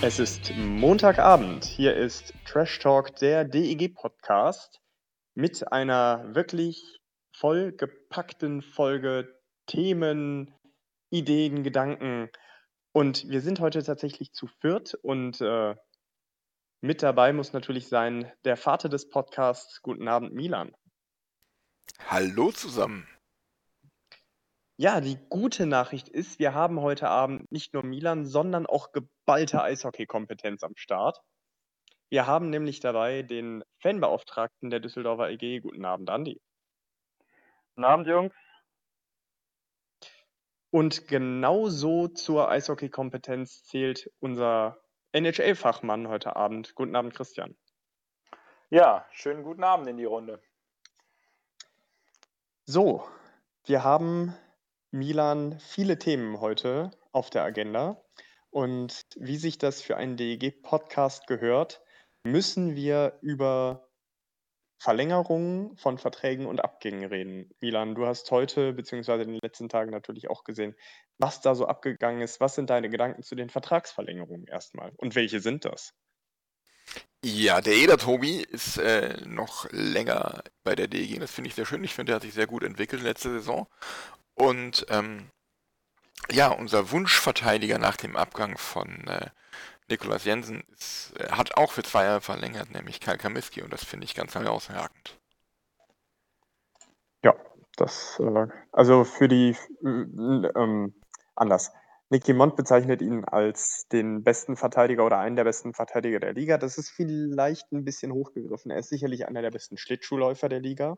Es 0.00 0.20
ist 0.20 0.52
Montagabend. 0.54 1.64
Hier 1.64 1.96
ist 1.96 2.32
Trash 2.44 2.78
Talk, 2.78 3.16
der 3.16 3.44
DEG-Podcast, 3.44 4.80
mit 5.34 5.72
einer 5.72 6.36
wirklich 6.36 7.00
vollgepackten 7.34 8.62
Folge 8.62 9.36
Themen, 9.66 10.54
Ideen, 11.10 11.64
Gedanken. 11.64 12.30
Und 12.92 13.28
wir 13.28 13.40
sind 13.40 13.58
heute 13.58 13.82
tatsächlich 13.82 14.32
zu 14.32 14.46
viert 14.60 14.94
und 14.94 15.40
äh, 15.40 15.74
mit 16.80 17.02
dabei 17.02 17.32
muss 17.32 17.52
natürlich 17.52 17.88
sein 17.88 18.30
der 18.44 18.56
Vater 18.56 18.88
des 18.88 19.08
Podcasts. 19.08 19.82
Guten 19.82 20.06
Abend, 20.06 20.32
Milan. 20.32 20.76
Hallo 22.06 22.52
zusammen. 22.52 23.08
Ja, 24.80 25.00
die 25.00 25.18
gute 25.28 25.66
Nachricht 25.66 26.08
ist, 26.08 26.38
wir 26.38 26.54
haben 26.54 26.80
heute 26.80 27.08
Abend 27.08 27.50
nicht 27.50 27.74
nur 27.74 27.82
Milan, 27.82 28.26
sondern 28.26 28.64
auch 28.64 28.92
geballte 28.92 29.60
Eishockey-Kompetenz 29.60 30.62
am 30.62 30.76
Start. 30.76 31.20
Wir 32.10 32.28
haben 32.28 32.48
nämlich 32.48 32.78
dabei 32.78 33.22
den 33.22 33.64
Fanbeauftragten 33.80 34.70
der 34.70 34.78
Düsseldorfer 34.78 35.30
EG. 35.30 35.58
Guten 35.58 35.84
Abend, 35.84 36.08
Andi. 36.10 36.40
Guten 37.74 37.84
Abend, 37.84 38.06
Jungs. 38.06 38.32
Und 40.70 41.08
genauso 41.08 42.06
zur 42.06 42.48
Eishockey-Kompetenz 42.48 43.64
zählt 43.64 44.08
unser 44.20 44.78
NHL-Fachmann 45.10 46.06
heute 46.06 46.36
Abend. 46.36 46.76
Guten 46.76 46.94
Abend, 46.94 47.14
Christian. 47.14 47.56
Ja, 48.70 49.04
schönen 49.10 49.42
guten 49.42 49.64
Abend 49.64 49.88
in 49.88 49.96
die 49.96 50.04
Runde. 50.04 50.40
So, 52.64 53.08
wir 53.64 53.82
haben 53.82 54.36
Milan 54.90 55.58
viele 55.60 55.98
Themen 55.98 56.40
heute 56.40 56.90
auf 57.12 57.30
der 57.30 57.44
Agenda. 57.44 58.02
Und 58.50 59.02
wie 59.16 59.36
sich 59.36 59.58
das 59.58 59.82
für 59.82 59.96
einen 59.96 60.16
DEG-Podcast 60.16 61.26
gehört, 61.26 61.82
müssen 62.22 62.74
wir 62.74 63.18
über 63.20 63.90
Verlängerungen 64.78 65.76
von 65.76 65.98
Verträgen 65.98 66.46
und 66.46 66.60
Abgängen 66.64 67.04
reden. 67.04 67.50
Milan, 67.60 67.94
du 67.94 68.06
hast 68.06 68.30
heute 68.30 68.72
bzw. 68.72 69.22
in 69.22 69.32
den 69.32 69.40
letzten 69.42 69.68
Tagen 69.68 69.90
natürlich 69.90 70.30
auch 70.30 70.44
gesehen, 70.44 70.74
was 71.18 71.40
da 71.40 71.54
so 71.54 71.66
abgegangen 71.66 72.22
ist. 72.22 72.40
Was 72.40 72.54
sind 72.54 72.70
deine 72.70 72.88
Gedanken 72.88 73.22
zu 73.22 73.34
den 73.34 73.50
Vertragsverlängerungen 73.50 74.46
erstmal? 74.46 74.92
Und 74.96 75.14
welche 75.16 75.40
sind 75.40 75.64
das? 75.64 75.94
Ja, 77.24 77.60
der 77.60 77.74
Eder 77.74 77.98
Tobi 77.98 78.42
ist 78.42 78.78
äh, 78.78 79.16
noch 79.26 79.68
länger 79.72 80.44
bei 80.62 80.76
der 80.76 80.86
DEG. 80.86 81.18
Das 81.18 81.32
finde 81.32 81.48
ich 81.48 81.56
sehr 81.56 81.66
schön. 81.66 81.82
Ich 81.82 81.94
finde, 81.94 82.12
er 82.12 82.16
hat 82.16 82.22
sich 82.22 82.32
sehr 82.32 82.46
gut 82.46 82.62
entwickelt 82.62 83.02
letzte 83.02 83.30
Saison. 83.30 83.66
Und 84.38 84.86
ähm, 84.88 85.30
ja, 86.30 86.48
unser 86.48 86.92
Wunschverteidiger 86.92 87.78
nach 87.78 87.96
dem 87.96 88.16
Abgang 88.16 88.56
von 88.56 88.88
äh, 89.08 89.30
Nikolaus 89.88 90.24
Jensen 90.24 90.62
ist, 90.78 91.12
äh, 91.18 91.30
hat 91.30 91.56
auch 91.56 91.72
für 91.72 91.82
zwei 91.82 92.04
Jahre 92.04 92.20
verlängert, 92.20 92.70
nämlich 92.70 93.00
Karl 93.00 93.18
Kamiski. 93.18 93.62
Und 93.62 93.72
das 93.72 93.84
finde 93.84 94.04
ich 94.04 94.14
ganz 94.14 94.34
herausragend. 94.36 95.18
Ja, 97.24 97.34
das, 97.76 98.20
äh, 98.20 98.46
also 98.70 99.02
für 99.04 99.26
die, 99.26 99.56
äh, 99.84 99.88
ähm, 99.88 100.94
anders. 101.34 101.72
Nick 102.10 102.24
Dumont 102.24 102.56
bezeichnet 102.56 103.02
ihn 103.02 103.24
als 103.24 103.86
den 103.92 104.22
besten 104.22 104.56
Verteidiger 104.56 105.04
oder 105.04 105.18
einen 105.18 105.36
der 105.36 105.44
besten 105.44 105.74
Verteidiger 105.74 106.20
der 106.20 106.32
Liga. 106.32 106.56
Das 106.56 106.78
ist 106.78 106.90
vielleicht 106.90 107.70
ein 107.72 107.84
bisschen 107.84 108.12
hochgegriffen. 108.12 108.70
Er 108.70 108.78
ist 108.78 108.88
sicherlich 108.88 109.26
einer 109.26 109.42
der 109.42 109.50
besten 109.50 109.76
Schlittschuhläufer 109.76 110.48
der 110.48 110.60
Liga 110.60 110.96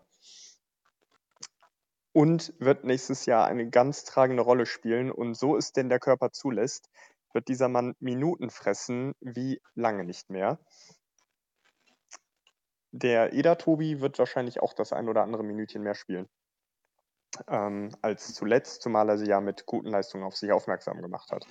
und 2.12 2.54
wird 2.58 2.84
nächstes 2.84 3.26
Jahr 3.26 3.46
eine 3.46 3.68
ganz 3.68 4.04
tragende 4.04 4.42
Rolle 4.42 4.66
spielen. 4.66 5.10
Und 5.10 5.34
so 5.34 5.56
es 5.56 5.72
denn 5.72 5.88
der 5.88 6.00
Körper 6.00 6.32
zulässt, 6.32 6.88
wird 7.32 7.48
dieser 7.48 7.68
Mann 7.68 7.94
Minuten 8.00 8.50
fressen 8.50 9.14
wie 9.20 9.60
lange 9.74 10.04
nicht 10.04 10.30
mehr. 10.30 10.58
Der 12.92 13.32
Eder 13.32 13.56
Tobi 13.56 14.00
wird 14.00 14.18
wahrscheinlich 14.18 14.60
auch 14.60 14.74
das 14.74 14.92
ein 14.92 15.08
oder 15.08 15.22
andere 15.22 15.44
Minütchen 15.44 15.82
mehr 15.82 15.94
spielen 15.94 16.28
ähm, 17.48 17.90
als 18.02 18.34
zuletzt, 18.34 18.82
zumal 18.82 19.08
er 19.08 19.18
sie 19.18 19.26
ja 19.26 19.40
mit 19.40 19.66
guten 19.66 19.88
Leistungen 19.88 20.24
auf 20.24 20.36
sich 20.36 20.52
aufmerksam 20.52 21.00
gemacht 21.00 21.30
hat. 21.32 21.46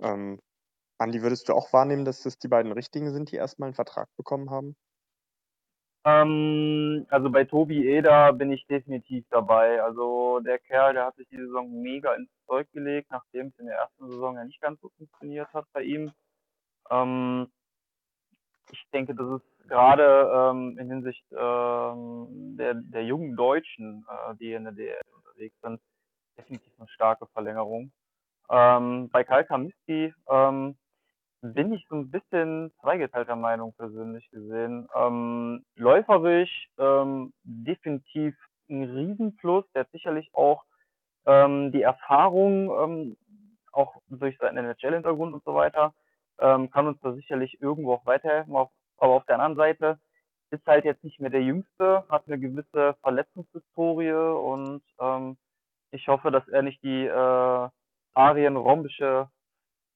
Ähm, 0.00 0.40
Andi, 0.98 1.22
würdest 1.22 1.48
du 1.48 1.54
auch 1.54 1.72
wahrnehmen, 1.72 2.04
dass 2.04 2.22
das 2.22 2.38
die 2.38 2.48
beiden 2.48 2.72
Richtigen 2.72 3.12
sind, 3.12 3.30
die 3.30 3.36
erstmal 3.36 3.68
einen 3.68 3.74
Vertrag 3.74 4.08
bekommen 4.16 4.50
haben? 4.50 4.76
Ähm, 6.04 7.06
also 7.10 7.30
bei 7.30 7.44
Tobi 7.44 7.86
Eder 7.88 8.32
bin 8.32 8.52
ich 8.52 8.66
definitiv 8.66 9.24
dabei. 9.30 9.82
Also 9.82 10.40
der 10.40 10.58
Kerl, 10.58 10.94
der 10.94 11.06
hat 11.06 11.16
sich 11.16 11.28
die 11.28 11.36
Saison 11.36 11.70
mega 11.82 12.14
ins 12.14 12.30
Zeug 12.46 12.70
gelegt, 12.72 13.10
nachdem 13.10 13.48
es 13.48 13.58
in 13.58 13.66
der 13.66 13.76
ersten 13.76 14.08
Saison 14.10 14.36
ja 14.36 14.44
nicht 14.44 14.60
ganz 14.60 14.80
so 14.80 14.88
funktioniert 14.96 15.52
hat 15.52 15.66
bei 15.72 15.82
ihm. 15.82 16.12
Ähm, 16.90 17.48
ich 18.70 18.84
denke, 18.92 19.14
das 19.14 19.40
ist 19.40 19.68
gerade 19.68 20.30
ähm, 20.34 20.78
in 20.78 20.88
Hinsicht 20.90 21.24
ähm, 21.32 22.56
der, 22.56 22.74
der 22.74 23.04
jungen 23.04 23.36
Deutschen, 23.36 24.04
äh, 24.08 24.34
die 24.36 24.52
in 24.52 24.64
der 24.64 24.72
DL 24.72 25.00
unterwegs 25.14 25.56
sind, 25.62 25.80
definitiv 26.36 26.72
eine 26.78 26.88
starke 26.88 27.26
Verlängerung. 27.26 27.92
Ähm, 28.50 29.08
bei 29.10 29.24
Kalka 29.24 29.56
Miski 29.56 30.12
ähm, 30.28 30.76
bin 31.42 31.72
ich 31.72 31.84
so 31.88 31.96
ein 31.96 32.10
bisschen 32.10 32.72
zweigeteilter 32.80 33.36
Meinung 33.36 33.74
persönlich 33.74 34.30
gesehen. 34.30 34.88
Ähm, 34.94 35.64
läuferisch 35.74 36.68
ähm, 36.78 37.32
definitiv 37.42 38.34
ein 38.70 38.84
Riesenplus. 38.84 39.64
Der 39.74 39.80
hat 39.80 39.90
sicherlich 39.90 40.30
auch 40.34 40.62
ähm, 41.26 41.72
die 41.72 41.82
Erfahrung, 41.82 42.70
ähm, 42.78 43.16
auch 43.72 43.96
durch 44.08 44.38
seinen 44.38 44.64
NHL-Hintergrund 44.64 45.34
und 45.34 45.44
so 45.44 45.54
weiter, 45.54 45.94
ähm, 46.38 46.70
kann 46.70 46.86
uns 46.86 47.00
da 47.00 47.12
sicherlich 47.12 47.60
irgendwo 47.60 47.94
auch 47.94 48.06
weiterhelfen. 48.06 48.54
Aber 48.54 48.70
auf 48.98 49.24
der 49.24 49.40
anderen 49.40 49.56
Seite 49.56 49.98
ist 50.50 50.66
halt 50.66 50.84
jetzt 50.84 51.02
nicht 51.02 51.18
mehr 51.18 51.30
der 51.30 51.42
Jüngste, 51.42 52.04
hat 52.08 52.24
eine 52.26 52.38
gewisse 52.38 52.94
Verletzungshistorie 53.02 54.12
und 54.12 54.82
ähm, 55.00 55.36
ich 55.90 56.06
hoffe, 56.08 56.30
dass 56.30 56.46
er 56.48 56.62
nicht 56.62 56.82
die 56.82 57.06
äh, 57.06 57.68
arienrhombische 58.14 59.28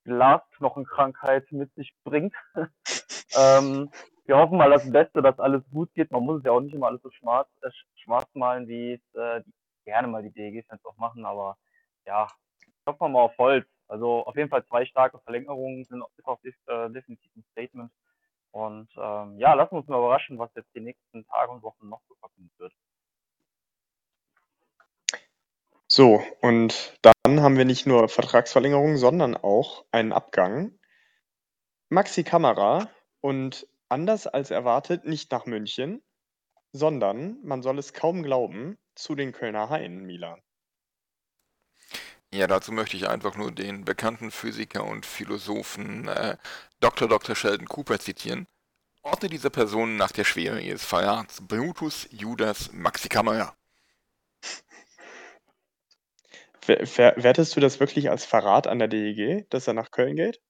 Glasknochenkrankheit 0.07 1.51
mit 1.53 1.75
sich 1.75 1.93
bringt. 2.05 2.35
ähm, 3.37 3.91
wir 4.25 4.39
hoffen 4.39 4.57
mal 4.57 4.71
das 4.71 4.91
Beste, 4.91 5.21
dass 5.21 5.39
alles 5.39 5.63
gut 5.71 5.93
geht. 5.95 6.11
Man 6.11 6.23
muss 6.23 6.39
es 6.39 6.45
ja 6.45 6.53
auch 6.53 6.61
nicht 6.61 6.75
immer 6.75 6.87
alles 6.87 7.03
so 7.03 7.11
schwarz, 7.11 7.49
äh, 7.63 7.71
schwarz 7.97 8.29
malen, 8.35 8.69
wie 8.69 8.95
es 8.95 9.15
äh, 9.15 9.43
gerne 9.85 10.09
mal 10.09 10.23
die 10.23 10.33
DEG-Fans 10.33 10.85
auch 10.85 10.97
machen, 10.97 11.25
aber 11.25 11.57
ja, 12.07 12.29
hoffen 12.87 13.01
wir 13.01 13.09
mal 13.09 13.23
auf 13.23 13.39
Holz. 13.39 13.67
Also 13.89 14.25
auf 14.27 14.37
jeden 14.37 14.49
Fall 14.49 14.65
zwei 14.67 14.85
starke 14.87 15.19
Verlängerungen 15.21 15.85
sind 15.85 16.03
ist 16.17 16.27
auch 16.27 16.41
äh, 16.43 16.91
definitiv 16.91 17.31
ein 17.37 17.45
Statement. 17.53 17.93
Und 18.51 18.89
ähm, 18.97 19.39
ja, 19.39 19.55
lassen 19.55 19.73
wir 19.73 19.79
uns 19.79 19.89
mal 19.89 19.99
überraschen, 19.99 20.39
was 20.39 20.55
jetzt 20.55 20.75
die 20.75 20.81
nächsten 20.81 21.27
Tage 21.27 21.53
und 21.53 21.63
Wochen 21.63 21.89
noch 21.89 22.01
so 22.09 22.15
passieren 22.21 22.51
wird. 22.59 22.73
So, 25.97 26.23
und 26.43 26.93
dann 27.01 27.41
haben 27.41 27.57
wir 27.57 27.65
nicht 27.65 27.87
nur 27.87 28.11
Vertragsverlängerungen, 28.11 28.99
sondern 28.99 29.35
auch 29.35 29.87
einen 29.93 30.13
Abgang. 30.13 30.79
Maxi 31.89 32.23
Kamera 32.23 32.91
und 33.23 33.67
anders 33.89 34.27
als 34.27 34.51
erwartet 34.51 35.07
nicht 35.07 35.33
nach 35.33 35.47
München, 35.47 36.03
sondern, 36.73 37.39
man 37.43 37.63
soll 37.63 37.79
es 37.79 37.95
kaum 37.95 38.23
glauben, 38.23 38.77
zu 38.95 39.15
den 39.15 39.33
Kölner 39.33 39.71
Haien, 39.71 40.05
Milan. 40.05 40.43
Ja, 42.31 42.47
dazu 42.47 42.73
möchte 42.73 42.99
ich 42.99 43.09
einfach 43.09 43.39
nur 43.39 43.51
den 43.51 43.87
bekannten 43.87 44.31
Physiker 44.31 44.85
und 44.85 45.07
Philosophen 45.07 46.09
äh, 46.09 46.37
Dr. 46.79 47.09
Dr. 47.09 47.35
Sheldon 47.35 47.69
Cooper 47.69 47.99
zitieren. 47.99 48.47
Orte 49.01 49.29
dieser 49.29 49.49
Person 49.49 49.97
nach 49.97 50.13
der 50.13 50.25
Schwere 50.25 50.61
ihres 50.61 50.85
Feierabends 50.85 51.41
Brutus 51.41 52.07
Judas 52.11 52.71
Maxi 52.75 53.09
Kamera. 53.09 53.57
Wertest 56.69 57.57
du 57.57 57.61
das 57.61 57.81
wirklich 57.81 58.11
als 58.11 58.25
Verrat 58.25 58.67
an 58.67 58.79
der 58.79 58.89
DEG, 58.89 59.49
dass 59.51 59.67
er 59.67 59.75
nach 59.75 59.91
Köln 59.91 60.17
geht? 60.17 60.41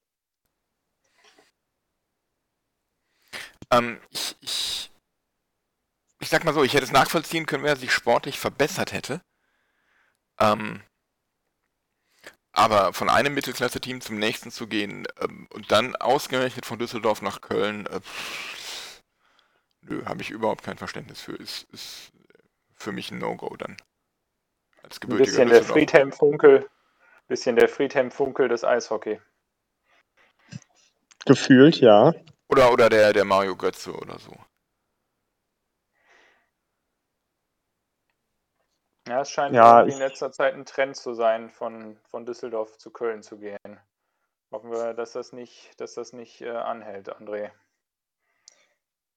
Ähm, 3.70 4.00
ich, 4.10 4.36
ich, 4.40 4.90
ich 6.20 6.28
sag 6.28 6.44
mal 6.44 6.54
so, 6.54 6.62
ich 6.62 6.74
hätte 6.74 6.84
es 6.84 6.92
nachvollziehen 6.92 7.46
können, 7.46 7.64
wenn 7.64 7.70
er 7.70 7.76
sich 7.76 7.92
sportlich 7.92 8.38
verbessert 8.38 8.92
hätte. 8.92 9.22
Ähm, 10.38 10.82
aber 12.52 12.94
von 12.94 13.10
einem 13.10 13.34
Mittelklasse-Team 13.34 14.00
zum 14.00 14.18
nächsten 14.18 14.50
zu 14.50 14.66
gehen 14.66 15.06
ähm, 15.20 15.46
und 15.52 15.70
dann 15.70 15.94
ausgerechnet 15.96 16.64
von 16.64 16.78
Düsseldorf 16.78 17.20
nach 17.22 17.42
Köln, 17.42 17.86
äh, 17.86 18.00
nö, 19.82 20.04
habe 20.06 20.22
ich 20.22 20.30
überhaupt 20.30 20.64
kein 20.64 20.78
Verständnis 20.78 21.20
für. 21.20 21.34
Ist, 21.34 21.64
ist 21.72 22.12
für 22.74 22.92
mich 22.92 23.10
ein 23.10 23.18
No-Go 23.18 23.56
dann. 23.56 23.76
Als 24.86 25.02
Ein 25.02 25.16
bisschen 25.16 25.48
der 25.48 25.64
Friedhelm-Funkel, 25.64 26.68
bisschen 27.26 27.56
der 27.56 27.68
Friedhelm-Funkel 27.68 28.48
des 28.48 28.62
Eishockey. 28.62 29.20
Gefühlt, 31.24 31.80
ja. 31.80 32.14
Oder, 32.48 32.72
oder 32.72 32.88
der, 32.88 33.12
der 33.12 33.24
Mario 33.24 33.56
Götze 33.56 33.92
oder 33.92 34.16
so. 34.20 34.32
Ja, 39.08 39.22
es 39.22 39.30
scheint 39.30 39.56
ja, 39.56 39.82
in 39.82 39.98
letzter 39.98 40.30
Zeit 40.30 40.54
ein 40.54 40.64
Trend 40.64 40.96
zu 40.96 41.14
sein, 41.14 41.50
von, 41.50 41.96
von 42.04 42.24
Düsseldorf 42.24 42.78
zu 42.78 42.92
Köln 42.92 43.24
zu 43.24 43.38
gehen. 43.38 43.80
Hoffen 44.52 44.70
wir, 44.70 44.94
dass 44.94 45.12
das 45.12 45.32
nicht, 45.32 45.80
dass 45.80 45.94
das 45.94 46.12
nicht 46.12 46.42
äh, 46.42 46.50
anhält, 46.50 47.12
André. 47.12 47.50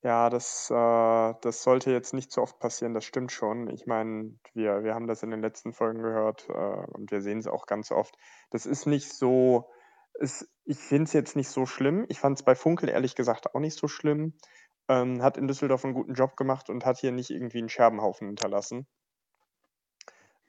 Ja, 0.01 0.29
das, 0.29 0.69
äh, 0.71 1.33
das 1.41 1.61
sollte 1.63 1.91
jetzt 1.91 2.13
nicht 2.13 2.31
so 2.31 2.41
oft 2.41 2.57
passieren, 2.59 2.93
das 2.93 3.03
stimmt 3.03 3.33
schon. 3.33 3.69
Ich 3.69 3.85
meine, 3.85 4.33
wir, 4.53 4.83
wir 4.83 4.95
haben 4.95 5.07
das 5.07 5.23
in 5.23 5.29
den 5.31 5.41
letzten 5.41 5.73
Folgen 5.73 6.01
gehört 6.01 6.47
äh, 6.49 6.53
und 6.53 7.11
wir 7.11 7.21
sehen 7.21 7.39
es 7.39 7.47
auch 7.47 7.65
ganz 7.65 7.91
oft. 7.91 8.15
Das 8.49 8.65
ist 8.65 8.85
nicht 8.85 9.11
so, 9.11 9.69
ist, 10.13 10.49
ich 10.63 10.77
finde 10.79 11.03
es 11.03 11.13
jetzt 11.13 11.35
nicht 11.35 11.49
so 11.49 11.65
schlimm. 11.65 12.05
Ich 12.07 12.19
fand 12.19 12.37
es 12.37 12.43
bei 12.43 12.55
Funkel 12.55 12.87
ehrlich 12.87 13.15
gesagt 13.15 13.53
auch 13.53 13.59
nicht 13.59 13.77
so 13.77 13.89
schlimm. 13.89 14.37
Ähm, 14.87 15.21
hat 15.21 15.37
in 15.37 15.47
Düsseldorf 15.47 15.83
einen 15.83 15.93
guten 15.93 16.13
Job 16.13 16.37
gemacht 16.37 16.69
und 16.69 16.85
hat 16.85 16.97
hier 16.97 17.11
nicht 17.11 17.29
irgendwie 17.29 17.59
einen 17.59 17.69
Scherbenhaufen 17.69 18.27
hinterlassen. 18.27 18.87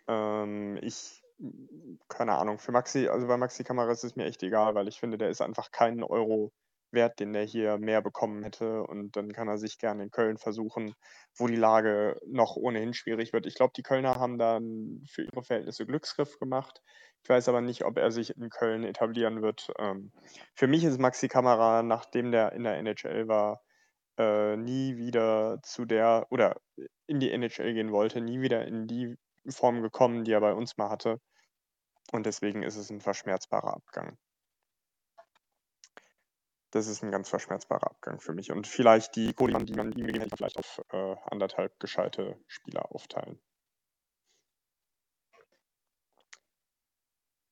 Ähm, 0.07 0.79
ich, 0.81 1.23
keine 2.09 2.35
Ahnung, 2.37 2.59
für 2.61 2.73
Maxi, 2.73 3.09
also 3.09 3.27
bei 3.27 3.37
Maxi 3.37 3.65
Kamera 3.65 3.91
ist 3.91 4.05
es 4.05 4.17
mir 4.17 4.27
echt 4.27 4.43
egal, 4.45 4.75
weil 4.77 4.89
ich 4.89 5.01
finde, 5.01 5.19
der 5.19 5.29
ist 5.31 5.41
einfach 5.41 5.73
keinen 5.73 6.05
Euro 6.05 6.53
wert, 6.93 7.21
den 7.21 7.33
der 7.33 7.45
hier 7.45 7.79
mehr 7.79 8.03
bekommen 8.03 8.43
hätte. 8.43 8.83
Und 8.83 9.17
dann 9.17 9.33
kann 9.33 9.49
er 9.49 9.59
sich 9.59 9.79
gerne 9.79 10.03
in 10.05 10.11
Köln 10.11 10.39
versuchen, 10.39 10.95
wo 11.37 11.47
die 11.47 11.57
Lage 11.57 12.21
noch 12.27 12.57
ohnehin 12.57 12.95
schwierig 12.95 13.33
wird. 13.33 13.47
Ich 13.47 13.55
glaube, 13.55 13.73
die 13.77 13.83
Kölner 13.83 14.17
haben 14.17 14.39
dann 14.39 15.03
für 15.09 15.23
ihre 15.23 15.43
Verhältnisse 15.43 15.87
Glücksgriff 15.87 16.39
gemacht. 16.39 16.83
Ich 17.23 17.29
weiß 17.29 17.49
aber 17.49 17.61
nicht, 17.61 17.85
ob 17.85 17.99
er 17.99 18.11
sich 18.11 18.37
in 18.37 18.51
Köln 18.51 18.85
etablieren 18.85 19.43
wird. 19.43 19.71
Ähm, 19.79 20.13
für 20.55 20.67
mich 20.67 20.85
ist 20.85 20.99
Maxi 20.99 21.29
Kamera, 21.29 21.83
nachdem 21.83 22.33
der 22.33 22.53
in 22.53 22.65
der 22.65 22.79
NHL 22.79 23.29
war, 23.29 23.63
äh, 24.19 24.57
nie 24.57 24.97
wieder 24.97 25.61
zu 25.63 25.85
der 25.85 26.27
oder 26.31 26.61
in 27.07 27.21
die 27.21 27.31
NHL 27.31 27.75
gehen 27.75 27.93
wollte, 27.93 28.21
nie 28.21 28.41
wieder 28.41 28.67
in 28.67 28.87
die 28.87 29.17
Form 29.49 29.83
gekommen, 29.83 30.25
die 30.25 30.33
er 30.33 30.41
bei 30.41 30.53
uns 30.53 30.77
mal 30.77 30.91
hatte. 30.91 31.21
Und 32.13 32.27
deswegen 32.27 32.63
ist 32.63 32.77
es 32.77 32.91
ein 32.91 33.01
verschmerzbarer 33.01 33.75
Abgang. 33.75 34.17
Das 36.71 36.87
ist 36.87 37.03
ein 37.03 37.11
ganz 37.11 37.29
verschmerzbarer 37.29 37.91
Abgang 37.91 38.21
für 38.21 38.33
mich. 38.33 38.53
Und 38.53 38.67
vielleicht 38.67 39.17
die 39.17 39.33
Kohle, 39.33 39.65
die 39.65 39.75
man 39.75 39.93
ihm 39.93 40.07
gegeben 40.07 40.21
hätte, 40.21 40.37
vielleicht 40.37 40.59
auf 40.59 40.81
äh, 40.93 41.17
anderthalb 41.27 41.79
gescheite 41.81 42.37
Spieler 42.47 42.95
aufteilen. 42.95 43.41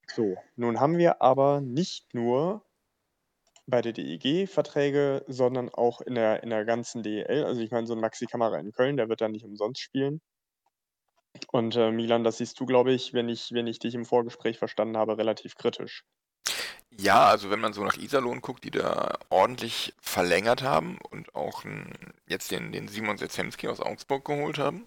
So, 0.06 0.36
nun 0.56 0.80
haben 0.80 0.98
wir 0.98 1.20
aber 1.20 1.60
nicht 1.60 2.14
nur 2.14 2.64
bei 3.66 3.82
der 3.82 3.92
DEG 3.92 4.48
Verträge, 4.48 5.24
sondern 5.28 5.68
auch 5.68 6.00
in 6.00 6.14
der, 6.14 6.42
in 6.42 6.50
der 6.50 6.64
ganzen 6.64 7.02
DEL. 7.02 7.44
Also 7.44 7.60
ich 7.60 7.70
meine, 7.70 7.86
so 7.86 7.94
ein 7.94 8.00
Maxi 8.00 8.26
Kamera 8.26 8.58
in 8.58 8.72
Köln, 8.72 8.96
der 8.96 9.08
wird 9.08 9.20
dann 9.20 9.32
nicht 9.32 9.44
umsonst 9.44 9.80
spielen. 9.80 10.20
Und 11.52 11.76
äh, 11.76 11.90
Milan, 11.90 12.24
das 12.24 12.38
siehst 12.38 12.58
du, 12.58 12.66
glaube 12.66 12.92
ich, 12.92 13.12
wenn 13.12 13.28
ich, 13.28 13.52
wenn 13.52 13.66
ich 13.66 13.78
dich 13.78 13.94
im 13.94 14.06
Vorgespräch 14.06 14.58
verstanden 14.58 14.96
habe, 14.96 15.18
relativ 15.18 15.54
kritisch. 15.56 16.04
Ja, 16.90 17.26
also 17.26 17.50
wenn 17.50 17.60
man 17.60 17.72
so 17.72 17.84
nach 17.84 17.96
Iserlohn 17.96 18.40
guckt, 18.40 18.64
die 18.64 18.70
da 18.70 19.18
ordentlich 19.28 19.94
verlängert 20.00 20.62
haben 20.62 20.98
und 21.10 21.34
auch 21.34 21.64
jetzt 22.26 22.50
den, 22.50 22.72
den 22.72 22.88
Simon 22.88 23.18
Setzemski 23.18 23.68
aus 23.68 23.80
Augsburg 23.80 24.24
geholt 24.24 24.58
haben. 24.58 24.86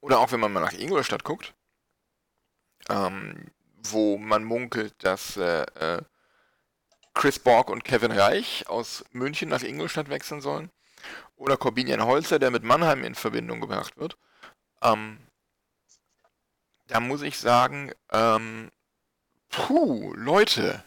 Oder 0.00 0.18
auch 0.18 0.32
wenn 0.32 0.40
man 0.40 0.52
mal 0.52 0.60
nach 0.60 0.72
Ingolstadt 0.72 1.24
guckt, 1.24 1.54
ähm, 2.88 3.50
wo 3.82 4.18
man 4.18 4.44
munkelt, 4.44 4.94
dass 4.98 5.36
äh, 5.36 5.62
äh, 5.62 6.02
Chris 7.14 7.38
Borg 7.38 7.68
und 7.68 7.84
Kevin 7.84 8.12
Reich 8.12 8.68
aus 8.68 9.04
München 9.10 9.48
nach 9.48 9.62
Ingolstadt 9.62 10.08
wechseln 10.08 10.40
sollen. 10.40 10.70
Oder 11.36 11.56
Corbinian 11.56 12.04
Holzer, 12.04 12.38
der 12.38 12.50
mit 12.50 12.62
Mannheim 12.62 13.04
in 13.04 13.14
Verbindung 13.14 13.60
gebracht 13.60 13.96
wird. 13.96 14.16
Ähm, 14.80 15.18
da 16.86 17.00
muss 17.00 17.22
ich 17.22 17.38
sagen, 17.38 17.92
ähm, 18.10 18.70
puh, 19.52 20.12
Leute, 20.16 20.82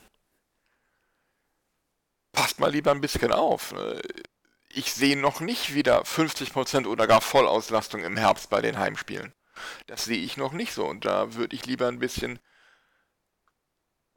passt 2.34 2.60
mal 2.60 2.72
lieber 2.72 2.92
ein 2.92 3.02
bisschen 3.02 3.32
auf. 3.32 3.72
Äh, 3.72 4.02
ich 4.70 4.94
sehe 4.94 5.18
noch 5.18 5.40
nicht 5.40 5.74
wieder 5.74 6.02
50% 6.04 6.86
oder 6.86 7.08
gar 7.08 7.22
Vollauslastung 7.22 8.04
im 8.04 8.18
Herbst 8.18 8.50
bei 8.50 8.62
den 8.62 8.78
Heimspielen. 8.78 9.34
Das 9.88 10.04
sehe 10.04 10.18
ich 10.18 10.36
noch 10.36 10.52
nicht 10.52 10.74
so 10.74 10.86
und 10.86 11.06
da 11.06 11.34
würde 11.36 11.56
ich 11.56 11.66
lieber 11.66 11.88
ein 11.88 12.00
bisschen 12.00 12.40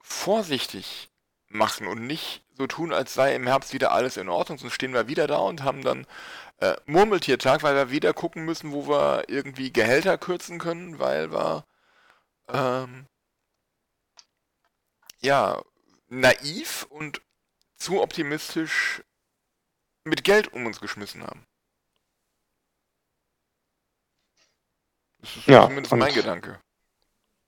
vorsichtig 0.01 1.11
machen 1.49 1.87
und 1.87 2.07
nicht 2.07 2.45
so 2.57 2.67
tun, 2.67 2.93
als 2.93 3.15
sei 3.15 3.35
im 3.37 3.47
Herbst 3.47 3.73
wieder 3.73 3.93
alles 3.93 4.17
in 4.17 4.29
Ordnung. 4.29 4.59
Sonst 4.59 4.75
stehen 4.75 4.95
wir 4.95 5.07
wieder 5.09 5.29
da 5.29 5.39
und 5.39 5.63
haben 5.63 5.83
dann 5.85 6.07
äh, 6.59 6.75
Murmeltiertag, 6.87 7.63
weil 7.63 7.77
wir 7.77 7.91
wieder 7.91 8.13
gucken 8.15 8.45
müssen, 8.45 8.73
wo 8.73 8.89
wir 8.89 9.29
irgendwie 9.29 9.73
Gehälter 9.73 10.19
kürzen 10.19 10.59
können, 10.59 10.99
weil 10.99 11.31
wir 11.33 11.65
ähm, 12.53 13.07
ja 15.21 15.63
naiv 16.09 16.87
und 16.91 17.23
zu 17.77 18.03
optimistisch 18.03 19.03
mit 20.05 20.25
Geld 20.25 20.53
um 20.53 20.67
uns 20.67 20.81
geschmissen 20.81 21.23
haben. 21.23 21.47
Das 25.21 25.37
ist 25.37 25.47
ja, 25.47 25.67
zumindest 25.67 25.95
mein 25.95 26.15
Gedanke. 26.15 26.61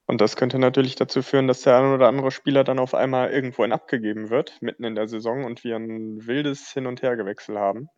Und 0.06 0.20
das 0.20 0.34
könnte 0.34 0.58
natürlich 0.58 0.96
dazu 0.96 1.22
führen, 1.22 1.46
dass 1.46 1.62
der 1.62 1.78
ein 1.78 1.94
oder 1.94 2.08
andere 2.08 2.32
Spieler 2.32 2.64
dann 2.64 2.80
auf 2.80 2.94
einmal 2.94 3.30
irgendwohin 3.30 3.72
abgegeben 3.72 4.28
wird, 4.28 4.60
mitten 4.60 4.82
in 4.82 4.96
der 4.96 5.06
Saison 5.06 5.44
und 5.44 5.62
wir 5.62 5.76
ein 5.76 6.26
wildes 6.26 6.72
Hin- 6.72 6.88
und 6.88 7.00
Hergewechsel 7.00 7.58
haben. 7.58 7.88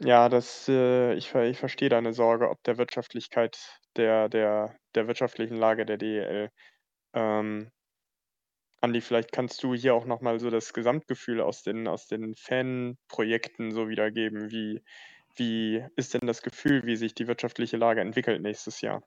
Ja, 0.00 0.28
das, 0.28 0.66
äh, 0.68 1.14
ich, 1.14 1.32
ich 1.34 1.58
verstehe 1.58 1.90
deine 1.90 2.12
Sorge 2.12 2.48
ob 2.48 2.62
der 2.64 2.78
Wirtschaftlichkeit 2.78 3.58
der, 3.96 4.28
der, 4.28 4.74
der 4.94 5.06
wirtschaftlichen 5.06 5.56
Lage 5.56 5.86
der 5.86 5.98
DEL. 5.98 6.50
Ähm, 7.12 7.70
Andi, 8.82 9.00
vielleicht 9.00 9.32
kannst 9.32 9.62
du 9.62 9.74
hier 9.74 9.94
auch 9.94 10.06
nochmal 10.06 10.40
so 10.40 10.48
das 10.48 10.72
Gesamtgefühl 10.72 11.40
aus 11.40 11.62
den, 11.62 11.86
aus 11.86 12.06
den 12.06 12.34
Fanprojekten 12.34 13.72
so 13.72 13.88
wiedergeben. 13.88 14.50
Wie, 14.50 14.82
wie 15.36 15.84
ist 15.96 16.14
denn 16.14 16.26
das 16.26 16.42
Gefühl, 16.42 16.84
wie 16.84 16.96
sich 16.96 17.14
die 17.14 17.26
wirtschaftliche 17.26 17.76
Lage 17.76 18.00
entwickelt 18.00 18.40
nächstes 18.40 18.80
Jahr? 18.80 19.02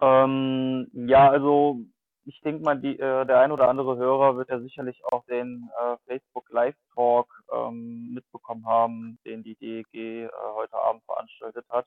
Ähm, 0.00 0.88
ja, 0.92 1.30
also 1.30 1.84
ich 2.24 2.40
denke 2.40 2.62
mal, 2.62 2.78
die, 2.80 2.98
äh, 2.98 3.26
der 3.26 3.40
ein 3.40 3.52
oder 3.52 3.68
andere 3.68 3.96
Hörer 3.96 4.36
wird 4.36 4.50
ja 4.50 4.60
sicherlich 4.60 5.02
auch 5.04 5.24
den 5.26 5.68
äh, 5.80 5.96
Facebook 6.06 6.50
Live 6.50 6.76
Talk 6.94 7.28
ähm, 7.52 8.14
mitbekommen 8.14 8.66
haben, 8.66 9.18
den 9.24 9.42
die 9.42 9.56
DEG 9.56 9.94
äh, 9.94 10.28
heute 10.54 10.74
Abend 10.74 11.04
veranstaltet 11.04 11.66
hat, 11.68 11.86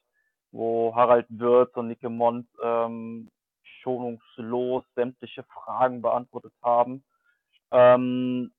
wo 0.51 0.95
Harald 0.95 1.27
Wirth 1.29 1.75
und 1.75 1.87
Nicke 1.89 2.09
Mond 2.09 2.47
ähm, 2.63 3.29
schonungslos 3.83 4.83
sämtliche 4.95 5.43
Fragen 5.43 6.01
beantwortet 6.01 6.53
haben. 6.63 7.03
Ähm, 7.71 8.51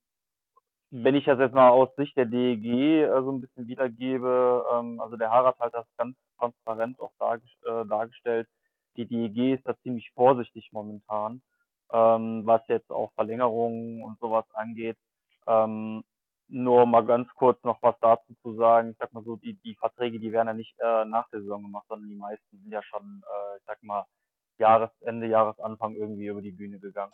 wenn 0.90 1.14
ich 1.16 1.25
das 1.25 1.38
jetzt 1.40 1.54
mal 1.54 1.71
aus 1.71 1.88
Sicht 1.97 2.16
der 2.16 2.26
DEG 2.26 2.64
äh, 2.66 3.23
so 3.23 3.33
ein 3.33 3.40
bisschen 3.40 3.66
wiedergebe, 3.66 4.64
ähm, 4.73 5.00
also 5.00 5.16
der 5.16 5.31
Harald 5.31 5.59
hat 5.59 5.75
das 5.75 5.87
ganz 5.97 6.16
transparent 6.38 7.00
auch 7.00 7.12
dargest 7.19 7.57
äh, 7.66 7.85
dargestellt. 7.87 8.49
Die 8.97 9.07
DEG 9.07 9.54
ist 9.59 9.66
da 9.66 9.76
ziemlich 9.83 10.11
vorsichtig 10.14 10.71
momentan 10.73 11.43
ähm, 11.93 12.43
was 12.45 12.62
jetzt 12.69 12.90
auch 12.90 13.12
Verlängerungen 13.14 14.02
und 14.02 14.19
sowas 14.19 14.45
angeht. 14.54 14.99
Ähm, 15.47 16.02
nur 16.49 16.87
mal 16.87 17.04
ganz 17.04 17.28
kurz 17.35 17.62
noch 17.64 17.78
was 17.83 17.97
dazu 18.00 18.35
zu 18.43 18.54
sagen. 18.57 18.90
Ich 18.90 18.97
sag 18.99 19.12
mal 19.12 19.25
so, 19.25 19.37
die, 19.37 19.54
die 19.64 19.75
Verträge, 19.76 20.19
die 20.21 20.33
werden 20.33 20.49
ja 20.49 20.54
nicht 20.54 20.75
äh, 20.81 21.04
nach 21.04 21.28
der 21.31 21.40
Saison 21.40 21.62
gemacht, 21.62 21.87
sondern 21.88 22.09
die 22.09 22.16
meisten 22.16 22.59
sind 22.59 22.71
ja 22.71 22.83
schon, 22.83 23.23
äh, 23.23 23.59
ich 23.59 23.64
sag 23.66 23.83
mal, 23.83 24.04
Jahresende, 24.59 25.27
Jahresanfang 25.27 25.95
irgendwie 25.95 26.27
über 26.27 26.43
die 26.43 26.53
Bühne 26.53 26.79
gegangen. 26.79 27.13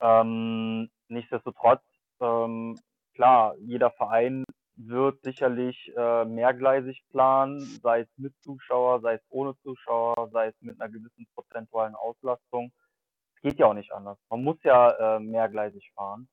Ähm, 0.00 0.90
nichtsdestotrotz, 1.08 1.82
ähm, 2.20 2.78
klar, 3.14 3.54
jeder 3.58 3.90
Verein 3.92 4.44
wird 4.76 5.22
sicherlich 5.22 5.92
äh, 5.96 6.24
mehrgleisig 6.24 7.04
planen, 7.10 7.60
sei 7.82 8.00
es 8.00 8.08
mit 8.16 8.34
Zuschauer, 8.42 9.00
sei 9.00 9.14
es 9.14 9.22
ohne 9.28 9.54
Zuschauer, 9.62 10.30
sei 10.32 10.48
es 10.48 10.54
mit 10.60 10.80
einer 10.80 10.90
gewissen 10.90 11.26
prozentualen 11.34 11.94
Auslastung 11.94 12.72
geht 13.42 13.58
ja 13.58 13.66
auch 13.66 13.74
nicht 13.74 13.92
anders. 13.92 14.18
Man 14.30 14.44
muss 14.44 14.56
ja 14.62 15.16
äh, 15.16 15.20
mehrgleisig 15.20 15.92
fahren. 15.94 16.28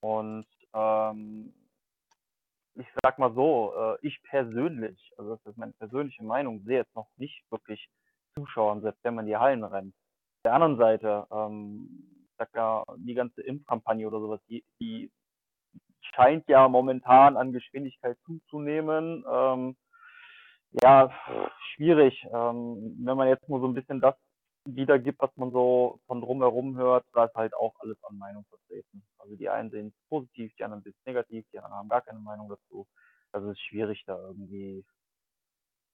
Und 0.00 0.46
ähm, 0.72 1.52
ich 2.74 2.86
sag 3.02 3.18
mal 3.18 3.34
so, 3.34 3.74
äh, 3.76 4.06
ich 4.06 4.22
persönlich, 4.22 5.12
also 5.18 5.36
das 5.36 5.46
ist 5.46 5.58
meine 5.58 5.72
persönliche 5.72 6.24
Meinung, 6.24 6.62
sehe 6.64 6.78
jetzt 6.78 6.94
noch 6.94 7.08
nicht 7.16 7.44
wirklich 7.50 7.88
Zuschauer, 8.34 8.80
selbst 8.80 9.02
wenn 9.04 9.14
man 9.14 9.26
die 9.26 9.36
Hallen 9.36 9.64
rennt. 9.64 9.94
Auf 9.94 10.42
der 10.44 10.54
anderen 10.54 10.76
Seite, 10.76 11.26
ähm, 11.30 11.88
sag 12.38 12.54
ja, 12.54 12.84
die 12.96 13.14
ganze 13.14 13.42
Impfkampagne 13.42 14.06
oder 14.06 14.20
sowas, 14.20 14.40
die, 14.48 14.64
die 14.80 15.10
scheint 16.00 16.46
ja 16.48 16.68
momentan 16.68 17.36
an 17.36 17.52
Geschwindigkeit 17.52 18.18
zuzunehmen. 18.26 19.24
Ähm, 19.30 19.76
ja, 20.82 21.10
schwierig. 21.74 22.26
Ähm, 22.32 22.96
wenn 23.04 23.16
man 23.16 23.28
jetzt 23.28 23.48
nur 23.48 23.60
so 23.60 23.66
ein 23.66 23.74
bisschen 23.74 24.00
das 24.00 24.16
wiedergibt, 24.66 25.20
was 25.20 25.30
man 25.36 25.52
so 25.52 26.00
von 26.06 26.20
drumherum 26.20 26.76
hört, 26.76 27.04
da 27.12 27.26
ist 27.26 27.34
halt 27.34 27.54
auch 27.54 27.74
alles 27.80 28.02
an 28.04 28.18
Meinung 28.18 28.44
vertreten. 28.48 29.04
Also 29.18 29.36
die 29.36 29.48
einen 29.48 29.70
sehen 29.70 29.88
es 29.88 30.08
positiv, 30.08 30.52
die 30.56 30.64
anderen 30.64 30.82
sehen 30.82 30.94
es 30.98 31.06
negativ, 31.06 31.46
die 31.52 31.58
anderen 31.58 31.76
haben 31.76 31.88
gar 31.88 32.00
keine 32.00 32.20
Meinung 32.20 32.48
dazu. 32.48 32.86
Also 33.32 33.50
es 33.50 33.58
ist 33.58 33.64
schwierig, 33.64 34.02
da 34.06 34.18
irgendwie 34.18 34.84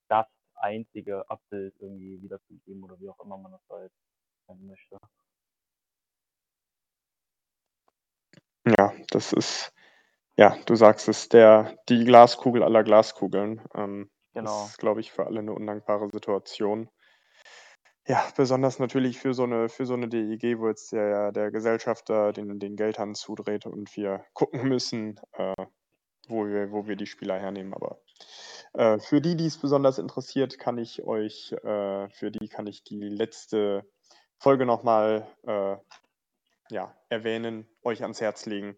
das 0.07 0.25
einzige 0.61 1.29
Abbild 1.29 1.73
irgendwie 1.79 2.21
wiederzugeben 2.21 2.83
oder 2.83 2.99
wie 2.99 3.09
auch 3.09 3.19
immer 3.23 3.37
man 3.37 3.51
das 3.51 3.61
halt 3.69 3.91
nennen 4.47 4.67
möchte. 4.67 4.97
Ja, 8.65 8.93
das 9.09 9.33
ist, 9.33 9.73
ja, 10.37 10.55
du 10.65 10.75
sagst 10.75 11.07
es, 11.07 11.29
der, 11.29 11.75
die 11.89 12.05
Glaskugel 12.05 12.63
aller 12.63 12.83
Glaskugeln. 12.83 13.61
Ähm, 13.73 14.09
Genau. 14.33 14.61
Das 14.61 14.71
ist, 14.71 14.77
glaube 14.77 15.01
ich, 15.01 15.11
für 15.11 15.25
alle 15.25 15.39
eine 15.39 15.53
undankbare 15.53 16.09
Situation. 16.11 16.89
Ja, 18.07 18.27
besonders 18.35 18.79
natürlich 18.79 19.19
für 19.19 19.33
so 19.33 19.43
eine, 19.43 19.69
für 19.69 19.85
so 19.85 19.93
eine 19.93 20.07
DEG, 20.07 20.59
wo 20.59 20.67
jetzt 20.67 20.91
der, 20.91 21.31
der 21.31 21.51
Gesellschafter 21.51 22.33
den, 22.33 22.59
den 22.59 22.75
Geldhahn 22.75 23.13
zudreht 23.13 23.65
und 23.65 23.95
wir 23.95 24.25
gucken 24.33 24.67
müssen, 24.67 25.19
äh, 25.33 25.53
wo, 26.27 26.47
wir, 26.47 26.71
wo 26.71 26.87
wir 26.87 26.95
die 26.95 27.05
Spieler 27.05 27.39
hernehmen. 27.39 27.73
Aber 27.73 27.99
äh, 28.73 28.99
für 28.99 29.21
die, 29.21 29.35
die 29.35 29.47
es 29.47 29.57
besonders 29.57 29.97
interessiert, 29.97 30.59
kann 30.59 30.77
ich 30.77 31.03
euch, 31.03 31.51
äh, 31.51 32.09
für 32.09 32.31
die 32.31 32.47
kann 32.47 32.67
ich 32.67 32.83
die 32.83 33.09
letzte 33.09 33.85
Folge 34.37 34.65
nochmal 34.65 35.27
äh, 35.43 35.77
ja, 36.69 36.95
erwähnen, 37.09 37.67
euch 37.83 38.01
ans 38.01 38.21
Herz 38.21 38.45
legen. 38.45 38.77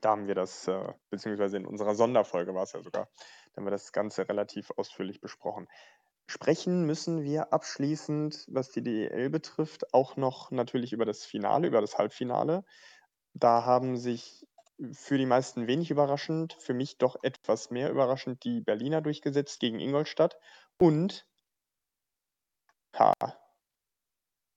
Da 0.00 0.10
haben 0.10 0.26
wir 0.26 0.34
das, 0.34 0.66
äh, 0.68 0.92
beziehungsweise 1.10 1.56
in 1.56 1.66
unserer 1.66 1.94
Sonderfolge 1.94 2.54
war 2.54 2.64
es 2.64 2.72
ja 2.72 2.82
sogar, 2.82 3.08
da 3.52 3.56
haben 3.56 3.66
wir 3.66 3.70
das 3.70 3.92
Ganze 3.92 4.28
relativ 4.28 4.70
ausführlich 4.76 5.20
besprochen. 5.20 5.68
Sprechen 6.26 6.86
müssen 6.86 7.24
wir 7.24 7.52
abschließend, 7.52 8.46
was 8.48 8.70
die 8.70 8.82
DEL 8.82 9.30
betrifft, 9.30 9.92
auch 9.92 10.16
noch 10.16 10.50
natürlich 10.50 10.92
über 10.92 11.04
das 11.04 11.24
Finale, 11.24 11.66
über 11.66 11.80
das 11.80 11.98
Halbfinale. 11.98 12.64
Da 13.34 13.64
haben 13.64 13.96
sich 13.96 14.46
für 14.92 15.18
die 15.18 15.26
meisten 15.26 15.66
wenig 15.66 15.90
überraschend, 15.90 16.54
für 16.54 16.74
mich 16.74 16.98
doch 16.98 17.16
etwas 17.22 17.70
mehr 17.70 17.90
überraschend 17.90 18.44
die 18.44 18.60
Berliner 18.60 19.00
durchgesetzt 19.00 19.60
gegen 19.60 19.80
Ingolstadt 19.80 20.36
und 20.78 21.26
ha, 22.96 23.12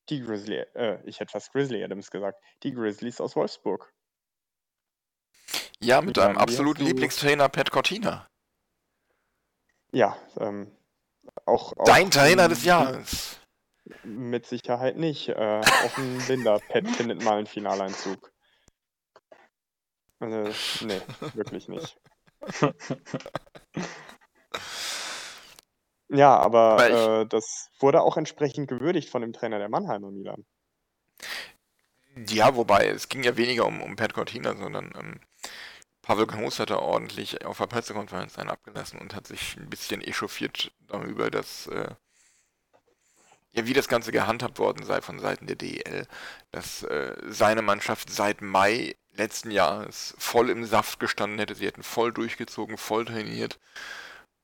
die 0.09 0.21
Grizzly, 0.21 0.57
äh, 0.75 0.99
ich 1.05 1.19
hätte 1.19 1.31
fast 1.31 1.51
Grizzly 1.51 1.83
Adams 1.83 2.11
gesagt, 2.11 2.41
die 2.63 2.73
Grizzlies 2.73 3.21
aus 3.21 3.35
Wolfsburg. 3.35 3.93
Ja, 5.79 6.01
mit 6.01 6.17
deinem 6.17 6.37
absoluten 6.37 6.85
Lieblingstrainer 6.85 7.49
Pat 7.49 7.71
Cortina. 7.71 8.25
Ja, 9.91 10.17
ähm, 10.39 10.75
auch, 11.45 11.73
auch 11.77 11.83
Dein 11.85 12.09
Trainer 12.09 12.47
des 12.47 12.63
Jahres. 12.63 13.39
Mit 14.03 14.45
Sicherheit 14.45 14.97
nicht. 14.97 15.29
Äh, 15.29 15.61
auch 15.61 15.97
ein 15.97 16.17
blinder 16.25 16.59
Pet 16.59 16.87
findet 16.95 17.23
mal 17.23 17.37
einen 17.37 17.47
Finaleinzug. 17.47 18.32
Also, 20.23 20.85
nee, 20.85 21.01
wirklich 21.33 21.67
nicht. 21.67 21.97
Ja, 26.09 26.37
aber 26.37 27.21
äh, 27.21 27.25
das 27.25 27.71
wurde 27.79 28.01
auch 28.01 28.17
entsprechend 28.17 28.67
gewürdigt 28.67 29.09
von 29.09 29.23
dem 29.23 29.33
Trainer 29.33 29.57
der 29.57 29.69
Mannheimer 29.69 30.11
Milan. 30.11 30.45
Ja, 32.29 32.55
wobei, 32.55 32.87
es 32.87 33.09
ging 33.09 33.23
ja 33.23 33.35
weniger 33.35 33.65
um, 33.65 33.81
um 33.81 33.95
Pat 33.95 34.13
Cortina, 34.13 34.55
sondern 34.55 34.93
ähm, 34.95 35.19
Pavel 36.03 36.27
Groß 36.27 36.59
hat 36.59 36.69
da 36.69 36.77
ordentlich 36.77 37.43
auf 37.45 37.57
der 37.57 37.65
Pressekonferenz 37.65 38.37
einen 38.37 38.51
abgelassen 38.51 38.99
und 38.99 39.15
hat 39.15 39.25
sich 39.25 39.57
ein 39.57 39.69
bisschen 39.69 40.01
echauffiert 40.01 40.71
darüber, 40.87 41.31
dass 41.31 41.65
äh, 41.67 41.95
ja, 43.53 43.65
wie 43.65 43.73
das 43.73 43.87
Ganze 43.87 44.11
gehandhabt 44.11 44.59
worden 44.59 44.85
sei 44.85 45.01
von 45.01 45.17
Seiten 45.17 45.47
der 45.47 45.55
DEL, 45.55 46.05
dass 46.51 46.83
äh, 46.83 47.15
seine 47.27 47.63
Mannschaft 47.63 48.11
seit 48.11 48.41
Mai 48.41 48.95
letzten 49.15 49.51
Jahres 49.51 50.15
voll 50.17 50.49
im 50.49 50.65
Saft 50.65 50.99
gestanden 50.99 51.39
hätte, 51.39 51.55
sie 51.55 51.65
hätten 51.65 51.83
voll 51.83 52.11
durchgezogen, 52.11 52.77
voll 52.77 53.05
trainiert, 53.05 53.59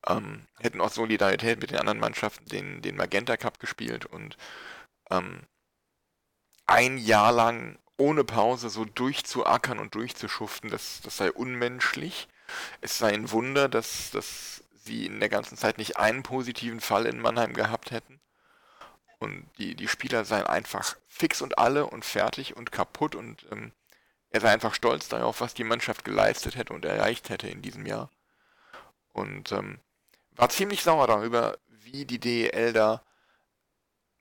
ähm, 0.08 0.48
hätten 0.60 0.82
auch 0.82 0.92
Solidarität 0.92 1.60
mit 1.60 1.72
den 1.72 1.80
anderen 1.80 2.00
Mannschaften 2.00 2.46
den, 2.46 2.82
den 2.82 2.96
Magenta 2.96 3.38
Cup 3.38 3.60
gespielt 3.60 4.06
und 4.06 4.38
ähm, 5.10 5.42
ein 6.66 6.98
Jahr 6.98 7.32
lang 7.32 7.80
ohne 7.98 8.24
Pause 8.24 8.70
so 8.70 8.86
durchzuackern 8.86 9.80
und 9.80 9.96
durchzuschuften, 9.96 10.70
das, 10.70 11.02
das 11.04 11.18
sei 11.18 11.32
unmenschlich. 11.32 12.28
Es 12.82 12.98
sei 12.98 13.14
ein 13.14 13.32
Wunder, 13.32 13.68
dass, 13.68 14.12
dass 14.12 14.64
sie 14.84 15.06
in 15.06 15.20
der 15.20 15.30
ganzen 15.30 15.58
Zeit 15.58 15.78
nicht 15.78 15.98
einen 15.98 16.24
positiven 16.24 16.80
Fall 16.80 17.06
in 17.06 17.20
Mannheim 17.20 17.54
gehabt 17.54 17.92
hätten. 17.92 18.20
Und 19.20 19.46
die, 19.58 19.76
die 19.76 19.90
Spieler 19.90 20.24
seien 20.24 20.48
einfach 20.48 20.96
fix 21.08 21.42
und 21.42 21.58
alle 21.58 21.86
und 21.86 22.06
fertig 22.06 22.56
und 22.56 22.72
kaputt 22.72 23.16
und 23.16 23.46
ähm, 23.52 23.74
er 24.31 24.41
sei 24.41 24.50
einfach 24.50 24.74
stolz 24.74 25.09
darauf, 25.09 25.41
was 25.41 25.53
die 25.53 25.63
Mannschaft 25.63 26.05
geleistet 26.05 26.55
hätte 26.55 26.74
und 26.74 26.86
erreicht 26.86 27.29
hätte 27.29 27.48
in 27.48 27.62
diesem 27.62 27.86
Jahr. 27.86 28.09
Und 29.12 29.51
ähm, 29.51 29.79
war 30.36 30.50
ziemlich 30.50 30.83
sauer 30.83 31.07
darüber, 31.07 31.57
wie 31.67 32.05
die 32.05 32.19
DEL 32.19 32.74
da 32.74 33.03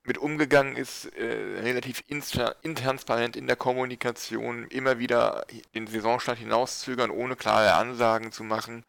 mit 0.08 0.18
umgegangen 0.18 0.76
ist, 0.76 1.04
äh, 1.16 1.60
relativ 1.60 2.02
intransparent 2.08 3.36
in 3.36 3.46
der 3.46 3.56
Kommunikation, 3.56 4.66
immer 4.68 4.98
wieder 4.98 5.46
den 5.74 5.86
Saisonstart 5.86 6.38
hinauszögern, 6.38 7.10
ohne 7.10 7.36
klare 7.36 7.74
Ansagen 7.74 8.32
zu 8.32 8.42
machen. 8.42 8.84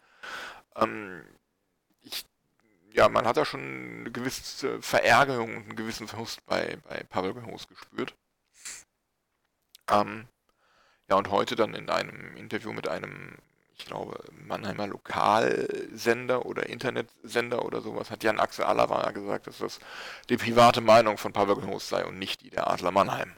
Ähm, 0.78 1.24
ich, 2.02 2.26
ja, 2.94 3.10
man 3.10 3.28
hat 3.28 3.36
da 3.36 3.44
schon 3.44 4.00
eine 4.00 4.12
gewisse 4.12 4.82
Verärgerung 4.82 5.58
und 5.58 5.64
einen 5.64 5.76
gewissen 5.76 6.08
Frust 6.08 6.46
bei, 6.46 6.78
bei 6.88 7.04
Pavel 7.10 7.34
Groß 7.34 7.68
gespürt. 7.68 8.16
Ähm, 9.90 10.28
ja, 11.10 11.16
und 11.18 11.32
heute 11.32 11.56
dann 11.56 11.74
in 11.74 11.90
einem 11.90 12.36
Interview 12.38 12.72
mit 12.72 12.88
einem, 12.88 13.36
ich 13.78 13.86
glaube, 13.86 14.24
Mannheimer 14.48 14.88
Lokalsender 14.88 16.46
oder 16.46 16.68
Internetsender 16.70 17.66
oder 17.66 17.82
sowas, 17.82 18.12
hat 18.12 18.24
Jan 18.24 18.40
Axel 18.40 18.66
Alava 18.66 19.10
gesagt, 19.12 19.48
dass 19.48 19.58
das 19.58 19.80
die 20.30 20.38
private 20.38 20.82
Meinung 20.82 21.18
von 21.18 21.34
Pavel 21.34 21.56
Groß 21.56 21.90
sei 21.90 22.06
und 22.06 22.20
nicht 22.20 22.42
die 22.42 22.52
der 22.52 22.70
Adler 22.70 22.92
Mannheim. 22.92 23.34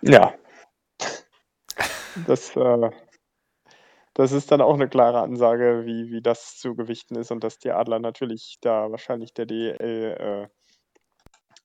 Ja. 0.00 0.34
Das, 2.26 2.56
äh, 2.56 2.90
das 4.14 4.32
ist 4.32 4.50
dann 4.50 4.60
auch 4.60 4.74
eine 4.74 4.88
klare 4.88 5.20
Ansage, 5.20 5.82
wie, 5.86 6.10
wie 6.10 6.20
das 6.20 6.58
zu 6.58 6.74
gewichten 6.74 7.16
ist 7.16 7.30
und 7.30 7.44
dass 7.44 7.58
die 7.58 7.70
Adler 7.70 7.98
natürlich 7.98 8.58
da 8.60 8.90
wahrscheinlich 8.90 9.32
der 9.32 9.46
DEL 9.46 9.76
äh, 9.78 10.48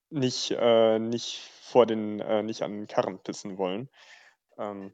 nicht, 0.09 0.51
äh, 0.51 0.99
nicht 0.99 1.51
vor 1.67 1.85
den, 1.85 2.19
äh, 2.19 2.43
nicht 2.43 2.61
an 2.61 2.71
den 2.71 2.87
Karren 2.87 3.19
pissen 3.19 3.57
wollen 3.57 3.89
ähm, 4.57 4.93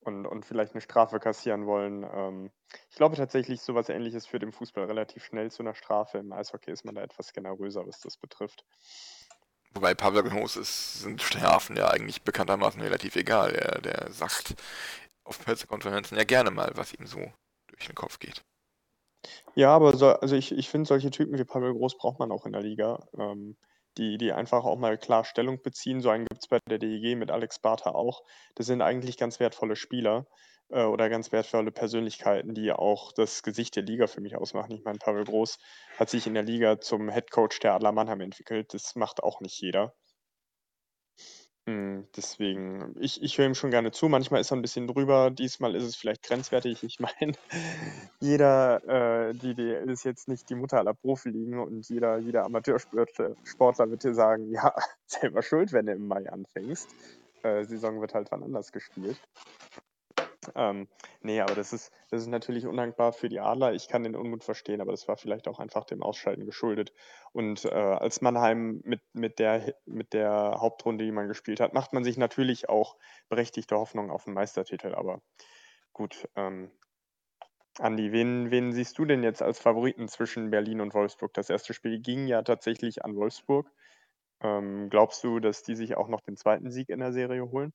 und, 0.00 0.26
und 0.26 0.44
vielleicht 0.44 0.72
eine 0.72 0.82
Strafe 0.82 1.18
kassieren 1.18 1.66
wollen. 1.66 2.04
Ähm, 2.04 2.50
ich 2.90 2.96
glaube 2.96 3.16
tatsächlich, 3.16 3.62
sowas 3.62 3.88
ähnliches 3.88 4.26
führt 4.26 4.42
im 4.42 4.52
Fußball 4.52 4.84
relativ 4.84 5.24
schnell 5.24 5.50
zu 5.50 5.62
einer 5.62 5.74
Strafe. 5.74 6.18
Im 6.18 6.32
Eishockey 6.32 6.70
ist 6.70 6.84
man 6.84 6.94
da 6.94 7.02
etwas 7.02 7.32
generöser, 7.32 7.86
was 7.86 8.00
das 8.00 8.18
betrifft. 8.18 8.64
Wobei 9.72 9.94
Pavel 9.94 10.24
Groß 10.24 10.56
ist, 10.56 11.00
sind 11.00 11.22
Strafen 11.22 11.76
ja 11.76 11.88
eigentlich 11.88 12.22
bekanntermaßen 12.22 12.82
relativ 12.82 13.16
egal. 13.16 13.54
Er, 13.54 13.80
der 13.80 14.12
sagt 14.12 14.54
auf 15.24 15.42
Pressekonferenzen 15.42 16.18
ja 16.18 16.24
gerne 16.24 16.50
mal, 16.50 16.72
was 16.74 16.92
ihm 16.92 17.06
so 17.06 17.20
durch 17.68 17.86
den 17.86 17.94
Kopf 17.94 18.18
geht. 18.18 18.42
Ja, 19.54 19.74
aber 19.74 19.96
so, 19.96 20.08
also 20.08 20.34
ich, 20.34 20.52
ich 20.52 20.68
finde, 20.68 20.88
solche 20.88 21.10
Typen 21.10 21.38
wie 21.38 21.44
Pavel 21.44 21.72
Groß 21.72 21.96
braucht 21.98 22.18
man 22.18 22.32
auch 22.32 22.46
in 22.46 22.52
der 22.52 22.62
Liga, 22.62 23.06
ähm, 23.16 23.56
die, 23.98 24.18
die 24.18 24.32
einfach 24.32 24.64
auch 24.64 24.78
mal 24.78 24.98
klar 24.98 25.24
Stellung 25.24 25.62
beziehen. 25.62 26.00
So 26.00 26.10
einen 26.10 26.26
gibt 26.26 26.42
es 26.42 26.48
bei 26.48 26.58
der 26.68 26.78
DEG 26.78 27.16
mit 27.16 27.30
Alex 27.30 27.60
Bartha 27.60 27.90
auch. 27.90 28.22
Das 28.54 28.66
sind 28.66 28.82
eigentlich 28.82 29.16
ganz 29.16 29.40
wertvolle 29.40 29.76
Spieler 29.76 30.26
äh, 30.70 30.84
oder 30.84 31.08
ganz 31.08 31.32
wertvolle 31.32 31.72
Persönlichkeiten, 31.72 32.54
die 32.54 32.72
auch 32.72 33.12
das 33.12 33.42
Gesicht 33.42 33.76
der 33.76 33.82
Liga 33.82 34.06
für 34.06 34.20
mich 34.20 34.36
ausmachen. 34.36 34.72
Ich 34.72 34.84
meine, 34.84 34.98
Pavel 34.98 35.24
Groß 35.24 35.58
hat 35.96 36.10
sich 36.10 36.26
in 36.26 36.34
der 36.34 36.42
Liga 36.42 36.80
zum 36.80 37.08
Headcoach 37.08 37.60
der 37.62 37.74
Adler 37.74 37.92
Mannheim 37.92 38.20
entwickelt. 38.20 38.72
Das 38.74 38.94
macht 38.94 39.22
auch 39.22 39.40
nicht 39.40 39.60
jeder. 39.60 39.94
Hm, 41.70 42.08
Deswegen, 42.16 42.96
ich, 42.98 43.22
ich 43.22 43.38
höre 43.38 43.46
ihm 43.46 43.54
schon 43.54 43.70
gerne 43.70 43.92
zu. 43.92 44.08
Manchmal 44.08 44.40
ist 44.40 44.50
er 44.50 44.56
ein 44.56 44.62
bisschen 44.62 44.88
drüber. 44.88 45.30
Diesmal 45.30 45.76
ist 45.76 45.84
es 45.84 45.94
vielleicht 45.94 46.24
grenzwertig. 46.24 46.82
Ich 46.82 46.98
meine, 46.98 47.34
jeder, 48.20 49.28
äh, 49.28 49.34
die, 49.34 49.54
die 49.54 49.70
ist 49.70 50.04
jetzt 50.04 50.26
nicht 50.26 50.50
die 50.50 50.56
Mutter 50.56 50.78
aller 50.78 50.94
Profiligen 50.94 51.60
und 51.60 51.88
jeder, 51.88 52.18
jeder 52.18 52.44
Amateursportler 52.44 53.36
Sportler 53.44 53.88
wird 53.88 54.02
dir 54.02 54.14
sagen, 54.14 54.50
ja, 54.50 54.74
selber 55.06 55.42
schuld, 55.42 55.72
wenn 55.72 55.86
du 55.86 55.92
im 55.92 56.08
Mai 56.08 56.28
anfängst. 56.28 56.88
Äh, 57.44 57.64
Saison 57.64 58.00
wird 58.00 58.14
halt 58.14 58.32
wann 58.32 58.42
anders 58.42 58.72
gespielt. 58.72 59.20
Ähm, 60.54 60.88
nee, 61.20 61.40
aber 61.40 61.54
das 61.54 61.72
ist, 61.72 61.92
das 62.10 62.22
ist 62.22 62.28
natürlich 62.28 62.66
undankbar 62.66 63.12
für 63.12 63.28
die 63.28 63.40
Adler. 63.40 63.72
Ich 63.74 63.88
kann 63.88 64.02
den 64.02 64.16
Unmut 64.16 64.44
verstehen, 64.44 64.80
aber 64.80 64.92
das 64.92 65.08
war 65.08 65.16
vielleicht 65.16 65.48
auch 65.48 65.58
einfach 65.58 65.84
dem 65.84 66.02
Ausschalten 66.02 66.46
geschuldet. 66.46 66.92
Und 67.32 67.64
äh, 67.64 67.70
als 67.70 68.20
Mannheim 68.20 68.80
mit, 68.84 69.00
mit, 69.12 69.38
der, 69.38 69.74
mit 69.86 70.12
der 70.12 70.56
Hauptrunde, 70.58 71.04
die 71.04 71.12
man 71.12 71.28
gespielt 71.28 71.60
hat, 71.60 71.74
macht 71.74 71.92
man 71.92 72.04
sich 72.04 72.16
natürlich 72.16 72.68
auch 72.68 72.96
berechtigte 73.28 73.76
Hoffnung 73.76 74.10
auf 74.10 74.26
einen 74.26 74.34
Meistertitel. 74.34 74.94
Aber 74.94 75.20
gut, 75.92 76.28
ähm, 76.36 76.70
Andi, 77.78 78.12
wen, 78.12 78.50
wen 78.50 78.72
siehst 78.72 78.98
du 78.98 79.04
denn 79.04 79.22
jetzt 79.22 79.42
als 79.42 79.58
Favoriten 79.58 80.08
zwischen 80.08 80.50
Berlin 80.50 80.80
und 80.80 80.94
Wolfsburg? 80.94 81.32
Das 81.34 81.50
erste 81.50 81.74
Spiel 81.74 82.00
ging 82.00 82.26
ja 82.26 82.42
tatsächlich 82.42 83.04
an 83.04 83.16
Wolfsburg. 83.16 83.70
Ähm, 84.42 84.90
glaubst 84.90 85.24
du, 85.24 85.40
dass 85.40 85.62
die 85.62 85.76
sich 85.76 85.96
auch 85.96 86.08
noch 86.08 86.20
den 86.20 86.36
zweiten 86.36 86.70
Sieg 86.70 86.88
in 86.90 87.00
der 87.00 87.12
Serie 87.12 87.50
holen? 87.50 87.72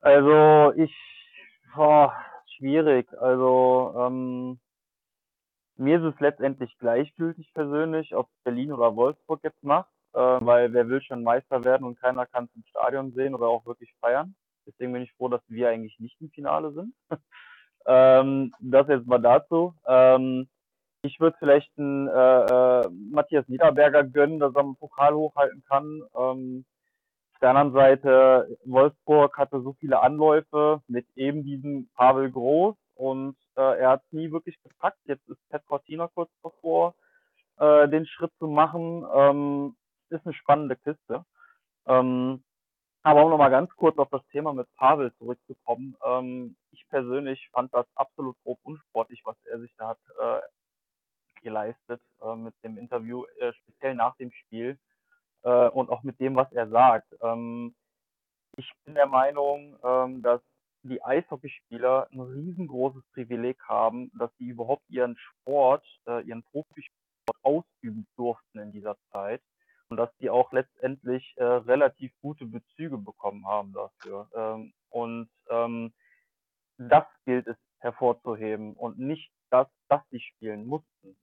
Also 0.00 0.72
ich, 0.76 0.94
boah, 1.74 2.14
schwierig. 2.56 3.08
Also 3.20 3.94
ähm, 3.98 4.60
mir 5.76 5.98
ist 5.98 6.14
es 6.14 6.20
letztendlich 6.20 6.76
gleichgültig 6.78 7.52
persönlich, 7.54 8.14
ob 8.14 8.28
Berlin 8.44 8.72
oder 8.72 8.94
Wolfsburg 8.96 9.40
jetzt 9.42 9.62
macht, 9.62 9.90
äh, 10.12 10.18
weil 10.18 10.72
wer 10.72 10.88
will 10.88 11.02
schon 11.02 11.22
Meister 11.22 11.64
werden 11.64 11.86
und 11.86 12.00
keiner 12.00 12.26
kann 12.26 12.44
es 12.44 12.56
im 12.56 12.64
Stadion 12.68 13.12
sehen 13.12 13.34
oder 13.34 13.46
auch 13.46 13.66
wirklich 13.66 13.92
feiern. 14.00 14.34
Deswegen 14.66 14.92
bin 14.92 15.02
ich 15.02 15.12
froh, 15.14 15.28
dass 15.28 15.40
wir 15.48 15.68
eigentlich 15.70 15.98
nicht 15.98 16.20
im 16.20 16.30
Finale 16.30 16.72
sind. 16.72 16.94
ähm, 17.86 18.52
das 18.60 18.88
jetzt 18.88 19.06
mal 19.06 19.18
dazu. 19.18 19.74
Ähm, 19.86 20.48
ich 21.02 21.20
würde 21.20 21.36
vielleicht 21.38 21.70
einen 21.78 22.08
äh, 22.08 22.10
äh, 22.80 22.88
Matthias 22.90 23.46
Niederberger 23.48 24.04
gönnen, 24.04 24.40
dass 24.40 24.54
er 24.54 24.60
einen 24.60 24.76
Pokal 24.76 25.14
hochhalten 25.14 25.62
kann. 25.68 26.02
Ähm, 26.16 26.64
auf 27.38 27.42
der 27.42 27.50
anderen 27.50 27.72
Seite, 27.72 28.58
Wolfsburg 28.64 29.38
hatte 29.38 29.62
so 29.62 29.72
viele 29.74 30.00
Anläufe 30.00 30.82
mit 30.88 31.06
eben 31.14 31.44
diesem 31.44 31.88
Pavel 31.94 32.32
Groß 32.32 32.74
und 32.96 33.36
äh, 33.56 33.78
er 33.78 33.90
hat 33.90 34.02
es 34.04 34.12
nie 34.12 34.32
wirklich 34.32 34.60
gepackt. 34.64 34.98
Jetzt 35.04 35.28
ist 35.28 35.38
Pet 35.48 35.64
Cortina 35.66 36.08
kurz 36.08 36.32
davor, 36.42 36.96
äh, 37.58 37.88
den 37.88 38.06
Schritt 38.06 38.32
zu 38.40 38.48
machen. 38.48 39.06
Ähm, 39.14 39.76
ist 40.08 40.26
eine 40.26 40.34
spannende 40.34 40.74
Kiste. 40.74 41.24
Ähm, 41.86 42.42
aber 43.04 43.24
um 43.24 43.30
nochmal 43.30 43.52
ganz 43.52 43.70
kurz 43.76 43.96
auf 43.98 44.08
das 44.10 44.26
Thema 44.32 44.52
mit 44.52 44.66
Pavel 44.74 45.14
zurückzukommen. 45.18 45.96
Ähm, 46.04 46.56
ich 46.72 46.88
persönlich 46.88 47.48
fand 47.52 47.72
das 47.72 47.86
absolut 47.94 48.36
grob 48.42 48.58
unsportlich, 48.64 49.22
was 49.24 49.36
er 49.44 49.60
sich 49.60 49.72
da 49.78 49.90
hat 49.90 49.98
äh, 50.20 51.40
geleistet 51.42 52.02
äh, 52.20 52.34
mit 52.34 52.54
dem 52.64 52.78
Interview, 52.78 53.26
äh, 53.38 53.52
speziell 53.52 53.94
nach 53.94 54.16
dem 54.16 54.32
Spiel 54.32 54.76
äh, 55.42 55.68
und 55.68 55.90
auch 55.90 56.02
mit 56.02 56.18
dem, 56.20 56.36
was 56.36 56.50
er 56.52 56.68
sagt. 56.68 57.14
Ähm, 57.22 57.74
ich 58.56 58.70
bin 58.84 58.94
der 58.94 59.06
Meinung, 59.06 59.78
ähm, 59.84 60.22
dass 60.22 60.40
die 60.82 61.02
Eishockeyspieler 61.02 62.08
ein 62.12 62.20
riesengroßes 62.20 63.02
Privileg 63.12 63.60
haben, 63.64 64.10
dass 64.18 64.30
sie 64.38 64.48
überhaupt 64.48 64.82
ihren 64.88 65.16
Sport, 65.16 65.84
äh, 66.06 66.22
ihren 66.22 66.42
Profisport 66.44 67.36
ausüben 67.42 68.06
durften 68.16 68.58
in 68.58 68.72
dieser 68.72 68.96
Zeit 69.12 69.42
und 69.88 69.96
dass 69.96 70.10
die 70.18 70.30
auch 70.30 70.52
letztendlich 70.52 71.34
äh, 71.36 71.44
relativ 71.44 72.12
gute 72.20 72.46
Bezüge 72.46 72.98
bekommen 72.98 73.46
haben 73.46 73.72
dafür. 73.72 74.28
Ähm, 74.34 74.72
und 74.90 75.28
ähm, 75.48 75.92
das 76.78 77.04
gilt 77.24 77.46
es 77.46 77.56
hervorzuheben 77.80 78.74
und 78.74 78.98
nicht 78.98 79.30
das, 79.50 79.68
dass 79.88 80.02
sie 80.10 80.20
spielen 80.20 80.66
mussten. 80.66 81.16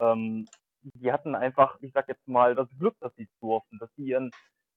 Ähm, 0.00 0.46
die 0.82 1.12
hatten 1.12 1.34
einfach, 1.34 1.76
ich 1.80 1.92
sag 1.92 2.08
jetzt 2.08 2.26
mal, 2.26 2.54
das 2.54 2.68
Glück, 2.78 2.96
dass 3.00 3.14
sie 3.16 3.24
es 3.24 3.38
durften, 3.40 3.78
dass 3.78 3.90
sie 3.96 4.04
ihren 4.06 4.30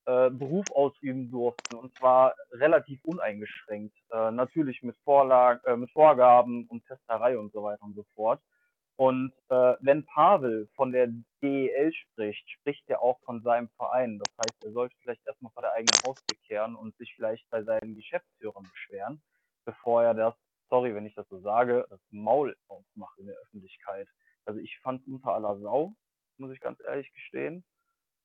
äh, 0.06 0.30
Beruf 0.30 0.70
ausüben 0.72 1.32
durften 1.32 1.76
und 1.76 1.94
zwar 1.98 2.36
relativ 2.52 3.04
uneingeschränkt. 3.04 3.96
Äh, 4.12 4.32
natürlich 4.32 4.84
mit 4.84 4.98
Vorlagen, 5.04 5.62
äh, 5.66 5.78
mit 5.78 5.92
Vorgaben 5.92 6.68
und 6.68 6.86
Testerei 6.86 7.38
und 7.38 7.54
so 7.54 7.64
weiter 7.64 7.84
und 7.84 7.96
so 7.96 8.04
fort. 8.16 8.42
Und 8.96 9.34
äh, 9.50 9.76
wenn 9.80 10.06
Pavel 10.06 10.68
von 10.76 10.92
der 10.92 11.08
DEL 11.42 11.92
spricht, 11.94 12.48
spricht 12.50 12.88
er 12.90 13.02
auch 13.02 13.20
von 13.22 13.42
seinem 13.42 13.70
Verein. 13.70 14.20
Das 14.20 14.32
heißt, 14.38 14.64
er 14.64 14.72
sollte 14.72 14.96
vielleicht 15.02 15.26
erstmal 15.26 15.52
vor 15.54 15.64
der 15.64 15.74
eigenen 15.74 16.00
Haustür 16.04 16.36
kehren 16.46 16.76
und 16.76 16.96
sich 16.98 17.14
vielleicht 17.16 17.50
bei 17.50 17.64
seinen 17.64 17.96
Geschäftsführern 17.96 18.64
beschweren, 18.70 19.22
bevor 19.66 20.04
er 20.04 20.14
das, 20.14 20.36
sorry, 20.70 20.94
wenn 20.94 21.08
ich 21.08 21.16
das 21.16 21.28
so 21.30 21.40
sage, 21.40 21.86
das 21.90 22.00
Maul 22.12 22.56
aufmacht 22.68 23.18
in 23.18 23.28
der 23.28 23.36
Öffentlichkeit. 23.38 24.08
Also 24.46 24.60
ich 24.60 24.80
fand 24.80 25.02
es 25.02 25.08
unter 25.08 25.34
aller 25.34 25.58
Sau, 25.60 25.94
muss 26.38 26.52
ich 26.52 26.60
ganz 26.60 26.80
ehrlich 26.86 27.12
gestehen. 27.14 27.64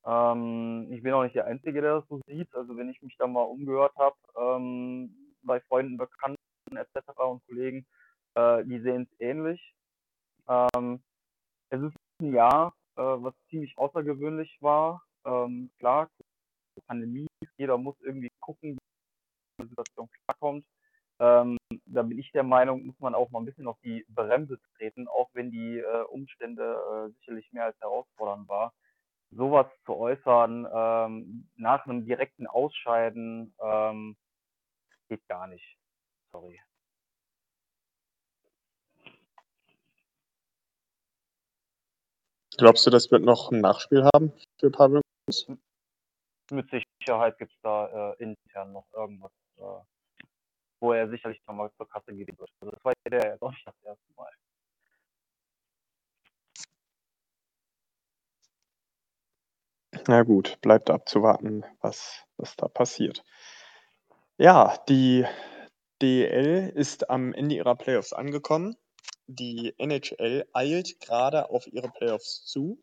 Ähm, 0.05 0.89
ich 0.91 1.03
bin 1.03 1.13
auch 1.13 1.23
nicht 1.23 1.37
der 1.37 1.47
Einzige, 1.47 1.81
der 1.81 1.97
das 1.97 2.09
so 2.09 2.21
sieht. 2.27 2.55
Also 2.55 2.77
wenn 2.77 2.89
ich 2.89 3.03
mich 3.03 3.17
da 3.19 3.27
mal 3.27 3.43
umgehört 3.43 3.95
habe, 3.97 4.17
ähm, 4.37 5.35
bei 5.43 5.61
Freunden, 5.61 5.97
Bekannten 5.97 6.37
etc. 6.71 7.09
und 7.19 7.45
Kollegen, 7.47 7.87
äh, 8.35 8.65
die 8.65 8.81
sehen 8.81 9.09
es 9.11 9.21
ähnlich. 9.21 9.75
Ähm, 10.49 11.03
es 11.71 11.83
ist 11.83 11.95
ein 12.21 12.33
Jahr, 12.33 12.75
äh, 12.97 13.03
was 13.03 13.35
ziemlich 13.51 13.77
außergewöhnlich 13.77 14.59
war. 14.61 15.03
Ähm, 15.25 15.71
klar, 15.79 16.09
Pandemie, 16.87 17.27
jeder 17.57 17.77
muss 17.77 17.97
irgendwie 18.01 18.31
gucken, 18.41 18.79
wie 19.59 19.63
die 19.65 19.69
Situation 19.69 20.09
klarkommt. 20.25 20.65
Ähm, 21.21 21.59
da 21.87 22.03
bin 22.03 22.19
ich 22.19 22.31
der 22.33 22.45
Meinung, 22.45 22.87
muss 22.87 22.99
man 23.01 23.15
auch 23.15 23.31
mal 23.31 23.41
ein 23.41 23.45
bisschen 23.45 23.67
auf 23.67 23.79
die 23.83 24.05
Bremse 24.09 24.59
treten, 24.77 25.09
auch 25.09 25.31
wenn 25.33 25.51
die 25.51 25.79
äh, 25.79 26.03
Umstände 26.11 27.09
äh, 27.09 27.13
sicherlich 27.19 27.53
mehr 27.53 27.65
als 27.65 27.81
herausfordernd 27.81 28.49
war. 28.49 28.73
Sowas 29.31 29.67
zu 29.85 29.95
äußern 29.95 30.67
ähm, 30.73 31.49
nach 31.57 31.85
einem 31.87 32.07
direkten 32.07 32.47
Ausscheiden 32.47 33.55
ähm, 33.61 34.17
geht 35.09 35.27
gar 35.29 35.47
nicht. 35.47 35.77
Sorry. 36.33 36.61
Glaubst 42.57 42.87
du, 42.87 42.91
das 42.91 43.11
wird 43.11 43.23
noch 43.23 43.53
ein 43.53 43.61
Nachspiel 43.61 44.09
haben 44.13 44.33
für 44.59 44.71
Pavel? 44.71 45.01
Mit 46.51 46.69
Sicherheit 46.71 47.39
gibt 47.39 47.53
es 47.53 47.61
da 47.63 48.13
äh, 48.13 48.23
intern 48.23 48.73
noch 48.73 48.87
irgendwas, 48.93 49.31
äh, 49.59 49.98
wo 50.81 50.93
er 50.93 51.09
sicherlich 51.09 51.41
nochmal 51.47 51.71
zur 51.77 51.89
Kasse 51.89 52.13
gehen 52.15 52.39
wird. 52.39 52.51
Also 52.61 52.73
das 52.73 52.85
war 52.85 52.93
ja 53.11 53.31
jetzt 53.31 53.43
auch 53.43 53.51
nicht 53.51 53.67
das 53.67 53.75
erste 53.83 54.13
Mal. 54.17 54.31
Na 60.07 60.23
gut, 60.23 60.59
bleibt 60.61 60.91
abzuwarten, 60.91 61.65
was, 61.81 62.25
was 62.37 62.57
da 62.57 62.69
passiert. 62.69 63.25
Ja, 64.37 64.77
die 64.89 65.27
DL 66.01 66.71
ist 66.75 67.11
am 67.11 67.33
Ende 67.33 67.57
ihrer 67.57 67.75
Playoffs 67.75 68.13
angekommen 68.13 68.77
die 69.29 69.75
NHL 69.79 70.47
eilt 70.55 71.01
gerade 71.01 71.51
auf 71.51 71.67
ihre 71.67 71.91
Playoffs 71.91 72.45
zu. 72.47 72.83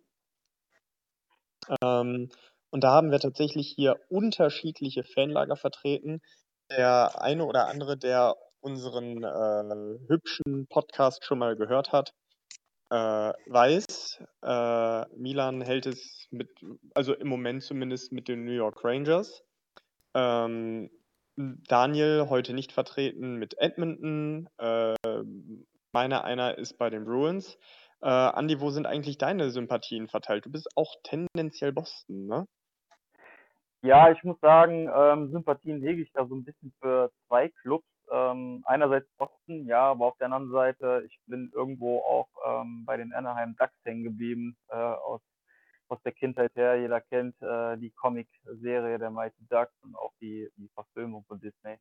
Ähm, 1.82 2.30
und 2.70 2.84
da 2.84 2.92
haben 2.92 3.12
wir 3.12 3.20
tatsächlich 3.20 3.74
hier 3.76 4.00
unterschiedliche 4.10 5.04
Fanlager 5.04 5.56
vertreten. 5.56 6.22
Der 6.72 7.22
eine 7.22 7.46
oder 7.46 7.68
andere, 7.68 7.98
der 7.98 8.36
unseren 8.60 9.24
äh, 9.24 10.00
hübschen 10.08 10.68
Podcast 10.68 11.24
schon 11.24 11.40
mal 11.40 11.56
gehört 11.56 11.92
hat, 11.92 12.14
äh, 12.90 12.96
weiß, 12.96 14.20
äh, 14.42 15.06
Milan 15.16 15.62
hält 15.62 15.86
es 15.86 16.28
mit, 16.32 16.50
also 16.94 17.14
im 17.14 17.28
Moment 17.28 17.64
zumindest 17.64 18.12
mit 18.12 18.28
den 18.28 18.46
New 18.46 18.52
York 18.52 18.84
Rangers. 18.84 19.44
Ähm, 20.16 20.90
Daniel 21.36 22.28
heute 22.30 22.54
nicht 22.54 22.72
vertreten 22.72 23.36
mit 23.36 23.58
Edmonton, 23.58 24.48
äh, 24.58 24.96
meine 25.92 26.24
einer 26.24 26.58
ist 26.58 26.78
bei 26.78 26.90
den 26.90 27.06
Bruins. 27.06 27.58
Äh, 28.02 28.10
Andi, 28.10 28.60
wo 28.60 28.70
sind 28.70 28.86
eigentlich 28.86 29.18
deine 29.18 29.50
Sympathien 29.50 30.08
verteilt? 30.08 30.46
Du 30.46 30.52
bist 30.52 30.68
auch 30.76 30.96
tendenziell 31.04 31.72
Boston, 31.72 32.28
ne? 32.28 32.46
Ja, 33.82 34.12
ich 34.12 34.24
muss 34.24 34.40
sagen, 34.40 34.90
ähm, 34.94 35.32
Sympathien 35.32 35.82
hege 35.82 36.02
ich 36.02 36.12
da 36.14 36.26
so 36.26 36.36
ein 36.36 36.44
bisschen 36.44 36.74
für 36.82 37.12
zwei 37.28 37.50
Clubs. 37.62 37.86
Ähm, 38.12 38.64
einerseits 38.66 39.08
Boston, 39.18 39.66
ja, 39.66 39.92
aber 39.92 40.08
auf 40.08 40.18
der 40.18 40.28
anderen 40.28 40.52
Seite, 40.52 41.04
ich 41.08 41.20
bin 41.28 41.52
irgendwo 41.54 42.00
auch 42.00 42.28
ähm, 42.46 42.84
bei 42.86 42.98
den 42.98 43.14
Anaheim 43.14 43.56
Ducks 43.58 43.74
hängen 43.84 44.04
geblieben, 44.04 44.56
äh, 44.70 44.76
aus, 44.76 45.22
aus 45.88 46.02
der 46.04 46.12
Kindheit 46.12 46.54
her. 46.56 46.80
Jeder 46.80 47.02
kennt 47.02 47.36
äh, 47.42 47.78
die 47.78 47.92
Comic-Serie 47.92 49.00
der 49.00 49.12
Mighty 49.12 49.46
Ducks 49.50 49.74
und 49.84 49.96
auch 49.96 50.14
die, 50.22 50.50
die 50.58 50.70
Verfilmung 50.70 51.24
von 51.28 51.40
Disney. 51.40 51.78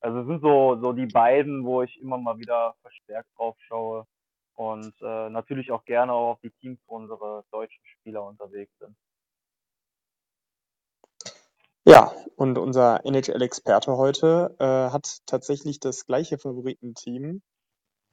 Also 0.00 0.20
es 0.20 0.26
sind 0.26 0.42
so, 0.42 0.76
so 0.80 0.92
die 0.92 1.06
beiden, 1.06 1.64
wo 1.64 1.82
ich 1.82 2.00
immer 2.00 2.18
mal 2.18 2.38
wieder 2.38 2.74
verstärkt 2.82 3.28
drauf 3.36 3.56
schaue 3.68 4.06
und 4.54 4.94
äh, 5.00 5.30
natürlich 5.30 5.70
auch 5.70 5.84
gerne 5.84 6.12
auch 6.12 6.32
auf 6.32 6.40
die 6.40 6.50
Teams, 6.50 6.80
wo 6.86 6.96
unsere 6.96 7.44
deutschen 7.52 7.84
Spieler 7.86 8.24
unterwegs 8.24 8.72
sind. 8.78 8.96
Ja, 11.84 12.12
und 12.36 12.58
unser 12.58 13.04
NHL-Experte 13.04 13.96
heute 13.96 14.54
äh, 14.60 14.64
hat 14.64 15.18
tatsächlich 15.26 15.80
das 15.80 16.06
gleiche 16.06 16.38
Favoritenteam 16.38 17.42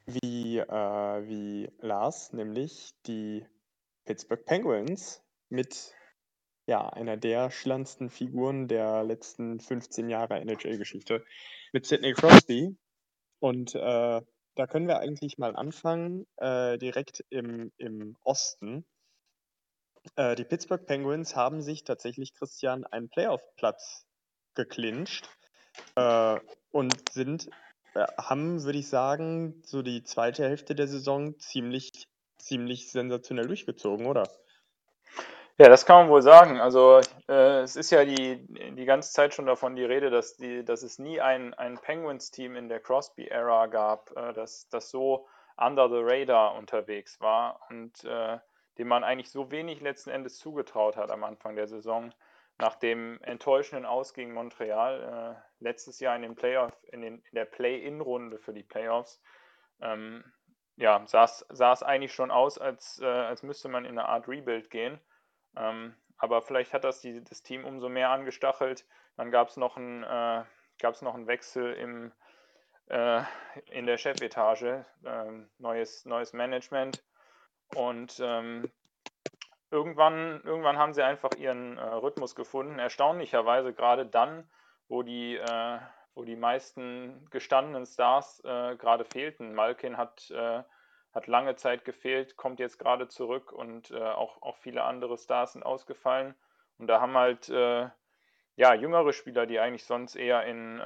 wie, 0.07 0.57
äh, 0.57 1.27
wie 1.27 1.69
Lars, 1.79 2.33
nämlich 2.33 2.91
die 3.05 3.45
Pittsburgh 4.05 4.43
Penguins 4.43 5.21
mit 5.49 5.93
ja, 6.65 6.89
einer 6.89 7.17
der 7.17 7.51
schillernsten 7.51 8.09
Figuren 8.09 8.67
der 8.67 9.03
letzten 9.03 9.59
15 9.59 10.09
Jahre 10.09 10.39
NHL-Geschichte 10.39 11.23
mit 11.73 11.85
Sidney 11.85 12.13
Crosby. 12.13 12.75
Und 13.39 13.75
äh, 13.75 14.21
da 14.55 14.67
können 14.67 14.87
wir 14.87 14.99
eigentlich 14.99 15.37
mal 15.37 15.55
anfangen, 15.55 16.25
äh, 16.37 16.77
direkt 16.77 17.23
im, 17.29 17.71
im 17.77 18.17
Osten. 18.23 18.85
Äh, 20.15 20.35
die 20.35 20.43
Pittsburgh 20.43 20.85
Penguins 20.85 21.35
haben 21.35 21.61
sich 21.61 21.83
tatsächlich, 21.83 22.33
Christian, 22.33 22.85
einen 22.85 23.09
Playoff-Platz 23.09 24.05
geclincht 24.55 25.29
äh, 25.95 26.39
und 26.71 27.09
sind, 27.11 27.49
äh, 27.93 28.05
haben, 28.17 28.63
würde 28.63 28.79
ich 28.79 28.89
sagen, 28.89 29.61
so 29.65 29.81
die 29.81 30.03
zweite 30.03 30.43
Hälfte 30.43 30.75
der 30.75 30.87
Saison 30.87 31.37
ziemlich, 31.39 32.07
ziemlich 32.37 32.91
sensationell 32.91 33.47
durchgezogen, 33.47 34.05
oder? 34.05 34.27
Ja, 35.57 35.67
das 35.67 35.85
kann 35.85 35.97
man 35.97 36.09
wohl 36.09 36.21
sagen. 36.21 36.61
Also 36.61 37.01
äh, 37.27 37.59
es 37.59 37.75
ist 37.75 37.91
ja 37.91 38.05
die, 38.05 38.47
die 38.47 38.85
ganze 38.85 39.11
Zeit 39.11 39.33
schon 39.33 39.45
davon 39.45 39.75
die 39.75 39.83
Rede, 39.83 40.09
dass, 40.09 40.37
die, 40.37 40.63
dass 40.63 40.83
es 40.83 40.99
nie 40.99 41.19
ein, 41.19 41.53
ein 41.53 41.77
Penguins-Team 41.77 42.55
in 42.55 42.69
der 42.69 42.79
Crosby-Ära 42.79 43.67
gab, 43.67 44.15
äh, 44.15 44.31
das, 44.31 44.69
das 44.69 44.89
so 44.89 45.27
under 45.57 45.89
the 45.89 45.99
radar 46.01 46.55
unterwegs 46.55 47.19
war 47.19 47.59
und 47.69 48.05
äh, 48.05 48.37
dem 48.79 48.87
man 48.87 49.03
eigentlich 49.03 49.29
so 49.29 49.51
wenig 49.51 49.81
letzten 49.81 50.09
Endes 50.09 50.37
zugetraut 50.37 50.97
hat 50.97 51.11
am 51.11 51.23
Anfang 51.23 51.55
der 51.55 51.67
Saison. 51.67 52.13
Nach 52.57 52.75
dem 52.75 53.19
enttäuschenden 53.21 53.85
Aus 53.85 54.13
gegen 54.13 54.33
Montreal 54.33 55.37
äh, 55.37 55.63
letztes 55.63 55.99
Jahr 55.99 56.15
in 56.15 56.23
den 56.23 56.35
Playoff, 56.35 56.73
in, 56.91 57.01
den, 57.01 57.19
in 57.19 57.35
der 57.35 57.45
Play-In-Runde 57.45 58.39
für 58.39 58.53
die 58.53 58.63
Playoffs, 58.63 59.21
ähm, 59.81 60.23
ja, 60.77 61.05
sah 61.05 61.73
es 61.73 61.83
eigentlich 61.83 62.13
schon 62.13 62.31
aus, 62.31 62.57
als, 62.57 62.99
äh, 63.01 63.05
als 63.05 63.43
müsste 63.43 63.67
man 63.67 63.83
in 63.83 63.99
eine 63.99 64.07
Art 64.07 64.27
Rebuild 64.29 64.69
gehen. 64.69 64.99
Ähm, 65.57 65.95
aber 66.17 66.41
vielleicht 66.41 66.73
hat 66.73 66.85
das 66.85 67.01
die, 67.01 67.21
das 67.23 67.43
Team 67.43 67.65
umso 67.65 67.89
mehr 67.89 68.09
angestachelt. 68.09 68.85
Dann 69.17 69.31
gab 69.31 69.49
es 69.49 69.57
noch, 69.57 69.77
äh, 69.77 70.43
noch 71.01 71.15
einen 71.15 71.27
Wechsel 71.27 71.73
im, 71.73 72.13
äh, 72.87 73.23
in 73.71 73.85
der 73.87 73.97
Chefetage, 73.97 74.85
ähm, 75.05 75.49
neues, 75.57 76.05
neues 76.05 76.31
Management. 76.31 77.03
Und 77.75 78.19
ähm, 78.21 78.71
irgendwann, 79.71 80.41
irgendwann 80.43 80.77
haben 80.77 80.93
sie 80.93 81.03
einfach 81.03 81.31
ihren 81.37 81.77
äh, 81.77 81.81
Rhythmus 81.81 82.35
gefunden. 82.35 82.79
Erstaunlicherweise 82.79 83.73
gerade 83.73 84.05
dann, 84.05 84.49
wo 84.87 85.03
die, 85.03 85.37
äh, 85.37 85.79
wo 86.15 86.23
die 86.23 86.35
meisten 86.35 87.27
gestandenen 87.29 87.85
Stars 87.85 88.41
äh, 88.43 88.75
gerade 88.75 89.05
fehlten. 89.05 89.53
Malkin 89.53 89.97
hat 89.97 90.31
äh, 90.31 90.63
hat 91.13 91.27
lange 91.27 91.55
Zeit 91.55 91.85
gefehlt, 91.85 92.37
kommt 92.37 92.59
jetzt 92.59 92.77
gerade 92.77 93.07
zurück 93.07 93.51
und 93.51 93.91
äh, 93.91 93.99
auch, 93.99 94.41
auch 94.41 94.57
viele 94.57 94.83
andere 94.83 95.17
Stars 95.17 95.53
sind 95.53 95.63
ausgefallen. 95.63 96.35
Und 96.77 96.87
da 96.87 97.01
haben 97.01 97.17
halt 97.17 97.49
äh, 97.49 97.89
ja, 98.55 98.73
jüngere 98.73 99.13
Spieler, 99.13 99.45
die 99.45 99.59
eigentlich 99.59 99.85
sonst 99.85 100.15
eher 100.15 100.45
in, 100.45 100.79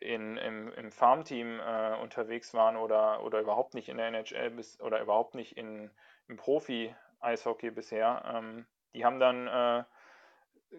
in, 0.00 0.36
im, 0.36 0.72
im 0.72 0.90
Farmteam 0.90 1.60
äh, 1.60 1.96
unterwegs 2.00 2.54
waren 2.54 2.76
oder, 2.76 3.22
oder 3.22 3.40
überhaupt 3.40 3.74
nicht 3.74 3.88
in 3.88 3.98
der 3.98 4.08
NHL 4.08 4.50
bis, 4.50 4.80
oder 4.80 5.00
überhaupt 5.00 5.34
nicht 5.34 5.56
in, 5.56 5.90
im 6.28 6.36
Profi-Eishockey 6.36 7.70
bisher, 7.70 8.22
ähm, 8.34 8.66
die 8.94 9.04
haben 9.04 9.20
dann 9.20 9.46
äh, 9.46 9.84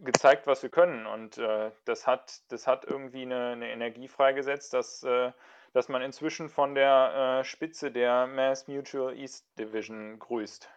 gezeigt, 0.04 0.48
was 0.48 0.64
wir 0.64 0.70
können. 0.70 1.06
Und 1.06 1.38
äh, 1.38 1.72
das, 1.86 2.08
hat, 2.08 2.42
das 2.50 2.68
hat 2.68 2.86
irgendwie 2.86 3.24
eine, 3.24 3.52
eine 3.52 3.70
Energie 3.70 4.08
freigesetzt, 4.08 4.74
dass 4.74 5.06
dass 5.74 5.88
man 5.88 6.02
inzwischen 6.02 6.50
von 6.50 6.76
der 6.76 7.40
äh, 7.40 7.44
Spitze 7.44 7.92
der 7.92 8.28
Mass 8.28 8.68
Mutual 8.68 9.16
East 9.16 9.48
Division 9.58 10.20
grüßt. 10.20 10.70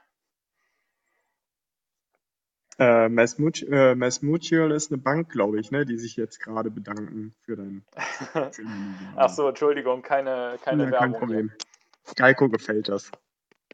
Äh, 2.78 3.08
Mass, 3.08 3.38
Mut 3.38 3.62
äh, 3.62 3.94
Mass, 3.94 4.22
Mutual 4.22 4.72
ist 4.72 4.90
eine 4.90 5.00
Bank, 5.00 5.30
glaube 5.30 5.60
ich, 5.60 5.70
ne, 5.70 5.84
die 5.84 5.96
sich 5.96 6.16
jetzt 6.16 6.40
gerade 6.40 6.70
bedanken 6.70 7.34
für 7.42 7.56
dein. 7.56 7.84
Ach 9.16 9.28
so, 9.28 9.48
Entschuldigung, 9.48 10.02
keine, 10.02 10.58
keine 10.62 10.84
ja, 10.84 10.90
Werbung. 10.90 11.12
Kein 11.12 11.18
Problem. 11.20 11.52
Geico 12.16 12.48
gefällt 12.48 12.88
das. 12.88 13.10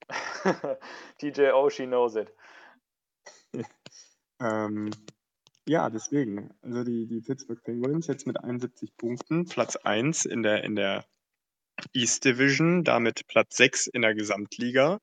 TJ 1.18 1.50
oh, 1.54 1.70
she 1.70 1.86
knows 1.86 2.16
it. 2.16 2.32
ähm, 4.40 4.90
ja, 5.66 5.88
deswegen. 5.88 6.50
Also 6.62 6.84
die, 6.84 7.06
die 7.06 7.20
Pittsburgh 7.20 7.62
Penguins 7.62 8.06
jetzt 8.06 8.26
mit 8.26 8.42
71 8.42 8.96
Punkten, 8.96 9.46
Platz 9.46 9.76
1 9.76 10.26
in 10.26 10.42
der, 10.42 10.64
in 10.64 10.76
der 10.76 11.04
East 11.92 12.24
Division, 12.24 12.84
damit 12.84 13.26
Platz 13.28 13.56
6 13.56 13.86
in 13.86 14.02
der 14.02 14.14
Gesamtliga. 14.14 15.00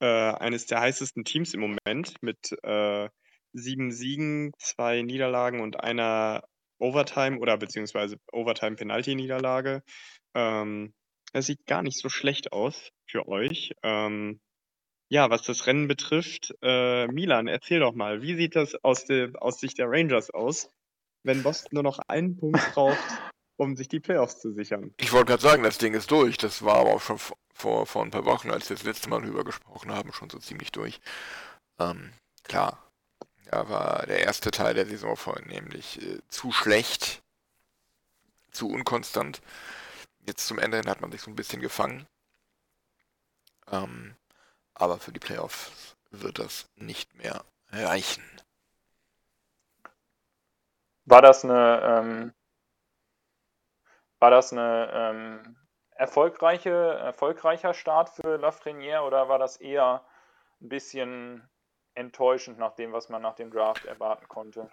Äh, 0.00 0.06
eines 0.06 0.66
der 0.66 0.80
heißesten 0.80 1.24
Teams 1.24 1.54
im 1.54 1.60
Moment 1.60 2.22
mit 2.22 2.56
äh, 2.62 3.08
sieben 3.54 3.92
Siegen, 3.92 4.52
zwei 4.58 5.02
Niederlagen 5.02 5.60
und 5.60 5.80
einer 5.80 6.44
Overtime 6.78 7.38
oder 7.38 7.56
beziehungsweise 7.56 8.18
Overtime-Penalty-Niederlage. 8.32 9.82
Ähm, 10.34 10.92
das 11.32 11.46
sieht 11.46 11.66
gar 11.66 11.82
nicht 11.82 11.98
so 11.98 12.08
schlecht 12.08 12.52
aus 12.52 12.90
für 13.06 13.26
euch. 13.28 13.72
Ähm, 13.82 14.40
ja, 15.08 15.30
was 15.30 15.42
das 15.42 15.66
Rennen 15.66 15.88
betrifft, 15.88 16.54
äh, 16.62 17.06
Milan, 17.06 17.46
erzähl 17.46 17.80
doch 17.80 17.94
mal, 17.94 18.22
wie 18.22 18.36
sieht 18.36 18.56
das 18.56 18.74
aus, 18.82 19.04
de, 19.04 19.34
aus 19.36 19.60
Sicht 19.60 19.78
der 19.78 19.88
Rangers 19.88 20.30
aus, 20.30 20.70
wenn 21.22 21.42
Boston 21.42 21.70
nur 21.72 21.82
noch 21.82 21.98
einen 22.08 22.36
Punkt 22.36 22.60
braucht, 22.74 22.98
um 23.56 23.76
sich 23.76 23.88
die 23.88 24.00
Playoffs 24.00 24.40
zu 24.40 24.52
sichern? 24.52 24.94
Ich 24.98 25.12
wollte 25.12 25.26
gerade 25.26 25.42
sagen, 25.42 25.62
das 25.62 25.78
Ding 25.78 25.94
ist 25.94 26.10
durch. 26.10 26.36
Das 26.38 26.64
war 26.64 26.76
aber 26.76 26.94
auch 26.94 27.00
schon 27.00 27.18
vor, 27.52 27.86
vor 27.86 28.02
ein 28.02 28.10
paar 28.10 28.24
Wochen, 28.24 28.50
als 28.50 28.68
wir 28.68 28.76
das 28.76 28.84
letzte 28.84 29.08
Mal 29.08 29.22
drüber 29.22 29.44
gesprochen 29.44 29.92
haben, 29.92 30.12
schon 30.12 30.30
so 30.30 30.38
ziemlich 30.38 30.72
durch. 30.72 31.00
Ähm, 31.78 32.12
klar, 32.42 32.83
da 33.54 33.68
war 33.68 34.06
der 34.06 34.18
erste 34.18 34.50
Teil 34.50 34.74
der 34.74 34.84
Saison 34.84 35.16
vornehmlich 35.16 36.02
äh, 36.02 36.20
zu 36.28 36.50
schlecht, 36.50 37.22
zu 38.50 38.68
unkonstant. 38.68 39.40
Jetzt 40.26 40.48
zum 40.48 40.58
Ende 40.58 40.78
hin 40.78 40.90
hat 40.90 41.00
man 41.00 41.12
sich 41.12 41.20
so 41.20 41.30
ein 41.30 41.36
bisschen 41.36 41.60
gefangen. 41.62 42.04
Ähm, 43.70 44.16
aber 44.74 44.98
für 44.98 45.12
die 45.12 45.20
Playoffs 45.20 45.96
wird 46.10 46.40
das 46.40 46.68
nicht 46.74 47.14
mehr 47.14 47.44
reichen. 47.70 48.24
War 51.04 51.22
das 51.22 51.44
eine, 51.44 51.80
ähm, 51.84 52.34
war 54.18 54.32
das 54.32 54.52
eine 54.52 54.90
ähm, 54.92 55.56
erfolgreiche, 55.90 56.70
erfolgreicher 56.70 57.72
Start 57.72 58.08
für 58.08 58.36
Lafreniere 58.36 59.02
oder 59.02 59.28
war 59.28 59.38
das 59.38 59.58
eher 59.58 60.04
ein 60.60 60.68
bisschen 60.68 61.48
enttäuschend 61.94 62.58
nach 62.58 62.74
dem, 62.74 62.92
was 62.92 63.08
man 63.08 63.22
nach 63.22 63.34
dem 63.34 63.50
Draft 63.50 63.84
erwarten 63.84 64.28
konnte? 64.28 64.70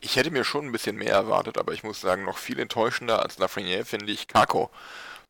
Ich 0.00 0.16
hätte 0.16 0.30
mir 0.30 0.44
schon 0.44 0.66
ein 0.66 0.72
bisschen 0.72 0.96
mehr 0.96 1.14
erwartet, 1.14 1.58
aber 1.58 1.72
ich 1.72 1.82
muss 1.82 2.00
sagen, 2.00 2.24
noch 2.24 2.38
viel 2.38 2.60
enttäuschender 2.60 3.22
als 3.22 3.38
Lafreniere 3.38 3.84
finde 3.84 4.12
ich 4.12 4.28
Kako. 4.28 4.70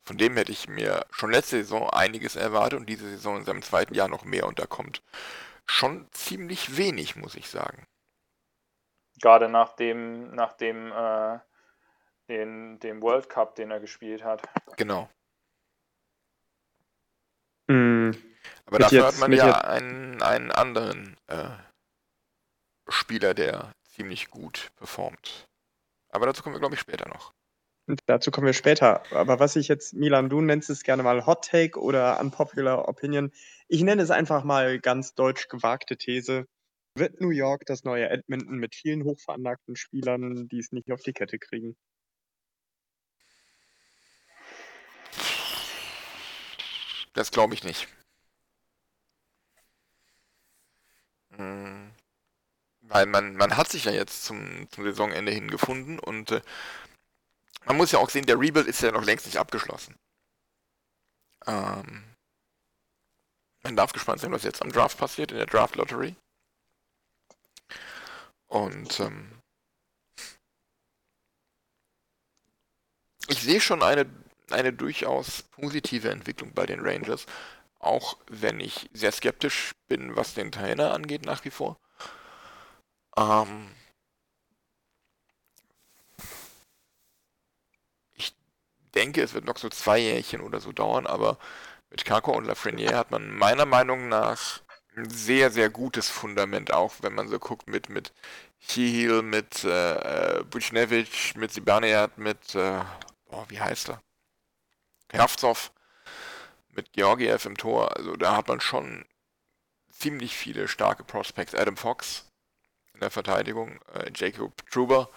Von 0.05 0.19
dem 0.19 0.37
hätte 0.37 0.53
ich 0.53 0.69
mir 0.69 1.05
schon 1.11 1.31
letzte 1.31 1.57
Saison 1.57 1.89
einiges 1.91 2.37
erwartet 2.37 2.81
und 2.81 2.89
diese 2.89 3.09
Saison 3.09 3.39
in 3.39 3.45
seinem 3.45 3.63
zweiten 3.63 3.95
Jahr 3.95 4.09
noch 4.09 4.25
mehr 4.25 4.47
und 4.47 4.59
da 4.59 4.67
kommt 4.67 5.03
schon 5.67 6.07
ziemlich 6.13 6.77
wenig, 6.77 7.17
muss 7.17 7.35
ich 7.35 7.49
sagen. 7.49 7.85
Gerade 9.21 9.49
nach 9.49 9.75
dem, 9.75 10.35
nach 10.35 10.53
dem, 10.53 10.93
äh, 10.93 11.39
den, 12.29 12.79
dem 12.81 13.03
World 13.03 13.29
Cup, 13.29 13.55
den 13.57 13.71
er 13.71 13.81
gespielt 13.81 14.25
hat. 14.25 14.43
Genau. 14.77 15.09
Mhm. 17.67 18.17
Aber 18.69 18.81
dafür 18.81 18.99
jetzt, 18.99 19.15
hat 19.15 19.19
man 19.19 19.33
ja 19.33 19.63
einen, 19.63 20.21
einen 20.21 20.53
anderen 20.53 21.17
äh, 21.27 21.49
Spieler, 22.87 23.33
der 23.33 23.73
ziemlich 23.83 24.29
gut 24.29 24.69
performt. 24.77 25.47
Aber 26.11 26.27
dazu 26.27 26.43
kommen 26.43 26.55
wir, 26.55 26.61
glaube 26.61 26.75
ich, 26.75 26.81
später 26.81 27.09
noch. 27.09 27.33
Dazu 28.05 28.31
kommen 28.31 28.47
wir 28.47 28.53
später. 28.53 29.03
Aber 29.11 29.41
was 29.41 29.57
ich 29.57 29.69
jetzt, 29.69 29.95
Milan, 29.95 30.29
du 30.29 30.43
nennst 30.43 30.69
es 30.69 30.83
gerne 30.83 31.03
mal 31.03 31.25
Hot 31.25 31.47
Take 31.47 31.81
oder 31.81 32.21
Unpopular 32.21 32.87
Opinion. 32.89 33.33
Ich 33.69 33.83
nenne 33.83 34.03
es 34.03 34.11
einfach 34.11 34.45
mal 34.45 34.79
ganz 34.79 35.15
deutsch 35.15 35.49
gewagte 35.49 35.97
These. 35.97 36.47
Wird 36.95 37.23
New 37.23 37.31
York 37.31 37.65
das 37.65 37.85
neue 37.85 38.11
Edmonton 38.11 38.59
mit 38.59 38.75
vielen 38.75 39.03
hochveranlagten 39.05 39.77
Spielern, 39.77 40.47
die 40.49 40.59
es 40.59 40.73
nicht 40.73 40.93
auf 40.93 41.01
die 41.01 41.15
Kette 41.15 41.39
kriegen? 41.39 41.75
Das 47.15 47.31
glaube 47.31 47.55
ich 47.55 47.65
nicht. 47.65 47.89
Hm. 51.39 51.93
Weil 52.83 53.07
man, 53.07 53.37
man 53.37 53.57
hat 53.57 53.69
sich 53.69 53.85
ja 53.85 53.93
jetzt 53.93 54.25
zum, 54.25 54.69
zum 54.71 54.85
Saisonende 54.85 55.33
hingefunden 55.33 55.99
und 55.99 56.33
äh, 56.33 56.43
man 57.65 57.77
muss 57.77 57.93
ja 57.93 57.99
auch 57.99 58.11
sehen, 58.11 58.27
der 58.27 58.41
Rebuild 58.41 58.67
ist 58.67 58.83
ja 58.83 58.93
noch 58.93 59.05
längst 59.05 59.27
nicht 59.27 59.39
abgeschlossen. 59.39 59.95
Ähm, 61.47 62.05
man 63.63 63.77
darf 63.77 63.93
gespannt 63.93 64.21
sein, 64.21 64.33
was 64.33 64.43
jetzt 64.43 64.63
am 64.63 64.73
Draft 64.73 64.99
passiert, 64.99 65.33
in 65.33 65.39
der 65.39 65.47
Draft 65.47 65.77
Lottery. 65.77 66.17
Und 68.47 69.01
ähm, 69.01 69.43
ich 73.29 73.43
sehe 73.43 73.61
schon 73.61 73.83
eine, 73.83 74.07
eine 74.51 74.73
durchaus 74.73 75.43
positive 75.43 76.11
Entwicklung 76.11 76.53
bei 76.55 76.65
den 76.65 76.81
Rangers. 76.81 77.27
Auch 77.79 78.17
wenn 78.29 78.61
ich 78.61 78.91
sehr 78.93 79.13
skeptisch 79.13 79.73
bin, 79.89 80.17
was 80.17 80.35
den 80.35 80.53
Trainer 80.53 80.93
angeht 80.93 81.25
nach 81.25 81.45
wie 81.45 81.51
vor. 81.51 81.79
Ähm, 83.17 83.71
ich 88.15 88.35
denke, 88.95 89.23
es 89.23 89.35
wird 89.35 89.45
noch 89.45 89.59
so 89.59 89.69
zwei 89.69 89.99
Jährchen 89.99 90.41
oder 90.41 90.61
so 90.61 90.73
dauern, 90.73 91.07
aber 91.07 91.39
mit 91.91 92.05
Kako 92.05 92.33
und 92.33 92.45
Lafreniere 92.45 92.97
hat 92.97 93.11
man 93.11 93.31
meiner 93.31 93.67
Meinung 93.67 94.09
nach 94.09 94.61
ein 94.97 95.09
sehr, 95.11 95.51
sehr 95.51 95.71
gutes 95.71 96.09
Fundament, 96.09 96.73
auch 96.73 96.95
wenn 97.01 97.15
man 97.15 97.29
so 97.29 97.39
guckt 97.39 97.69
mit, 97.69 97.89
mit 97.89 98.13
Hihil, 98.59 99.23
mit 99.23 99.65
äh, 99.65 100.43
Buchnevich, 100.51 101.37
mit 101.37 101.53
Sibaniat, 101.53 102.19
mit, 102.19 102.55
äh, 102.55 102.81
oh, 103.31 103.45
wie 103.49 103.61
heißt 103.61 103.91
er? 103.91 104.03
Kravtsov, 105.09 105.73
mit 106.79 106.93
Georgiev 106.93 107.45
im 107.45 107.57
Tor. 107.57 107.97
Also 107.97 108.15
da 108.15 108.37
hat 108.37 108.47
man 108.47 108.61
schon 108.61 109.05
ziemlich 109.91 110.37
viele 110.37 110.69
starke 110.69 111.03
Prospects. 111.03 111.55
Adam 111.55 111.77
Fox 111.77 112.31
in 112.95 113.01
der 113.01 113.11
Verteidigung, 113.11 113.81
äh, 113.95 114.11
Jacob 114.15 114.65
Truber. 114.71 115.11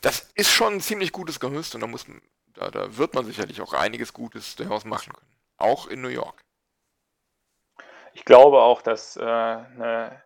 Das 0.00 0.30
ist 0.36 0.52
schon 0.52 0.74
ein 0.74 0.80
ziemlich 0.80 1.10
gutes 1.10 1.40
Gerüst 1.40 1.74
und 1.74 1.80
da 1.80 1.88
muss 1.88 2.06
da, 2.54 2.70
da 2.70 2.96
wird 2.96 3.14
man 3.14 3.24
sicherlich 3.24 3.60
auch 3.60 3.72
einiges 3.72 4.12
Gutes 4.12 4.54
daraus 4.54 4.84
machen 4.84 5.12
können. 5.12 5.26
Auch 5.58 5.88
in 5.88 6.02
New 6.02 6.08
York. 6.08 6.40
Ich 8.14 8.24
glaube 8.24 8.62
auch, 8.62 8.80
dass 8.80 9.16
äh, 9.16 9.22
eine 9.22 10.22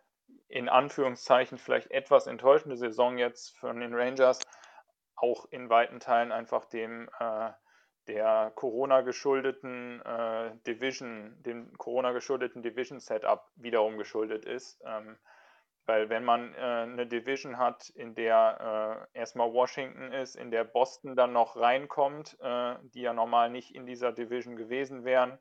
in 0.47 0.69
Anführungszeichen 0.69 1.57
vielleicht 1.57 1.89
etwas 1.91 2.27
enttäuschende 2.27 2.77
Saison 2.77 3.17
jetzt 3.17 3.57
von 3.57 3.79
den 3.79 3.95
Rangers 3.95 4.39
auch 5.15 5.45
in 5.45 5.69
weiten 5.69 5.99
Teilen 5.99 6.31
einfach 6.31 6.65
dem 6.65 7.09
äh, 7.19 7.51
der 8.07 8.51
Corona 8.55 9.01
geschuldeten 9.01 10.01
äh, 10.01 10.51
Division, 10.67 11.35
dem 11.43 11.77
Corona 11.77 12.11
geschuldeten 12.11 12.63
Division 12.63 12.99
Setup 12.99 13.47
wiederum 13.55 13.97
geschuldet 13.97 14.45
ist. 14.45 14.81
Ähm, 14.85 15.17
weil 15.85 16.09
wenn 16.09 16.23
man 16.23 16.53
äh, 16.53 16.57
eine 16.57 17.07
Division 17.07 17.57
hat, 17.57 17.89
in 17.89 18.13
der 18.15 19.07
äh, 19.13 19.17
erstmal 19.19 19.51
Washington 19.51 20.11
ist, 20.13 20.35
in 20.35 20.51
der 20.51 20.63
Boston 20.63 21.15
dann 21.15 21.33
noch 21.33 21.57
reinkommt, 21.57 22.37
äh, 22.41 22.75
die 22.93 23.01
ja 23.01 23.13
normal 23.13 23.49
nicht 23.49 23.73
in 23.75 23.85
dieser 23.85 24.11
Division 24.11 24.55
gewesen 24.55 25.03
wären, 25.05 25.39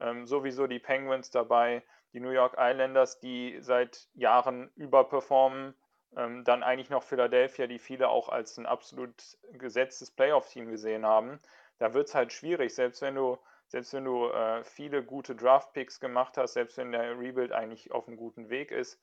ähm, 0.00 0.26
sowieso 0.26 0.66
die 0.66 0.78
Penguins 0.78 1.30
dabei, 1.30 1.82
die 2.12 2.20
New 2.20 2.30
York 2.30 2.54
Islanders, 2.58 3.18
die 3.18 3.58
seit 3.60 4.08
Jahren 4.14 4.70
überperformen, 4.76 5.74
ähm, 6.16 6.44
dann 6.44 6.62
eigentlich 6.62 6.90
noch 6.90 7.02
Philadelphia, 7.02 7.66
die 7.66 7.78
viele 7.78 8.08
auch 8.08 8.28
als 8.28 8.56
ein 8.58 8.66
absolut 8.66 9.38
gesetztes 9.52 10.10
Playoff-Team 10.10 10.70
gesehen 10.70 11.04
haben. 11.04 11.40
Da 11.78 11.94
wird 11.94 12.08
es 12.08 12.14
halt 12.14 12.32
schwierig, 12.32 12.74
selbst 12.74 13.02
wenn 13.02 13.14
du, 13.14 13.38
selbst 13.68 13.92
wenn 13.92 14.04
du 14.04 14.28
äh, 14.28 14.64
viele 14.64 15.02
gute 15.04 15.34
Draft-Picks 15.34 16.00
gemacht 16.00 16.36
hast, 16.36 16.54
selbst 16.54 16.76
wenn 16.76 16.92
der 16.92 17.18
Rebuild 17.18 17.52
eigentlich 17.52 17.92
auf 17.92 18.08
einem 18.08 18.16
guten 18.16 18.50
Weg 18.50 18.70
ist, 18.70 19.00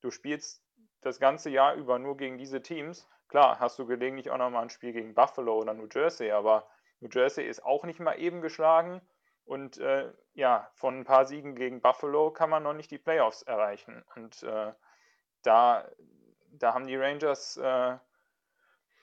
du 0.00 0.10
spielst 0.10 0.62
das 1.00 1.20
ganze 1.20 1.50
Jahr 1.50 1.74
über 1.74 1.98
nur 1.98 2.16
gegen 2.16 2.38
diese 2.38 2.62
Teams. 2.62 3.08
Klar, 3.28 3.60
hast 3.60 3.78
du 3.78 3.86
gelegentlich 3.86 4.30
auch 4.30 4.38
nochmal 4.38 4.62
ein 4.62 4.70
Spiel 4.70 4.92
gegen 4.92 5.14
Buffalo 5.14 5.58
oder 5.58 5.74
New 5.74 5.88
Jersey, 5.92 6.30
aber 6.30 6.68
New 7.00 7.08
Jersey 7.12 7.46
ist 7.46 7.64
auch 7.64 7.84
nicht 7.84 8.00
mal 8.00 8.18
eben 8.18 8.40
geschlagen 8.40 9.00
und 9.44 9.78
äh, 9.78 10.12
ja, 10.34 10.68
von 10.74 10.98
ein 10.98 11.04
paar 11.04 11.24
Siegen 11.24 11.54
gegen 11.54 11.80
Buffalo 11.80 12.30
kann 12.32 12.50
man 12.50 12.64
noch 12.64 12.74
nicht 12.74 12.90
die 12.90 12.98
Playoffs 12.98 13.42
erreichen. 13.42 14.04
Und 14.16 14.42
äh, 14.42 14.72
da, 15.42 15.88
da 16.50 16.74
haben 16.74 16.86
die 16.86 16.96
Rangers 16.96 17.56
äh, 17.56 17.96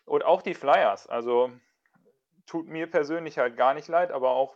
und 0.05 0.25
auch 0.25 0.41
die 0.41 0.53
Flyers, 0.53 1.07
also 1.07 1.49
tut 2.45 2.67
mir 2.67 2.89
persönlich 2.89 3.37
halt 3.37 3.57
gar 3.57 3.73
nicht 3.73 3.87
leid, 3.87 4.11
aber 4.11 4.31
auch, 4.31 4.55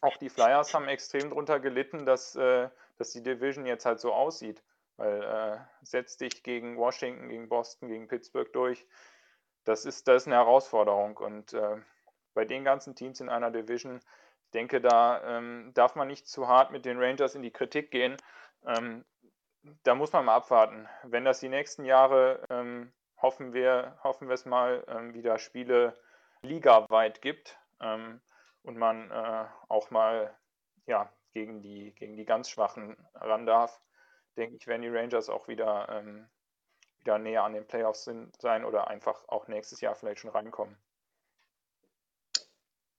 auch 0.00 0.16
die 0.16 0.28
Flyers 0.28 0.74
haben 0.74 0.88
extrem 0.88 1.30
darunter 1.30 1.60
gelitten, 1.60 2.04
dass, 2.06 2.34
äh, 2.36 2.68
dass 2.98 3.10
die 3.10 3.22
Division 3.22 3.66
jetzt 3.66 3.86
halt 3.86 4.00
so 4.00 4.12
aussieht. 4.12 4.62
Weil 4.96 5.22
äh, 5.22 5.58
setz 5.82 6.16
dich 6.16 6.42
gegen 6.42 6.76
Washington, 6.76 7.28
gegen 7.28 7.48
Boston, 7.48 7.88
gegen 7.88 8.08
Pittsburgh 8.08 8.52
durch. 8.52 8.86
Das 9.64 9.84
ist, 9.84 10.06
das 10.06 10.22
ist 10.22 10.26
eine 10.26 10.36
Herausforderung. 10.36 11.16
Und 11.16 11.54
äh, 11.54 11.76
bei 12.34 12.44
den 12.44 12.64
ganzen 12.64 12.94
Teams 12.94 13.20
in 13.20 13.28
einer 13.28 13.50
Division 13.50 14.00
denke, 14.52 14.80
da 14.80 15.38
ähm, 15.38 15.72
darf 15.74 15.94
man 15.94 16.08
nicht 16.08 16.28
zu 16.28 16.46
hart 16.46 16.72
mit 16.72 16.84
den 16.84 16.98
Rangers 16.98 17.34
in 17.34 17.42
die 17.42 17.50
Kritik 17.50 17.90
gehen. 17.90 18.16
Ähm, 18.66 19.04
da 19.84 19.94
muss 19.94 20.12
man 20.12 20.24
mal 20.24 20.36
abwarten. 20.36 20.88
Wenn 21.04 21.24
das 21.24 21.40
die 21.40 21.48
nächsten 21.48 21.84
Jahre, 21.84 22.44
ähm, 22.50 22.92
hoffen 23.16 23.52
wir, 23.52 23.96
hoffen 24.02 24.28
wir 24.28 24.34
es 24.34 24.44
mal, 24.44 24.84
ähm, 24.88 25.14
wieder 25.14 25.38
Spiele 25.38 25.96
ligaweit 26.42 27.22
gibt 27.22 27.58
ähm, 27.80 28.20
und 28.62 28.76
man 28.76 29.10
äh, 29.10 29.44
auch 29.68 29.90
mal 29.90 30.36
ja, 30.86 31.12
gegen, 31.32 31.62
die, 31.62 31.92
gegen 31.94 32.16
die 32.16 32.24
ganz 32.24 32.48
Schwachen 32.48 32.96
ran 33.14 33.46
darf, 33.46 33.80
denke 34.36 34.56
ich, 34.56 34.66
werden 34.66 34.82
die 34.82 34.88
Rangers 34.88 35.28
auch 35.28 35.48
wieder, 35.48 35.88
ähm, 35.90 36.28
wieder 36.98 37.18
näher 37.18 37.44
an 37.44 37.54
den 37.54 37.66
Playoffs 37.66 38.04
sind, 38.04 38.40
sein 38.40 38.64
oder 38.64 38.88
einfach 38.88 39.28
auch 39.28 39.48
nächstes 39.48 39.80
Jahr 39.80 39.94
vielleicht 39.94 40.20
schon 40.20 40.30
reinkommen. 40.30 40.76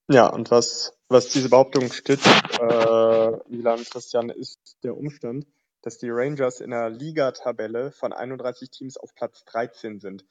Ja, 0.09 0.27
und 0.27 0.51
was, 0.51 0.97
was 1.07 1.29
diese 1.29 1.49
Behauptung 1.49 1.91
stützt, 1.91 2.27
äh, 2.59 3.31
Milan 3.47 3.83
Christian, 3.83 4.29
ist 4.29 4.77
der 4.83 4.97
Umstand, 4.97 5.47
dass 5.81 5.97
die 5.97 6.09
Rangers 6.09 6.59
in 6.59 6.71
der 6.71 6.89
Ligatabelle 6.89 7.91
von 7.91 8.11
31 8.11 8.69
Teams 8.69 8.97
auf 8.97 9.15
Platz 9.15 9.45
13 9.45 9.99
sind. 9.99 10.25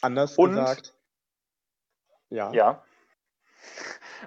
Anders 0.00 0.36
und, 0.36 0.50
gesagt. 0.50 0.97
Ja. 2.30 2.52
Ja. 2.52 2.84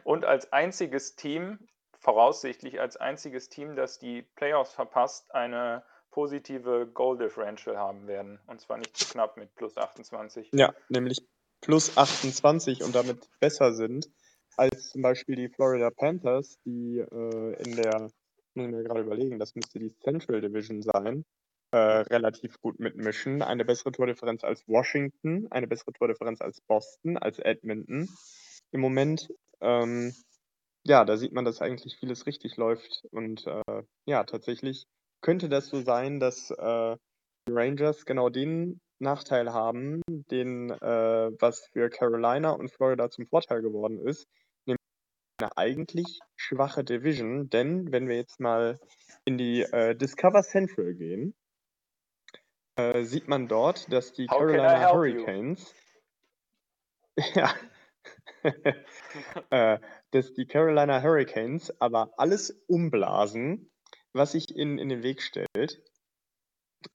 Und 0.04 0.26
als 0.26 0.52
einziges 0.52 1.16
Team, 1.16 1.60
voraussichtlich 2.00 2.80
als 2.80 2.98
einziges 2.98 3.50
Team, 3.50 3.76
das 3.76 4.00
die 4.00 4.22
Playoffs 4.22 4.74
verpasst, 4.74 5.34
eine 5.34 5.84
positive 6.10 6.88
Goal 6.88 7.18
Differential 7.18 7.78
haben 7.78 8.08
werden. 8.08 8.40
Und 8.48 8.60
zwar 8.62 8.78
nicht 8.78 8.98
zu 8.98 9.06
knapp 9.06 9.38
mit 9.38 9.56
plus 9.56 9.78
28. 9.78 10.50
Ja, 10.54 10.74
nämlich 10.90 11.26
plus 11.62 11.98
28 11.98 12.84
und 12.84 12.96
damit 12.96 13.30
besser 13.40 13.74
sind 13.74 14.10
als 14.58 14.90
zum 14.90 15.02
Beispiel 15.02 15.36
die 15.36 15.50
Florida 15.50 15.90
Panthers, 15.90 16.60
die 16.66 17.00
äh, 17.00 17.64
in 17.64 17.76
der, 17.76 18.10
muss 18.54 18.66
ich 18.66 18.72
mir 18.72 18.84
gerade 18.84 19.02
überlegen, 19.02 19.40
das 19.40 19.56
müsste 19.56 19.80
die 19.80 19.96
Central 20.00 20.42
Division 20.42 20.82
sein, 20.82 21.26
äh, 21.72 21.78
relativ 21.78 22.60
gut 22.62 22.80
mitmischen. 22.80 23.42
Eine 23.42 23.66
bessere 23.66 23.92
Tordifferenz 23.92 24.44
als 24.44 24.68
Washington, 24.68 25.48
eine 25.52 25.68
bessere 25.68 25.94
Tordifferenz 25.94 26.42
als 26.42 26.62
Boston, 26.62 27.18
als 27.18 27.40
Edmonton. 27.40 28.10
Im 28.72 28.82
Moment, 28.82 29.30
ähm, 29.62 30.14
ja, 30.86 31.06
da 31.06 31.18
sieht 31.18 31.34
man, 31.34 31.46
dass 31.46 31.62
eigentlich 31.62 31.98
vieles 31.98 32.26
richtig 32.26 32.58
läuft. 32.58 33.04
Und 33.12 33.46
äh, 33.48 33.84
ja, 34.06 34.24
tatsächlich 34.24 34.86
könnte 35.22 35.50
das 35.50 35.68
so 35.68 35.82
sein, 35.82 36.20
dass 36.20 36.52
äh, 36.52 36.98
die 37.48 37.54
Rangers 37.54 38.06
genau 38.06 38.30
den 38.30 38.80
Nachteil 39.00 39.52
haben, 39.52 40.02
den, 40.08 40.70
äh, 40.70 41.32
was 41.40 41.66
für 41.74 41.90
Carolina 41.90 42.52
und 42.52 42.72
Florida 42.72 43.10
zum 43.10 43.26
Vorteil 43.28 43.62
geworden 43.62 44.00
ist, 44.00 44.28
nämlich 44.66 44.80
eine 45.40 45.58
eigentlich 45.58 46.20
schwache 46.36 46.84
Division, 46.84 47.50
denn 47.50 47.92
wenn 47.92 48.08
wir 48.08 48.16
jetzt 48.16 48.40
mal 48.40 48.80
in 49.26 49.38
die 49.38 49.62
äh, 49.62 49.96
Discover 49.96 50.44
Central 50.44 50.94
gehen, 50.94 51.34
äh, 52.76 53.04
sieht 53.04 53.28
man 53.28 53.48
dort, 53.48 53.92
dass 53.92 54.14
die 54.14 54.28
How 54.28 54.40
Carolina 54.40 54.92
Hurricanes 54.92 55.74
ja, 57.36 57.54
äh, 59.50 59.80
dass 60.12 60.34
die 60.34 60.46
Carolina 60.46 61.02
Hurricanes 61.02 61.80
aber 61.82 62.14
alles 62.18 62.64
umblasen, 62.68 63.72
was 64.14 64.34
sich 64.34 64.56
ihnen 64.56 64.78
in 64.78 64.90
den 64.90 65.04
Weg 65.04 65.22
stellt. 65.22 65.84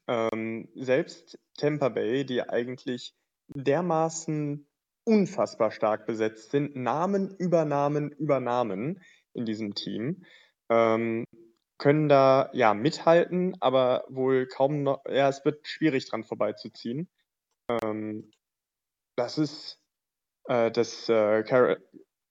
Ähm, 0.09 0.69
selbst 0.75 1.39
Tampa 1.57 1.89
Bay, 1.91 2.25
die 2.25 2.43
eigentlich 2.43 3.15
dermaßen 3.49 4.69
unfassbar 5.05 5.71
stark 5.71 6.07
besetzt 6.07 6.51
sind, 6.51 6.75
Namen 6.75 7.37
über 7.39 7.65
Namen 7.65 8.11
über 8.11 8.41
Namen 8.41 9.01
in 9.35 9.45
diesem 9.45 9.75
Team, 9.75 10.25
ähm, 10.69 11.25
können 11.79 12.09
da 12.09 12.51
ja 12.53 12.75
mithalten, 12.75 13.57
aber 13.61 14.05
wohl 14.09 14.47
kaum 14.47 14.83
noch, 14.83 15.05
ja, 15.07 15.29
es 15.29 15.45
wird 15.45 15.67
schwierig 15.67 16.09
dran 16.09 16.25
vorbeizuziehen. 16.25 17.09
Ähm, 17.69 18.31
das 19.17 19.39
ist 19.39 19.81
äh, 20.45 20.71
das 20.71 21.09
äh, 21.09 21.43
Car 21.43 21.79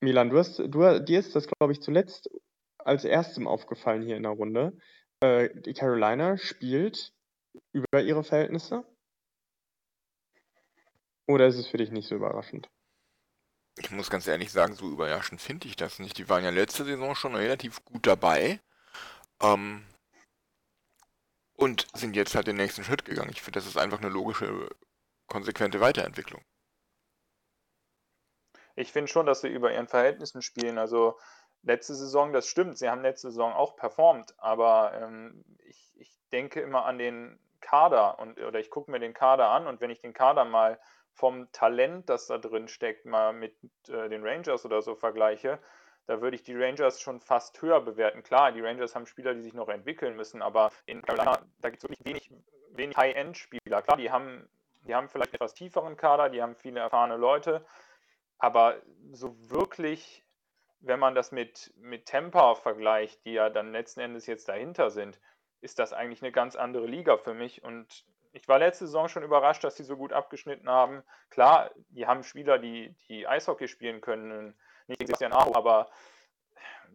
Milan, 0.01 0.29
du 0.29 0.37
hast, 0.37 0.59
du, 0.59 0.99
dir 0.99 1.19
ist 1.19 1.35
das, 1.35 1.47
glaube 1.47 1.73
ich, 1.73 1.81
zuletzt 1.81 2.29
als 2.77 3.05
erstem 3.05 3.47
aufgefallen 3.47 4.03
hier 4.03 4.17
in 4.17 4.23
der 4.23 4.33
Runde. 4.33 4.77
Äh, 5.21 5.49
die 5.61 5.73
Carolina 5.73 6.37
spielt 6.37 7.13
über 7.71 8.01
ihre 8.01 8.23
Verhältnisse? 8.23 8.85
Oder 11.27 11.47
ist 11.47 11.57
es 11.57 11.67
für 11.67 11.77
dich 11.77 11.91
nicht 11.91 12.07
so 12.07 12.15
überraschend? 12.15 12.67
Ich 13.77 13.91
muss 13.91 14.09
ganz 14.09 14.27
ehrlich 14.27 14.51
sagen, 14.51 14.75
so 14.75 14.89
überraschend 14.89 15.41
finde 15.41 15.67
ich 15.67 15.75
das 15.75 15.99
nicht. 15.99 16.17
Die 16.17 16.29
waren 16.29 16.43
ja 16.43 16.49
letzte 16.49 16.85
Saison 16.85 17.15
schon 17.15 17.35
relativ 17.35 17.83
gut 17.83 18.05
dabei. 18.07 18.59
Ähm, 19.41 19.85
und 21.55 21.87
sind 21.93 22.15
jetzt 22.15 22.35
halt 22.35 22.47
den 22.47 22.57
nächsten 22.57 22.83
Schritt 22.83 23.05
gegangen. 23.05 23.31
Ich 23.31 23.41
finde, 23.41 23.59
das 23.59 23.67
ist 23.67 23.77
einfach 23.77 23.99
eine 23.99 24.09
logische, 24.09 24.69
konsequente 25.27 25.79
Weiterentwicklung. 25.79 26.41
Ich 28.75 28.91
finde 28.91 29.09
schon, 29.09 29.25
dass 29.25 29.41
sie 29.41 29.47
über 29.47 29.73
ihren 29.73 29.87
Verhältnissen 29.87 30.41
spielen. 30.41 30.77
Also 30.77 31.17
letzte 31.63 31.95
Saison, 31.95 32.33
das 32.33 32.47
stimmt, 32.47 32.77
sie 32.77 32.89
haben 32.89 33.01
letzte 33.01 33.29
Saison 33.29 33.53
auch 33.53 33.75
performt, 33.75 34.35
aber 34.37 34.93
ähm, 35.01 35.43
ich, 35.63 35.93
ich 35.97 36.11
denke 36.31 36.61
immer 36.61 36.85
an 36.85 36.97
den 36.97 37.39
Kader 37.61 38.19
und 38.19 38.39
oder 38.39 38.59
ich 38.59 38.69
gucke 38.69 38.91
mir 38.91 38.99
den 38.99 39.13
Kader 39.13 39.47
an 39.47 39.65
und 39.65 39.81
wenn 39.81 39.89
ich 39.89 40.01
den 40.01 40.13
Kader 40.13 40.45
mal 40.45 40.79
vom 41.13 41.51
Talent, 41.51 42.09
das 42.09 42.27
da 42.27 42.37
drin 42.37 42.67
steckt, 42.67 43.05
mal 43.05 43.33
mit 43.33 43.55
äh, 43.87 44.09
den 44.09 44.25
Rangers 44.25 44.65
oder 44.65 44.81
so 44.81 44.95
vergleiche, 44.95 45.59
da 46.07 46.21
würde 46.21 46.35
ich 46.35 46.43
die 46.43 46.55
Rangers 46.55 47.01
schon 47.01 47.19
fast 47.19 47.61
höher 47.61 47.81
bewerten. 47.81 48.23
Klar, 48.23 48.51
die 48.51 48.61
Rangers 48.61 48.95
haben 48.95 49.05
Spieler, 49.07 49.33
die 49.33 49.41
sich 49.41 49.53
noch 49.53 49.69
entwickeln 49.69 50.15
müssen, 50.15 50.41
aber 50.41 50.71
in 50.85 51.01
Carolina, 51.01 51.41
da 51.61 51.69
gibt 51.69 51.83
es 51.83 51.89
wirklich 51.89 52.05
wenig, 52.05 52.31
wenig 52.71 52.97
High-End-Spieler. 52.97 53.81
Klar, 53.81 53.97
die 53.97 54.11
haben, 54.11 54.47
die 54.87 54.93
haben 54.93 55.09
vielleicht 55.09 55.33
etwas 55.33 55.53
tieferen 55.53 55.97
Kader, 55.97 56.29
die 56.29 56.41
haben 56.41 56.55
viele 56.55 56.79
erfahrene 56.79 57.17
Leute, 57.17 57.65
aber 58.37 58.81
so 59.11 59.35
wirklich, 59.49 60.23
wenn 60.79 60.99
man 60.99 61.15
das 61.15 61.31
mit, 61.31 61.73
mit 61.77 62.05
Tampa 62.05 62.55
vergleicht, 62.55 63.25
die 63.25 63.33
ja 63.33 63.49
dann 63.49 63.71
letzten 63.71 64.01
Endes 64.01 64.27
jetzt 64.27 64.47
dahinter 64.49 64.91
sind, 64.91 65.19
ist 65.61 65.79
das 65.79 65.93
eigentlich 65.93 66.21
eine 66.21 66.31
ganz 66.31 66.55
andere 66.55 66.85
Liga 66.85 67.17
für 67.17 67.33
mich. 67.33 67.63
Und 67.63 68.05
ich 68.33 68.47
war 68.47 68.59
letzte 68.59 68.85
Saison 68.85 69.07
schon 69.07 69.23
überrascht, 69.23 69.63
dass 69.63 69.77
sie 69.77 69.83
so 69.83 69.97
gut 69.97 70.13
abgeschnitten 70.13 70.69
haben. 70.69 71.01
Klar, 71.29 71.71
die 71.89 72.05
haben 72.05 72.23
Spieler, 72.23 72.59
die, 72.59 72.95
die 73.07 73.25
Eishockey 73.25 73.67
spielen 73.67 74.01
können, 74.01 74.55
nicht 74.87 75.01
Sebastian 75.01 75.33
Aho, 75.33 75.55
aber 75.55 75.89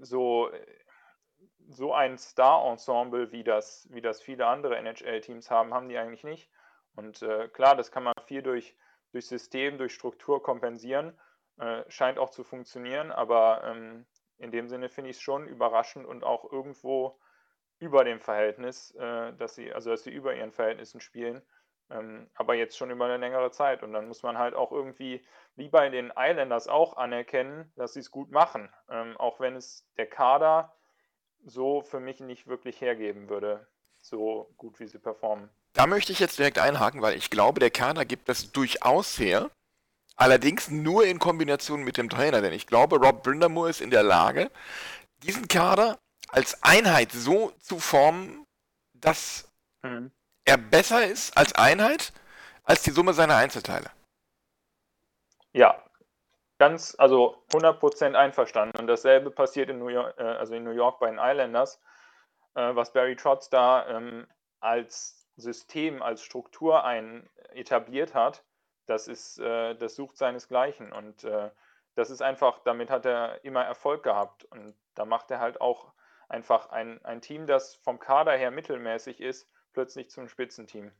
so, 0.01 0.51
so 1.69 1.93
ein 1.93 2.19
Star-Ensemble, 2.19 3.33
wie 3.33 3.45
das, 3.45 3.89
wie 3.91 4.01
das 4.01 4.23
viele 4.23 4.47
andere 4.47 4.77
NHL-Teams 4.77 5.51
haben, 5.51 5.75
haben 5.75 5.89
die 5.89 5.99
eigentlich 5.99 6.25
nicht. 6.25 6.51
Und 6.97 7.23
äh, 7.23 7.49
klar, 7.49 7.77
das 7.77 7.91
kann 7.91 8.03
man 8.03 8.15
viel 8.27 8.43
durch, 8.43 8.77
durch 9.13 9.27
System, 9.27 9.79
durch 9.79 9.95
Struktur 9.95 10.43
kompensieren. 10.43 11.19
Äh, 11.59 11.85
scheint 11.89 12.19
auch 12.19 12.31
zu 12.31 12.43
funktionieren, 12.43 13.13
aber 13.13 13.63
ähm, 13.65 14.07
in 14.39 14.51
dem 14.51 14.69
Sinne 14.69 14.89
finde 14.89 15.11
ich 15.11 15.17
es 15.17 15.23
schon 15.23 15.47
überraschend 15.47 16.07
und 16.07 16.25
auch 16.25 16.51
irgendwo 16.51 17.19
über 17.79 18.05
dem 18.05 18.21
Verhältnis, 18.21 18.93
äh, 18.93 19.33
dass 19.35 19.55
sie, 19.55 19.73
also 19.73 19.91
dass 19.91 20.03
sie 20.03 20.11
über 20.11 20.35
ihren 20.35 20.53
Verhältnissen 20.53 21.01
spielen, 21.01 21.43
ähm, 21.91 22.29
aber 22.35 22.55
jetzt 22.55 22.77
schon 22.77 22.91
über 22.91 23.05
eine 23.07 23.17
längere 23.17 23.51
Zeit. 23.51 23.83
Und 23.83 23.93
dann 23.93 24.09
muss 24.09 24.23
man 24.23 24.39
halt 24.39 24.55
auch 24.55 24.73
irgendwie, 24.73 25.25
wie 25.57 25.69
bei 25.69 25.89
den 25.89 26.13
Islanders 26.17 26.69
auch 26.69 26.97
anerkennen, 26.97 27.73
dass 27.77 27.95
sie 27.95 28.01
es 28.01 28.11
gut 28.11 28.31
machen, 28.31 28.73
ähm, 28.89 29.17
auch 29.17 29.41
wenn 29.41 29.57
es 29.57 29.87
der 29.97 30.07
Kader 30.07 30.75
so 31.45 31.83
für 31.83 32.01
mich 32.01 32.21
nicht 32.21 32.47
wirklich 32.47 32.81
hergeben 32.81 33.29
würde, 33.29 33.67
so 33.99 34.53
gut 34.57 34.79
wie 34.81 34.87
sie 34.87 34.99
performen. 34.99 35.51
Da 35.73 35.87
möchte 35.87 36.13
ich 36.13 36.19
jetzt 36.19 36.39
direkt 36.39 36.59
einhaken, 36.59 37.01
weil 37.03 37.17
ich 37.17 37.31
glaube, 37.31 37.61
der 37.61 37.71
Kader 37.71 38.05
gibt 38.05 38.29
das 38.29 38.53
durchaus 38.53 39.19
her. 39.19 39.51
Allerdings 40.17 40.69
nur 40.69 41.07
in 41.07 41.19
Kombination 41.19 41.83
mit 41.83 41.97
dem 41.97 42.11
Trainer, 42.11 42.43
denn 42.43 42.53
ich 42.53 42.67
glaube, 42.67 42.97
Rob 42.97 43.23
Brindamore 43.23 43.71
ist 43.71 43.81
in 43.81 43.91
der 43.91 44.03
Lage, 44.03 44.51
diesen 45.23 45.49
Kader 45.49 45.99
als 46.29 46.63
Einheit 46.63 47.13
so 47.13 47.53
zu 47.61 47.79
formen, 47.79 48.45
dass 48.93 49.49
mhm. 49.83 50.11
Er 50.51 50.59
besser 50.59 51.07
ist 51.07 51.37
als 51.37 51.55
Einheit 51.55 52.13
als 52.65 52.83
die 52.83 52.91
Summe 52.91 53.15
seiner 53.15 53.37
Einzelteile. 53.37 53.91
Ja, 55.53 55.83
ganz, 56.59 56.97
also 56.99 57.43
100% 57.53 58.15
einverstanden. 58.15 58.79
Und 58.79 58.89
dasselbe 58.89 59.31
passiert 59.31 59.71
in 59.71 59.79
New 59.79 59.89
York, 59.89 60.19
äh, 60.19 60.23
also 60.23 60.55
in 60.55 60.65
New 60.65 60.73
York 60.73 60.99
bei 60.99 61.09
den 61.09 61.19
Islanders, 61.21 61.81
äh, 62.55 62.75
was 62.75 62.93
Barry 62.93 63.17
Trotz 63.17 63.49
da 63.49 63.87
ähm, 63.89 64.27
als 64.59 65.29
System, 65.37 66.03
als 66.03 66.23
Struktur 66.23 66.85
ein 66.85 67.29
etabliert 67.53 68.15
hat. 68.15 68.45
Das 68.87 69.07
ist, 69.07 69.39
äh, 69.39 69.75
das 69.77 69.95
sucht 69.95 70.17
seinesgleichen. 70.17 70.93
Und 70.93 71.25
äh, 71.25 71.51
das 71.95 72.11
ist 72.11 72.23
einfach, 72.23 72.59
damit 72.65 72.91
hat 72.91 73.07
er 73.07 73.45
immer 73.45 73.65
Erfolg 73.65 74.03
gehabt. 74.03 74.45
Und 74.47 74.75
da 74.97 75.05
macht 75.05 75.31
er 75.31 75.39
halt 75.39 75.61
auch 75.61 75.93
einfach 76.29 76.71
ein, 76.71 77.05
ein 77.05 77.21
Team, 77.21 77.47
das 77.47 77.77
vom 77.77 78.01
Kader 78.01 78.33
her 78.33 78.51
mittelmäßig 78.51 79.21
ist, 79.21 79.49
plötzlich 79.73 80.11
zum 80.11 80.29
Spitzenteam. 80.29 80.91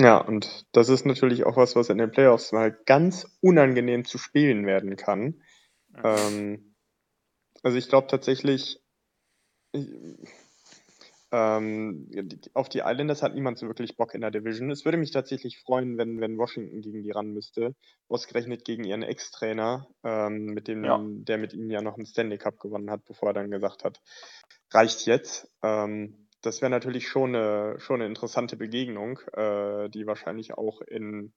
Ja, 0.00 0.16
und 0.16 0.66
das 0.72 0.88
ist 0.88 1.04
natürlich 1.04 1.44
auch 1.44 1.58
was, 1.58 1.76
was 1.76 1.90
in 1.90 1.98
den 1.98 2.10
Playoffs 2.10 2.52
mal 2.52 2.72
ganz 2.86 3.26
unangenehm 3.42 4.06
zu 4.06 4.16
spielen 4.16 4.64
werden 4.64 4.96
kann. 4.96 5.42
Mhm. 5.90 6.02
Ähm, 6.02 6.74
also 7.62 7.76
ich 7.76 7.88
glaube 7.88 8.06
tatsächlich, 8.06 8.80
ähm, 11.32 12.10
auf 12.54 12.70
die 12.70 12.78
Islanders 12.78 13.22
hat 13.22 13.34
niemand 13.34 13.58
so 13.58 13.66
wirklich 13.66 13.96
Bock 13.98 14.14
in 14.14 14.22
der 14.22 14.30
Division. 14.30 14.70
Es 14.70 14.86
würde 14.86 14.96
mich 14.96 15.10
tatsächlich 15.10 15.58
freuen, 15.58 15.98
wenn, 15.98 16.18
wenn 16.20 16.38
Washington 16.38 16.80
gegen 16.80 17.02
die 17.02 17.10
ran 17.10 17.32
müsste. 17.32 17.74
Ausgerechnet 18.08 18.64
gegen 18.64 18.84
ihren 18.84 19.02
Ex-Trainer, 19.02 19.86
ähm, 20.02 20.46
mit 20.46 20.66
dem, 20.66 20.82
ja. 20.82 20.98
der 21.02 21.36
mit 21.36 21.52
ihnen 21.52 21.70
ja 21.70 21.82
noch 21.82 21.96
einen 21.96 22.06
Stanley 22.06 22.38
Cup 22.38 22.58
gewonnen 22.58 22.90
hat, 22.90 23.04
bevor 23.04 23.30
er 23.30 23.34
dann 23.34 23.50
gesagt 23.50 23.84
hat, 23.84 24.00
reicht 24.72 25.06
jetzt. 25.06 25.50
Ähm, 25.62 26.28
das 26.42 26.62
wäre 26.62 26.70
natürlich 26.70 27.08
schon 27.08 27.34
eine, 27.34 27.78
schon 27.80 27.96
eine 27.96 28.06
interessante 28.06 28.56
Begegnung, 28.56 29.18
äh, 29.32 29.88
die 29.90 30.06
wahrscheinlich 30.06 30.54
auch 30.54 30.80
in, 30.80 31.32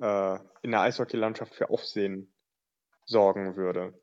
äh, 0.00 0.38
in 0.62 0.70
der 0.70 0.82
Eishockey-Landschaft 0.82 1.54
für 1.54 1.70
Aufsehen 1.70 2.32
sorgen 3.06 3.56
würde. 3.56 3.94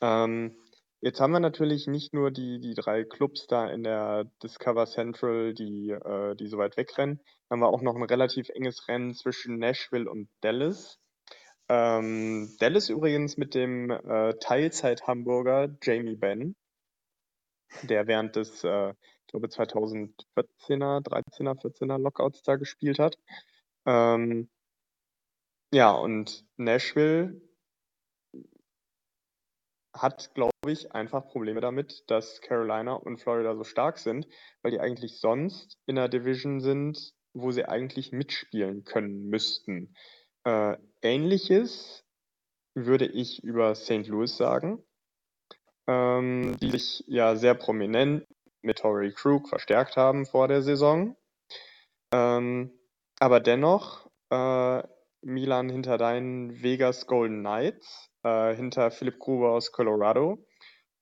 Ähm, 0.00 0.56
Jetzt 1.02 1.20
haben 1.20 1.32
wir 1.32 1.40
natürlich 1.40 1.86
nicht 1.86 2.14
nur 2.14 2.30
die, 2.30 2.58
die 2.58 2.74
drei 2.74 3.04
Clubs 3.04 3.46
da 3.46 3.68
in 3.68 3.82
der 3.84 4.24
Discover 4.42 4.86
Central, 4.86 5.52
die, 5.52 5.90
äh, 5.90 6.34
die 6.34 6.48
so 6.48 6.56
weit 6.56 6.76
wegrennen. 6.76 7.20
Haben 7.50 7.60
wir 7.60 7.68
auch 7.68 7.82
noch 7.82 7.94
ein 7.94 8.02
relativ 8.02 8.48
enges 8.48 8.88
Rennen 8.88 9.14
zwischen 9.14 9.58
Nashville 9.58 10.10
und 10.10 10.28
Dallas. 10.40 10.98
Ähm, 11.68 12.56
Dallas 12.60 12.88
übrigens 12.88 13.36
mit 13.36 13.54
dem 13.54 13.90
äh, 13.90 14.34
Teilzeit-Hamburger 14.40 15.76
Jamie 15.82 16.16
Benn, 16.16 16.56
der 17.82 18.06
während 18.06 18.36
des, 18.36 18.64
äh, 18.64 18.90
ich 18.90 19.26
glaube, 19.28 19.48
2014er, 19.48 21.02
13er, 21.02 21.60
14er 21.60 21.98
Lockouts 21.98 22.42
da 22.42 22.56
gespielt 22.56 22.98
hat. 22.98 23.18
Ähm, 23.86 24.48
ja, 25.72 25.90
und 25.92 26.44
Nashville 26.56 27.40
hat, 29.92 30.34
glaube 30.34 30.52
ich, 30.68 30.92
einfach 30.92 31.26
Probleme 31.28 31.60
damit, 31.60 32.04
dass 32.08 32.40
Carolina 32.40 32.94
und 32.94 33.18
Florida 33.18 33.54
so 33.56 33.64
stark 33.64 33.98
sind, 33.98 34.26
weil 34.62 34.72
die 34.72 34.80
eigentlich 34.80 35.20
sonst 35.20 35.78
in 35.86 35.98
einer 35.98 36.08
Division 36.08 36.60
sind, 36.60 37.12
wo 37.32 37.50
sie 37.50 37.64
eigentlich 37.64 38.12
mitspielen 38.12 38.84
können 38.84 39.28
müssten. 39.28 39.94
Äh, 40.44 40.76
Ähnliches 41.02 42.04
würde 42.74 43.06
ich 43.06 43.42
über 43.42 43.74
St. 43.74 44.06
Louis 44.06 44.36
sagen, 44.36 44.84
ähm, 45.86 46.56
die 46.60 46.70
sich 46.70 47.04
ja 47.06 47.36
sehr 47.36 47.54
prominent 47.54 48.26
mit 48.62 48.78
Tory 48.78 49.12
Krug 49.12 49.48
verstärkt 49.48 49.96
haben 49.96 50.26
vor 50.26 50.48
der 50.48 50.62
Saison. 50.62 51.16
Ähm, 52.12 52.72
aber 53.18 53.40
dennoch 53.40 54.08
äh, 54.30 54.82
Milan 55.22 55.68
hinter 55.68 55.98
deinen 55.98 56.62
Vegas 56.62 57.06
Golden 57.06 57.40
Knights 57.40 58.10
äh, 58.22 58.54
hinter 58.54 58.90
Philipp 58.90 59.18
Gruber 59.18 59.52
aus 59.52 59.72
Colorado 59.72 60.44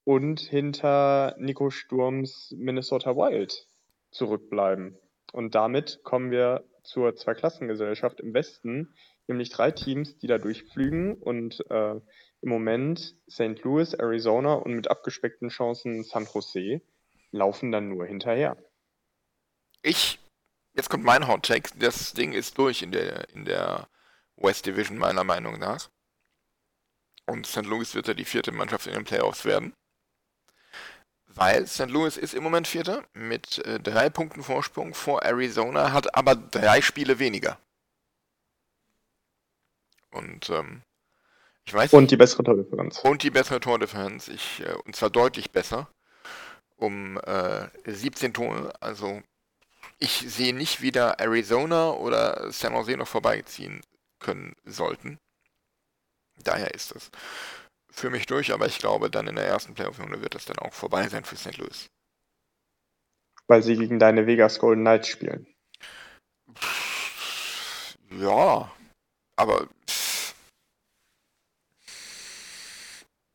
und 0.04 0.40
hinter 0.40 1.34
Nico 1.38 1.70
Sturms 1.70 2.54
Minnesota 2.56 3.16
Wild 3.16 3.66
zurückbleiben. 4.10 4.98
Und 5.32 5.54
damit 5.54 6.00
kommen 6.04 6.30
wir 6.30 6.64
zur 6.84 7.16
Zweiklassengesellschaft 7.16 8.20
im 8.20 8.34
Westen, 8.34 8.94
nämlich 9.26 9.50
drei 9.50 9.70
Teams, 9.70 10.18
die 10.18 10.26
da 10.26 10.38
durchflügen 10.38 11.14
und 11.14 11.64
äh, 11.70 12.00
im 12.44 12.50
Moment 12.50 13.16
St. 13.28 13.62
Louis, 13.62 13.94
Arizona 13.94 14.52
und 14.52 14.74
mit 14.74 14.90
abgespeckten 14.90 15.48
Chancen 15.48 16.04
San 16.04 16.26
Jose 16.26 16.82
laufen 17.30 17.72
dann 17.72 17.88
nur 17.88 18.06
hinterher. 18.06 18.56
Ich, 19.82 20.20
jetzt 20.74 20.90
kommt 20.90 21.04
mein 21.04 21.26
Hot 21.26 21.46
Take, 21.46 21.70
das 21.78 22.12
Ding 22.12 22.32
ist 22.32 22.58
durch 22.58 22.82
in 22.82 22.92
der, 22.92 23.30
in 23.30 23.46
der 23.46 23.88
West 24.36 24.66
Division 24.66 24.98
meiner 24.98 25.24
Meinung 25.24 25.58
nach. 25.58 25.90
Und 27.26 27.46
St. 27.46 27.64
Louis 27.64 27.94
wird 27.94 28.08
ja 28.08 28.14
die 28.14 28.26
vierte 28.26 28.52
Mannschaft 28.52 28.86
in 28.86 28.92
den 28.92 29.04
Playoffs 29.04 29.46
werden. 29.46 29.72
Weil 31.26 31.66
St. 31.66 31.88
Louis 31.88 32.18
ist 32.18 32.34
im 32.34 32.42
Moment 32.42 32.68
Vierter 32.68 33.04
mit 33.14 33.58
äh, 33.64 33.80
drei 33.80 34.10
Punkten 34.10 34.42
Vorsprung 34.42 34.92
vor 34.92 35.22
Arizona, 35.22 35.92
hat 35.92 36.14
aber 36.14 36.36
drei 36.36 36.82
Spiele 36.82 37.18
weniger. 37.18 37.58
Und 40.10 40.50
ähm, 40.50 40.82
ich 41.66 41.74
weiß 41.74 41.92
Und 41.92 42.10
die 42.10 42.16
bessere 42.16 42.44
Tordifferenz. 42.44 42.98
Und 43.00 43.22
die 43.22 43.30
bessere 43.30 43.60
Tordifferenz. 43.60 44.28
Ich, 44.28 44.60
äh, 44.60 44.74
und 44.84 44.94
zwar 44.96 45.10
deutlich 45.10 45.50
besser. 45.50 45.88
Um 46.76 47.18
äh, 47.18 47.68
17 47.86 48.34
Tore. 48.34 48.72
Also 48.80 49.22
ich 49.98 50.24
sehe 50.26 50.54
nicht, 50.54 50.82
wie 50.82 50.92
da 50.92 51.12
Arizona 51.12 51.92
oder 51.92 52.50
San 52.52 52.74
Jose 52.74 52.96
noch 52.96 53.08
vorbeiziehen 53.08 53.80
können 54.18 54.54
sollten. 54.64 55.18
Daher 56.42 56.74
ist 56.74 56.94
es 56.94 57.10
für 57.90 58.10
mich 58.10 58.26
durch, 58.26 58.52
aber 58.52 58.66
ich 58.66 58.78
glaube, 58.78 59.08
dann 59.08 59.28
in 59.28 59.36
der 59.36 59.46
ersten 59.46 59.74
Playoff-Runde 59.74 60.20
wird 60.20 60.34
das 60.34 60.44
dann 60.44 60.58
auch 60.58 60.72
vorbei 60.72 61.08
sein 61.08 61.24
für 61.24 61.36
St. 61.36 61.56
Louis. 61.58 61.88
Weil 63.46 63.62
sie 63.62 63.76
gegen 63.76 63.98
deine 63.98 64.26
Vegas 64.26 64.58
Golden 64.58 64.82
Knights 64.82 65.08
spielen. 65.08 65.46
Ja, 68.10 68.70
aber 69.36 69.68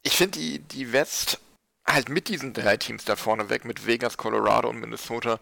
finde 0.07 0.39
die, 0.39 0.59
die 0.59 0.91
West 0.91 1.39
halt 1.85 2.09
mit 2.09 2.27
diesen 2.27 2.53
drei 2.53 2.77
Teams 2.77 3.05
da 3.05 3.15
vorne 3.15 3.49
weg, 3.49 3.65
mit 3.65 3.85
Vegas, 3.85 4.17
Colorado 4.17 4.69
und 4.69 4.79
Minnesota, 4.79 5.39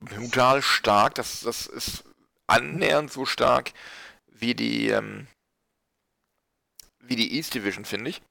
brutal 0.00 0.62
stark. 0.62 1.14
Das, 1.16 1.40
das 1.40 1.66
ist 1.66 2.04
annähernd 2.46 3.12
so 3.12 3.26
stark 3.26 3.72
wie 4.26 4.54
die, 4.54 4.88
ähm, 4.88 5.26
wie 7.00 7.16
die 7.16 7.36
East 7.36 7.54
Division, 7.54 7.84
finde 7.84 8.10
ich. 8.10 8.22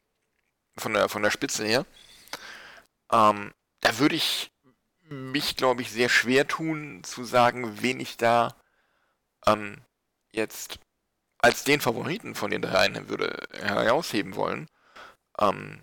Von 0.77 0.93
der, 0.93 1.07
von 1.09 1.21
der 1.21 1.31
Spitze 1.31 1.65
her. 1.65 1.85
Ähm, 3.11 3.53
da 3.81 3.99
würde 3.99 4.15
ich 4.15 4.51
mich, 5.03 5.55
glaube 5.55 5.81
ich, 5.81 5.91
sehr 5.91 6.09
schwer 6.09 6.47
tun, 6.47 7.03
zu 7.03 7.23
sagen, 7.23 7.81
wen 7.81 7.99
ich 7.99 8.17
da 8.17 8.55
ähm, 9.45 9.81
jetzt 10.31 10.79
als 11.37 11.63
den 11.63 11.81
Favoriten 11.81 12.35
von 12.35 12.49
den 12.49 12.61
dreien 12.61 13.09
würde 13.09 13.47
herausheben 13.51 14.35
wollen. 14.35 14.67
Ähm, 15.39 15.81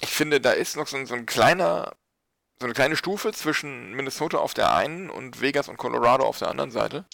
ich 0.00 0.10
finde, 0.10 0.40
da 0.40 0.52
ist 0.52 0.76
noch 0.76 0.86
so 0.86 0.96
ein, 0.96 1.06
so 1.06 1.14
ein 1.14 1.26
kleiner, 1.26 1.96
so 2.58 2.66
eine 2.66 2.74
kleine 2.74 2.96
Stufe 2.96 3.32
zwischen 3.32 3.92
Minnesota 3.94 4.38
auf 4.38 4.54
der 4.54 4.74
einen 4.74 5.10
und 5.10 5.40
Vegas 5.40 5.68
und 5.68 5.76
Colorado 5.76 6.24
auf 6.24 6.38
der 6.38 6.48
anderen 6.48 6.70
Seite. 6.70 7.04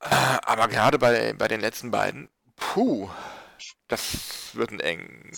Äh, 0.00 0.38
aber 0.42 0.68
gerade 0.68 0.98
bei, 0.98 1.32
bei 1.34 1.48
den 1.48 1.60
letzten 1.60 1.90
beiden, 1.90 2.28
puh, 2.56 3.08
das 3.88 4.54
wird 4.54 4.70
ein 4.70 4.80
eng, 4.80 5.30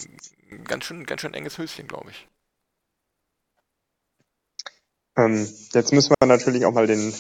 ganz 0.65 0.85
schön, 0.85 1.05
ganz 1.07 1.21
schön 1.21 1.35
enges 1.35 1.59
Höschen, 1.59 1.89
glaube 1.89 2.11
ich. 2.11 2.29
Ähm, 5.17 5.47
jetzt 5.73 5.93
müssen 5.93 6.15
wir 6.19 6.27
natürlich 6.27 6.65
auch 6.65 6.73
mal 6.73 6.87
den, 6.87 7.15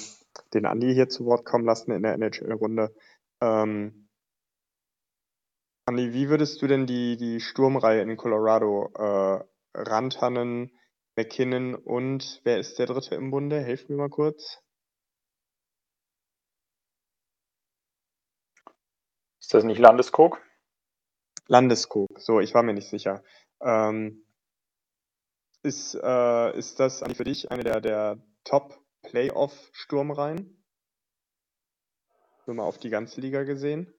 den 0.54 0.66
Andi 0.66 0.94
hier 0.94 1.08
zu 1.08 1.26
Wort 1.26 1.44
kommen 1.44 1.64
lassen 1.64 1.92
in 1.92 2.02
der 2.02 2.14
NHL-Runde. 2.14 2.94
Ähm, 3.40 4.01
Andi, 5.84 6.12
wie 6.12 6.28
würdest 6.28 6.62
du 6.62 6.68
denn 6.68 6.86
die, 6.86 7.16
die 7.16 7.40
Sturmreihe 7.40 8.02
in 8.02 8.16
Colorado 8.16 8.92
äh, 8.94 9.42
Rantanen, 9.74 10.70
McKinnon 11.16 11.74
und 11.74 12.40
wer 12.44 12.60
ist 12.60 12.78
der 12.78 12.86
dritte 12.86 13.16
im 13.16 13.32
Bunde? 13.32 13.60
Helf 13.60 13.88
mir 13.88 13.96
mal 13.96 14.08
kurz. 14.08 14.62
Ist 19.40 19.52
das 19.52 19.64
nicht 19.64 19.80
Landeskog? 19.80 20.40
Landeskog, 21.48 22.20
so, 22.20 22.38
ich 22.38 22.54
war 22.54 22.62
mir 22.62 22.74
nicht 22.74 22.88
sicher. 22.88 23.24
Ähm, 23.60 24.24
ist, 25.64 25.96
äh, 25.96 26.56
ist 26.56 26.78
das 26.78 27.02
eigentlich 27.02 27.16
für 27.16 27.24
dich 27.24 27.50
eine 27.50 27.64
der, 27.64 27.80
der 27.80 28.22
Top-Playoff-Sturmreihen? 28.44 30.64
Nur 32.46 32.56
mal 32.56 32.62
auf 32.62 32.78
die 32.78 32.90
ganze 32.90 33.20
Liga 33.20 33.42
gesehen. 33.42 33.92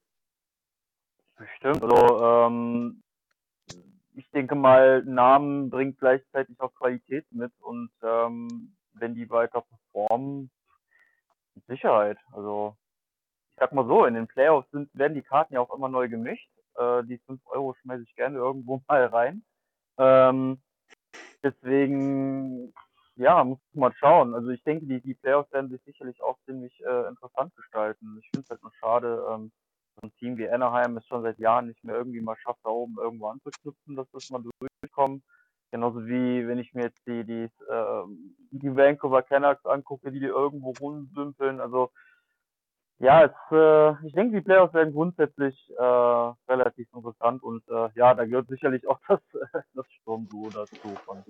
Bestimmt. 1.38 1.84
Also, 1.84 2.23
ähm, 2.23 3.03
ich 4.15 4.29
denke 4.31 4.55
mal, 4.55 5.03
Namen 5.03 5.69
bringt 5.69 5.99
gleichzeitig 5.99 6.59
auch 6.59 6.73
Qualität 6.75 7.25
mit 7.31 7.51
und 7.59 7.89
ähm, 8.03 8.75
wenn 8.93 9.15
die 9.15 9.29
weiter 9.29 9.61
performen, 9.61 10.51
mit 11.55 11.65
Sicherheit. 11.65 12.17
Also, 12.31 12.75
ich 13.49 13.55
sag 13.59 13.71
mal 13.73 13.88
so, 13.88 14.05
in 14.05 14.13
den 14.15 14.27
Playoffs 14.27 14.69
sind, 14.71 14.89
werden 14.93 15.13
die 15.15 15.21
Karten 15.21 15.53
ja 15.53 15.61
auch 15.61 15.73
immer 15.73 15.89
neu 15.89 16.09
gemischt. 16.09 16.49
Äh, 16.75 17.03
die 17.03 17.19
5 17.19 17.41
Euro 17.47 17.75
schmeiße 17.75 18.03
ich 18.03 18.15
gerne 18.15 18.38
irgendwo 18.38 18.81
mal 18.88 19.05
rein. 19.05 19.43
Ähm, 19.97 20.61
deswegen, 21.43 22.73
ja, 23.15 23.43
muss 23.43 23.59
man 23.73 23.93
schauen. 23.93 24.34
Also 24.34 24.49
ich 24.49 24.63
denke, 24.63 24.86
die, 24.86 25.01
die 25.01 25.13
Playoffs 25.15 25.51
werden 25.51 25.69
sich 25.69 25.84
sicherlich 25.84 26.21
auch 26.23 26.38
ziemlich 26.45 26.79
äh, 26.86 27.07
interessant 27.07 27.55
gestalten. 27.55 28.17
Ich 28.19 28.29
finde 28.31 28.45
es 28.45 28.49
halt 28.49 28.63
nur 28.63 28.73
schade, 28.79 29.25
ähm, 29.29 29.51
so 29.95 30.07
ein 30.07 30.13
Team 30.15 30.37
wie 30.37 30.49
Anaheim 30.49 30.97
es 30.97 31.05
schon 31.07 31.23
seit 31.23 31.39
Jahren 31.39 31.67
nicht 31.67 31.83
mehr 31.83 31.95
irgendwie 31.95 32.21
mal 32.21 32.37
schafft, 32.37 32.59
da 32.63 32.69
oben 32.69 32.95
irgendwo 32.99 33.27
anzuknüpfen, 33.27 33.95
dass 33.95 34.09
das 34.11 34.29
mal 34.29 34.43
durchkommt. 34.59 35.23
Genauso 35.71 36.05
wie 36.05 36.47
wenn 36.47 36.59
ich 36.59 36.73
mir 36.73 36.83
jetzt 36.83 37.01
die, 37.07 37.23
die, 37.23 37.49
äh, 37.69 38.03
die 38.51 38.75
Vancouver 38.75 39.23
Canucks 39.23 39.65
angucke, 39.65 40.11
die, 40.11 40.19
die 40.19 40.27
irgendwo 40.27 40.71
rumdümpeln. 40.79 41.59
Also 41.59 41.89
ja, 42.99 43.25
es, 43.25 43.31
äh, 43.51 44.07
ich 44.07 44.13
denke, 44.13 44.37
die 44.37 44.43
Playoffs 44.43 44.73
werden 44.73 44.93
grundsätzlich 44.93 45.55
äh, 45.77 45.83
relativ 46.47 46.87
interessant 46.93 47.41
und 47.43 47.67
äh, 47.69 47.89
ja, 47.95 48.13
da 48.13 48.25
gehört 48.25 48.47
sicherlich 48.49 48.87
auch 48.87 48.99
das, 49.07 49.19
das 49.73 49.85
Sturmduo 49.91 50.49
dazu. 50.49 50.95
Von. 51.05 51.23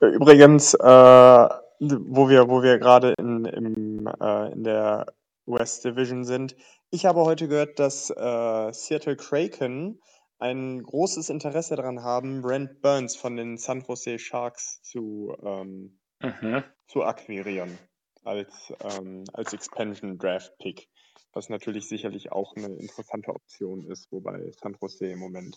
Übrigens, 0.00 0.74
äh, 0.74 1.48
wo 1.80 2.28
wir, 2.28 2.48
wo 2.48 2.62
wir 2.62 2.78
gerade 2.78 3.14
in, 3.18 3.44
im, 3.44 4.06
äh, 4.20 4.52
in 4.52 4.64
der 4.64 5.06
West 5.46 5.84
Division 5.84 6.24
sind, 6.24 6.56
ich 6.90 7.06
habe 7.06 7.20
heute 7.20 7.48
gehört, 7.48 7.78
dass 7.78 8.10
äh, 8.10 8.72
Seattle 8.72 9.16
Kraken 9.16 10.00
ein 10.38 10.82
großes 10.82 11.30
Interesse 11.30 11.76
daran 11.76 12.02
haben, 12.02 12.42
Brent 12.42 12.80
Burns 12.82 13.16
von 13.16 13.36
den 13.36 13.56
San 13.56 13.82
Jose 13.86 14.18
Sharks 14.18 14.82
zu, 14.82 15.34
ähm, 15.42 15.98
Mhm. 16.22 16.64
zu 16.88 17.04
akquirieren 17.04 17.78
als, 18.24 18.72
ähm, 18.80 19.24
als 19.34 19.52
Expansion 19.52 20.18
Draft 20.18 20.56
Pick, 20.58 20.88
was 21.32 21.48
natürlich 21.50 21.88
sicherlich 21.88 22.32
auch 22.32 22.56
eine 22.56 22.68
interessante 22.68 23.30
Option 23.30 23.86
ist, 23.90 24.10
wobei 24.10 24.50
San 24.62 24.76
Jose 24.80 25.06
im 25.06 25.18
Moment 25.18 25.56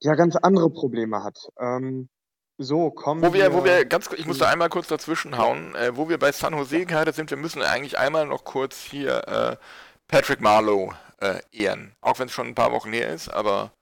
ja 0.00 0.14
ganz 0.14 0.36
andere 0.36 0.70
Probleme 0.70 1.22
hat. 1.22 1.38
Ähm, 1.60 2.08
so, 2.58 2.90
kommen 2.90 3.22
Wo 3.22 3.32
wir, 3.32 3.52
wo 3.52 3.64
wir 3.64 3.78
wir 3.78 3.84
ganz, 3.84 4.10
ich 4.16 4.26
muss 4.26 4.38
da 4.38 4.48
einmal 4.48 4.68
kurz 4.68 4.88
dazwischen 4.88 5.38
hauen, 5.38 5.76
äh, 5.76 5.96
wo 5.96 6.08
wir 6.08 6.18
bei 6.18 6.32
San 6.32 6.54
Jose 6.54 6.86
gerade 6.86 7.12
sind, 7.12 7.30
wir 7.30 7.36
müssen 7.36 7.62
eigentlich 7.62 7.98
einmal 7.98 8.26
noch 8.26 8.44
kurz 8.44 8.82
hier 8.82 9.28
äh, 9.28 9.56
Patrick 10.08 10.40
Marlowe 10.40 10.94
äh, 11.20 11.40
ehren. 11.52 11.94
Auch 12.00 12.18
wenn 12.18 12.26
es 12.26 12.32
schon 12.32 12.48
ein 12.48 12.54
paar 12.56 12.72
Wochen 12.72 12.92
her 12.92 13.14
ist, 13.14 13.28
aber 13.28 13.72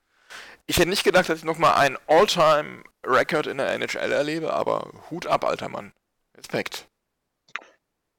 ich 0.66 0.78
hätte 0.78 0.90
nicht 0.90 1.04
gedacht, 1.04 1.28
dass 1.28 1.38
ich 1.38 1.44
nochmal 1.44 1.74
ein 1.76 1.96
All-Time-Record 2.06 3.46
in 3.46 3.56
der 3.56 3.72
NHL 3.72 4.12
erlebe, 4.12 4.52
aber 4.52 4.90
Hut 5.10 5.26
ab, 5.26 5.44
alter 5.44 5.70
Mann. 5.70 5.92
Respekt. 6.36 6.86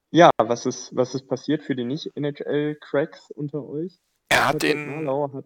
Ja, 0.09 0.31
was 0.37 0.65
ist, 0.65 0.95
was 0.95 1.13
ist 1.13 1.27
passiert 1.27 1.61
für 1.61 1.75
die 1.75 1.83
Nicht-NHL-Cracks 1.83 3.29
unter 3.31 3.63
euch? 3.63 3.99
Er 4.29 4.47
hat 4.47 4.59
Patrick 4.59 4.71
den, 4.71 5.07
hat 5.07 5.45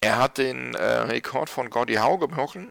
er 0.00 0.18
hat 0.18 0.38
den 0.38 0.74
äh, 0.74 0.84
Rekord 0.84 1.50
von 1.50 1.70
Gordie 1.70 1.98
Howe 1.98 2.18
gebrochen, 2.18 2.70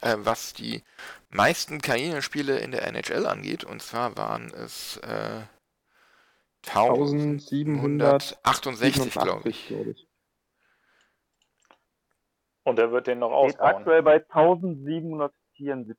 äh, 0.00 0.16
was 0.18 0.52
die 0.54 0.82
meisten 1.30 1.80
Karrierespiele 1.80 2.58
in 2.58 2.70
der 2.72 2.86
NHL 2.86 3.26
angeht. 3.26 3.64
Und 3.64 3.82
zwar 3.82 4.16
waren 4.16 4.52
es 4.54 4.96
äh, 4.98 5.42
1768, 6.66 9.12
glaube 9.14 9.48
ich. 9.48 9.72
Und 12.64 12.78
er 12.78 12.92
wird 12.92 13.06
den 13.06 13.20
noch 13.20 13.30
ausbauen. 13.32 13.76
aktuell 13.76 14.02
bei 14.02 14.16
1774. 14.16 15.96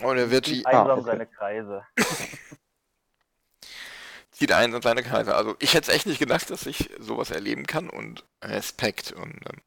Und 0.00 0.16
er 0.18 0.30
wird 0.30 0.46
die, 0.46 0.56
Zieht 0.56 0.66
einsam 0.66 0.88
Ah, 0.88 0.92
okay. 0.94 1.02
seine 1.04 1.26
Kreise. 1.26 1.84
zieht 4.30 4.52
ein 4.52 4.72
in 4.72 4.82
seine 4.82 5.02
Kreise. 5.02 5.34
Also 5.34 5.56
ich 5.58 5.74
hätte 5.74 5.90
es 5.90 5.96
echt 5.96 6.06
nicht 6.06 6.18
gedacht, 6.20 6.48
dass 6.50 6.66
ich 6.66 6.90
sowas 7.00 7.30
erleben 7.30 7.66
kann 7.66 7.90
und 7.90 8.24
Respekt. 8.42 9.12
Und 9.12 9.40
ähm, 9.48 9.60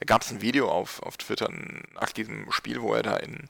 da 0.00 0.04
gab 0.06 0.22
es 0.22 0.30
ein 0.30 0.40
Video 0.40 0.70
auf, 0.70 1.02
auf 1.02 1.16
Twitter 1.16 1.50
nach 1.94 2.12
diesem 2.12 2.50
Spiel, 2.52 2.80
wo 2.82 2.94
er 2.94 3.02
da 3.02 3.16
in, 3.16 3.48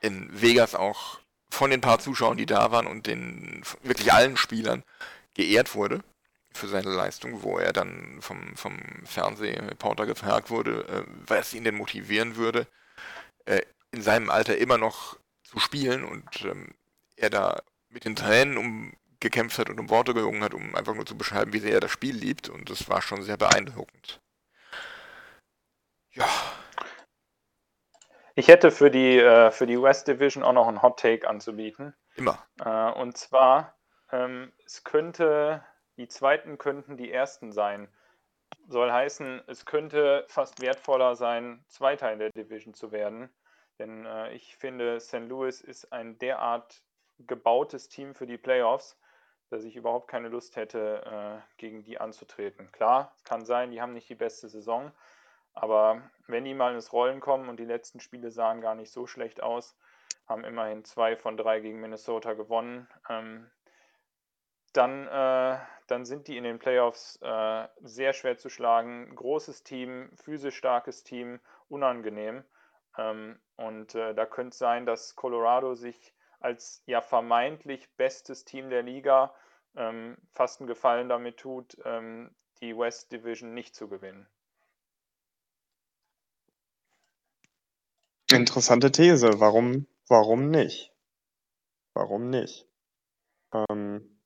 in 0.00 0.28
Vegas 0.40 0.74
auch 0.74 1.20
von 1.50 1.70
den 1.70 1.80
paar 1.80 1.98
Zuschauern, 1.98 2.36
die 2.36 2.46
da 2.46 2.70
waren 2.70 2.86
und 2.86 3.06
den 3.06 3.62
wirklich 3.82 4.12
allen 4.12 4.36
Spielern 4.36 4.82
geehrt 5.34 5.74
wurde 5.74 6.02
für 6.52 6.68
seine 6.68 6.90
Leistung, 6.90 7.42
wo 7.42 7.58
er 7.58 7.72
dann 7.72 8.18
vom, 8.20 8.56
vom 8.56 8.78
Fernsehreporter 9.04 10.06
gefragt 10.06 10.50
wurde, 10.50 10.86
äh, 10.88 11.04
was 11.26 11.52
ihn 11.52 11.64
denn 11.64 11.76
motivieren 11.76 12.36
würde, 12.36 12.66
äh, 13.44 13.60
in 13.90 14.02
seinem 14.02 14.30
Alter 14.30 14.56
immer 14.56 14.78
noch 14.78 15.18
zu 15.42 15.58
spielen 15.58 16.04
und 16.04 16.44
ähm, 16.44 16.74
er 17.16 17.30
da 17.30 17.62
mit 17.88 18.04
den 18.04 18.16
Tränen 18.16 18.56
um 18.56 18.92
gekämpft 19.20 19.58
hat 19.58 19.70
und 19.70 19.80
um 19.80 19.88
Worte 19.88 20.14
gerungen 20.14 20.42
hat, 20.42 20.54
um 20.54 20.74
einfach 20.74 20.94
nur 20.94 21.06
zu 21.06 21.16
beschreiben, 21.16 21.52
wie 21.52 21.60
sehr 21.60 21.72
er 21.72 21.80
das 21.80 21.90
Spiel 21.90 22.14
liebt 22.14 22.48
und 22.48 22.70
das 22.70 22.88
war 22.88 23.02
schon 23.02 23.22
sehr 23.22 23.36
beeindruckend. 23.36 24.20
Ja, 26.14 26.26
Ich 28.36 28.48
hätte 28.48 28.72
für 28.72 28.90
die, 28.90 29.18
äh, 29.18 29.52
für 29.52 29.66
die 29.66 29.80
West 29.80 30.08
Division 30.08 30.42
auch 30.42 30.52
noch 30.52 30.66
einen 30.66 30.82
Hot 30.82 30.98
Take 30.98 31.28
anzubieten. 31.28 31.94
immer. 32.16 32.44
Äh, 32.64 32.90
und 32.92 33.16
zwar, 33.16 33.76
ähm, 34.10 34.52
es 34.64 34.82
könnte, 34.82 35.64
die 35.96 36.08
zweiten 36.08 36.58
könnten 36.58 36.96
die 36.96 37.12
ersten 37.12 37.52
sein. 37.52 37.88
Soll 38.68 38.90
heißen, 38.90 39.42
es 39.46 39.66
könnte 39.66 40.24
fast 40.28 40.60
wertvoller 40.60 41.14
sein, 41.16 41.64
Zweiter 41.68 42.12
in 42.12 42.18
der 42.18 42.30
Division 42.30 42.74
zu 42.74 42.90
werden. 42.90 43.32
Denn 43.78 44.04
äh, 44.04 44.32
ich 44.32 44.56
finde, 44.56 45.00
St. 45.00 45.28
Louis 45.28 45.60
ist 45.60 45.92
ein 45.92 46.18
derart 46.18 46.82
gebautes 47.18 47.88
Team 47.88 48.14
für 48.14 48.26
die 48.26 48.38
Playoffs, 48.38 48.98
dass 49.50 49.64
ich 49.64 49.76
überhaupt 49.76 50.08
keine 50.08 50.28
Lust 50.28 50.56
hätte, 50.56 51.04
äh, 51.04 51.56
gegen 51.56 51.84
die 51.84 52.00
anzutreten. 52.00 52.70
Klar, 52.72 53.12
es 53.16 53.24
kann 53.24 53.44
sein, 53.44 53.70
die 53.70 53.80
haben 53.80 53.92
nicht 53.92 54.08
die 54.08 54.14
beste 54.16 54.48
Saison, 54.48 54.90
aber 55.54 56.02
wenn 56.26 56.44
die 56.44 56.54
mal 56.54 56.74
ins 56.74 56.92
Rollen 56.92 57.20
kommen 57.20 57.48
und 57.48 57.58
die 57.58 57.64
letzten 57.64 58.00
Spiele 58.00 58.30
sahen 58.30 58.60
gar 58.60 58.74
nicht 58.74 58.90
so 58.90 59.06
schlecht 59.06 59.42
aus, 59.42 59.76
haben 60.26 60.44
immerhin 60.44 60.84
zwei 60.84 61.16
von 61.16 61.36
drei 61.36 61.60
gegen 61.60 61.80
Minnesota 61.80 62.32
gewonnen. 62.32 62.88
Ähm, 63.08 63.50
dann, 64.72 65.06
äh, 65.06 65.58
dann 65.86 66.04
sind 66.04 66.28
die 66.28 66.36
in 66.36 66.44
den 66.44 66.58
Playoffs 66.58 67.18
äh, 67.22 67.68
sehr 67.82 68.12
schwer 68.12 68.36
zu 68.36 68.48
schlagen. 68.48 69.14
Großes 69.14 69.62
Team, 69.62 70.10
physisch 70.16 70.56
starkes 70.56 71.04
Team, 71.04 71.40
unangenehm. 71.68 72.44
Ähm, 72.98 73.38
und 73.56 73.94
äh, 73.94 74.14
da 74.14 74.26
könnte 74.26 74.50
es 74.50 74.58
sein, 74.58 74.86
dass 74.86 75.14
Colorado 75.14 75.74
sich 75.74 76.14
als 76.40 76.82
ja 76.86 77.00
vermeintlich 77.00 77.94
bestes 77.96 78.44
Team 78.44 78.68
der 78.68 78.82
Liga 78.82 79.34
ähm, 79.76 80.16
fast 80.32 80.60
einen 80.60 80.68
Gefallen 80.68 81.08
damit 81.08 81.38
tut, 81.38 81.76
ähm, 81.84 82.34
die 82.60 82.76
West 82.76 83.12
Division 83.12 83.54
nicht 83.54 83.74
zu 83.74 83.88
gewinnen. 83.88 84.28
Interessante 88.30 88.90
These. 88.90 89.40
Warum, 89.40 89.86
warum 90.08 90.50
nicht? 90.50 90.92
Warum 91.94 92.30
nicht? 92.30 92.66
Ähm, 93.52 94.20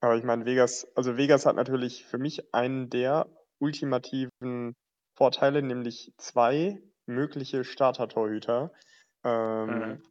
aber 0.00 0.16
ich 0.16 0.24
meine, 0.24 0.44
Vegas, 0.46 0.86
also 0.94 1.16
Vegas 1.16 1.46
hat 1.46 1.56
natürlich 1.56 2.04
für 2.04 2.18
mich 2.18 2.54
einen 2.54 2.90
der 2.90 3.26
ultimativen 3.58 4.74
Vorteile, 5.16 5.62
nämlich 5.62 6.12
zwei 6.18 6.82
mögliche 7.06 7.64
Starter-Torhüter. 7.64 8.72
Ähm, 9.24 9.68
Mhm. 9.68 10.02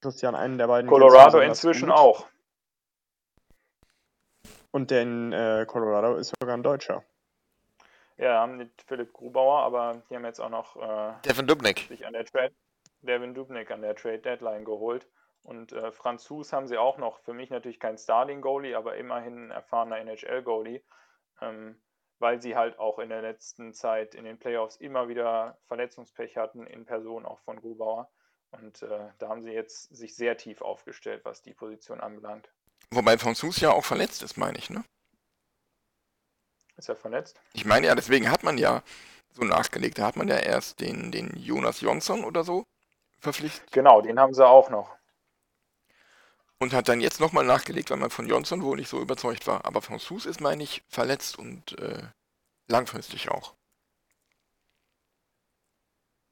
Christian, 0.00 0.34
einen 0.34 0.56
der 0.58 0.66
beiden. 0.66 0.88
Colorado 0.88 1.40
inzwischen 1.40 1.88
gut. 1.88 1.98
auch. 1.98 2.28
Und 4.70 4.90
der 4.90 5.02
in 5.02 5.32
äh, 5.32 5.66
Colorado 5.68 6.16
ist 6.16 6.32
sogar 6.40 6.56
ein 6.56 6.62
Deutscher. 6.62 7.04
Ja, 8.16 8.40
haben 8.40 8.56
mit 8.56 8.70
Philipp 8.86 9.12
Grubauer, 9.12 9.60
aber 9.60 10.02
die 10.08 10.14
haben 10.14 10.24
jetzt 10.24 10.40
auch 10.40 10.50
noch 10.50 10.76
äh, 10.76 11.14
Devin 11.24 11.46
Dubnik. 11.46 11.80
sich 11.88 12.06
an 12.06 12.12
der 12.12 12.24
Trade, 12.24 12.54
Devin 13.02 13.34
Dubnik 13.34 13.70
an 13.70 13.82
der 13.82 13.96
Trade 13.96 14.20
Deadline 14.20 14.64
geholt. 14.64 15.08
Und 15.42 15.72
äh, 15.72 15.92
Franzus 15.92 16.52
haben 16.52 16.66
sie 16.66 16.78
auch 16.78 16.96
noch. 16.96 17.20
Für 17.20 17.34
mich 17.34 17.50
natürlich 17.50 17.78
kein 17.78 17.98
Starting-Goalie, 17.98 18.76
aber 18.76 18.96
immerhin 18.96 19.48
ein 19.48 19.50
erfahrener 19.50 19.98
NHL-Goalie, 19.98 20.82
ähm, 21.42 21.82
weil 22.18 22.40
sie 22.40 22.56
halt 22.56 22.78
auch 22.78 22.98
in 22.98 23.10
der 23.10 23.20
letzten 23.20 23.74
Zeit 23.74 24.14
in 24.14 24.24
den 24.24 24.38
Playoffs 24.38 24.76
immer 24.76 25.08
wieder 25.08 25.58
Verletzungspech 25.66 26.36
hatten, 26.38 26.66
in 26.66 26.86
Person 26.86 27.26
auch 27.26 27.40
von 27.40 27.60
Grubauer. 27.60 28.10
Und 28.52 28.82
äh, 28.82 29.08
da 29.18 29.28
haben 29.28 29.42
sie 29.42 29.52
jetzt 29.52 29.94
sich 29.94 30.16
sehr 30.16 30.36
tief 30.36 30.62
aufgestellt, 30.62 31.24
was 31.24 31.42
die 31.42 31.52
Position 31.52 32.00
anbelangt. 32.00 32.50
Wobei 32.90 33.18
Franzus 33.18 33.60
ja 33.60 33.72
auch 33.72 33.84
verletzt 33.84 34.22
ist, 34.22 34.36
meine 34.36 34.56
ich, 34.56 34.70
ne? 34.70 34.84
Ist 36.76 36.88
er 36.88 36.96
verletzt? 36.96 37.40
Ich 37.52 37.64
meine 37.64 37.86
ja, 37.86 37.94
deswegen 37.94 38.30
hat 38.30 38.42
man 38.42 38.58
ja 38.58 38.82
so 39.32 39.42
nachgelegt. 39.44 39.98
Da 39.98 40.06
hat 40.06 40.16
man 40.16 40.28
ja 40.28 40.36
erst 40.36 40.80
den, 40.80 41.12
den 41.12 41.30
Jonas 41.36 41.80
Jonsson 41.80 42.24
oder 42.24 42.44
so 42.44 42.64
verpflichtet 43.20 43.70
Genau, 43.72 44.00
den 44.00 44.18
haben 44.20 44.34
sie 44.34 44.46
auch 44.46 44.70
noch. 44.70 44.96
und 46.60 46.72
hat 46.72 46.88
dann 46.88 47.00
jetzt 47.00 47.20
nochmal 47.20 47.44
nachgelegt, 47.44 47.90
weil 47.90 47.98
man 47.98 48.10
von 48.10 48.26
Jonsson 48.26 48.62
wohl 48.62 48.76
nicht 48.76 48.88
so 48.88 49.00
überzeugt 49.00 49.46
war. 49.46 49.64
Aber 49.64 49.82
Franzus 49.82 50.26
ist, 50.26 50.40
meine 50.40 50.62
ich, 50.62 50.82
verletzt 50.88 51.38
und 51.38 51.78
äh, 51.78 52.02
langfristig 52.68 53.30
auch. 53.30 53.54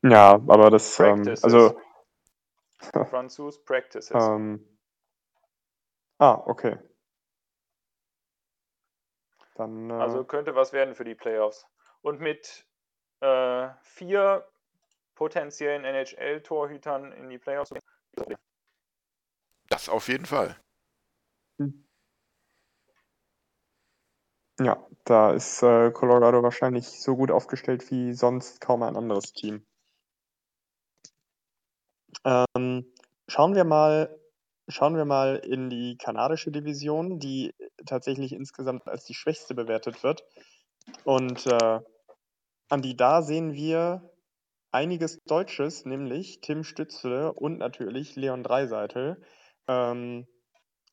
Ja, 0.03 0.33
aber 0.35 0.71
das, 0.71 0.99
ähm, 0.99 1.23
also, 1.43 1.79
Franzus 3.11 3.65
Practices. 3.65 4.11
ähm, 4.13 4.67
ah, 6.19 6.43
okay. 6.47 6.79
Dann, 9.63 9.91
äh, 9.91 9.95
Also 9.95 10.25
könnte 10.25 10.55
was 10.55 10.73
werden 10.73 10.95
für 10.95 11.05
die 11.05 11.15
Playoffs. 11.15 11.67
Und 12.01 12.21
mit 12.21 12.67
äh, 13.21 13.69
vier 13.83 14.47
potenziellen 15.15 15.85
NHL-Torhütern 15.85 17.13
in 17.13 17.29
die 17.29 17.39
Playoffs. 17.39 17.71
Das 19.69 19.89
auf 19.89 20.09
jeden 20.09 20.27
Fall. 20.27 20.57
ja, 24.61 24.85
da 25.05 25.33
ist 25.33 25.63
äh, 25.63 25.91
Colorado 25.93 26.43
wahrscheinlich 26.43 26.87
so 26.87 27.17
gut 27.17 27.31
aufgestellt 27.31 27.91
wie 27.91 28.13
sonst 28.13 28.61
kaum 28.61 28.83
ein 28.83 28.97
anderes 28.97 29.33
Team. 29.33 29.65
Ähm, 32.25 32.93
schauen 33.29 33.55
wir 33.55 33.65
mal, 33.65 34.22
schauen 34.69 34.97
wir 34.97 35.05
mal 35.05 35.37
in 35.37 35.71
die 35.71 35.97
kanadische 35.97 36.51
Division, 36.51 37.19
die 37.19 37.55
tatsächlich 37.87 38.33
insgesamt 38.33 38.87
als 38.87 39.05
die 39.05 39.15
schwächste 39.15 39.55
bewertet 39.55 40.03
wird. 40.03 40.25
Und 41.05 41.47
äh, 41.47 41.81
Andi, 42.69 42.97
da 42.97 43.23
sehen 43.23 43.53
wir 43.53 44.11
einiges 44.73 45.19
Deutsches, 45.27 45.85
nämlich 45.85 46.41
Tim 46.41 46.65
Stützle 46.65 47.33
und 47.33 47.59
natürlich 47.59 48.17
Leon 48.17 48.43
Dreiseitel. 48.43 49.23
Ähm, 49.69 50.27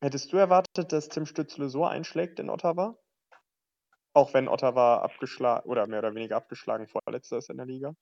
hättest 0.01 0.31
du 0.33 0.37
erwartet, 0.37 0.91
dass 0.91 1.09
Tim 1.09 1.25
Stützle 1.25 1.69
so 1.69 1.85
einschlägt 1.85 2.39
in 2.39 2.49
Ottawa? 2.49 2.97
Auch 4.13 4.33
wenn 4.33 4.47
Ottawa 4.47 4.97
abgeschlagen 4.97 5.69
oder 5.69 5.87
mehr 5.87 5.99
oder 5.99 6.15
weniger 6.15 6.35
abgeschlagen 6.35 6.87
vorletzter 6.87 7.37
ist 7.37 7.49
in 7.49 7.57
der 7.57 7.65
Liga? 7.65 7.95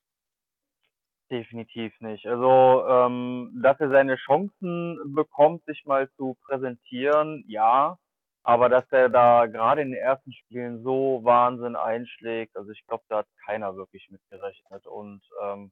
Definitiv 1.30 1.94
nicht. 2.00 2.26
Also, 2.26 2.86
ähm, 2.88 3.52
dass 3.62 3.78
er 3.82 3.90
seine 3.90 4.16
Chancen 4.16 4.98
bekommt, 5.14 5.66
sich 5.66 5.86
mal 5.86 6.10
zu 6.16 6.38
präsentieren, 6.46 7.44
ja. 7.48 7.98
Aber 8.44 8.70
dass 8.70 8.86
er 8.92 9.10
da 9.10 9.46
gerade 9.46 9.82
in 9.82 9.92
den 9.92 10.00
ersten 10.00 10.32
Spielen 10.32 10.82
so 10.84 11.20
Wahnsinn 11.24 11.76
einschlägt, 11.76 12.56
also 12.56 12.72
ich 12.72 12.86
glaube, 12.88 13.04
da 13.10 13.18
hat 13.20 13.28
keiner 13.46 13.76
wirklich 13.76 14.10
mit 14.10 14.22
gerechnet. 14.30 14.88
Und 14.88 15.22
ähm, 15.44 15.72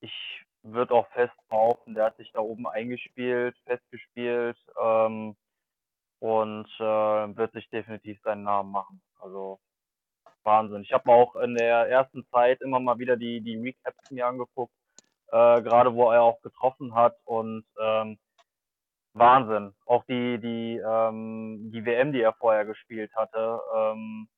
ich 0.00 0.12
würde 0.62 0.94
auch 0.94 1.08
fest 1.12 1.34
behaupten, 1.48 1.94
der 1.94 2.06
hat 2.06 2.16
sich 2.16 2.32
da 2.32 2.40
oben 2.40 2.66
eingespielt, 2.66 3.56
festgespielt 3.66 4.58
ähm, 4.82 5.36
und 6.20 6.66
äh, 6.80 7.36
wird 7.36 7.52
sich 7.52 7.68
definitiv 7.70 8.20
seinen 8.22 8.42
Namen 8.44 8.72
machen. 8.72 9.02
Also 9.20 9.60
Wahnsinn. 10.50 10.82
Ich 10.82 10.92
habe 10.92 11.08
mir 11.08 11.14
auch 11.14 11.36
in 11.36 11.54
der 11.54 11.88
ersten 11.88 12.26
Zeit 12.32 12.60
immer 12.60 12.80
mal 12.80 12.98
wieder 12.98 13.16
die, 13.16 13.40
die 13.40 13.56
Recaps 13.56 14.10
mir 14.10 14.26
angeguckt, 14.26 14.74
äh, 15.28 15.62
gerade 15.62 15.94
wo 15.94 16.10
er 16.10 16.22
auch 16.22 16.40
getroffen 16.42 16.94
hat 16.94 17.16
und 17.24 17.64
ähm, 17.80 18.18
Wahnsinn. 19.14 19.72
Auch 19.86 20.04
die, 20.04 20.38
die, 20.38 20.82
ähm, 20.84 21.70
die 21.72 21.84
WM, 21.84 22.12
die 22.12 22.20
er 22.20 22.32
vorher 22.32 22.64
gespielt 22.64 23.14
hatte, 23.14 23.60
ähm, 23.76 24.28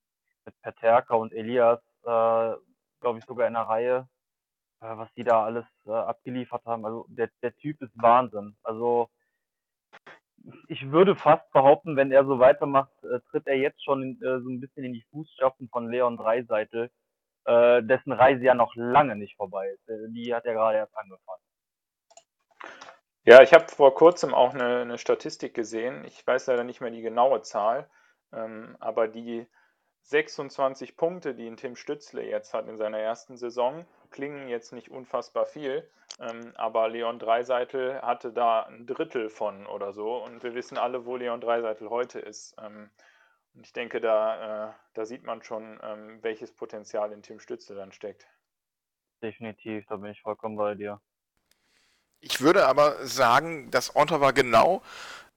mit 0.44 0.54
Peterka 0.60 1.14
und 1.14 1.32
Elias, 1.32 1.80
äh, 2.02 2.52
glaube 3.00 3.18
ich 3.18 3.24
sogar 3.24 3.46
in 3.46 3.54
der 3.54 3.62
Reihe, 3.62 4.08
äh, 4.80 4.96
was 4.96 5.08
die 5.14 5.24
da 5.24 5.44
alles 5.44 5.64
äh, 5.86 5.92
abgeliefert 5.92 6.64
haben. 6.66 6.84
Also 6.84 7.06
der, 7.08 7.30
der 7.42 7.56
Typ 7.56 7.80
ist 7.80 7.92
Wahnsinn. 7.94 8.54
Also 8.62 9.08
ich 10.68 10.90
würde 10.90 11.16
fast 11.16 11.50
behaupten, 11.52 11.96
wenn 11.96 12.12
er 12.12 12.24
so 12.24 12.38
weitermacht, 12.38 12.92
äh, 13.04 13.20
tritt 13.30 13.46
er 13.46 13.56
jetzt 13.56 13.84
schon 13.84 14.20
äh, 14.22 14.40
so 14.40 14.48
ein 14.48 14.60
bisschen 14.60 14.84
in 14.84 14.92
die 14.92 15.04
Fußstapfen 15.10 15.68
von 15.68 15.90
Leon 15.90 16.16
Dreiseitel, 16.16 16.90
äh, 17.44 17.82
dessen 17.82 18.12
Reise 18.12 18.44
ja 18.44 18.54
noch 18.54 18.74
lange 18.74 19.16
nicht 19.16 19.36
vorbei 19.36 19.68
ist. 19.68 19.88
Äh, 19.88 20.08
die 20.10 20.34
hat 20.34 20.44
ja 20.44 20.52
gerade 20.52 20.78
erst 20.78 20.96
angefangen. 20.96 21.42
Ja, 23.24 23.42
ich 23.42 23.52
habe 23.52 23.68
vor 23.68 23.94
kurzem 23.94 24.34
auch 24.34 24.52
eine, 24.52 24.80
eine 24.80 24.98
Statistik 24.98 25.54
gesehen. 25.54 26.04
Ich 26.06 26.26
weiß 26.26 26.48
leider 26.48 26.64
nicht 26.64 26.80
mehr 26.80 26.90
die 26.90 27.02
genaue 27.02 27.42
Zahl, 27.42 27.88
ähm, 28.32 28.76
aber 28.80 29.06
die 29.06 29.46
26 30.02 30.96
Punkte, 30.96 31.34
die 31.34 31.46
ein 31.46 31.56
Tim 31.56 31.76
Stützle 31.76 32.24
jetzt 32.24 32.54
hat 32.54 32.68
in 32.68 32.76
seiner 32.76 32.98
ersten 32.98 33.36
Saison, 33.36 33.86
klingen 34.10 34.48
jetzt 34.48 34.72
nicht 34.72 34.90
unfassbar 34.90 35.46
viel. 35.46 35.88
Ähm, 36.18 36.52
aber 36.56 36.88
Leon 36.88 37.18
Dreiseitel 37.18 38.00
hatte 38.02 38.32
da 38.32 38.64
ein 38.64 38.86
Drittel 38.86 39.30
von 39.30 39.66
oder 39.66 39.92
so. 39.92 40.22
Und 40.22 40.42
wir 40.42 40.54
wissen 40.54 40.76
alle, 40.76 41.06
wo 41.06 41.16
Leon 41.16 41.40
Dreiseitel 41.40 41.88
heute 41.88 42.18
ist. 42.18 42.54
Ähm, 42.62 42.90
und 43.54 43.66
ich 43.66 43.72
denke, 43.72 44.00
da, 44.00 44.70
äh, 44.70 44.72
da 44.94 45.04
sieht 45.06 45.24
man 45.24 45.42
schon, 45.42 45.78
ähm, 45.82 46.18
welches 46.22 46.52
Potenzial 46.52 47.12
in 47.12 47.22
Tim 47.22 47.40
Stützle 47.40 47.76
dann 47.76 47.92
steckt. 47.92 48.26
Definitiv, 49.22 49.86
da 49.86 49.96
bin 49.96 50.10
ich 50.10 50.20
vollkommen 50.20 50.56
bei 50.56 50.74
dir. 50.74 51.00
Ich 52.20 52.40
würde 52.40 52.66
aber 52.66 53.06
sagen, 53.06 53.70
dass 53.70 53.96
Ottawa 53.96 54.30
genau 54.30 54.82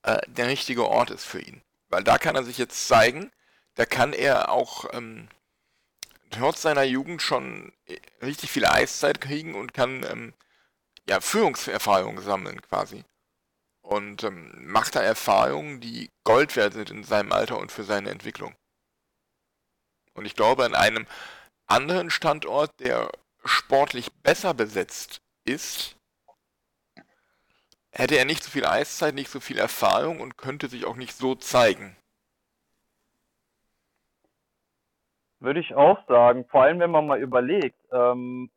äh, 0.04 0.20
der 0.28 0.48
richtige 0.48 0.88
Ort 0.88 1.12
ist 1.12 1.26
für 1.26 1.40
ihn. 1.40 1.62
Weil 1.90 2.04
da 2.04 2.18
kann 2.18 2.36
er 2.36 2.44
sich 2.44 2.58
jetzt 2.58 2.88
zeigen, 2.88 3.32
da 3.76 3.86
kann 3.86 4.14
er 4.14 4.50
auch 4.50 4.86
ähm, 4.94 5.28
trotz 6.32 6.62
seiner 6.62 6.84
Jugend 6.84 7.22
schon 7.22 7.72
äh, 7.86 8.00
richtig 8.22 8.52
viel 8.52 8.66
Eiszeit 8.66 9.22
kriegen 9.22 9.56
und 9.56 9.74
kann 9.74 10.04
ähm, 10.04 10.34
ja, 11.08 11.22
Führungserfahrung 11.22 12.22
sammeln 12.22 12.62
quasi. 12.62 13.04
Und 13.82 14.24
ähm, 14.24 14.52
macht 14.66 14.96
da 14.96 15.02
Erfahrungen, 15.02 15.80
die 15.80 16.10
Gold 16.24 16.56
wert 16.56 16.74
sind 16.74 16.90
in 16.90 17.04
seinem 17.04 17.32
Alter 17.32 17.60
und 17.60 17.72
für 17.72 17.84
seine 17.84 18.10
Entwicklung. 18.10 18.56
Und 20.14 20.26
ich 20.26 20.34
glaube, 20.34 20.66
an 20.66 20.74
einem 20.74 21.06
anderen 21.68 22.10
Standort, 22.10 22.72
der 22.80 23.12
sportlich 23.44 24.12
besser 24.24 24.54
besetzt 24.54 25.22
ist, 25.44 25.96
hätte 27.92 28.16
er 28.16 28.26
nicht 28.26 28.44
so 28.44 28.50
viel 28.50 28.66
Eiszeit, 28.66 29.14
nicht 29.14 29.30
so 29.30 29.40
viel 29.40 29.60
Erfahrung 29.60 30.20
und 30.20 30.38
könnte 30.38 30.68
sich 30.68 30.86
auch 30.86 30.96
nicht 30.96 31.16
so 31.16 31.36
zeigen. 31.36 31.96
Würde 35.46 35.60
ich 35.60 35.76
auch 35.76 36.00
sagen, 36.08 36.44
vor 36.50 36.64
allem 36.64 36.80
wenn 36.80 36.90
man 36.90 37.06
mal 37.06 37.22
überlegt, 37.22 37.78
ähm, 37.92 38.50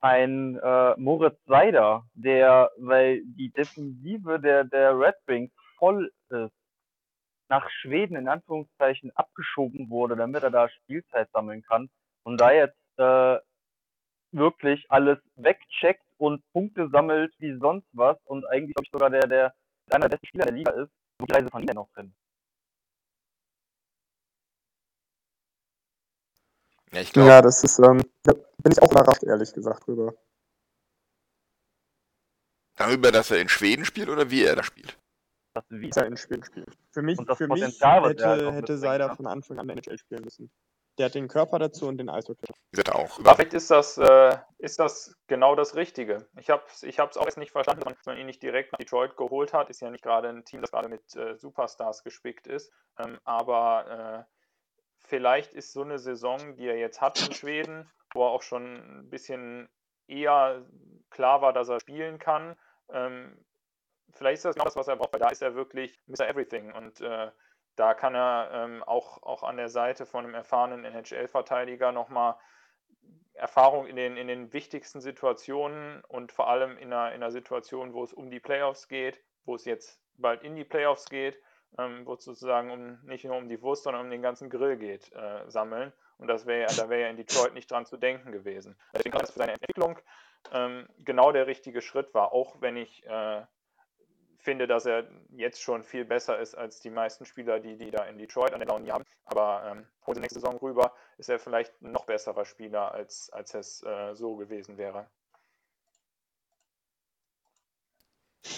ein 0.00 0.56
äh, 0.56 0.94
Moritz 0.96 1.38
Seider, 1.44 2.06
der, 2.14 2.70
weil 2.78 3.20
die 3.26 3.50
Defensive 3.50 4.40
der, 4.40 4.64
der 4.64 4.98
Red 4.98 5.16
Wings 5.26 5.52
voll 5.76 6.10
ist, 6.30 6.54
nach 7.50 7.68
Schweden 7.68 8.16
in 8.16 8.28
Anführungszeichen 8.28 9.14
abgeschoben 9.14 9.90
wurde, 9.90 10.16
damit 10.16 10.42
er 10.42 10.50
da 10.50 10.70
Spielzeit 10.70 11.28
sammeln 11.32 11.60
kann 11.60 11.90
und 12.22 12.40
da 12.40 12.50
jetzt 12.50 12.78
äh, 12.96 13.38
wirklich 14.32 14.90
alles 14.90 15.18
wegcheckt 15.36 16.06
und 16.16 16.42
Punkte 16.54 16.88
sammelt 16.88 17.34
wie 17.40 17.58
sonst 17.58 17.88
was 17.92 18.16
und 18.24 18.46
eigentlich 18.46 18.74
glaube 18.74 18.86
ich 18.86 18.90
sogar 18.90 19.10
der, 19.10 19.26
der 19.26 19.54
einer 19.90 20.08
der 20.08 20.16
besten 20.16 20.28
Spieler 20.28 20.46
der 20.46 20.54
Liga 20.54 20.70
ist, 20.70 20.92
wo 21.18 21.26
die 21.26 21.32
Reise 21.34 21.50
von 21.50 21.62
ihm 21.62 21.74
noch 21.74 21.90
drin. 21.92 22.14
Ja, 26.92 27.00
ich 27.00 27.12
glaube, 27.12 27.28
Ja, 27.28 27.42
das 27.42 27.62
ist, 27.62 27.78
ähm, 27.78 28.02
da 28.22 28.32
bin 28.32 28.72
ich 28.72 28.82
auch 28.82 28.90
überrascht, 28.90 29.22
ehrlich 29.22 29.52
gesagt, 29.52 29.86
drüber. 29.86 30.14
darüber, 32.76 33.12
dass 33.12 33.30
er 33.30 33.40
in 33.40 33.48
Schweden 33.48 33.84
spielt 33.84 34.08
oder 34.08 34.30
wie 34.30 34.44
er 34.44 34.56
da 34.56 34.62
spielt. 34.62 34.98
Das 35.54 35.64
wie. 35.68 35.90
Dass 35.90 35.98
er 35.98 36.06
in 36.06 36.16
Spielen 36.16 36.44
spielt. 36.44 36.76
Für 36.92 37.02
mich, 37.02 37.18
für 37.18 37.48
mich 37.48 37.60
Potenzial, 37.60 37.98
er 37.98 38.02
halt 38.02 38.20
hätte, 38.20 38.52
hätte 38.52 38.78
Seider 38.78 39.08
ne? 39.08 39.16
von 39.16 39.26
Anfang 39.26 39.58
an 39.58 39.68
NHL 39.68 39.98
spielen 39.98 40.24
müssen. 40.24 40.50
Der 40.98 41.06
hat 41.06 41.14
den 41.14 41.28
Körper 41.28 41.58
dazu 41.58 41.86
und 41.86 41.98
den 41.98 42.08
Eishockey. 42.08 42.46
Gesagt, 42.72 42.92
auch. 42.92 43.16
Vielleicht 43.16 43.54
ist 43.54 43.70
das, 43.70 43.96
äh, 43.96 44.36
ist 44.58 44.78
das 44.78 45.14
genau 45.28 45.54
das 45.54 45.74
Richtige. 45.74 46.28
Ich 46.38 46.50
habe 46.50 46.62
es 46.72 46.82
ich 46.82 46.98
hab's 46.98 47.16
auch 47.16 47.24
jetzt 47.24 47.38
nicht 47.38 47.52
verstanden, 47.52 47.82
dass 47.84 48.06
man 48.06 48.18
ihn 48.18 48.26
nicht 48.26 48.42
direkt 48.42 48.72
nach 48.72 48.78
Detroit 48.78 49.16
geholt 49.16 49.52
hat. 49.52 49.70
Ist 49.70 49.80
ja 49.80 49.90
nicht 49.90 50.04
gerade 50.04 50.28
ein 50.28 50.44
Team, 50.44 50.60
das 50.60 50.70
gerade 50.70 50.88
mit 50.88 51.16
äh, 51.16 51.36
Superstars 51.36 52.04
gespickt 52.04 52.46
ist. 52.46 52.70
Ähm, 52.98 53.18
aber 53.24 54.26
äh, 54.28 54.39
vielleicht 55.00 55.52
ist 55.52 55.72
so 55.72 55.82
eine 55.82 55.98
Saison, 55.98 56.56
die 56.56 56.66
er 56.66 56.76
jetzt 56.76 57.00
hat 57.00 57.20
in 57.26 57.32
Schweden, 57.32 57.90
wo 58.14 58.24
er 58.24 58.30
auch 58.30 58.42
schon 58.42 59.00
ein 59.00 59.10
bisschen 59.10 59.68
eher 60.06 60.64
klar 61.10 61.42
war, 61.42 61.52
dass 61.52 61.68
er 61.68 61.80
spielen 61.80 62.18
kann. 62.18 62.56
Ähm, 62.90 63.44
vielleicht 64.12 64.38
ist 64.38 64.44
das 64.44 64.54
genau 64.54 64.64
das, 64.64 64.76
was 64.76 64.88
er 64.88 64.96
braucht, 64.96 65.12
weil 65.12 65.20
da 65.20 65.28
ist 65.28 65.42
er 65.42 65.54
wirklich 65.54 66.00
Mr. 66.06 66.28
Everything 66.28 66.72
und 66.72 67.00
äh, 67.00 67.30
da 67.76 67.94
kann 67.94 68.14
er 68.14 68.50
ähm, 68.52 68.82
auch, 68.82 69.22
auch 69.22 69.42
an 69.42 69.56
der 69.56 69.68
Seite 69.68 70.06
von 70.06 70.24
einem 70.24 70.34
erfahrenen 70.34 70.84
NHL-Verteidiger 70.84 71.92
nochmal 71.92 72.36
Erfahrung 73.34 73.86
in 73.86 73.96
den, 73.96 74.16
in 74.16 74.28
den 74.28 74.52
wichtigsten 74.52 75.00
Situationen 75.00 76.02
und 76.08 76.32
vor 76.32 76.48
allem 76.48 76.76
in 76.76 76.92
einer, 76.92 77.14
in 77.14 77.22
einer 77.22 77.30
Situation, 77.30 77.94
wo 77.94 78.04
es 78.04 78.12
um 78.12 78.30
die 78.30 78.40
Playoffs 78.40 78.88
geht, 78.88 79.22
wo 79.44 79.54
es 79.54 79.64
jetzt 79.64 80.02
bald 80.14 80.42
in 80.42 80.56
die 80.56 80.64
Playoffs 80.64 81.08
geht, 81.08 81.40
ähm, 81.78 82.06
wo 82.06 82.14
es 82.14 82.24
sozusagen 82.24 82.70
um, 82.70 82.98
nicht 83.04 83.24
nur 83.24 83.36
um 83.36 83.48
die 83.48 83.60
Wurst, 83.62 83.84
sondern 83.84 84.04
um 84.04 84.10
den 84.10 84.22
ganzen 84.22 84.50
Grill 84.50 84.76
geht, 84.76 85.12
äh, 85.12 85.48
sammeln. 85.50 85.92
Und 86.18 86.28
das 86.28 86.46
wäre 86.46 86.72
da 86.76 86.88
wäre 86.88 87.02
ja 87.02 87.08
in 87.08 87.16
Detroit 87.16 87.54
nicht 87.54 87.70
dran 87.70 87.86
zu 87.86 87.96
denken 87.96 88.32
gewesen. 88.32 88.76
Deswegen 88.94 89.18
dass 89.18 89.30
für 89.30 89.38
seine 89.38 89.52
Entwicklung 89.52 89.98
ähm, 90.52 90.86
genau 90.98 91.32
der 91.32 91.46
richtige 91.46 91.80
Schritt 91.80 92.12
war, 92.14 92.32
auch 92.32 92.60
wenn 92.60 92.76
ich 92.76 93.06
äh, 93.06 93.42
finde, 94.40 94.66
dass 94.66 94.86
er 94.86 95.06
jetzt 95.30 95.62
schon 95.62 95.82
viel 95.82 96.04
besser 96.04 96.38
ist 96.38 96.54
als 96.54 96.80
die 96.80 96.90
meisten 96.90 97.26
Spieler, 97.26 97.60
die, 97.60 97.76
die 97.76 97.90
da 97.90 98.04
in 98.04 98.18
Detroit 98.18 98.52
an 98.52 98.60
der 98.60 98.68
Laune 98.68 98.90
haben. 98.92 99.04
Aber 99.24 99.62
ähm, 99.66 99.86
holen 100.06 100.14
sie 100.16 100.20
nächste 100.20 100.40
Saison 100.40 100.56
rüber, 100.58 100.94
ist 101.18 101.28
er 101.28 101.38
vielleicht 101.38 101.80
ein 101.82 101.92
noch 101.92 102.06
besserer 102.06 102.44
Spieler, 102.44 102.92
als, 102.92 103.30
als 103.32 103.54
es 103.54 103.82
äh, 103.82 104.14
so 104.14 104.36
gewesen 104.36 104.78
wäre. 104.78 105.06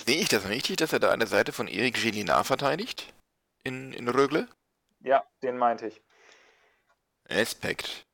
Sehe 0.06 0.20
ich 0.20 0.28
das 0.28 0.48
richtig, 0.48 0.76
dass 0.76 0.92
er 0.92 1.00
da 1.00 1.10
an 1.10 1.20
der 1.20 1.28
Seite 1.28 1.52
von 1.52 1.68
Erik 1.68 2.02
Gelina 2.02 2.42
verteidigt? 2.44 3.12
In, 3.62 3.92
in 3.92 4.08
Rögle? 4.08 4.48
Ja, 5.00 5.22
den 5.42 5.56
meinte 5.58 5.86
ich. 5.86 6.00
Respekt. 7.28 8.06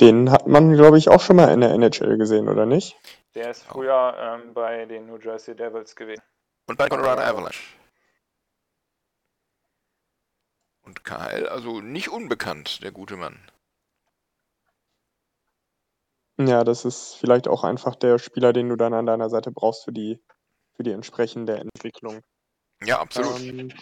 Den 0.00 0.30
hat 0.30 0.46
man, 0.46 0.74
glaube 0.74 0.98
ich, 0.98 1.08
auch 1.08 1.20
schon 1.20 1.36
mal 1.36 1.52
in 1.52 1.60
der 1.60 1.70
NHL 1.70 2.18
gesehen, 2.18 2.48
oder 2.48 2.66
nicht? 2.66 2.96
Der 3.34 3.50
ist 3.50 3.62
früher 3.62 4.16
ähm, 4.18 4.52
bei 4.52 4.84
den 4.86 5.06
New 5.06 5.18
Jersey 5.18 5.54
Devils 5.54 5.94
gewesen. 5.94 6.22
Und 6.66 6.76
bei 6.76 6.88
Colorado 6.88 7.22
Avalanche. 7.22 7.62
Und 10.82 11.04
KL, 11.04 11.48
also 11.48 11.80
nicht 11.80 12.08
unbekannt, 12.08 12.82
der 12.82 12.90
gute 12.90 13.16
Mann. 13.16 13.38
Ja, 16.38 16.64
das 16.64 16.84
ist 16.84 17.14
vielleicht 17.14 17.46
auch 17.46 17.62
einfach 17.62 17.94
der 17.94 18.18
Spieler, 18.18 18.52
den 18.52 18.68
du 18.68 18.76
dann 18.76 18.92
an 18.92 19.06
deiner 19.06 19.30
Seite 19.30 19.52
brauchst 19.52 19.84
für 19.84 19.92
die, 19.92 20.20
für 20.72 20.82
die 20.82 20.90
entsprechende 20.90 21.56
Entwicklung. 21.56 22.20
Ja, 22.82 23.00
absolut. 23.00 23.40
Ähm, 23.40 23.72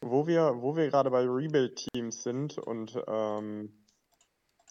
wo 0.00 0.26
wir, 0.26 0.62
wo 0.62 0.76
wir 0.76 0.88
gerade 0.88 1.10
bei 1.10 1.24
Rebuild-Teams 1.24 2.22
sind 2.22 2.58
und 2.58 2.96
ähm, 3.08 3.84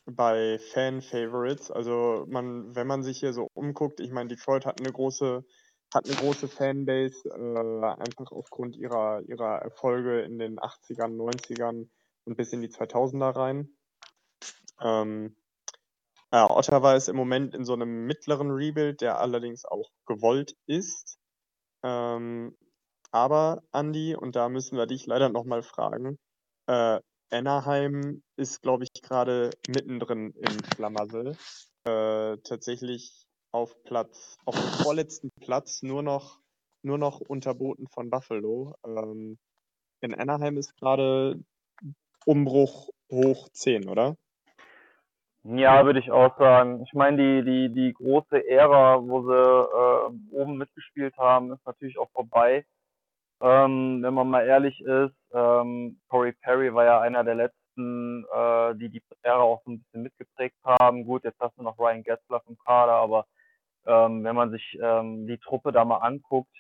bei 0.06 0.58
Fan-Favorites, 0.72 1.70
also 1.70 2.26
man, 2.30 2.74
wenn 2.74 2.88
man 2.88 3.04
sich 3.04 3.20
hier 3.20 3.34
so 3.34 3.50
umguckt, 3.54 4.00
ich 4.00 4.12
meine, 4.12 4.30
Detroit 4.30 4.66
hat 4.66 4.80
eine 4.80 4.92
große, 4.92 5.44
hat 5.94 6.06
eine 6.06 6.16
große 6.16 6.48
Fanbase, 6.48 7.28
äh, 7.28 8.02
einfach 8.02 8.32
aufgrund 8.32 8.78
ihrer, 8.78 9.22
ihrer 9.28 9.58
Erfolge 9.58 10.22
in 10.22 10.40
den 10.40 10.60
80ern, 10.60 11.18
90ern 11.18 11.90
und 12.24 12.38
bis 12.38 12.54
in 12.54 12.62
die 12.62 12.70
2000er 12.70 13.36
rein. 13.36 13.70
Ähm, 14.80 15.36
ja, 16.34 16.50
Ottawa 16.50 16.96
ist 16.96 17.10
im 17.10 17.16
Moment 17.16 17.56
in 17.56 17.66
so 17.66 17.74
einem 17.74 18.06
mittleren 18.06 18.52
Rebuild, 18.52 19.02
der 19.02 19.20
allerdings 19.20 19.66
auch 19.66 19.90
gewollt 20.06 20.56
ist. 20.68 21.18
Ähm, 21.84 22.56
aber 23.12 23.64
Andy, 23.72 24.16
und 24.16 24.36
da 24.36 24.50
müssen 24.50 24.78
wir 24.78 24.88
dich 24.88 25.06
leider 25.06 25.30
nochmal 25.30 25.64
fragen, 25.64 26.18
äh, 26.68 27.00
Anaheim 27.30 28.24
ist, 28.38 28.62
glaube 28.62 28.84
ich, 28.86 29.02
gerade 29.02 29.52
mittendrin 29.68 30.32
im 30.32 30.58
Schlamassel. 30.74 31.38
Äh, 31.84 32.38
tatsächlich 32.44 33.26
auf 33.52 33.82
Platz, 33.84 34.38
auf 34.46 34.56
dem 34.56 34.84
vorletzten 34.84 35.32
Platz, 35.42 35.82
nur 35.82 36.04
noch, 36.04 36.40
nur 36.84 36.98
noch 36.98 37.22
unterboten 37.22 37.88
von 37.88 38.10
Buffalo. 38.10 38.76
Ähm, 38.86 39.38
in 40.02 40.14
Anaheim 40.14 40.58
ist 40.58 40.76
gerade 40.78 41.42
Umbruch 42.26 42.90
hoch 43.12 43.50
10, 43.54 43.88
oder? 43.90 44.18
Ja, 45.44 45.86
würde 45.86 46.00
ich 46.00 46.12
auch 46.12 46.38
sagen. 46.38 46.84
Ich 46.84 46.94
meine, 46.94 47.18
die, 47.18 47.44
die, 47.44 47.74
die 47.74 47.94
große 47.94 48.48
Ära, 48.50 49.02
wo 49.02 49.22
sie 49.22 49.34
äh, 49.34 50.36
oben 50.36 50.58
mitgespielt 50.58 51.18
haben, 51.18 51.54
ist 51.54 51.66
natürlich 51.66 51.98
auch 51.98 52.10
vorbei. 52.12 52.66
Ähm, 53.42 54.00
wenn 54.02 54.14
man 54.14 54.30
mal 54.30 54.46
ehrlich 54.46 54.80
ist, 54.82 55.16
ähm, 55.34 56.00
Corey 56.10 56.34
Perry 56.42 56.74
war 56.74 56.86
ja 56.86 57.02
einer 57.02 57.24
der 57.24 57.36
letzten, 57.36 58.26
äh, 58.34 58.76
die 58.76 58.90
die 58.90 59.02
Ära 59.22 59.42
auch 59.42 59.62
so 59.64 59.72
ein 59.72 59.80
bisschen 59.80 60.04
mitgeprägt 60.04 60.58
haben. 60.66 61.06
Gut, 61.06 61.24
jetzt 61.24 61.40
hast 61.40 61.58
du 61.58 61.64
noch 61.64 61.78
Ryan 61.80 62.04
Getzlaff 62.04 62.44
im 62.48 62.58
Kader, 62.66 62.94
aber 62.94 63.26
ähm, 63.86 64.24
wenn 64.24 64.36
man 64.36 64.52
sich 64.52 64.78
ähm, 64.82 65.28
die 65.28 65.38
Truppe 65.38 65.72
da 65.72 65.86
mal 65.86 65.98
anguckt, 65.98 66.56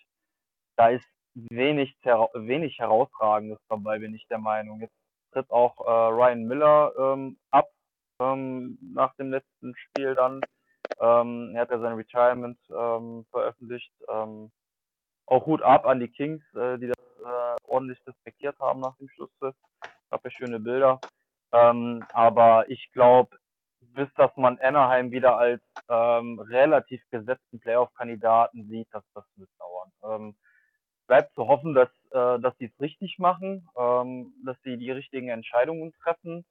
da 0.78 0.89
ist 0.89 1.05
wenig, 1.36 1.95
wenig 2.34 2.80
Herausragendes 2.80 3.59
dabei, 3.69 3.99
bin 3.99 4.15
ich 4.15 4.28
der 4.28 4.39
Meinung. 4.39 4.82
Jetzt 4.82 4.95
tritt 5.34 5.49
auch 5.51 5.80
äh, 5.86 6.13
Ryan 6.13 6.43
Miller 6.45 6.93
ähm, 6.97 7.38
ab 7.51 7.67
ähm, 8.20 8.78
nach 8.82 9.15
dem 9.15 9.32
letzten 9.32 9.76
Spiel 9.76 10.15
dann. 10.15 10.41
Ähm, 10.99 11.51
er 11.53 11.61
hat 11.61 11.72
ja 11.72 11.80
sein 11.80 11.93
Retirement 11.93 12.57
ähm, 12.70 13.26
veröffentlicht. 13.32 13.93
Ähm, 14.09 14.51
auch 15.26 15.45
Hut 15.45 15.61
ab 15.61 15.86
an 15.86 15.99
die 15.99 16.07
Kings, 16.07 16.41
äh, 16.55 16.78
die 16.78 16.88
das 16.88 16.97
äh, 17.20 17.55
ordentlich 17.63 17.99
respektiert 18.07 18.57
haben 18.59 18.80
nach 18.80 18.95
dem 18.97 19.09
Schlusspfiff. 19.09 19.55
Gab 20.09 20.24
ja 20.24 20.32
schöne 20.32 20.59
Bilder. 20.59 20.99
Ähm, 21.51 22.03
aber 22.13 22.70
ich 22.70 22.91
glaube, 22.91 23.38
bis 23.80 24.07
dass 24.15 24.36
man 24.38 24.59
Anaheim 24.59 25.11
wieder 25.11 25.38
als 25.38 25.61
relativ 25.89 27.01
gesetzten 27.09 27.59
Playoff-Kandidaten 27.59 28.68
sieht, 28.68 28.88
dass 28.91 29.03
das 29.13 29.24
wird 29.38 29.49
dauern. 29.57 30.36
Bleibt 31.07 31.34
zu 31.36 31.47
hoffen, 31.47 31.74
dass, 31.74 31.89
äh, 32.11 32.38
dass 32.39 32.55
sie 32.57 32.65
es 32.65 32.82
richtig 32.82 33.18
machen, 33.18 33.68
ähm, 33.78 34.34
dass 34.45 34.57
sie 34.63 34.78
die 34.78 34.91
richtigen 34.91 35.30
Entscheidungen 35.30 35.93
treffen. 36.03 36.45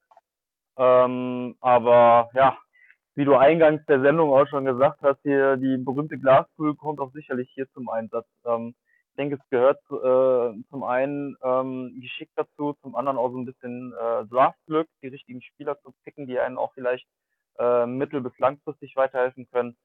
Ähm, 0.78 1.56
aber 1.60 2.30
ja, 2.34 2.58
wie 3.14 3.24
du 3.24 3.34
eingangs 3.34 3.84
der 3.86 4.00
Sendung 4.02 4.32
auch 4.32 4.46
schon 4.48 4.64
gesagt 4.66 5.00
hast, 5.02 5.20
hier 5.22 5.56
die 5.56 5.78
berühmte 5.78 6.18
Glaskugel 6.18 6.74
kommt 6.74 7.00
auch 7.00 7.12
sicherlich 7.12 7.50
hier 7.54 7.70
zum 7.72 7.88
Einsatz. 7.88 8.26
Ähm, 8.44 8.74
ich 9.10 9.16
denke, 9.16 9.36
es 9.36 9.50
gehört 9.50 9.80
äh, 9.90 10.62
zum 10.70 10.84
einen 10.84 11.36
ähm, 11.42 11.98
Geschick 12.00 12.30
dazu, 12.36 12.74
zum 12.82 12.94
anderen 12.96 13.16
auch 13.18 13.30
so 13.30 13.38
ein 13.38 13.46
bisschen 13.46 13.92
äh, 13.94 14.26
Draftglück, 14.26 14.88
die 15.02 15.08
richtigen 15.08 15.40
Spieler 15.42 15.80
zu 15.80 15.94
picken, 16.04 16.26
die 16.26 16.38
einen 16.38 16.58
auch 16.58 16.72
vielleicht 16.74 17.06
äh, 17.58 17.86
mittel- 17.86 18.20
bis 18.20 18.38
langfristig 18.38 18.94
weiterhelfen 18.96 19.48
können. 19.50 19.76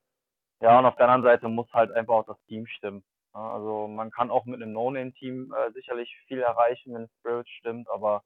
Ja, 0.61 0.79
und 0.79 0.85
auf 0.85 0.95
der 0.97 1.07
anderen 1.09 1.23
Seite 1.23 1.49
muss 1.49 1.71
halt 1.73 1.91
einfach 1.93 2.13
auch 2.15 2.25
das 2.25 2.43
Team 2.47 2.67
stimmen. 2.67 3.03
Also 3.33 3.87
man 3.87 4.11
kann 4.11 4.29
auch 4.29 4.45
mit 4.45 4.61
einem 4.61 4.73
No-Name-Team 4.73 5.53
äh, 5.53 5.71
sicherlich 5.71 6.13
viel 6.27 6.41
erreichen, 6.41 6.93
wenn 6.93 7.07
Spirit 7.19 7.47
stimmt, 7.49 7.89
aber 7.89 8.23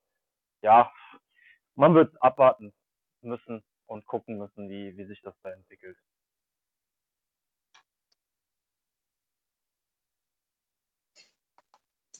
ja, 0.61 0.91
man 1.76 1.95
wird 1.95 2.21
abwarten 2.21 2.73
müssen 3.21 3.63
und 3.86 4.05
gucken 4.05 4.38
müssen, 4.38 4.69
wie, 4.69 4.97
wie 4.97 5.05
sich 5.05 5.21
das 5.21 5.36
da 5.41 5.51
entwickelt. 5.51 5.97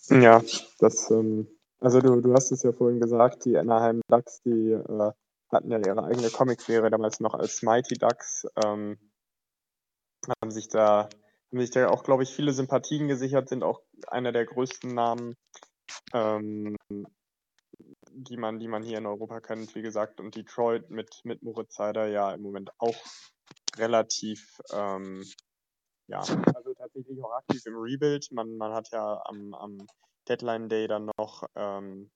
Ja, 0.10 0.41
das, 0.80 1.10
ähm, 1.10 1.47
also 1.80 1.99
du, 1.99 2.22
du 2.22 2.34
hast 2.34 2.51
es 2.51 2.62
ja 2.64 2.72
vorhin 2.72 2.99
gesagt, 2.99 3.45
die 3.45 3.58
Anaheim 3.58 4.01
Ducks, 4.08 4.41
die 4.43 4.72
äh, 4.72 5.12
hatten 5.51 5.72
ja 5.72 5.80
ihre 5.80 6.03
eigene 6.03 6.30
Comic-Serie 6.30 6.91
damals 6.91 7.20
noch 7.20 7.34
als 7.34 7.64
Mighty 7.64 7.95
Ducks. 7.95 8.45
Ähm, 8.64 8.99
haben 10.41 10.51
sich 10.51 10.68
da 10.68 11.10
haben 11.51 11.62
sich 11.62 11.72
da 11.72 11.88
auch, 11.89 12.03
glaube 12.03 12.24
ich, 12.24 12.34
viele 12.34 12.51
Sympathien 12.51 13.08
gesichert, 13.08 13.49
sind 13.49 13.64
auch 13.64 13.82
einer 14.08 14.32
der 14.32 14.45
größten 14.45 14.93
Namen, 14.93 15.36
ähm, 16.14 16.76
die 18.16 18.38
man, 18.38 18.59
die 18.59 18.68
man 18.68 18.84
hier 18.84 18.97
in 18.97 19.05
Europa 19.05 19.41
kennt, 19.41 19.76
wie 19.76 19.82
gesagt, 19.82 20.20
und 20.20 20.36
Detroit 20.36 20.89
mit, 20.89 21.22
mit 21.24 21.43
Moritz 21.43 21.76
Seider 21.76 22.07
ja 22.07 22.32
im 22.34 22.41
Moment 22.41 22.72
auch 22.78 22.95
relativ, 23.78 24.61
ähm, 24.74 25.24
ja, 26.07 26.20
also 26.20 26.74
tatsächlich 26.74 27.22
auch 27.22 27.34
aktiv 27.34 27.61
im 27.66 27.76
Rebuild. 27.76 28.32
Man, 28.32 28.55
man 28.57 28.74
hat 28.74 28.89
ja 28.91 29.22
am, 29.26 29.53
am 29.53 29.78
Deadline 30.28 30.70
Day 30.70 30.88
dann 30.88 31.11
noch 31.18 31.43
ähm, 31.55 32.09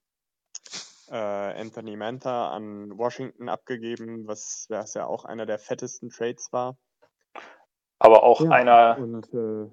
äh, 1.10 1.16
Anthony 1.16 1.98
Mantha 1.98 2.52
an 2.52 2.98
Washington 2.98 3.50
abgegeben, 3.50 4.28
was, 4.28 4.68
was 4.70 4.94
ja 4.94 5.06
auch 5.06 5.26
einer 5.26 5.46
der 5.46 5.60
fettesten 5.60 6.10
Trades 6.10 6.52
war. 6.52 6.78
Aber 8.00 8.24
auch 8.24 8.42
Ja, 8.42 8.52
einer, 8.52 8.98
und 8.98 9.34
äh, 9.34 9.70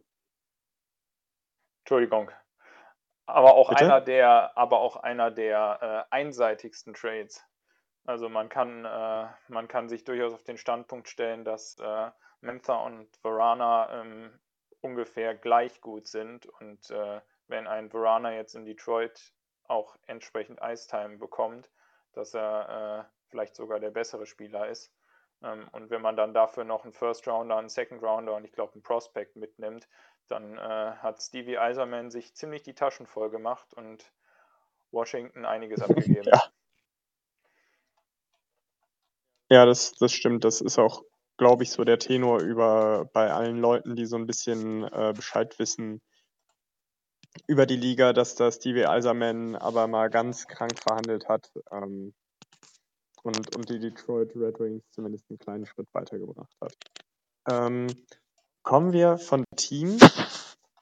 Entschuldigung, 1.84 2.30
aber 3.26 3.54
auch 3.54 3.68
Bitte? 3.68 3.84
einer 3.84 4.00
der, 4.00 4.56
aber 4.56 4.78
auch 4.80 4.96
einer 4.96 5.30
der 5.30 6.06
äh, 6.10 6.14
einseitigsten 6.14 6.94
Trades. 6.94 7.44
Also 8.04 8.28
man 8.28 8.48
kann, 8.48 8.84
äh, 8.84 9.26
man 9.48 9.68
kann 9.68 9.88
sich 9.88 10.04
durchaus 10.04 10.32
auf 10.32 10.44
den 10.44 10.58
Standpunkt 10.58 11.08
stellen, 11.08 11.44
dass 11.44 11.76
äh, 11.80 12.10
Mentha 12.40 12.76
und 12.76 13.08
Varana 13.24 14.00
ähm, 14.00 14.38
ungefähr 14.80 15.34
gleich 15.34 15.80
gut 15.80 16.06
sind 16.06 16.46
und 16.46 16.90
äh, 16.90 17.20
wenn 17.48 17.66
ein 17.66 17.92
Varana 17.92 18.32
jetzt 18.32 18.54
in 18.54 18.64
Detroit 18.64 19.32
auch 19.64 19.96
entsprechend 20.06 20.60
Ice-Time 20.62 21.18
bekommt, 21.18 21.70
dass 22.12 22.34
er 22.34 23.06
äh, 23.08 23.12
vielleicht 23.28 23.56
sogar 23.56 23.80
der 23.80 23.90
bessere 23.90 24.26
Spieler 24.26 24.68
ist. 24.68 24.92
Ähm, 25.42 25.68
und 25.72 25.90
wenn 25.90 26.02
man 26.02 26.16
dann 26.16 26.34
dafür 26.34 26.64
noch 26.64 26.84
einen 26.84 26.92
First 26.92 27.26
Rounder, 27.26 27.56
einen 27.56 27.68
Second 27.68 28.02
Rounder 28.02 28.34
und 28.34 28.44
ich 28.44 28.52
glaube 28.52 28.74
einen 28.74 28.82
Prospect 28.82 29.36
mitnimmt, 29.36 29.88
dann 30.26 30.58
äh, 30.58 30.96
hat 30.96 31.22
Stevie 31.22 31.58
Eiserman 31.58 32.10
sich 32.10 32.34
ziemlich 32.34 32.62
die 32.62 32.74
Taschen 32.74 33.06
voll 33.06 33.30
gemacht 33.30 33.74
und 33.74 34.12
Washington 34.90 35.44
einiges 35.44 35.80
abgegeben. 35.82 36.28
Ja. 36.32 36.42
Ja, 39.48 39.64
das, 39.64 39.92
das 39.92 40.12
stimmt. 40.12 40.44
Das 40.44 40.60
ist 40.60 40.78
auch, 40.78 41.04
glaube 41.36 41.62
ich, 41.62 41.70
so 41.70 41.84
der 41.84 41.98
Tenor 41.98 42.40
über 42.40 43.08
bei 43.12 43.32
allen 43.32 43.58
Leuten, 43.58 43.94
die 43.94 44.06
so 44.06 44.16
ein 44.16 44.26
bisschen 44.26 44.82
äh, 44.84 45.12
Bescheid 45.14 45.56
wissen 45.58 46.00
über 47.46 47.66
die 47.66 47.76
Liga, 47.76 48.12
dass 48.12 48.34
da 48.34 48.50
Stevie 48.50 48.86
Eiserman 48.86 49.54
aber 49.56 49.86
mal 49.86 50.10
ganz 50.10 50.46
krank 50.48 50.78
verhandelt 50.78 51.28
hat 51.28 51.52
ähm, 51.70 52.14
und, 53.22 53.54
und 53.54 53.68
die 53.68 53.78
Detroit 53.78 54.34
Red 54.34 54.58
Wings 54.58 54.84
zumindest 54.90 55.28
einen 55.28 55.38
kleinen 55.38 55.66
Schritt 55.66 55.88
weitergebracht 55.92 56.56
hat. 56.60 56.74
Ähm, 57.48 57.86
kommen 58.66 58.92
wir 58.92 59.16
von 59.16 59.44
Teams, 59.54 60.00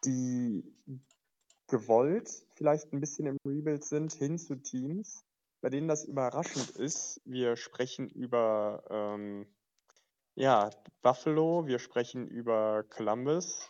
die 0.07 0.64
gewollt 1.68 2.30
vielleicht 2.55 2.91
ein 2.95 3.01
bisschen 3.01 3.26
im 3.26 3.37
Rebuild 3.45 3.85
sind, 3.85 4.14
hin 4.14 4.39
zu 4.39 4.57
Teams, 4.57 5.22
bei 5.61 5.68
denen 5.68 5.87
das 5.87 6.07
überraschend 6.07 6.70
ist. 6.70 7.20
Wir 7.26 7.57
sprechen 7.57 8.09
über 8.09 8.85
ähm, 8.89 9.47
ja, 10.35 10.70
Buffalo, 11.03 11.66
wir 11.66 11.78
sprechen 11.78 12.26
über 12.26 12.85
Columbus 12.89 13.68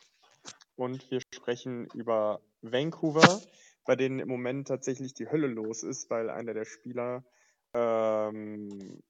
und 0.76 1.10
wir 1.10 1.20
sprechen 1.34 1.88
über 1.92 2.40
Vancouver, 2.62 3.40
bei 3.84 3.96
denen 3.96 4.20
im 4.20 4.28
Moment 4.28 4.68
tatsächlich 4.68 5.14
die 5.14 5.28
Hölle 5.28 5.48
los 5.48 5.82
ist, 5.82 6.08
weil 6.08 6.30
einer 6.30 6.54
der 6.54 6.66
Spieler 6.66 7.24
ähm, 7.72 9.02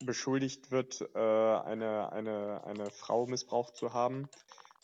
beschuldigt 0.00 0.70
wird, 0.70 1.00
äh, 1.14 1.18
eine, 1.18 2.12
eine, 2.12 2.64
eine 2.64 2.90
Frau 2.90 3.26
missbraucht 3.26 3.76
zu 3.76 3.92
haben. 3.92 4.28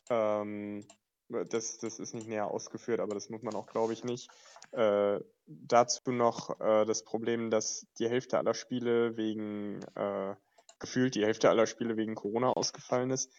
Ähm, 0.08 0.84
das, 1.28 1.78
das 1.78 1.98
ist 1.98 2.14
nicht 2.14 2.26
näher 2.26 2.48
ausgeführt, 2.48 3.00
aber 3.00 3.14
das 3.14 3.30
muss 3.30 3.42
man 3.42 3.54
auch, 3.54 3.66
glaube 3.66 3.92
ich, 3.92 4.04
nicht. 4.04 4.28
Äh, 4.72 5.20
dazu 5.46 6.12
noch 6.12 6.60
äh, 6.60 6.84
das 6.84 7.04
Problem, 7.04 7.50
dass 7.50 7.86
die 7.98 8.08
Hälfte 8.08 8.38
aller 8.38 8.54
Spiele 8.54 9.16
wegen, 9.16 9.80
äh, 9.94 10.34
gefühlt 10.78 11.14
die 11.14 11.24
Hälfte 11.24 11.48
aller 11.48 11.66
Spiele 11.66 11.96
wegen 11.96 12.14
Corona 12.14 12.50
ausgefallen 12.50 13.10
ist. 13.10 13.32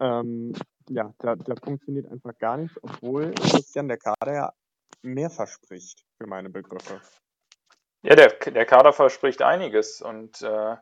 Ähm, 0.00 0.52
ja, 0.88 1.14
da, 1.18 1.36
da 1.36 1.54
funktioniert 1.62 2.06
einfach 2.06 2.36
gar 2.38 2.56
nichts, 2.56 2.78
obwohl 2.82 3.34
Christian 3.34 3.88
der 3.88 3.98
Kader 3.98 4.32
ja 4.32 4.52
mehr 5.02 5.30
verspricht 5.30 6.04
für 6.16 6.26
meine 6.26 6.50
Begriffe. 6.50 7.00
Ja, 8.02 8.14
der, 8.14 8.28
der 8.28 8.64
Kader 8.64 8.92
verspricht 8.92 9.42
einiges 9.42 10.00
und 10.00 10.40
äh, 10.42 10.76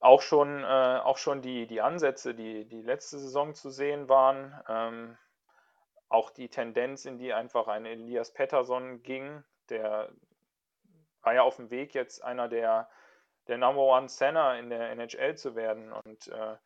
auch 0.00 0.20
schon, 0.20 0.62
äh, 0.64 1.00
auch 1.02 1.16
schon 1.16 1.42
die, 1.42 1.66
die 1.66 1.80
Ansätze, 1.80 2.34
die, 2.34 2.66
die 2.66 2.82
letzte 2.82 3.18
Saison 3.18 3.54
zu 3.54 3.70
sehen 3.70 4.08
waren, 4.08 4.54
ähm, 4.68 5.18
auch 6.08 6.30
die 6.30 6.48
Tendenz, 6.48 7.04
in 7.04 7.18
die 7.18 7.32
einfach 7.32 7.68
ein 7.68 7.86
Elias 7.86 8.32
Pettersson 8.32 9.02
ging, 9.02 9.42
der 9.68 10.10
war 11.22 11.34
ja 11.34 11.42
auf 11.42 11.56
dem 11.56 11.70
Weg, 11.70 11.94
jetzt 11.94 12.22
einer 12.22 12.48
der, 12.48 12.88
der 13.48 13.58
Number 13.58 13.82
One 13.82 14.06
Center 14.08 14.58
in 14.58 14.70
der 14.70 14.90
NHL 14.90 15.36
zu 15.36 15.56
werden 15.56 15.92
und 15.92 16.28
äh, 16.28 16.56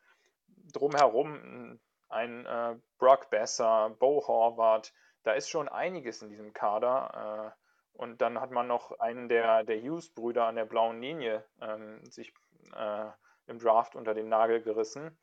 drumherum 0.73 1.79
ein 2.09 2.47
äh, 2.47 2.77
Brock 2.99 3.31
Besser, 3.31 3.91
Bo 3.99 4.27
Horvath, 4.27 4.93
da 5.23 5.33
ist 5.33 5.49
schon 5.49 5.69
einiges 5.69 6.23
in 6.23 6.31
diesem 6.31 6.53
Kader. 6.53 7.55
Und 7.93 8.21
dann 8.21 8.41
hat 8.41 8.51
man 8.51 8.67
noch 8.67 8.99
einen 8.99 9.29
der, 9.29 9.65
der 9.65 9.81
Hughes-Brüder 9.81 10.47
an 10.47 10.57
der 10.57 10.65
blauen 10.65 11.01
Linie 11.01 11.45
ähm, 11.61 12.05
sich 12.11 12.33
äh, 12.75 13.07
im 13.47 13.59
Draft 13.59 13.95
unter 13.97 14.15
den 14.15 14.29
Nagel 14.29 14.63
gerissen. 14.63 15.19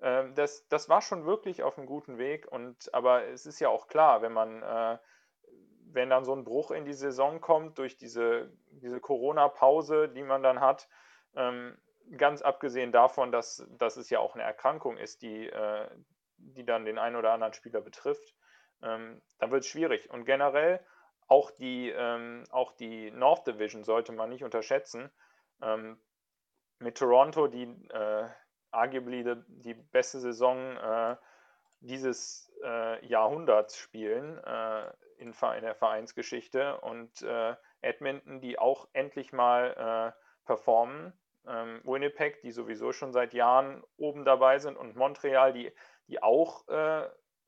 Ähm, 0.00 0.34
das, 0.34 0.66
das 0.68 0.88
war 0.88 1.02
schon 1.02 1.24
wirklich 1.24 1.62
auf 1.62 1.76
einem 1.76 1.86
guten 1.86 2.18
Weg. 2.18 2.50
Und 2.50 2.92
aber 2.94 3.26
es 3.26 3.46
ist 3.46 3.60
ja 3.60 3.68
auch 3.68 3.88
klar, 3.88 4.22
wenn 4.22 4.32
man, 4.32 4.62
äh, 4.62 4.98
wenn 5.92 6.10
dann 6.10 6.24
so 6.24 6.34
ein 6.34 6.44
Bruch 6.44 6.70
in 6.70 6.84
die 6.84 6.92
Saison 6.92 7.40
kommt 7.40 7.78
durch 7.78 7.96
diese, 7.96 8.52
diese 8.70 9.00
Corona-Pause, 9.00 10.08
die 10.08 10.22
man 10.22 10.42
dann 10.42 10.60
hat, 10.60 10.88
ähm, 11.34 11.76
ganz 12.16 12.42
abgesehen 12.42 12.92
davon, 12.92 13.32
dass, 13.32 13.66
dass 13.78 13.96
es 13.96 14.10
ja 14.10 14.20
auch 14.20 14.34
eine 14.34 14.44
Erkrankung 14.44 14.96
ist, 14.96 15.22
die, 15.22 15.48
äh, 15.48 15.88
die 16.36 16.64
dann 16.64 16.84
den 16.84 16.98
einen 16.98 17.16
oder 17.16 17.32
anderen 17.32 17.52
Spieler 17.52 17.80
betrifft, 17.80 18.34
ähm, 18.82 19.20
dann 19.38 19.50
wird 19.50 19.64
es 19.64 19.68
schwierig. 19.68 20.10
Und 20.10 20.24
generell 20.24 20.84
auch 21.30 21.52
die, 21.52 21.90
ähm, 21.90 22.42
auch 22.50 22.72
die 22.72 23.12
North 23.12 23.46
Division 23.46 23.84
sollte 23.84 24.12
man 24.12 24.30
nicht 24.30 24.42
unterschätzen. 24.42 25.10
Ähm, 25.62 25.96
mit 26.80 26.98
Toronto, 26.98 27.46
die 27.46 27.64
äh, 27.90 28.28
arguably 28.72 29.22
die, 29.22 29.36
die, 29.46 29.74
beste 29.74 30.18
Saison 30.18 30.76
äh, 30.76 31.16
dieses 31.80 32.52
äh, 32.64 33.06
Jahrhunderts 33.06 33.76
spielen 33.76 34.38
äh, 34.38 34.90
in, 35.18 35.32
in, 35.32 35.62
der 35.62 35.76
Vereinsgeschichte 35.76 36.80
und 36.80 37.22
äh, 37.22 37.54
Edmonton, 37.80 38.40
die 38.40 38.58
auch 38.58 38.88
endlich 38.92 39.32
mal 39.32 40.12
äh, 40.16 40.46
performen. 40.46 41.12
Ähm, 41.46 41.80
Winnipeg, 41.84 42.40
die 42.42 42.50
sowieso 42.50 42.92
schon 42.92 43.12
seit 43.12 43.34
Jahren 43.34 43.84
oben 43.96 44.24
dabei 44.24 44.58
sind 44.58 44.76
und 44.76 44.96
Montreal, 44.96 45.52
die, 45.52 45.72
die 46.08 46.22
auch 46.22 46.66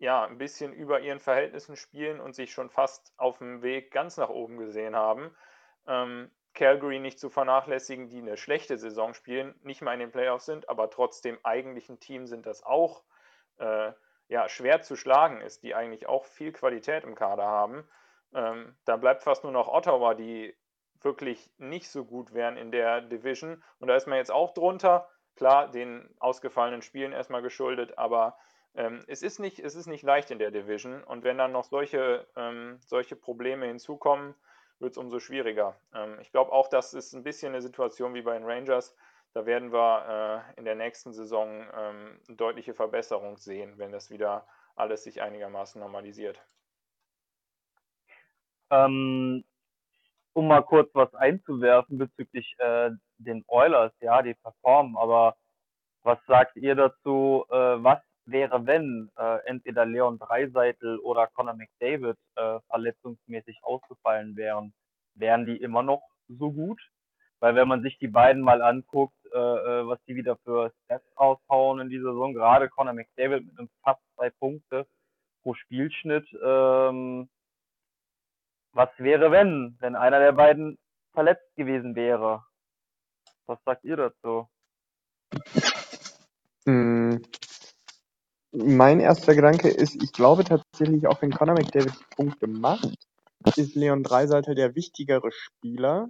ja, 0.03 0.25
ein 0.25 0.37
bisschen 0.37 0.73
über 0.73 0.99
ihren 0.99 1.21
Verhältnissen 1.21 1.77
spielen 1.77 2.21
und 2.21 2.35
sich 2.35 2.53
schon 2.53 2.71
fast 2.71 3.15
auf 3.19 3.39
dem 3.39 3.63
Weg 3.63 3.93
ganz 3.93 4.17
nach 4.17 4.31
oben 4.31 4.57
gesehen 4.57 4.97
haben. 4.97 5.33
Ähm, 5.87 6.29
Calgary 6.55 6.99
nicht 6.99 7.21
zu 7.21 7.31
vernachlässigen, 7.31 8.09
die 8.09 8.19
eine 8.19 8.37
schlechte 8.37 8.77
Saison 8.79 9.15
spielen, 9.15 9.55
nicht 9.63 9.81
mal 9.81 9.95
in 9.95 10.01
den 10.01 10.11
Playoffs 10.11 10.47
sind, 10.47 10.69
aber 10.69 10.91
trotzdem 10.91 11.39
eigentlich 11.45 11.89
ein 11.89 12.01
Team 12.01 12.27
sind, 12.27 12.47
das 12.47 12.65
auch 12.65 13.05
äh, 13.59 13.93
ja, 14.27 14.49
schwer 14.49 14.83
zu 14.83 14.97
schlagen 14.97 15.41
ist, 15.41 15.63
die 15.63 15.77
eigentlich 15.77 16.09
auch 16.09 16.25
viel 16.25 16.51
Qualität 16.51 17.05
im 17.05 17.15
Kader 17.15 17.47
haben. 17.47 17.89
Ähm, 18.35 18.75
da 18.85 18.97
bleibt 18.97 19.23
fast 19.23 19.45
nur 19.45 19.53
noch 19.53 19.69
Ottawa, 19.69 20.15
die 20.15 20.53
wirklich 21.01 21.49
nicht 21.59 21.89
so 21.89 22.05
gut 22.05 22.35
wären 22.35 22.57
in 22.57 22.73
der 22.73 23.03
Division. 23.03 23.63
Und 23.79 23.87
da 23.87 23.95
ist 23.95 24.09
man 24.09 24.19
jetzt 24.19 24.33
auch 24.33 24.53
drunter. 24.53 25.09
Klar, 25.37 25.71
den 25.71 26.13
ausgefallenen 26.19 26.83
Spielen 26.83 27.13
erstmal 27.13 27.41
geschuldet, 27.41 27.99
aber 27.99 28.37
ähm, 28.75 29.05
es, 29.07 29.23
ist 29.23 29.39
nicht, 29.39 29.59
es 29.59 29.75
ist 29.75 29.87
nicht 29.87 30.03
leicht 30.03 30.31
in 30.31 30.39
der 30.39 30.51
Division 30.51 31.03
und 31.05 31.25
wenn 31.25 31.39
dann 31.39 31.53
noch 31.53 31.65
solche, 31.65 32.27
ähm, 32.37 32.79
solche 32.87 33.17
Probleme 33.17 33.67
hinzukommen, 33.67 34.35
wird 34.79 34.93
es 34.93 34.99
umso 34.99 35.21
schwieriger. 35.21 35.77
Ähm, 35.95 36.19
ich 36.21 36.31
glaube 36.33 36.53
auch, 36.53 36.69
das 36.69 36.95
ist 36.95 37.13
ein 37.13 37.23
bisschen 37.23 37.53
eine 37.53 37.63
Situation 37.63 38.15
wie 38.15 38.23
bei 38.23 38.35
den 38.35 38.45
Rangers. 38.45 38.97
Da 39.35 39.47
werden 39.47 39.73
wir 39.73 40.45
äh, 40.57 40.59
in 40.59 40.65
der 40.65 40.75
nächsten 40.75 41.13
Saison 41.13 41.67
ähm, 41.75 42.21
eine 42.27 42.37
deutliche 42.37 42.75
Verbesserung 42.75 43.37
sehen, 43.37 43.79
wenn 43.79 43.93
das 43.93 44.11
wieder 44.11 44.47
alles 44.75 45.05
sich 45.05 45.23
einigermaßen 45.23 45.81
normalisiert. 45.81 46.41
Ähm, 48.71 49.45
um 50.33 50.49
mal 50.49 50.63
kurz 50.63 50.91
was 50.95 51.15
einzuwerfen 51.15 51.99
bezüglich 51.99 52.55
äh, 52.59 52.91
den 53.19 53.45
Oilers, 53.49 53.93
ja, 54.01 54.23
die 54.23 54.35
performen, 54.35 54.97
aber 54.97 55.37
was 56.03 56.19
sagt 56.27 56.57
ihr 56.57 56.75
dazu, 56.75 57.45
äh, 57.51 57.55
was 57.55 58.01
wäre, 58.25 58.67
wenn 58.67 59.11
äh, 59.17 59.39
entweder 59.47 59.85
Leon 59.85 60.19
Dreiseitel 60.19 60.99
oder 60.99 61.27
Conor 61.29 61.55
McDavid 61.55 62.17
äh, 62.37 62.61
verletzungsmäßig 62.69 63.59
ausgefallen 63.63 64.37
wären, 64.37 64.73
wären 65.15 65.47
die 65.47 65.57
immer 65.57 65.83
noch 65.83 66.03
so 66.29 66.53
gut? 66.53 66.81
Weil 67.41 67.57
wenn 67.57 67.69
man 67.69 67.83
sich 67.83 67.99
die 67.99 68.09
beiden 68.09 68.43
mal 68.43 68.63
anguckt, 68.63 69.17
äh, 69.33 69.39
äh, 69.39 69.87
was 69.87 69.99
die 70.07 70.15
wieder 70.15 70.37
für 70.45 70.73
Stats 70.85 71.05
raushauen 71.19 71.81
in 71.81 71.89
dieser 71.89 72.13
Saison, 72.13 72.35
gerade 72.35 72.69
Conor 72.69 72.95
McDavid 72.95 73.45
mit 73.45 73.59
einem 73.59 73.69
fast 73.83 74.01
zwei 74.15 74.31
Punkte 74.31 74.87
pro 75.43 75.55
Spielschnitt, 75.55 76.27
ähm, 76.43 77.29
was 78.73 78.89
wäre, 78.99 79.31
wenn, 79.31 79.77
wenn 79.81 79.97
einer 79.97 80.21
der 80.21 80.33
beiden 80.33 80.79
verletzt 81.13 81.55
gewesen 81.57 81.95
wäre? 81.95 82.45
Was 83.47 83.59
sagt 83.65 83.85
ihr 83.85 83.97
dazu? 83.97 84.49
Mein 88.53 89.01
erster 89.01 89.35
Gedanke 89.35 89.69
ist, 89.69 90.03
ich 90.03 90.13
glaube 90.13 90.45
tatsächlich, 90.45 91.07
auch 91.07 91.23
wenn 91.23 91.31
Conor 91.31 91.55
McDavid 91.55 91.95
Punkte 92.11 92.47
macht, 92.47 92.95
ist 93.57 93.75
Leon 93.75 94.03
Dreiseiter 94.03 94.55
der 94.55 94.75
wichtigere 94.75 95.31
Spieler, 95.33 96.09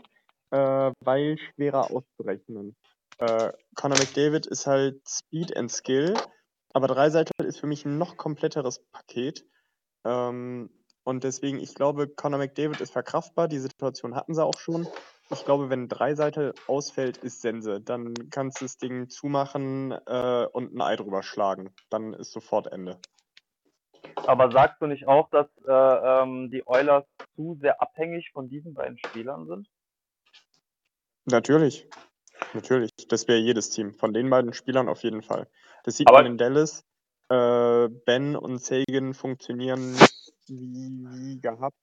äh, 0.51 0.91
weil 1.05 1.39
schwerer 1.39 1.91
auszurechnen. 1.91 2.75
Äh, 3.19 3.53
Conor 3.77 3.99
McDavid 3.99 4.47
ist 4.47 4.67
halt 4.67 5.01
Speed 5.09 5.57
and 5.57 5.71
Skill, 5.71 6.17
aber 6.75 6.89
Dreiseiter 6.89 7.33
ist 7.45 7.61
für 7.61 7.69
mich 7.69 7.85
ein 7.85 7.99
noch 7.99 8.17
kompletteres 8.17 8.81
Paket. 8.91 9.47
Ähm, 10.05 10.69
und 11.05 11.25
deswegen, 11.25 11.61
ich 11.61 11.75
glaube, 11.75 12.09
Conor 12.09 12.39
McDavid 12.39 12.81
ist 12.81 12.93
verkraftbar. 12.93 13.49
Die 13.49 13.59
Situation 13.59 14.15
hatten 14.17 14.35
sie 14.35 14.45
auch 14.45 14.59
schon. 14.59 14.89
Ich 15.33 15.45
glaube, 15.45 15.71
wenn 15.71 15.89
Dreiseite 15.89 16.55
ausfällt, 16.67 17.17
ist 17.19 17.41
Sense. 17.41 17.81
Dann 17.81 18.13
kannst 18.31 18.61
du 18.61 18.67
das 18.67 18.77
Ding 18.77 19.09
zumachen 19.09 19.93
äh, 20.07 20.47
und 20.53 20.75
ein 20.75 20.81
Ei 20.83 20.97
drüber 20.97 21.23
schlagen. 21.23 21.75
Dann 21.91 22.13
ist 22.13 22.33
sofort 22.33 22.67
Ende. 22.67 22.99
Aber 24.27 24.51
sagst 24.51 24.81
du 24.83 24.87
nicht 24.87 25.09
auch, 25.09 25.31
dass 25.31 25.47
äh, 25.67 25.73
ähm, 25.73 26.51
die 26.51 26.67
Oilers 26.67 27.05
zu 27.35 27.57
sehr 27.61 27.81
abhängig 27.81 28.31
von 28.33 28.49
diesen 28.49 28.75
beiden 28.75 28.99
Spielern 28.99 29.47
sind? 29.47 29.69
Natürlich. 31.25 31.89
Natürlich. 32.53 32.91
Das 33.09 33.27
wäre 33.27 33.39
jedes 33.39 33.71
Team. 33.71 33.95
Von 33.95 34.13
den 34.13 34.29
beiden 34.29 34.53
Spielern 34.53 34.89
auf 34.89 35.03
jeden 35.03 35.23
Fall. 35.23 35.49
Das 35.85 35.97
sieht 35.97 36.09
Aber- 36.09 36.19
man 36.19 36.27
in 36.33 36.39
Dallas. 36.39 36.85
Äh, 37.31 37.89
ben 38.05 38.37
und 38.37 38.59
Sagan 38.59 39.15
funktionieren 39.15 39.97
wie, 40.49 41.07
wie 41.09 41.41
gehabt. 41.41 41.77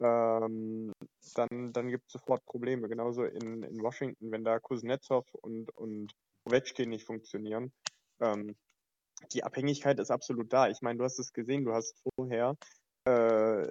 Ähm, 0.00 0.92
dann 1.34 1.72
dann 1.72 1.88
gibt 1.88 2.06
es 2.06 2.12
sofort 2.12 2.44
Probleme. 2.46 2.88
Genauso 2.88 3.24
in, 3.24 3.62
in 3.62 3.82
Washington, 3.82 4.30
wenn 4.30 4.44
da 4.44 4.58
Kuznetsov 4.58 5.26
und, 5.34 5.70
und 5.76 6.12
Ovechkin 6.44 6.90
nicht 6.90 7.06
funktionieren. 7.06 7.72
Ähm, 8.20 8.56
die 9.32 9.44
Abhängigkeit 9.44 9.98
ist 9.98 10.10
absolut 10.10 10.52
da. 10.52 10.68
Ich 10.68 10.80
meine, 10.82 10.98
du 10.98 11.04
hast 11.04 11.18
es 11.18 11.32
gesehen, 11.32 11.64
du 11.64 11.72
hast 11.74 12.02
vorher 12.16 12.56
äh, 13.04 13.68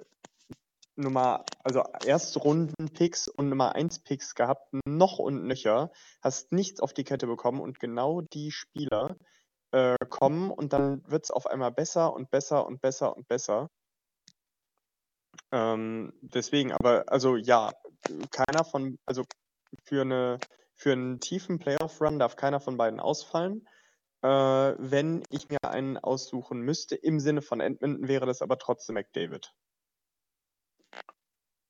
Nummer, 0.96 1.44
also 1.64 1.82
Erstrunden-Picks 2.04 3.28
und 3.28 3.48
Nummer 3.48 3.74
1-Picks 3.74 4.34
gehabt, 4.34 4.72
noch 4.86 5.18
und 5.18 5.44
nöcher, 5.44 5.90
hast 6.22 6.52
nichts 6.52 6.80
auf 6.80 6.92
die 6.92 7.04
Kette 7.04 7.26
bekommen 7.26 7.60
und 7.60 7.80
genau 7.80 8.20
die 8.20 8.50
Spieler 8.50 9.16
äh, 9.72 9.96
kommen 10.08 10.50
und 10.50 10.72
dann 10.72 11.02
wird 11.10 11.24
es 11.24 11.30
auf 11.30 11.46
einmal 11.46 11.72
besser 11.72 12.12
und 12.12 12.30
besser 12.30 12.66
und 12.66 12.80
besser 12.80 13.16
und 13.16 13.28
besser. 13.28 13.68
Ähm, 15.52 16.12
deswegen, 16.20 16.72
aber 16.72 17.04
also 17.08 17.36
ja, 17.36 17.72
keiner 18.30 18.64
von, 18.64 18.98
also 19.06 19.24
für 19.84 20.02
eine 20.02 20.38
für 20.80 20.92
einen 20.92 21.20
tiefen 21.20 21.58
Playoff-Run 21.58 22.18
darf 22.18 22.36
keiner 22.36 22.58
von 22.58 22.78
beiden 22.78 23.00
ausfallen. 23.00 23.68
Äh, 24.22 24.28
wenn 24.28 25.22
ich 25.28 25.50
mir 25.50 25.58
einen 25.62 25.98
aussuchen 25.98 26.60
müsste, 26.62 26.96
im 26.96 27.20
Sinne 27.20 27.42
von 27.42 27.60
Edmonton, 27.60 28.08
wäre 28.08 28.24
das 28.24 28.40
aber 28.40 28.58
trotzdem 28.58 28.94
McDavid. 28.94 29.52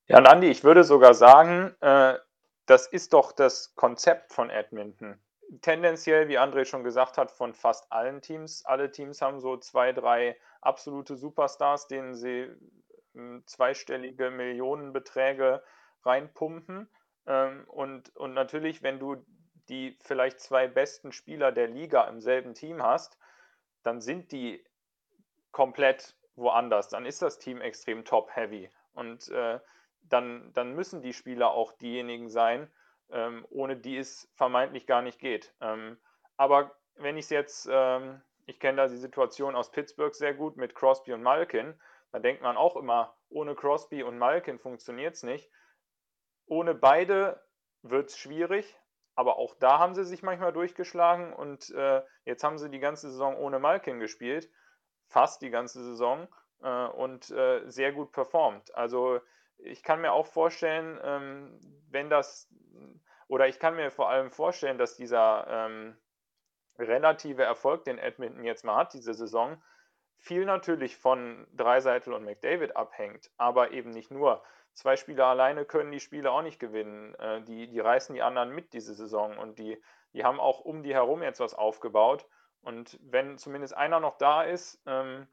Ja, 0.06 0.18
und 0.18 0.26
Andi, 0.26 0.48
ich 0.48 0.62
würde 0.62 0.84
sogar 0.84 1.14
sagen, 1.14 1.74
äh, 1.80 2.18
das 2.66 2.86
ist 2.86 3.12
doch 3.12 3.32
das 3.32 3.74
Konzept 3.74 4.32
von 4.32 4.48
Edmonton. 4.48 5.20
Tendenziell, 5.60 6.28
wie 6.28 6.38
André 6.38 6.64
schon 6.64 6.84
gesagt 6.84 7.18
hat, 7.18 7.32
von 7.32 7.52
fast 7.52 7.90
allen 7.90 8.22
Teams. 8.22 8.64
Alle 8.64 8.92
Teams 8.92 9.20
haben 9.20 9.40
so 9.40 9.56
zwei, 9.56 9.92
drei 9.92 10.36
absolute 10.60 11.16
Superstars, 11.16 11.88
denen 11.88 12.14
sie 12.14 12.48
zweistellige 13.46 14.30
Millionenbeträge 14.30 15.62
reinpumpen. 16.04 16.88
Ähm, 17.26 17.64
und, 17.68 18.14
und 18.16 18.34
natürlich, 18.34 18.82
wenn 18.82 18.98
du 18.98 19.24
die 19.68 19.96
vielleicht 20.00 20.40
zwei 20.40 20.66
besten 20.66 21.12
Spieler 21.12 21.52
der 21.52 21.68
Liga 21.68 22.04
im 22.04 22.20
selben 22.20 22.54
Team 22.54 22.82
hast, 22.82 23.18
dann 23.82 24.00
sind 24.00 24.32
die 24.32 24.64
komplett 25.52 26.16
woanders. 26.36 26.88
Dann 26.88 27.06
ist 27.06 27.22
das 27.22 27.38
Team 27.38 27.60
extrem 27.60 28.04
top-heavy. 28.04 28.70
Und 28.94 29.28
äh, 29.28 29.60
dann, 30.02 30.52
dann 30.54 30.74
müssen 30.74 31.02
die 31.02 31.12
Spieler 31.12 31.52
auch 31.52 31.72
diejenigen 31.72 32.28
sein, 32.28 32.70
ähm, 33.10 33.46
ohne 33.50 33.76
die 33.76 33.96
es 33.96 34.28
vermeintlich 34.34 34.86
gar 34.86 35.02
nicht 35.02 35.18
geht. 35.18 35.54
Ähm, 35.60 35.98
aber 36.36 36.74
wenn 36.96 37.16
ich 37.16 37.26
es 37.26 37.30
jetzt, 37.30 37.68
ähm, 37.70 38.20
ich 38.46 38.58
kenne 38.58 38.78
da 38.78 38.88
die 38.88 38.96
Situation 38.96 39.54
aus 39.54 39.70
Pittsburgh 39.70 40.14
sehr 40.14 40.34
gut 40.34 40.56
mit 40.56 40.74
Crosby 40.74 41.12
und 41.12 41.22
Malkin, 41.22 41.74
da 42.12 42.18
denkt 42.18 42.42
man 42.42 42.56
auch 42.56 42.76
immer, 42.76 43.16
ohne 43.28 43.54
Crosby 43.54 44.02
und 44.02 44.18
Malkin 44.18 44.58
funktioniert 44.58 45.14
es 45.14 45.22
nicht. 45.22 45.50
Ohne 46.46 46.74
beide 46.74 47.40
wird 47.82 48.10
es 48.10 48.18
schwierig, 48.18 48.76
aber 49.14 49.38
auch 49.38 49.54
da 49.54 49.78
haben 49.78 49.94
sie 49.94 50.04
sich 50.04 50.22
manchmal 50.22 50.52
durchgeschlagen 50.52 51.32
und 51.32 51.70
äh, 51.70 52.02
jetzt 52.24 52.42
haben 52.42 52.58
sie 52.58 52.70
die 52.70 52.80
ganze 52.80 53.10
Saison 53.10 53.36
ohne 53.36 53.58
Malkin 53.58 54.00
gespielt, 54.00 54.50
fast 55.06 55.42
die 55.42 55.50
ganze 55.50 55.82
Saison 55.82 56.28
äh, 56.62 56.86
und 56.86 57.30
äh, 57.30 57.68
sehr 57.70 57.92
gut 57.92 58.12
performt. 58.12 58.74
Also 58.74 59.20
ich 59.58 59.82
kann 59.82 60.00
mir 60.00 60.12
auch 60.12 60.26
vorstellen, 60.26 60.98
ähm, 61.02 61.60
wenn 61.90 62.10
das, 62.10 62.48
oder 63.28 63.46
ich 63.46 63.58
kann 63.58 63.76
mir 63.76 63.90
vor 63.90 64.08
allem 64.08 64.30
vorstellen, 64.30 64.78
dass 64.78 64.96
dieser 64.96 65.46
ähm, 65.48 65.96
relative 66.78 67.42
Erfolg, 67.42 67.84
den 67.84 67.98
Edmonton 67.98 68.44
jetzt 68.44 68.64
mal 68.64 68.76
hat, 68.76 68.94
diese 68.94 69.14
Saison, 69.14 69.62
viel 70.20 70.44
natürlich 70.44 70.96
von 70.96 71.46
Dreiseitel 71.56 72.12
und 72.12 72.24
McDavid 72.24 72.76
abhängt, 72.76 73.30
aber 73.36 73.72
eben 73.72 73.90
nicht 73.90 74.10
nur. 74.10 74.42
Zwei 74.74 74.96
Spieler 74.96 75.26
alleine 75.26 75.64
können 75.64 75.90
die 75.90 76.00
Spiele 76.00 76.30
auch 76.30 76.42
nicht 76.42 76.60
gewinnen. 76.60 77.14
Äh, 77.16 77.42
die, 77.42 77.66
die 77.66 77.80
reißen 77.80 78.14
die 78.14 78.22
anderen 78.22 78.54
mit 78.54 78.72
diese 78.72 78.94
Saison 78.94 79.36
und 79.38 79.58
die, 79.58 79.82
die 80.12 80.24
haben 80.24 80.38
auch 80.38 80.60
um 80.60 80.82
die 80.82 80.94
herum 80.94 81.22
jetzt 81.22 81.40
was 81.40 81.54
aufgebaut. 81.54 82.26
Und 82.62 82.98
wenn 83.02 83.38
zumindest 83.38 83.74
einer 83.74 84.00
noch 84.00 84.18
da 84.18 84.42
ist 84.42 84.80
ähm, 84.86 85.26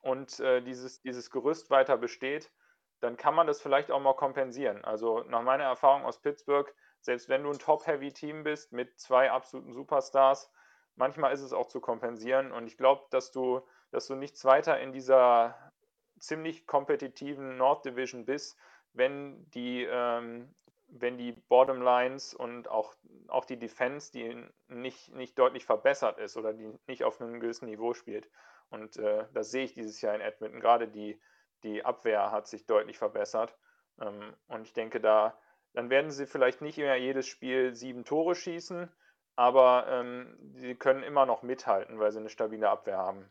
und 0.00 0.38
äh, 0.40 0.60
dieses, 0.60 1.00
dieses 1.00 1.30
Gerüst 1.30 1.70
weiter 1.70 1.96
besteht, 1.96 2.52
dann 3.00 3.16
kann 3.16 3.34
man 3.34 3.46
das 3.46 3.60
vielleicht 3.60 3.90
auch 3.90 4.00
mal 4.00 4.14
kompensieren. 4.14 4.84
Also 4.84 5.22
nach 5.22 5.42
meiner 5.42 5.64
Erfahrung 5.64 6.04
aus 6.04 6.20
Pittsburgh, 6.20 6.72
selbst 7.00 7.28
wenn 7.28 7.44
du 7.44 7.50
ein 7.50 7.58
Top-Heavy-Team 7.58 8.42
bist 8.42 8.72
mit 8.72 8.98
zwei 9.00 9.30
absoluten 9.30 9.72
Superstars, 9.72 10.50
manchmal 10.96 11.32
ist 11.32 11.42
es 11.42 11.52
auch 11.52 11.68
zu 11.68 11.80
kompensieren. 11.80 12.52
Und 12.52 12.66
ich 12.66 12.76
glaube, 12.76 13.06
dass 13.10 13.30
du, 13.30 13.62
dass 13.90 14.06
du 14.06 14.14
nichts 14.14 14.44
weiter 14.44 14.78
in 14.80 14.92
dieser 14.92 15.72
ziemlich 16.18 16.66
kompetitiven 16.66 17.56
North 17.56 17.84
Division 17.84 18.24
bist, 18.24 18.58
wenn 18.92 19.48
die, 19.50 19.84
ähm, 19.84 20.54
wenn 20.88 21.18
die 21.18 21.32
Bottom 21.32 21.82
Lines 21.82 22.34
und 22.34 22.68
auch, 22.68 22.94
auch 23.28 23.44
die 23.44 23.58
Defense, 23.58 24.10
die 24.12 24.44
nicht, 24.68 25.14
nicht 25.14 25.38
deutlich 25.38 25.64
verbessert 25.64 26.18
ist 26.18 26.36
oder 26.36 26.52
die 26.52 26.72
nicht 26.86 27.04
auf 27.04 27.20
einem 27.20 27.40
gewissen 27.40 27.66
Niveau 27.66 27.94
spielt. 27.94 28.28
Und 28.70 28.96
äh, 28.96 29.26
das 29.32 29.50
sehe 29.50 29.64
ich 29.64 29.74
dieses 29.74 30.00
Jahr 30.00 30.14
in 30.14 30.20
Edmonton. 30.20 30.60
Gerade 30.60 30.88
die, 30.88 31.20
die 31.62 31.84
Abwehr 31.84 32.30
hat 32.30 32.48
sich 32.48 32.66
deutlich 32.66 32.98
verbessert. 32.98 33.56
Ähm, 34.00 34.34
und 34.48 34.62
ich 34.62 34.72
denke, 34.72 35.00
da, 35.00 35.38
dann 35.72 35.90
werden 35.90 36.10
sie 36.10 36.26
vielleicht 36.26 36.60
nicht 36.60 36.78
mehr 36.78 36.96
jedes 36.96 37.26
Spiel 37.26 37.74
sieben 37.74 38.04
Tore 38.04 38.34
schießen, 38.34 38.90
aber 39.36 39.86
ähm, 39.88 40.36
sie 40.54 40.74
können 40.74 41.02
immer 41.02 41.26
noch 41.26 41.42
mithalten, 41.42 41.98
weil 41.98 42.10
sie 42.12 42.18
eine 42.18 42.30
stabile 42.30 42.68
Abwehr 42.68 42.98
haben. 42.98 43.30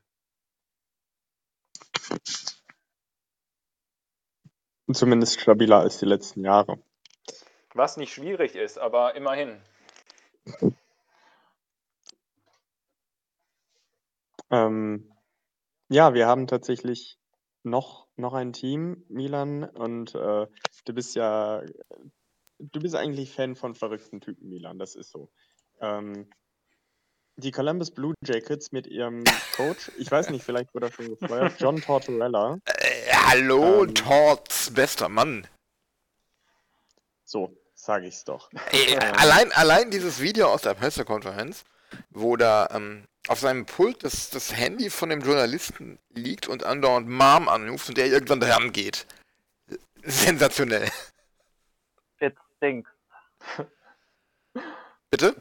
Zumindest 4.98 5.40
stabiler 5.40 5.82
als 5.82 6.00
die 6.00 6.06
letzten 6.06 6.44
Jahre. 6.44 6.80
Was 7.76 7.98
nicht 7.98 8.12
schwierig 8.12 8.56
ist, 8.56 8.80
aber 8.80 9.14
immerhin. 9.14 9.62
Ähm, 14.50 15.12
ja, 15.90 16.16
wir 16.16 16.26
haben 16.26 16.48
tatsächlich 16.48 17.20
noch, 17.62 18.08
noch 18.16 18.34
ein 18.34 18.54
Team, 18.54 19.06
Milan, 19.08 19.66
und 19.66 20.16
äh, 20.16 20.48
du 20.86 20.94
bist 20.96 21.14
ja, 21.14 21.62
du 22.58 22.80
bist 22.80 22.96
eigentlich 22.96 23.32
Fan 23.32 23.56
von 23.56 23.76
verrückten 23.76 24.20
Typen, 24.20 24.50
Milan, 24.50 24.80
das 24.80 24.96
ist 24.96 25.12
so. 25.12 25.30
Ähm, 25.80 26.28
die 27.36 27.52
Columbus 27.52 27.92
Blue 27.92 28.16
Jackets 28.26 28.72
mit 28.72 28.88
ihrem 28.88 29.24
Coach, 29.56 29.92
ich 30.00 30.10
weiß 30.10 30.32
nicht, 30.32 30.44
vielleicht 30.44 30.74
wurde 30.74 30.88
er 30.88 30.92
schon 30.92 31.10
gefeuert, 31.10 31.54
John 31.60 31.80
Tortorella. 31.80 32.58
Hallo, 33.30 33.84
Ähm. 33.84 33.94
Torts 33.94 34.74
bester 34.74 35.10
Mann. 35.10 35.46
So, 37.26 37.54
sage 37.74 38.08
ich's 38.08 38.24
doch. 38.24 38.50
Ey, 38.72 38.94
Ähm. 39.02 39.14
allein, 39.18 39.52
allein 39.52 39.92
dieses 39.92 40.22
Video 40.22 40.48
aus 40.48 40.62
der 40.62 40.76
Pressekonferenz, 40.76 41.66
wo 42.10 42.38
da 42.38 42.70
ähm, 42.72 43.06
auf 43.28 43.40
seinem 43.40 43.66
Pult 43.66 44.06
das, 44.06 44.30
das 44.30 44.56
Handy 44.56 44.90
von 44.90 45.10
dem 45.10 45.20
Journalisten 45.20 46.00
liegt 46.14 46.48
und 46.48 46.64
andauernd 46.64 47.10
Mom 47.10 47.50
anruft 47.50 47.90
und 47.90 47.98
der 47.98 48.08
irgendwann 48.08 48.40
dran 48.40 48.72
geht. 48.72 49.06
Sensationell. 50.04 50.90
It 52.22 52.36
stinks. 52.56 52.90
Bitte? 55.12 55.36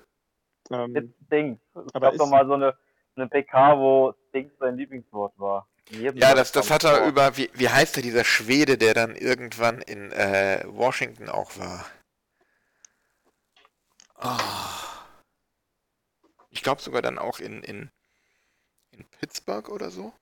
Ähm, 0.72 0.92
Jetzt 0.92 1.14
Stinks. 1.26 1.62
Es 1.86 1.92
gab 1.92 2.16
doch 2.16 2.28
mal 2.28 2.44
so 2.46 2.54
eine, 2.54 2.76
eine 3.14 3.28
PK, 3.28 3.78
wo 3.78 4.12
Stinks 4.30 4.58
sein 4.58 4.76
Lieblingswort 4.76 5.38
war. 5.38 5.68
Ja, 5.90 6.34
das, 6.34 6.50
das 6.52 6.70
hat 6.70 6.84
er 6.84 6.98
vor. 6.98 7.06
über, 7.06 7.36
wie, 7.36 7.50
wie 7.54 7.68
heißt 7.68 7.96
der, 7.96 8.02
dieser 8.02 8.24
Schwede, 8.24 8.76
der 8.76 8.92
dann 8.94 9.14
irgendwann 9.14 9.80
in 9.82 10.10
äh, 10.12 10.64
Washington 10.66 11.28
auch 11.28 11.56
war? 11.58 11.86
Ah. 14.16 15.06
Ich 16.50 16.62
glaube 16.62 16.82
sogar 16.82 17.02
dann 17.02 17.18
auch 17.18 17.38
in, 17.38 17.62
in, 17.62 17.90
in 18.90 19.04
Pittsburgh 19.10 19.68
oder 19.68 19.90
so. 19.90 20.12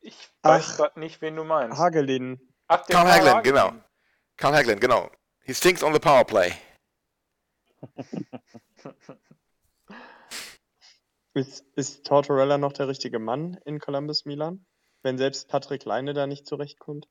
Ich 0.00 0.30
weiß 0.42 0.76
gerade 0.76 0.98
nicht, 1.00 1.20
wen 1.20 1.36
du 1.36 1.44
meinst. 1.44 1.76
Hagelin. 1.76 2.40
Ach, 2.68 2.86
Carl 2.86 3.04
Karl 3.04 3.08
Hagelin, 3.10 3.34
Hagelin. 3.34 3.54
genau. 3.54 3.74
Carl 4.36 4.54
Hagelin, 4.54 4.80
genau. 4.80 5.10
He 5.42 5.52
stinks 5.52 5.82
on 5.82 5.92
the 5.92 5.98
power 5.98 6.24
play. 6.24 6.54
Ist, 11.36 11.66
ist 11.74 12.06
Tortorella 12.06 12.56
noch 12.56 12.72
der 12.72 12.88
richtige 12.88 13.18
Mann 13.18 13.58
in 13.66 13.78
Columbus 13.78 14.24
Milan? 14.24 14.64
Wenn 15.02 15.18
selbst 15.18 15.48
Patrick 15.48 15.84
Leine 15.84 16.14
da 16.14 16.26
nicht 16.26 16.46
zurechtkommt? 16.46 17.08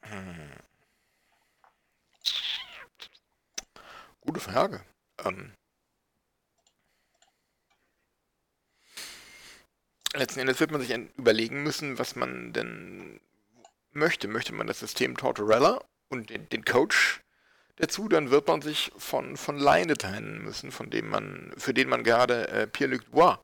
Hm. 0.00 0.52
Gute 4.22 4.40
Frage. 4.40 4.82
Ähm, 5.22 5.52
letzten 10.14 10.40
Endes 10.40 10.60
wird 10.60 10.70
man 10.70 10.80
sich 10.80 10.92
en- 10.92 11.10
überlegen 11.18 11.62
müssen, 11.62 11.98
was 11.98 12.16
man 12.16 12.54
denn 12.54 13.20
möchte. 13.90 14.28
Möchte 14.28 14.54
man 14.54 14.66
das 14.66 14.80
System 14.80 15.14
Tortorella 15.18 15.84
und 16.08 16.30
den, 16.30 16.48
den 16.48 16.64
Coach 16.64 17.20
dazu, 17.78 18.08
dann 18.08 18.30
wird 18.30 18.46
man 18.46 18.60
sich 18.60 18.92
von, 18.96 19.36
von 19.36 19.58
Leine 19.58 19.96
trennen 19.96 20.42
müssen, 20.42 20.70
von 20.70 20.90
dem 20.90 21.08
man, 21.08 21.52
für 21.56 21.72
den 21.74 21.88
man 21.88 22.04
gerade 22.04 22.48
äh, 22.48 22.66
Pierre-Luc 22.66 23.04
Dubois 23.06 23.38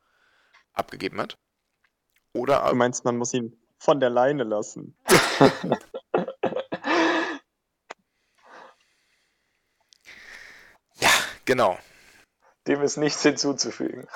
abgegeben 0.72 1.20
hat. 1.20 1.36
Oder 2.32 2.66
Du 2.68 2.74
meinst, 2.74 3.04
man 3.04 3.16
muss 3.16 3.32
ihn 3.32 3.56
von 3.78 4.00
der 4.00 4.10
Leine 4.10 4.44
lassen? 4.44 4.96
ja, 10.96 11.10
genau. 11.44 11.78
Dem 12.66 12.82
ist 12.82 12.96
nichts 12.96 13.22
hinzuzufügen. 13.22 14.08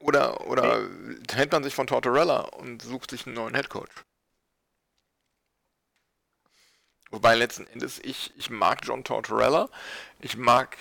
Oder, 0.00 0.46
oder 0.48 0.86
trennt 1.26 1.52
man 1.52 1.64
sich 1.64 1.74
von 1.74 1.86
Tortorella 1.86 2.40
und 2.40 2.82
sucht 2.82 3.10
sich 3.10 3.26
einen 3.26 3.36
neuen 3.36 3.54
Headcoach. 3.54 4.04
Wobei 7.14 7.36
letzten 7.36 7.68
Endes 7.68 8.00
ich, 8.00 8.32
ich 8.36 8.50
mag 8.50 8.80
John 8.82 9.04
Tortorella. 9.04 9.68
Ich 10.18 10.36
mag 10.36 10.76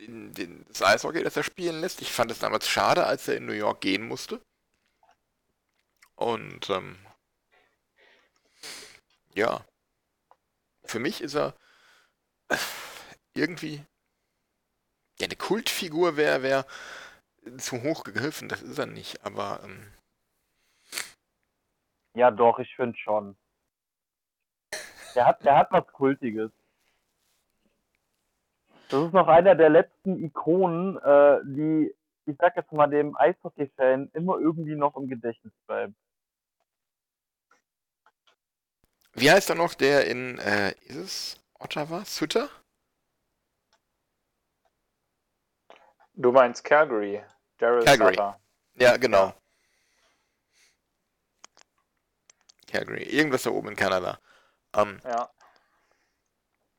den, 0.00 0.34
den, 0.34 0.66
das 0.66 0.82
Eishockey, 0.82 1.22
das 1.22 1.36
er 1.36 1.44
spielen 1.44 1.80
lässt. 1.80 2.02
Ich 2.02 2.10
fand 2.10 2.32
es 2.32 2.40
damals 2.40 2.68
schade, 2.68 3.06
als 3.06 3.28
er 3.28 3.36
in 3.36 3.46
New 3.46 3.52
York 3.52 3.80
gehen 3.80 4.08
musste. 4.08 4.40
Und 6.16 6.68
ähm, 6.68 6.98
ja, 9.34 9.64
für 10.82 10.98
mich 10.98 11.20
ist 11.20 11.34
er 11.34 11.54
irgendwie 13.32 13.84
ja, 15.20 15.26
eine 15.26 15.36
Kultfigur 15.36 16.16
wäre 16.16 16.42
wär 16.42 16.66
zu 17.58 17.84
hoch 17.84 18.02
gegriffen, 18.02 18.48
das 18.48 18.62
ist 18.62 18.78
er 18.78 18.86
nicht, 18.86 19.24
aber 19.24 19.60
ähm, 19.62 19.92
Ja, 22.14 22.32
doch, 22.32 22.58
ich 22.58 22.74
finde 22.74 22.98
schon. 22.98 23.36
Der 25.14 25.26
hat, 25.26 25.44
der 25.44 25.56
hat 25.56 25.72
was 25.72 25.86
Kultiges. 25.88 26.50
Das 28.88 29.06
ist 29.06 29.12
noch 29.12 29.28
einer 29.28 29.54
der 29.54 29.68
letzten 29.68 30.22
Ikonen, 30.22 30.96
äh, 30.98 31.38
die, 31.44 31.94
ich 32.26 32.36
sag 32.38 32.56
jetzt 32.56 32.72
mal, 32.72 32.88
dem 32.88 33.16
Eishockey-Fan 33.16 34.10
immer 34.14 34.38
irgendwie 34.38 34.74
noch 34.74 34.96
im 34.96 35.08
Gedächtnis 35.08 35.52
bleiben. 35.66 35.94
wie 39.20 39.30
heißt 39.30 39.50
er 39.50 39.56
noch, 39.56 39.74
der 39.74 40.06
in, 40.06 40.38
äh, 40.38 40.72
ist 40.86 40.96
es 40.96 41.40
Ottawa? 41.58 42.04
Sutter? 42.04 42.48
Du 46.14 46.32
meinst 46.32 46.64
Calgary. 46.64 47.22
Daryl 47.58 47.84
Calgary. 47.84 48.14
Sutter. 48.14 48.40
Ja, 48.74 48.96
genau. 48.96 49.34
Calgary, 52.66 53.02
irgendwas 53.02 53.42
da 53.42 53.50
oben 53.50 53.68
in 53.68 53.76
Kanada. 53.76 54.18
Ähm, 54.74 55.00
Ja. 55.04 55.30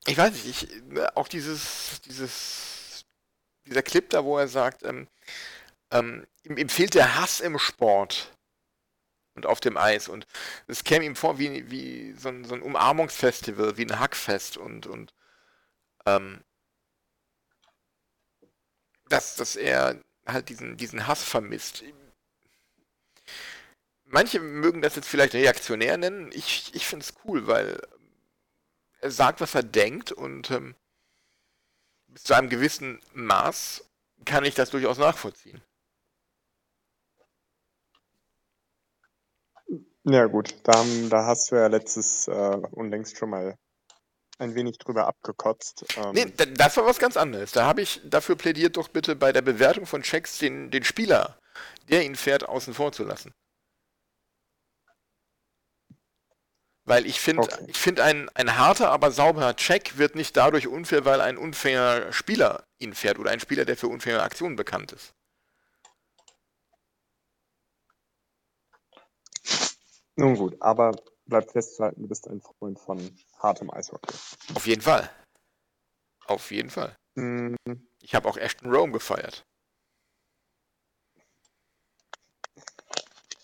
ich 0.05 0.17
weiß 0.17 0.31
nicht, 0.31 0.63
ich, 0.63 0.99
auch 1.15 1.27
dieses, 1.27 2.01
dieses, 2.01 3.05
dieser 3.65 3.83
Clip 3.83 4.09
da, 4.09 4.23
wo 4.23 4.37
er 4.37 4.47
sagt, 4.47 4.83
ähm, 4.83 5.07
ähm, 5.91 6.25
ihm, 6.43 6.57
ihm 6.57 6.69
fehlt 6.69 6.93
der 6.95 7.15
Hass 7.15 7.39
im 7.39 7.59
Sport 7.59 8.35
und 9.35 9.45
auf 9.45 9.59
dem 9.59 9.77
Eis 9.77 10.07
und 10.07 10.27
es 10.67 10.83
käme 10.83 11.05
ihm 11.05 11.15
vor 11.15 11.37
wie, 11.39 11.69
wie 11.69 12.13
so 12.13 12.29
ein, 12.29 12.45
so 12.45 12.55
ein 12.55 12.61
Umarmungsfestival, 12.61 13.77
wie 13.77 13.85
ein 13.85 13.99
Hackfest 13.99 14.57
und, 14.57 14.87
und 14.87 15.13
ähm, 16.05 16.43
dass, 19.09 19.35
dass 19.35 19.55
er 19.55 20.01
halt 20.25 20.49
diesen, 20.49 20.77
diesen 20.77 21.07
Hass 21.07 21.23
vermisst. 21.23 21.83
Manche 24.11 24.39
mögen 24.39 24.81
das 24.81 24.95
jetzt 24.95 25.07
vielleicht 25.07 25.33
reaktionär 25.33 25.97
nennen. 25.97 26.29
Ich, 26.33 26.73
ich 26.75 26.85
finde 26.85 27.05
es 27.05 27.13
cool, 27.25 27.47
weil 27.47 27.81
er 28.99 29.09
sagt, 29.11 29.41
was 29.41 29.55
er 29.55 29.63
denkt 29.63 30.11
und 30.11 30.51
ähm, 30.51 30.75
bis 32.07 32.23
zu 32.23 32.33
einem 32.35 32.49
gewissen 32.49 32.99
Maß 33.13 33.85
kann 34.25 34.43
ich 34.45 34.53
das 34.53 34.69
durchaus 34.69 34.97
nachvollziehen. 34.97 35.61
Ja 40.03 40.25
gut, 40.25 40.55
da, 40.63 40.73
haben, 40.79 41.09
da 41.09 41.25
hast 41.25 41.51
du 41.51 41.55
ja 41.55 41.67
letztes 41.67 42.27
äh, 42.27 42.31
unlängst 42.71 43.17
schon 43.17 43.29
mal 43.29 43.55
ein 44.39 44.55
wenig 44.55 44.77
drüber 44.79 45.07
abgekotzt. 45.07 45.85
Ähm, 45.97 46.11
Nee, 46.13 46.25
da- 46.25 46.45
das 46.45 46.75
war 46.77 46.85
was 46.85 46.99
ganz 46.99 47.15
anderes. 47.15 47.51
Da 47.51 47.65
habe 47.65 47.81
ich 47.81 48.01
dafür 48.03 48.35
plädiert, 48.35 48.77
doch 48.77 48.89
bitte 48.89 49.15
bei 49.15 49.31
der 49.31 49.41
Bewertung 49.43 49.85
von 49.85 50.01
Checks 50.01 50.39
den, 50.39 50.71
den 50.71 50.83
Spieler, 50.83 51.37
der 51.89 52.03
ihn 52.03 52.15
fährt, 52.15 52.49
außen 52.49 52.73
vor 52.73 52.91
zu 52.91 53.03
lassen. 53.03 53.31
Weil 56.91 57.05
ich 57.05 57.21
finde, 57.21 57.43
Okay. 57.43 57.63
ich 57.69 57.77
finde, 57.77 58.03
ein, 58.03 58.27
ein 58.33 58.57
harter, 58.57 58.91
aber 58.91 59.11
sauberer 59.11 59.55
Check 59.55 59.97
wird 59.97 60.15
nicht 60.15 60.35
dadurch 60.35 60.67
unfair, 60.67 61.05
weil 61.05 61.21
ein 61.21 61.37
unfairer 61.37 62.11
Spieler 62.11 62.65
ihn 62.79 62.93
fährt 62.93 63.17
oder 63.17 63.31
ein 63.31 63.39
Spieler, 63.39 63.63
der 63.63 63.77
für 63.77 63.87
unfaire 63.87 64.23
Aktionen 64.23 64.57
bekannt 64.57 64.91
ist. 64.91 65.13
Nun 70.17 70.35
gut, 70.35 70.57
aber 70.61 70.91
bleibt 71.27 71.53
festzuhalten, 71.53 72.01
du 72.01 72.09
bist 72.09 72.27
ein 72.27 72.41
Freund 72.41 72.77
von 72.77 73.17
hartem 73.39 73.71
Eishockey. 73.71 74.13
Auf 74.53 74.67
jeden 74.67 74.81
Fall. 74.81 75.09
Auf 76.25 76.51
jeden 76.51 76.69
Fall. 76.69 76.93
Mm, 77.15 77.55
Ich 78.01 78.13
habe 78.15 78.27
auch 78.27 78.35
Ashton 78.35 78.69
Rome 78.69 78.91
gefeiert. 78.91 79.45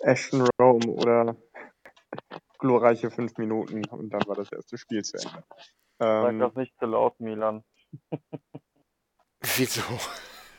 Ashton 0.02 0.46
Rome 0.60 0.86
oder 0.88 1.34
glorreiche 2.60 3.12
fünf 3.12 3.38
Minuten 3.38 3.86
und 3.86 4.10
dann 4.10 4.26
war 4.28 4.36
das 4.36 4.52
erste 4.52 4.78
Spiel 4.78 5.04
zu 5.04 5.18
Ende. 5.18 5.44
Sag 6.00 6.34
Ähm, 6.34 6.40
das 6.40 6.56
nicht 6.56 6.78
zu 6.80 6.86
laut, 6.86 7.20
Milan. 7.20 7.64
Wieso? 9.56 9.82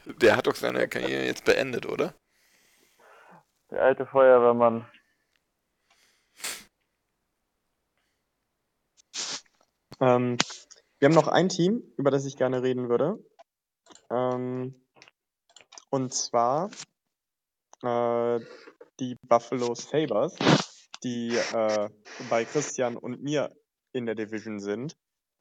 Der 0.04 0.36
hat 0.36 0.46
doch 0.46 0.54
seine 0.54 0.88
Karriere 0.88 1.24
jetzt 1.24 1.44
beendet, 1.44 1.86
oder? 1.86 2.14
Der 3.70 3.82
alte 3.82 4.06
Feuerwehrmann. 4.06 4.90
Ähm, 10.00 10.38
wir 10.98 11.06
haben 11.06 11.14
noch 11.14 11.28
ein 11.28 11.48
Team, 11.48 11.82
über 11.96 12.10
das 12.10 12.24
ich 12.24 12.36
gerne 12.36 12.62
reden 12.62 12.88
würde. 12.88 13.22
Ähm, 14.10 14.74
und 15.90 16.14
zwar 16.14 16.70
äh, 17.82 18.40
die 19.00 19.16
Buffalo 19.22 19.74
Sabres, 19.74 20.36
die 21.02 21.36
äh, 21.36 21.88
bei 22.30 22.44
Christian 22.44 22.96
und 22.96 23.22
mir 23.22 23.54
in 23.92 24.06
der 24.06 24.14
Division 24.14 24.60
sind. 24.60 24.96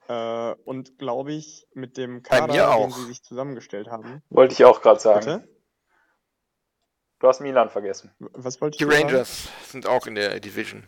Äh, 0.08 0.53
und 0.64 0.97
glaube 0.97 1.34
ich, 1.34 1.68
mit 1.74 1.97
dem 1.97 2.24
Kader, 2.24 2.53
den 2.53 2.62
auch. 2.62 2.95
sie 2.95 3.05
sich 3.05 3.24
zusammengestellt 3.24 3.89
haben. 3.89 4.22
Wollte 4.30 4.53
ich 4.53 4.64
auch 4.64 4.82
gerade 4.82 4.99
sagen. 4.99 5.26
Bitte? 5.26 5.58
Du 7.20 7.28
hast 7.28 7.41
Milan 7.41 7.70
vergessen. 7.70 8.14
Was 8.20 8.62
wollte 8.62 8.76
ich 8.76 8.78
Die 8.78 8.86
nur 8.86 8.93
sagen? 8.93 9.08
Rangers 9.08 9.49
sind 9.66 9.88
auch 9.88 10.05
in 10.05 10.16
der 10.16 10.39
Division. 10.39 10.88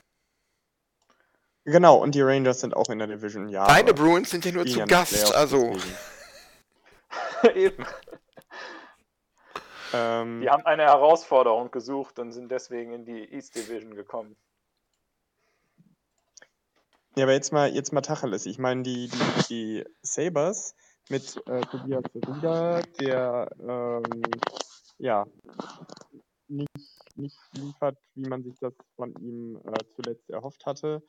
Genau, 1.65 1.97
und 1.97 2.15
die 2.15 2.21
Rangers 2.21 2.61
sind 2.61 2.75
auch 2.75 2.89
in 2.89 2.99
der 2.99 3.07
Division, 3.07 3.49
ja. 3.49 3.65
Beide 3.65 3.91
aber 3.91 4.03
Bruins 4.03 4.29
sind 4.29 4.45
ja 4.45 4.51
nur 4.51 4.65
zu 4.65 4.85
Gast, 4.85 5.35
also. 5.35 5.75
Eben. 7.53 7.85
Ähm, 9.93 10.41
Die 10.41 10.49
haben 10.49 10.65
eine 10.65 10.83
Herausforderung 10.83 11.71
gesucht 11.71 12.19
und 12.19 12.31
sind 12.31 12.49
deswegen 12.51 12.93
in 12.93 13.05
die 13.05 13.33
East 13.33 13.55
Division 13.55 13.95
gekommen. 13.95 14.35
Ja, 17.15 17.23
aber 17.23 17.33
jetzt 17.33 17.51
mal, 17.51 17.73
jetzt 17.73 17.91
mal 17.91 18.01
Tacheles. 18.01 18.45
Ich 18.45 18.59
meine, 18.59 18.83
die, 18.83 19.07
die, 19.07 19.43
die 19.49 19.85
Sabres 20.01 20.75
mit 21.09 21.37
äh, 21.47 21.61
Tobias 21.61 22.03
Rieder, 22.15 22.83
der 22.99 23.49
ähm, 23.59 24.31
ja 24.99 25.25
nicht, 26.47 26.69
nicht 27.15 27.37
liefert, 27.53 27.97
wie 28.15 28.27
man 28.27 28.43
sich 28.43 28.57
das 28.59 28.73
von 28.95 29.13
ihm 29.21 29.59
äh, 29.65 29.83
zuletzt 29.95 30.29
erhofft 30.29 30.65
hatte. 30.65 31.03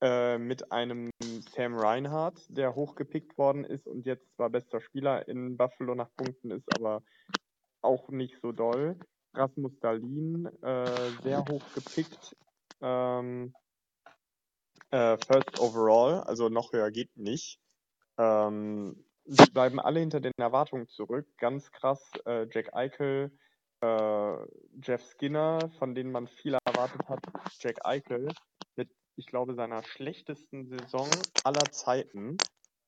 Äh, 0.00 0.38
mit 0.38 0.70
einem 0.72 1.10
Sam 1.54 1.74
Reinhardt, 1.78 2.44
der 2.48 2.74
hochgepickt 2.74 3.38
worden 3.38 3.64
ist 3.64 3.86
und 3.86 4.04
jetzt 4.04 4.26
zwar 4.34 4.50
bester 4.50 4.80
Spieler 4.80 5.26
in 5.28 5.56
Buffalo 5.56 5.94
nach 5.94 6.10
Punkten 6.16 6.50
ist, 6.50 6.70
aber 6.70 7.02
auch 7.80 8.08
nicht 8.10 8.36
so 8.42 8.52
doll. 8.52 8.98
Rasmus 9.32 9.72
Dahlin, 9.80 10.46
äh, 10.62 11.10
sehr 11.22 11.44
hoch 11.44 11.62
gepickt. 11.74 12.36
Ähm, 12.82 13.54
äh, 14.94 15.18
First 15.26 15.58
Overall, 15.58 16.20
also 16.20 16.48
noch 16.48 16.72
höher 16.72 16.92
geht 16.92 17.16
nicht. 17.16 17.58
Ähm, 18.16 19.04
die 19.24 19.50
bleiben 19.50 19.80
alle 19.80 19.98
hinter 19.98 20.20
den 20.20 20.32
Erwartungen 20.36 20.86
zurück. 20.86 21.26
Ganz 21.38 21.72
krass, 21.72 22.12
äh, 22.26 22.46
Jack 22.48 22.74
Eichel, 22.74 23.36
äh, 23.80 24.36
Jeff 24.80 25.02
Skinner, 25.02 25.58
von 25.78 25.96
denen 25.96 26.12
man 26.12 26.28
viel 26.28 26.56
erwartet 26.64 27.08
hat. 27.08 27.20
Jack 27.58 27.84
Eichel 27.84 28.28
mit, 28.76 28.88
ich 29.16 29.26
glaube, 29.26 29.54
seiner 29.54 29.82
schlechtesten 29.82 30.68
Saison 30.68 31.08
aller 31.42 31.72
Zeiten. 31.72 32.36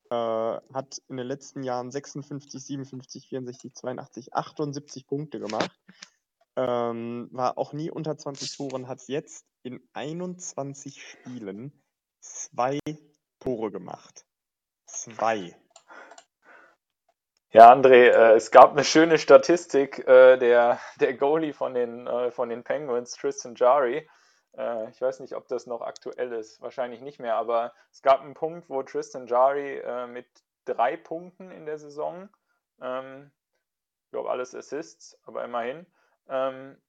Äh, 0.08 0.14
hat 0.14 0.98
in 1.08 1.16
den 1.16 1.26
letzten 1.26 1.64
Jahren 1.64 1.90
56, 1.90 2.64
57, 2.64 3.28
64, 3.28 3.74
82, 3.74 4.32
78 4.32 5.08
Punkte 5.08 5.40
gemacht. 5.40 5.72
Ähm, 6.54 7.28
war 7.32 7.58
auch 7.58 7.72
nie 7.72 7.90
unter 7.90 8.16
20 8.16 8.56
Toren, 8.56 8.86
hat 8.86 9.02
jetzt 9.08 9.44
in 9.64 9.80
21 9.92 11.02
Spielen 11.02 11.82
zwei 12.34 12.78
Tore 13.40 13.70
gemacht. 13.70 14.24
Zwei. 14.86 15.56
Ja, 17.50 17.72
André, 17.72 18.08
äh, 18.10 18.34
es 18.34 18.50
gab 18.50 18.72
eine 18.72 18.84
schöne 18.84 19.18
Statistik. 19.18 20.06
Äh, 20.06 20.36
der, 20.36 20.80
der 21.00 21.14
Goalie 21.14 21.52
von 21.52 21.74
den, 21.74 22.06
äh, 22.06 22.30
von 22.30 22.48
den 22.48 22.64
Penguins, 22.64 23.12
Tristan 23.12 23.54
Jari, 23.54 24.08
äh, 24.56 24.90
ich 24.90 25.00
weiß 25.00 25.20
nicht, 25.20 25.34
ob 25.34 25.48
das 25.48 25.66
noch 25.66 25.80
aktuell 25.80 26.32
ist, 26.32 26.60
wahrscheinlich 26.60 27.00
nicht 27.00 27.20
mehr, 27.20 27.36
aber 27.36 27.72
es 27.92 28.02
gab 28.02 28.20
einen 28.20 28.34
Punkt, 28.34 28.68
wo 28.68 28.82
Tristan 28.82 29.26
Jari 29.26 29.78
äh, 29.78 30.06
mit 30.06 30.26
drei 30.64 30.96
Punkten 30.96 31.50
in 31.50 31.66
der 31.66 31.78
Saison, 31.78 32.28
ähm, 32.80 33.30
ich 34.04 34.10
glaube 34.10 34.30
alles 34.30 34.54
Assists, 34.54 35.18
aber 35.24 35.44
immerhin, 35.44 35.86
ähm, 36.28 36.80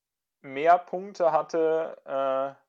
mehr 0.42 0.78
Punkte 0.78 1.32
hatte 1.32 1.98
äh, 2.06 2.67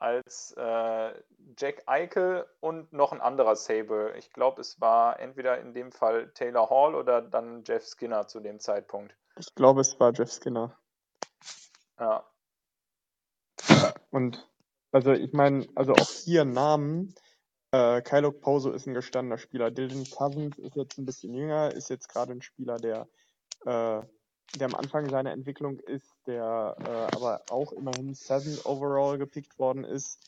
als 0.00 0.54
äh, 0.56 1.12
Jack 1.56 1.82
Eichel 1.86 2.46
und 2.60 2.92
noch 2.92 3.12
ein 3.12 3.20
anderer 3.20 3.54
Saber. 3.54 4.16
Ich 4.16 4.32
glaube, 4.32 4.60
es 4.60 4.80
war 4.80 5.20
entweder 5.20 5.60
in 5.60 5.74
dem 5.74 5.92
Fall 5.92 6.32
Taylor 6.32 6.70
Hall 6.70 6.94
oder 6.94 7.22
dann 7.22 7.64
Jeff 7.64 7.86
Skinner 7.86 8.26
zu 8.26 8.40
dem 8.40 8.60
Zeitpunkt. 8.60 9.14
Ich 9.36 9.54
glaube, 9.54 9.82
es 9.82 10.00
war 10.00 10.12
Jeff 10.12 10.32
Skinner. 10.32 10.76
Ja. 11.98 12.24
Und 14.10 14.48
also 14.92 15.12
ich 15.12 15.32
meine, 15.32 15.66
also 15.74 15.92
auch 15.92 16.10
hier 16.10 16.44
Namen. 16.44 17.14
Äh, 17.72 18.02
Kylo 18.02 18.32
Poso 18.32 18.72
ist 18.72 18.86
ein 18.86 18.94
gestandener 18.94 19.38
Spieler. 19.38 19.70
Dylan 19.70 20.04
Cousins 20.10 20.58
ist 20.58 20.74
jetzt 20.74 20.98
ein 20.98 21.06
bisschen 21.06 21.34
jünger, 21.34 21.72
ist 21.72 21.88
jetzt 21.88 22.08
gerade 22.08 22.32
ein 22.32 22.42
Spieler, 22.42 22.76
der, 22.78 23.06
äh, 23.64 24.02
der 24.54 24.68
am 24.68 24.74
Anfang 24.74 25.08
seiner 25.08 25.32
Entwicklung 25.32 25.78
ist, 25.80 26.12
der 26.26 26.76
äh, 26.80 27.16
aber 27.16 27.40
auch 27.50 27.72
immerhin 27.72 28.14
Seventh 28.14 28.66
Overall 28.66 29.18
gepickt 29.18 29.58
worden 29.58 29.84
ist. 29.84 30.18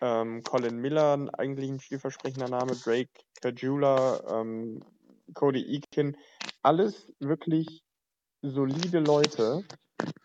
Ähm, 0.00 0.42
Colin 0.44 0.78
Miller, 0.80 1.28
eigentlich 1.38 1.70
ein 1.70 1.80
vielversprechender 1.80 2.48
Name, 2.48 2.76
Drake 2.76 3.10
Kajula, 3.40 4.40
ähm, 4.40 4.80
Cody 5.34 5.62
Eakin, 5.74 6.16
alles 6.62 7.12
wirklich 7.18 7.82
solide 8.42 9.00
Leute. 9.00 9.64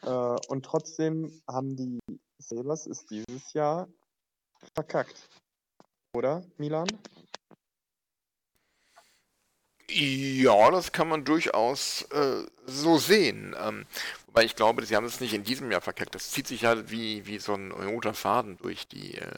Äh, 0.03 0.09
und 0.09 0.65
trotzdem 0.65 1.41
haben 1.47 1.75
die 1.75 1.99
Sabres 2.39 2.87
es 2.87 3.05
dieses 3.05 3.53
Jahr 3.53 3.87
verkackt. 4.75 5.27
Oder, 6.15 6.43
Milan? 6.57 6.99
Ja, 9.95 10.71
das 10.71 10.91
kann 10.91 11.07
man 11.07 11.23
durchaus 11.23 12.03
äh, 12.11 12.45
so 12.65 12.97
sehen. 12.97 13.55
Ähm, 13.59 13.85
wobei 14.25 14.43
ich 14.43 14.55
glaube, 14.55 14.83
sie 14.85 14.95
haben 14.95 15.05
es 15.05 15.19
nicht 15.19 15.33
in 15.33 15.43
diesem 15.43 15.71
Jahr 15.71 15.81
verkackt. 15.81 16.15
Das 16.15 16.31
zieht 16.31 16.47
sich 16.47 16.61
ja 16.61 16.89
wie, 16.89 17.27
wie 17.27 17.37
so 17.39 17.53
ein 17.53 17.71
roter 17.71 18.13
Faden 18.15 18.57
durch 18.57 18.87
die 18.87 19.15
äh, 19.19 19.35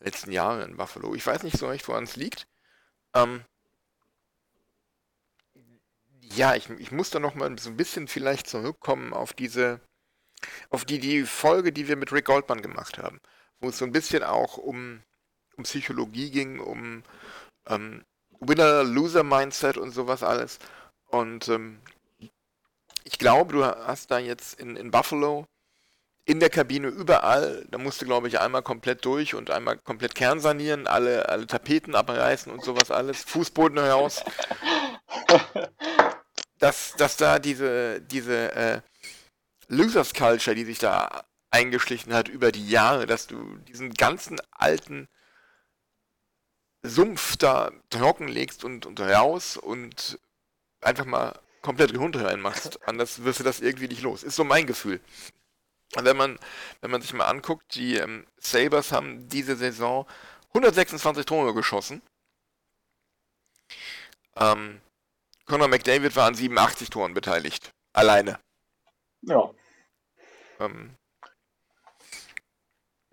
letzten 0.00 0.32
Jahre 0.32 0.64
in 0.64 0.76
Buffalo. 0.76 1.14
Ich 1.14 1.26
weiß 1.26 1.42
nicht 1.44 1.56
so 1.56 1.68
recht, 1.68 1.88
woran 1.88 2.04
es 2.04 2.16
liegt. 2.16 2.46
Ähm, 3.14 3.42
ja, 6.20 6.54
ich, 6.54 6.68
ich 6.70 6.92
muss 6.92 7.10
da 7.10 7.18
noch 7.20 7.34
mal 7.34 7.58
so 7.58 7.70
ein 7.70 7.76
bisschen 7.76 8.08
vielleicht 8.08 8.48
zurückkommen 8.48 9.14
auf 9.14 9.32
diese, 9.32 9.80
auf 10.70 10.84
die, 10.84 10.98
die 10.98 11.24
Folge, 11.24 11.72
die 11.72 11.88
wir 11.88 11.96
mit 11.96 12.12
Rick 12.12 12.26
Goldman 12.26 12.62
gemacht 12.62 12.98
haben, 12.98 13.20
wo 13.60 13.70
es 13.70 13.78
so 13.78 13.84
ein 13.86 13.92
bisschen 13.92 14.22
auch 14.24 14.58
um, 14.58 15.02
um 15.56 15.64
Psychologie 15.64 16.30
ging, 16.30 16.60
um 16.60 17.02
ähm, 17.68 18.04
Winner-Loser-Mindset 18.40 19.76
und 19.76 19.92
sowas 19.92 20.22
alles. 20.22 20.58
Und 21.08 21.48
ähm, 21.48 21.78
ich 23.04 23.18
glaube, 23.18 23.52
du 23.52 23.64
hast 23.64 24.10
da 24.10 24.18
jetzt 24.18 24.60
in, 24.60 24.76
in 24.76 24.90
Buffalo 24.90 25.46
in 26.26 26.40
der 26.40 26.50
Kabine 26.50 26.88
überall, 26.88 27.64
da 27.70 27.78
musst 27.78 28.02
du, 28.02 28.04
glaube 28.04 28.26
ich, 28.26 28.40
einmal 28.40 28.62
komplett 28.62 29.04
durch 29.04 29.34
und 29.34 29.50
einmal 29.50 29.78
komplett 29.78 30.16
kernsanieren, 30.16 30.88
alle, 30.88 31.28
alle 31.28 31.46
Tapeten 31.46 31.94
abreißen 31.94 32.52
und 32.52 32.64
sowas 32.64 32.90
alles, 32.90 33.22
Fußboden 33.22 33.78
heraus. 33.78 34.24
dass, 36.58 36.94
dass 36.96 37.16
da 37.16 37.38
diese, 37.38 38.00
diese 38.00 38.52
äh, 38.54 38.80
Losers 39.68 40.14
Culture, 40.14 40.56
die 40.56 40.64
sich 40.64 40.80
da 40.80 41.24
eingeschlichen 41.50 42.12
hat 42.12 42.28
über 42.28 42.50
die 42.50 42.68
Jahre, 42.68 43.06
dass 43.06 43.28
du 43.28 43.58
diesen 43.68 43.94
ganzen 43.94 44.38
alten 44.50 45.08
Sumpf 46.88 47.36
da 47.36 47.70
trocken 47.90 48.28
legst 48.28 48.64
und, 48.64 48.86
und 48.86 49.00
raus 49.00 49.56
und 49.56 50.18
einfach 50.80 51.04
mal 51.04 51.38
komplett 51.62 51.96
Hund 51.96 52.16
reinmachst. 52.16 52.80
Anders 52.88 53.24
wirst 53.24 53.40
du 53.40 53.44
das 53.44 53.60
irgendwie 53.60 53.88
nicht 53.88 54.02
los. 54.02 54.22
Ist 54.22 54.36
so 54.36 54.44
mein 54.44 54.66
Gefühl. 54.66 55.00
Wenn 55.94 56.16
man, 56.16 56.38
wenn 56.80 56.90
man 56.90 57.00
sich 57.00 57.12
mal 57.12 57.26
anguckt, 57.26 57.74
die 57.74 57.96
ähm, 57.96 58.26
Sabres 58.38 58.92
haben 58.92 59.28
diese 59.28 59.56
Saison 59.56 60.06
126 60.48 61.24
Tore 61.26 61.54
geschossen. 61.54 62.02
Ähm, 64.36 64.80
Conor 65.46 65.68
McDavid 65.68 66.14
war 66.16 66.26
an 66.26 66.34
87 66.34 66.90
Toren 66.90 67.14
beteiligt. 67.14 67.70
Alleine. 67.92 68.38
Ja. 69.22 69.50
Ähm, 70.60 70.96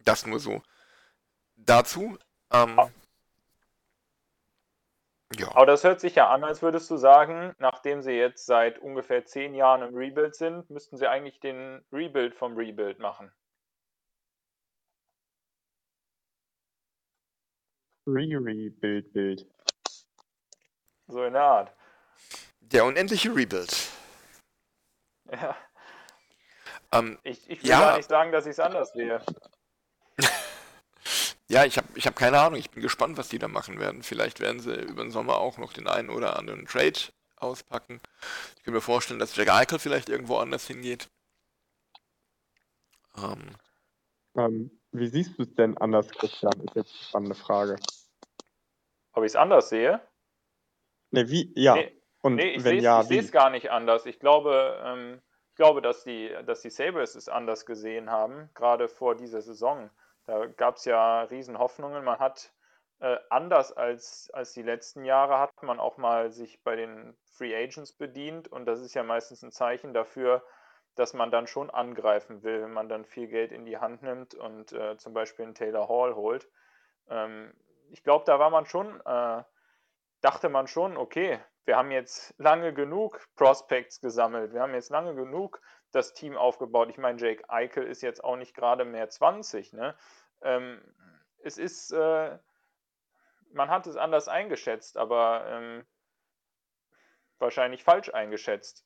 das 0.04 0.26
nur 0.26 0.40
so. 0.40 0.62
Dazu. 1.56 2.18
Ähm, 2.52 2.80
ja. 5.40 5.50
Aber 5.56 5.66
das 5.66 5.84
hört 5.84 6.00
sich 6.00 6.16
ja 6.16 6.30
an, 6.30 6.44
als 6.44 6.62
würdest 6.62 6.90
du 6.90 6.98
sagen, 6.98 7.56
nachdem 7.60 8.02
sie 8.02 8.12
jetzt 8.12 8.46
seit 8.46 8.80
ungefähr 8.80 9.26
zehn 9.26 9.54
Jahren 9.54 9.82
im 9.82 9.96
Rebuild 9.96 10.36
sind, 10.36 10.70
müssten 10.70 10.98
sie 10.98 11.08
eigentlich 11.08 11.40
den 11.40 11.84
Rebuild 11.92 12.36
vom 12.36 12.56
Rebuild 12.56 13.00
machen. 13.00 13.32
Re-Rebuild, 18.06 19.14
Bild. 19.14 19.48
So 21.08 21.24
in 21.24 21.34
der 21.34 21.42
Art. 21.44 21.76
Der 22.60 22.86
unendliche 22.86 23.34
Rebuild. 23.36 23.90
Ja. 25.32 25.56
Ähm, 26.92 27.18
Ich, 27.24 27.50
ich 27.50 27.64
will 27.64 27.70
Ja. 27.70 27.80
gar 27.80 27.98
nicht 27.98 28.10
sagen, 28.10 28.32
dass 28.32 28.46
ich 28.46 28.52
es 28.52 28.60
anders 28.60 28.92
sehe. 28.94 29.22
Ja, 31.54 31.66
ich 31.66 31.78
habe 31.78 31.88
ich 31.96 32.08
hab 32.08 32.16
keine 32.16 32.40
Ahnung. 32.40 32.60
Ich 32.60 32.72
bin 32.72 32.82
gespannt, 32.84 33.18
was 33.18 33.30
die 33.30 33.40
da 33.40 33.48
machen 33.48 33.80
werden. 33.80 34.04
Vielleicht 34.04 34.40
werden 34.40 34.60
sie 34.60 34.74
über 34.82 35.04
den 35.04 35.12
Sommer 35.12 35.38
auch 35.38 35.58
noch 35.58 35.74
den 35.74 35.88
einen 35.88 36.10
oder 36.10 36.38
anderen 36.38 36.66
Trade 36.66 37.00
auspacken. 37.38 38.02
Ich 38.58 38.64
kann 38.64 38.74
mir 38.74 38.82
vorstellen, 38.82 39.20
dass 39.20 39.36
Jack 39.36 39.50
Eichel 39.50 39.80
vielleicht 39.80 40.10
irgendwo 40.10 40.38
anders 40.38 40.68
hingeht. 40.68 41.10
Ähm, 43.18 43.56
Ähm, 44.36 44.80
wie 44.92 45.08
siehst 45.08 45.38
du 45.38 45.44
es 45.44 45.54
denn 45.56 45.78
anders, 45.78 46.10
Christian? 46.10 46.54
Ist 46.62 46.76
jetzt 46.76 46.94
eine 46.94 47.04
spannende 47.04 47.36
Frage. 47.36 47.76
Ob 49.14 49.24
ich 49.24 49.32
es 49.32 49.36
anders 49.36 49.70
sehe? 49.70 50.02
Ne, 51.12 51.30
wie? 51.30 51.52
Ja. 51.56 51.76
Nee, 51.76 52.02
Und 52.22 52.36
Nee, 52.36 52.56
ich 52.56 52.64
wenn 52.64 52.80
sehe 52.80 52.82
ja, 52.82 53.02
ich 53.02 53.10
wie? 53.10 53.18
es 53.18 53.32
gar 53.32 53.50
nicht 53.50 53.72
anders. 53.72 54.06
Ich 54.06 54.20
glaube, 54.20 54.82
ähm, 54.84 55.22
ich 55.50 55.56
glaube, 55.56 55.82
dass 55.82 56.04
die, 56.04 56.36
dass 56.46 56.62
die 56.62 56.72
Sabres 56.72 57.16
es 57.16 57.30
anders 57.30 57.66
gesehen 57.66 58.10
haben, 58.10 58.50
gerade 58.56 58.90
vor 58.90 59.16
dieser 59.16 59.42
Saison. 59.42 59.90
Da 60.26 60.46
gab 60.46 60.78
es 60.78 60.86
ja 60.86 61.24
riesen 61.24 61.60
Hoffnungen. 61.60 62.04
Man 62.04 62.20
hat 62.20 62.54
äh, 63.00 63.18
anders 63.30 63.72
als, 63.74 64.30
als 64.34 64.54
die 64.54 64.62
letzten 64.62 65.04
Jahre 65.04 65.40
hat 65.40 65.62
man 65.62 65.80
auch 65.80 65.98
mal 65.98 66.32
sich 66.32 66.64
bei 66.64 66.76
den 66.76 67.18
Free 67.26 67.56
Agents 67.56 67.94
bedient 67.94 68.48
und 68.48 68.66
das 68.66 68.80
ist 68.80 68.94
ja 68.94 69.04
meistens 69.04 69.44
ein 69.44 69.52
Zeichen 69.52 69.94
dafür, 69.94 70.44
dass 70.96 71.14
man 71.14 71.32
dann 71.32 71.48
schon 71.48 71.70
angreifen 71.70 72.44
will, 72.44 72.62
wenn 72.62 72.72
man 72.72 72.88
dann 72.88 73.04
viel 73.04 73.28
Geld 73.28 73.52
in 73.52 73.66
die 73.66 73.78
Hand 73.78 74.04
nimmt 74.04 74.36
und 74.36 74.72
äh, 74.72 74.96
zum 74.98 75.14
Beispiel 75.14 75.46
einen 75.46 75.56
Taylor 75.56 75.90
Hall 75.90 76.16
holt. 76.16 76.48
Ähm, 77.10 77.54
ich 77.90 78.04
glaube, 78.04 78.26
da 78.26 78.40
war 78.40 78.50
man 78.50 78.66
schon, 78.66 79.02
äh, 79.02 79.44
dachte 80.22 80.50
man 80.50 80.68
schon, 80.68 80.96
okay, 80.96 81.40
wir 81.66 81.78
haben 81.78 81.92
jetzt 81.92 82.34
lange 82.38 82.74
genug 82.74 83.26
Prospects 83.36 84.00
gesammelt, 84.02 84.54
wir 84.54 84.62
haben 84.62 84.74
jetzt 84.74 84.90
lange 84.90 85.16
genug 85.16 85.62
das 85.94 86.14
Team 86.14 86.36
aufgebaut. 86.36 86.90
Ich 86.90 86.98
meine, 86.98 87.20
Jake 87.20 87.50
Eichel 87.50 87.86
ist 87.86 88.02
jetzt 88.02 88.24
auch 88.24 88.36
nicht 88.36 88.56
gerade 88.56 88.84
mehr 88.84 89.10
20. 89.10 89.74
Ne? 89.74 89.96
Ähm, 90.42 90.82
es 91.44 91.58
ist, 91.58 91.92
äh, 91.92 92.38
man 93.52 93.70
hat 93.70 93.88
es 93.88 93.96
anders 93.96 94.28
eingeschätzt, 94.28 94.98
aber 94.98 95.46
ähm, 95.48 95.86
wahrscheinlich 97.40 97.84
falsch 97.84 98.10
eingeschätzt. 98.10 98.86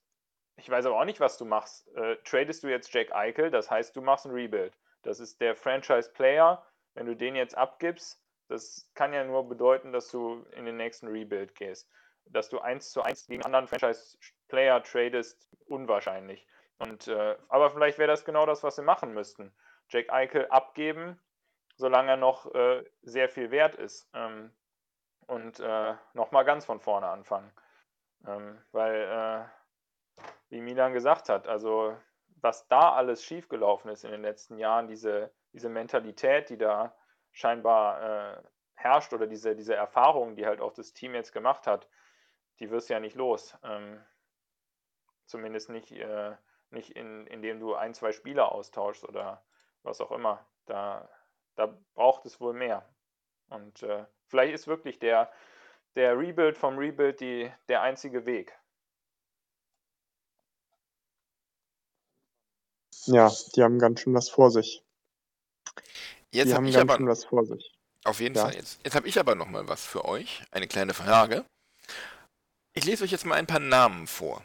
Ich 0.58 0.70
weiß 0.70 0.86
aber 0.86 1.00
auch 1.00 1.06
nicht, 1.06 1.20
was 1.20 1.38
du 1.38 1.46
machst. 1.46 1.88
Äh, 1.96 2.18
tradest 2.24 2.64
du 2.64 2.68
jetzt 2.68 2.94
Jack 2.94 3.14
Eichel, 3.14 3.52
das 3.52 3.70
heißt, 3.70 3.96
du 3.96 4.02
machst 4.02 4.26
ein 4.26 4.32
Rebuild. 4.32 4.78
Das 5.04 5.20
ist 5.20 5.40
der 5.40 5.56
Franchise-Player. 5.56 6.66
Wenn 6.96 7.06
du 7.06 7.16
den 7.16 7.36
jetzt 7.36 7.56
abgibst, 7.56 8.22
das 8.48 8.90
kann 8.96 9.14
ja 9.14 9.24
nur 9.24 9.48
bedeuten, 9.48 9.92
dass 9.92 10.10
du 10.10 10.46
in 10.54 10.66
den 10.66 10.78
nächsten 10.78 11.08
Rebuild 11.08 11.54
gehst. 11.56 11.90
Dass 12.26 12.50
du 12.50 12.60
eins 12.60 12.92
zu 12.92 13.04
eins 13.04 13.28
gegen 13.28 13.46
anderen 13.46 13.68
Franchise-Player 13.68 14.84
tradest, 14.84 15.48
unwahrscheinlich. 15.68 16.48
Und, 16.80 17.08
äh, 17.08 17.38
aber 17.50 17.72
vielleicht 17.72 17.98
wäre 17.98 18.10
das 18.10 18.26
genau 18.26 18.46
das, 18.46 18.64
was 18.64 18.76
sie 18.76 18.84
machen 18.84 19.14
müssten. 19.14 19.54
Jack 19.90 20.12
Eichel 20.12 20.48
abgeben, 20.50 21.20
solange 21.76 22.12
er 22.12 22.18
noch 22.18 22.54
äh, 22.54 22.84
sehr 23.02 23.30
viel 23.30 23.52
wert 23.52 23.76
ist. 23.76 24.10
Ähm, 24.14 24.52
und 25.28 25.60
äh, 25.60 25.96
nochmal 26.14 26.46
ganz 26.46 26.66
von 26.66 26.80
vorne 26.80 27.08
anfangen. 27.08 27.52
Ähm, 28.26 28.62
weil, 28.72 29.50
äh, 30.20 30.24
wie 30.50 30.62
Milan 30.62 30.94
gesagt 30.94 31.30
hat, 31.30 31.48
also 31.48 31.98
was 32.42 32.68
da 32.68 32.94
alles 32.94 33.24
schiefgelaufen 33.24 33.92
ist 33.92 34.04
in 34.04 34.12
den 34.12 34.22
letzten 34.22 34.58
Jahren, 34.58 34.88
diese, 34.88 35.34
diese 35.54 35.70
Mentalität, 35.70 36.50
die 36.50 36.58
da 36.58 36.96
scheinbar 37.32 38.38
äh, 38.38 38.44
herrscht 38.76 39.14
oder 39.14 39.28
diese, 39.28 39.56
diese 39.56 39.76
Erfahrungen, 39.76 40.36
die 40.36 40.46
halt 40.46 40.62
auch 40.62 40.74
das 40.74 40.94
Team 40.94 41.14
jetzt 41.16 41.34
gemacht 41.34 41.68
hat, 41.68 41.88
die 42.60 42.70
wirst 42.70 42.90
du 42.90 42.94
ja 42.94 43.00
nicht 43.00 43.16
los. 43.16 43.58
Ähm, 43.64 44.04
zumindest 45.26 45.70
nicht, 45.70 45.92
äh, 45.92 46.36
nicht 46.72 46.92
in, 46.92 47.28
indem 47.28 47.60
du 47.60 47.76
ein, 47.76 47.94
zwei 47.94 48.12
Spieler 48.12 48.52
austauschst 48.52 49.04
oder 49.04 49.44
was 49.84 50.02
auch 50.02 50.12
immer. 50.12 50.46
Da, 50.66 51.10
da 51.56 51.78
braucht 51.94 52.26
es 52.26 52.40
wohl 52.42 52.54
mehr. 52.54 52.88
Und 53.50 53.84
äh, 53.84 54.06
vielleicht 54.28 54.54
ist 54.54 54.68
wirklich 54.68 55.00
der, 55.00 55.32
der 55.96 56.18
Rebuild 56.18 56.58
vom 56.58 56.78
Rebuild 56.78 57.20
die, 57.22 57.52
der 57.70 57.82
einzige 57.82 58.26
Weg. 58.26 58.58
Ja, 63.06 63.32
die 63.56 63.64
haben 63.64 63.80
ganz 63.80 64.02
schön 64.02 64.14
was 64.14 64.30
vor 64.30 64.52
sich. 64.52 64.84
Jetzt 66.32 66.50
die 66.50 66.54
habe 66.54 66.56
haben 66.56 66.66
ich 66.68 66.76
ganz 66.76 66.90
aber 66.90 66.98
schön 66.98 67.08
was 67.08 67.26
vor 67.26 67.46
sich. 67.46 67.74
auf 68.04 68.20
jeden 68.20 68.36
Ja. 68.36 68.44
Fall 68.44 68.56
jetzt. 68.56 68.80
Jetzt 68.84 68.96
habe 68.96 69.08
ich 69.08 69.20
aber 69.20 69.36
noch 69.36 69.48
mal 69.48 69.68
was 69.68 69.86
für 69.86 70.06
euch, 70.06 70.44
eine 70.52 70.68
kleine 70.68 70.94
Frage. 70.94 71.46
Ich 72.74 72.86
lese 72.86 73.04
euch 73.04 73.12
jetzt 73.12 73.26
mal 73.26 73.36
ein 73.36 73.48
paar 73.48 73.60
Namen 73.60 74.08
vor. 74.08 74.44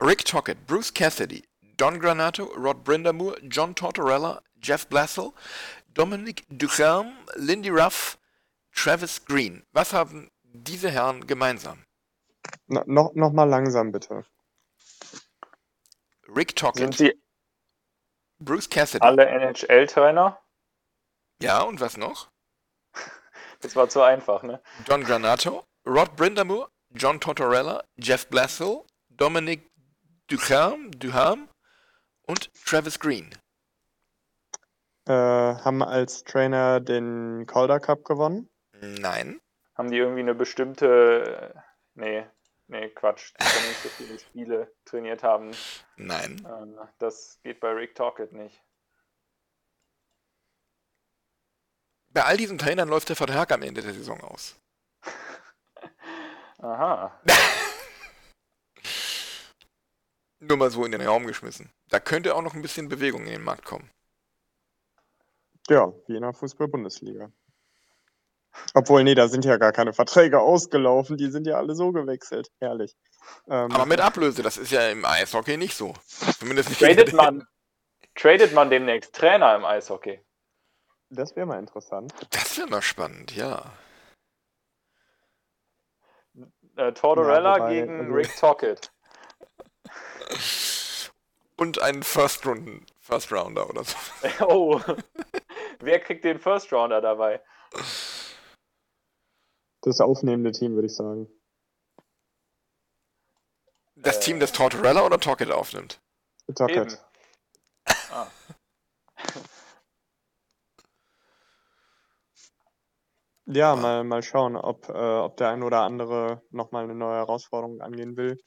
Rick 0.00 0.24
Tockett, 0.24 0.66
Bruce 0.66 0.90
Cassidy, 0.90 1.44
Don 1.76 1.98
Granato, 1.98 2.50
Rod 2.56 2.84
Brindamore, 2.84 3.36
John 3.48 3.74
Tortorella, 3.74 4.40
Jeff 4.60 4.88
Blassel, 4.88 5.32
Dominic 5.94 6.44
Ducharme, 6.50 7.14
Lindy 7.36 7.70
Ruff, 7.70 8.18
Travis 8.74 9.24
Green. 9.24 9.62
Was 9.72 9.92
haben 9.92 10.30
diese 10.42 10.90
Herren 10.90 11.26
gemeinsam? 11.26 11.84
No, 12.66 12.82
noch, 12.86 13.14
noch 13.14 13.32
mal 13.32 13.44
langsam 13.48 13.92
bitte. 13.92 14.24
Rick 16.28 16.50
Sind 16.50 16.58
Tockett, 16.58 16.94
sie 16.94 17.14
Bruce 18.38 18.68
Cassidy. 18.68 19.04
alle 19.04 19.26
NHL-Trainer? 19.26 20.38
Ja, 21.40 21.62
und 21.62 21.80
was 21.80 21.96
noch? 21.96 22.30
Das 23.60 23.74
war 23.76 23.88
zu 23.88 24.02
einfach, 24.02 24.42
ne? 24.42 24.60
Don 24.84 25.02
Granato, 25.02 25.64
Rod 25.86 26.16
Brindamore, 26.16 26.68
John 26.90 27.18
Tortorella, 27.18 27.82
Jeff 27.96 28.26
Blassel, 28.28 28.82
Dominic 29.08 29.73
Ducharme, 30.28 30.90
Duham 30.92 31.48
und 32.26 32.50
Travis 32.64 32.98
Green. 32.98 33.30
Äh, 35.06 35.12
haben 35.12 35.82
als 35.82 36.24
Trainer 36.24 36.80
den 36.80 37.44
Calder 37.46 37.78
Cup 37.78 38.04
gewonnen. 38.04 38.48
Nein. 38.80 39.40
Haben 39.76 39.90
die 39.90 39.98
irgendwie 39.98 40.20
eine 40.20 40.34
bestimmte. 40.34 41.52
äh, 41.54 41.60
Nee, 41.96 42.26
nee, 42.66 42.88
Quatsch. 42.88 43.32
Die 43.38 43.44
können 43.44 43.68
nicht 43.68 43.82
so 43.82 43.88
viele 43.90 44.18
Spiele 44.18 44.74
trainiert 44.84 45.22
haben. 45.22 45.52
Nein. 45.96 46.44
Ähm, 46.50 46.76
Das 46.98 47.38
geht 47.42 47.60
bei 47.60 47.70
Rick 47.70 47.94
Tockett 47.94 48.32
nicht. 48.32 48.60
Bei 52.08 52.24
all 52.24 52.36
diesen 52.36 52.58
Trainern 52.58 52.88
läuft 52.88 53.08
der 53.10 53.16
Vertrag 53.16 53.52
am 53.52 53.62
Ende 53.62 53.82
der 53.82 53.92
Saison 53.92 54.20
aus. 54.22 54.56
Aha. 56.58 57.20
Nur 60.48 60.56
mal 60.58 60.70
so 60.70 60.84
in 60.84 60.92
den 60.92 61.00
Raum 61.00 61.26
geschmissen. 61.26 61.70
Da 61.88 62.00
könnte 62.00 62.34
auch 62.34 62.42
noch 62.42 62.54
ein 62.54 62.62
bisschen 62.62 62.88
Bewegung 62.88 63.22
in 63.26 63.32
den 63.32 63.44
Markt 63.44 63.64
kommen. 63.64 63.90
Ja, 65.68 65.92
wie 66.06 66.16
in 66.16 66.22
der 66.22 66.34
Fußball-Bundesliga. 66.34 67.30
Obwohl, 68.74 69.02
nee, 69.02 69.14
da 69.14 69.28
sind 69.28 69.44
ja 69.44 69.56
gar 69.56 69.72
keine 69.72 69.92
Verträge 69.92 70.38
ausgelaufen, 70.40 71.16
die 71.16 71.30
sind 71.30 71.46
ja 71.46 71.56
alle 71.56 71.74
so 71.74 71.90
gewechselt. 71.92 72.50
Herrlich. 72.60 72.94
Ähm, 73.48 73.72
Aber 73.72 73.86
mit 73.86 74.00
Ablöse, 74.00 74.42
das 74.42 74.58
ist 74.58 74.70
ja 74.70 74.88
im 74.90 75.04
Eishockey 75.04 75.56
nicht 75.56 75.76
so. 75.76 75.94
Zumindest 76.38 76.68
nicht 76.68 76.80
Tradet 76.80 77.12
man, 77.14 77.46
tradet 78.14 78.52
man 78.52 78.70
demnächst 78.70 79.14
Trainer 79.14 79.56
im 79.56 79.64
Eishockey? 79.64 80.20
das 81.10 81.34
wäre 81.36 81.46
mal 81.46 81.58
interessant. 81.60 82.12
Das 82.30 82.58
wäre 82.58 82.68
mal 82.68 82.82
spannend, 82.82 83.34
ja. 83.36 83.72
Äh, 86.76 86.92
Tortorella 86.92 87.56
Ja, 87.56 87.62
wobei, 87.62 87.74
gegen 87.74 88.00
also- 88.00 88.12
Rick 88.12 88.36
Tockett. 88.36 88.92
Und 91.56 91.80
einen 91.80 92.02
First 92.02 92.46
Runden, 92.46 92.84
First 93.00 93.32
Rounder 93.32 93.68
oder 93.68 93.84
so. 93.84 93.96
Oh. 94.46 94.80
Wer 95.80 96.00
kriegt 96.00 96.24
den 96.24 96.38
First 96.40 96.72
Rounder 96.72 97.00
dabei? 97.00 97.40
Das 99.82 100.00
aufnehmende 100.00 100.52
Team, 100.52 100.74
würde 100.74 100.86
ich 100.86 100.94
sagen. 100.94 101.28
Das 103.96 104.16
Äh. 104.16 104.20
Team, 104.20 104.40
das 104.40 104.52
Tortorella 104.52 105.04
oder 105.04 105.20
Tockett 105.20 105.50
aufnimmt. 105.50 106.00
Tocket. 106.54 107.02
Ah. 108.10 108.26
Ja, 113.46 113.76
mal, 113.76 114.04
mal 114.04 114.22
schauen, 114.22 114.56
ob, 114.56 114.88
äh, 114.88 114.92
ob 114.92 115.36
der 115.36 115.50
ein 115.50 115.62
oder 115.62 115.82
andere 115.82 116.42
nochmal 116.50 116.84
eine 116.84 116.94
neue 116.94 117.16
Herausforderung 117.16 117.80
angehen 117.82 118.16
will. 118.16 118.38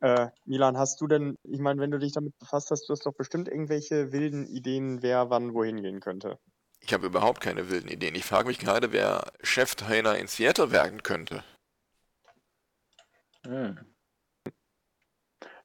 Äh, 0.00 0.28
Milan, 0.44 0.76
hast 0.76 1.00
du 1.00 1.06
denn, 1.06 1.38
ich 1.42 1.58
meine, 1.60 1.80
wenn 1.80 1.90
du 1.90 1.98
dich 1.98 2.12
damit 2.12 2.38
befasst 2.38 2.70
hast, 2.70 2.88
du 2.88 2.92
hast 2.92 3.06
doch 3.06 3.14
bestimmt 3.14 3.48
irgendwelche 3.48 4.12
wilden 4.12 4.46
Ideen, 4.46 5.02
wer 5.02 5.30
wann 5.30 5.54
wohin 5.54 5.82
gehen 5.82 6.00
könnte. 6.00 6.38
Ich 6.80 6.92
habe 6.92 7.06
überhaupt 7.06 7.40
keine 7.40 7.70
wilden 7.70 7.88
Ideen. 7.88 8.14
Ich 8.14 8.24
frage 8.24 8.46
mich 8.48 8.58
gerade, 8.58 8.92
wer 8.92 9.32
Cheftrainer 9.42 10.16
in 10.18 10.26
Seattle 10.26 10.70
werden 10.70 11.02
könnte. 11.02 11.42
Hm. 13.44 13.78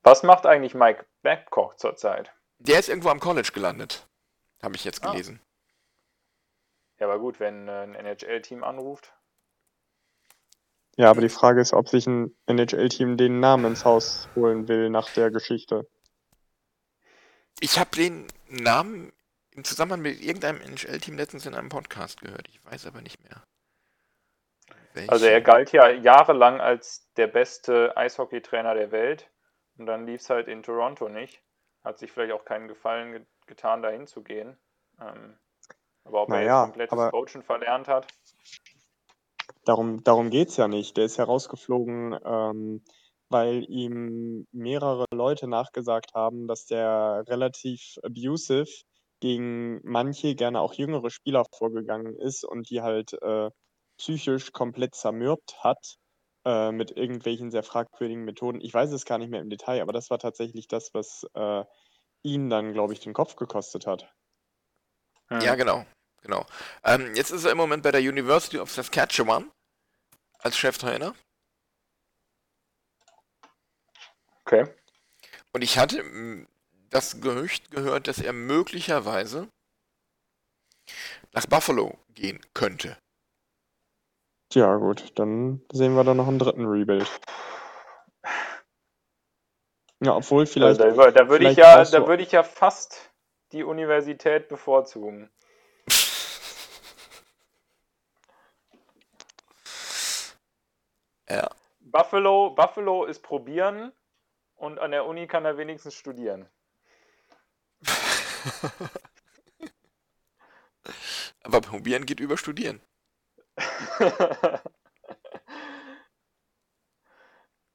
Was 0.03 0.23
macht 0.23 0.45
eigentlich 0.45 0.73
Mike 0.73 1.05
Babcock 1.21 1.77
zurzeit? 1.79 2.33
Der 2.59 2.79
ist 2.79 2.89
irgendwo 2.89 3.09
am 3.09 3.19
College 3.19 3.51
gelandet. 3.53 4.07
Habe 4.63 4.75
ich 4.75 4.83
jetzt 4.85 5.03
Ah. 5.03 5.11
gelesen. 5.11 5.41
Ja, 6.99 7.07
aber 7.07 7.19
gut, 7.19 7.39
wenn 7.39 7.67
äh, 7.67 7.83
ein 7.83 7.95
NHL-Team 7.95 8.63
anruft. 8.63 9.13
Ja, 10.97 11.09
aber 11.09 11.21
die 11.21 11.29
Frage 11.29 11.61
ist, 11.61 11.73
ob 11.73 11.87
sich 11.89 12.05
ein 12.07 12.35
NHL-Team 12.47 13.17
den 13.17 13.39
Namen 13.39 13.65
ins 13.65 13.85
Haus 13.85 14.27
holen 14.35 14.67
will 14.67 14.89
nach 14.89 15.09
der 15.13 15.31
Geschichte. 15.31 15.87
Ich 17.59 17.79
habe 17.79 17.91
den 17.95 18.27
Namen 18.49 19.11
im 19.51 19.63
Zusammenhang 19.63 20.01
mit 20.01 20.21
irgendeinem 20.21 20.61
NHL-Team 20.61 21.17
letztens 21.17 21.45
in 21.45 21.55
einem 21.55 21.69
Podcast 21.69 22.21
gehört. 22.21 22.47
Ich 22.49 22.63
weiß 22.65 22.85
aber 22.87 23.01
nicht 23.01 23.21
mehr. 23.23 23.43
Also 25.07 25.25
er 25.25 25.39
galt 25.41 25.71
ja 25.71 25.89
jahrelang 25.89 26.59
als 26.59 27.07
der 27.15 27.27
beste 27.27 27.95
Eishockeytrainer 27.95 28.73
der 28.73 28.91
Welt 28.91 29.29
und 29.77 29.85
dann 29.85 30.05
lief 30.05 30.21
es 30.21 30.29
halt 30.29 30.47
in 30.49 30.63
Toronto 30.63 31.07
nicht. 31.07 31.41
Hat 31.83 31.97
sich 31.97 32.11
vielleicht 32.11 32.33
auch 32.33 32.43
keinen 32.45 32.67
Gefallen 32.67 33.11
ge 33.13 33.25
getan, 33.47 33.81
dahin 33.81 34.07
zu 34.07 34.21
gehen. 34.21 34.57
Ähm, 35.01 35.37
aber 36.05 36.21
ob 36.23 36.29
er 36.29 36.35
Naja, 36.35 36.59
jetzt 36.61 36.65
komplettes 36.71 36.91
aber- 36.93 37.09
Coachen 37.11 37.43
verlernt 37.43 37.87
hat. 37.87 38.07
Darum, 39.65 40.03
darum 40.03 40.29
geht's 40.29 40.57
ja 40.57 40.67
nicht. 40.67 40.97
Der 40.97 41.05
ist 41.05 41.17
ja 41.17 41.23
rausgeflogen, 41.25 42.17
ähm, 42.25 42.83
weil 43.29 43.63
ihm 43.69 44.47
mehrere 44.51 45.05
Leute 45.13 45.47
nachgesagt 45.47 46.13
haben, 46.15 46.47
dass 46.47 46.65
der 46.65 47.23
relativ 47.27 47.97
abusive 48.03 48.65
gegen 49.19 49.79
manche, 49.83 50.35
gerne 50.35 50.59
auch 50.61 50.73
jüngere 50.73 51.09
Spieler 51.11 51.45
vorgegangen 51.55 52.15
ist 52.17 52.43
und 52.43 52.69
die 52.69 52.81
halt 52.81 53.13
äh, 53.21 53.49
psychisch 53.97 54.51
komplett 54.51 54.95
zermürbt 54.95 55.63
hat. 55.63 55.97
äh, 56.45 56.71
mit 56.71 56.91
irgendwelchen 56.97 57.51
sehr 57.51 57.63
fragwürdigen 57.63 58.23
Methoden. 58.25 58.61
Ich 58.61 58.73
weiß 58.73 58.91
es 58.93 59.05
gar 59.05 59.17
nicht 59.19 59.29
mehr 59.29 59.41
im 59.41 59.49
Detail, 59.49 59.81
aber 59.81 59.93
das 59.93 60.09
war 60.09 60.17
tatsächlich 60.19 60.67
das, 60.67 60.91
was 60.93 61.23
äh, 61.35 61.63
ihn 62.23 62.49
dann, 62.49 62.73
glaube 62.73 62.93
ich, 62.93 62.99
den 63.01 63.13
Kopf 63.13 63.35
gekostet 63.37 63.87
hat. 63.87 64.13
Ja, 65.39 65.55
genau. 65.55 65.85
Genau. 66.21 66.45
Ähm, 66.83 67.13
jetzt 67.15 67.31
ist 67.31 67.45
er 67.45 67.51
im 67.51 67.57
Moment 67.57 67.83
bei 67.83 67.91
der 67.91 68.01
University 68.01 68.57
of 68.57 68.71
Saskatchewan 68.71 69.51
als 70.39 70.57
Cheftrainer. 70.57 71.13
Okay. 74.45 74.67
Und 75.53 75.61
ich 75.61 75.77
hatte 75.77 76.03
mm, 76.03 76.47
das 76.89 77.21
Gerücht 77.21 77.71
gehört, 77.71 78.07
dass 78.07 78.19
er 78.19 78.33
möglicherweise 78.33 79.47
nach 81.31 81.45
Buffalo 81.45 81.97
gehen 82.09 82.41
könnte. 82.53 82.97
Ja, 84.53 84.75
gut, 84.75 85.17
dann 85.17 85.61
sehen 85.71 85.95
wir 85.95 86.03
da 86.03 86.13
noch 86.13 86.27
einen 86.27 86.39
dritten 86.39 86.65
Rebuild. 86.65 87.09
Ja, 90.01 90.15
obwohl 90.15 90.45
vielleicht. 90.45 90.81
Also 90.81 91.01
da, 91.01 91.11
da 91.11 91.29
würde 91.29 91.49
ich 91.49 91.57
ja, 91.57 91.83
da 91.83 92.07
würde 92.07 92.23
ich 92.23 92.31
ja 92.31 92.43
fast 92.43 93.11
die 93.51 93.63
Universität 93.63 94.49
bevorzugen. 94.49 95.29
Ja. 101.31 101.49
Buffalo, 101.79 102.49
Buffalo 102.49 103.05
ist 103.05 103.21
probieren 103.21 103.93
und 104.55 104.79
an 104.79 104.91
der 104.91 105.05
Uni 105.05 105.27
kann 105.27 105.45
er 105.45 105.57
wenigstens 105.57 105.95
studieren. 105.95 106.49
Aber 111.43 111.61
probieren 111.61 112.05
geht 112.05 112.19
über 112.19 112.35
studieren. 112.37 112.81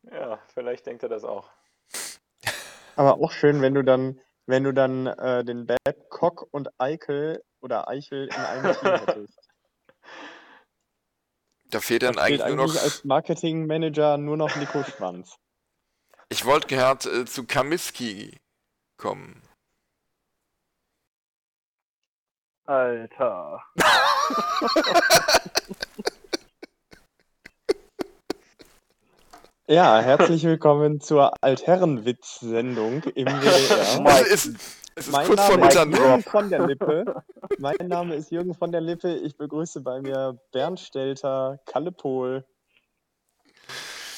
ja, 0.03 0.39
vielleicht 0.53 0.85
denkt 0.85 1.03
er 1.03 1.09
das 1.09 1.24
auch. 1.24 1.51
Aber 2.95 3.15
auch 3.15 3.33
schön, 3.33 3.62
wenn 3.62 3.73
du 3.73 3.83
dann, 3.83 4.20
wenn 4.45 4.65
du 4.65 4.73
dann 4.73 5.07
äh, 5.07 5.45
den 5.45 5.66
Babcock 5.66 6.47
und 6.51 6.78
Eichel 6.78 7.43
oder 7.61 7.89
Eichel 7.89 8.27
in 8.27 8.35
einem 8.35 8.74
Team 8.74 8.95
hättest. 8.97 9.45
Da 11.71 11.81
fehlt 11.81 12.03
dann 12.03 12.15
Da 12.15 12.25
fehlt 12.25 12.41
eigentlich 12.43 12.57
nur 12.57 12.65
eigentlich 12.65 12.75
noch. 12.77 12.83
als 12.83 13.05
Marketingmanager 13.05 14.19
nur 14.19 14.37
noch 14.37 14.55
Nico 14.57 14.83
Schwanz. 14.85 15.37
Ich 16.29 16.45
wollte 16.45 16.67
gerade 16.67 17.09
äh, 17.09 17.25
zu 17.25 17.45
Kamiski 17.47 18.41
kommen. 18.97 19.41
Alter. 22.65 23.63
Ja, 29.69 30.01
herzlich 30.01 30.45
willkommen 30.45 31.01
zur 31.01 31.33
Altherrenwitz-Sendung 31.43 33.03
im 33.15 33.27
WDR. 33.43 34.21
es 34.23 34.47
ist, 34.47 34.57
es 34.97 35.06
ist 35.09 35.12
Mein 35.12 35.27
kurz 35.27 35.43
vor 35.43 35.56
Name 35.59 35.68
ist 35.68 35.74
Mitternacht. 35.74 36.01
Jürgen 36.01 36.23
von 36.23 36.48
der 36.51 36.66
Lippe. 36.66 37.23
Mein 37.59 37.77
Name 37.86 38.14
ist 38.14 38.31
Jürgen 38.31 38.55
von 38.55 38.73
der 38.73 38.81
Lippe. 38.81 39.14
Ich 39.14 39.36
begrüße 39.36 39.82
bei 39.82 40.01
mir 40.01 40.40
Bernd 40.52 40.81
Stelter, 40.81 41.60
Kalle 41.66 41.93
Pohl. 41.93 42.47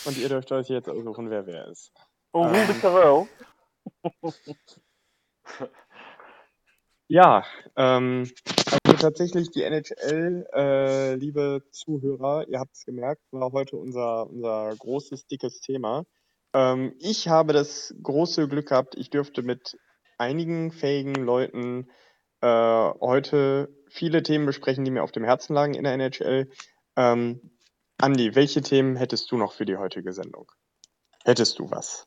Und 0.04 0.16
ihr 0.16 0.28
dürft 0.28 0.52
euch 0.52 0.68
jetzt 0.68 0.88
aussuchen, 0.88 1.30
wer 1.30 1.46
wer 1.46 1.66
ist. 1.66 1.92
Oh, 2.32 2.44
Ähm. 2.44 2.54
Ruby 2.54 2.74
Carell. 2.80 3.28
Ja, 7.08 7.44
ähm, 7.74 8.30
also 8.84 8.98
tatsächlich 8.98 9.50
die 9.50 9.62
NHL, 9.62 10.46
äh, 10.54 11.14
liebe 11.16 11.62
Zuhörer, 11.70 12.46
ihr 12.48 12.60
habt 12.60 12.74
es 12.76 12.84
gemerkt, 12.84 13.22
war 13.32 13.50
heute 13.52 13.76
unser, 13.76 14.28
unser 14.28 14.76
großes, 14.78 15.26
dickes 15.26 15.60
Thema. 15.60 16.04
Ähm, 16.52 16.94
ich 17.00 17.28
habe 17.28 17.52
das 17.54 17.94
große 18.02 18.46
Glück 18.46 18.68
gehabt, 18.68 18.94
ich 18.94 19.10
dürfte 19.10 19.42
mit 19.42 19.78
einigen 20.18 20.72
fähigen 20.72 21.14
Leuten 21.14 21.88
äh, 22.40 22.46
heute 23.00 23.74
viele 23.88 24.22
Themen 24.22 24.46
besprechen, 24.46 24.84
die 24.84 24.90
mir 24.90 25.02
auf 25.02 25.12
dem 25.12 25.24
Herzen 25.24 25.54
lagen 25.54 25.74
in 25.74 25.84
der 25.84 25.94
NHL. 25.94 26.50
Ähm, 26.96 27.52
Andi, 28.00 28.34
welche 28.34 28.60
Themen 28.60 28.96
hättest 28.96 29.30
du 29.32 29.36
noch 29.36 29.52
für 29.52 29.66
die 29.66 29.76
heutige 29.76 30.12
Sendung? 30.12 30.50
Hättest 31.24 31.58
du 31.58 31.70
was? 31.70 32.06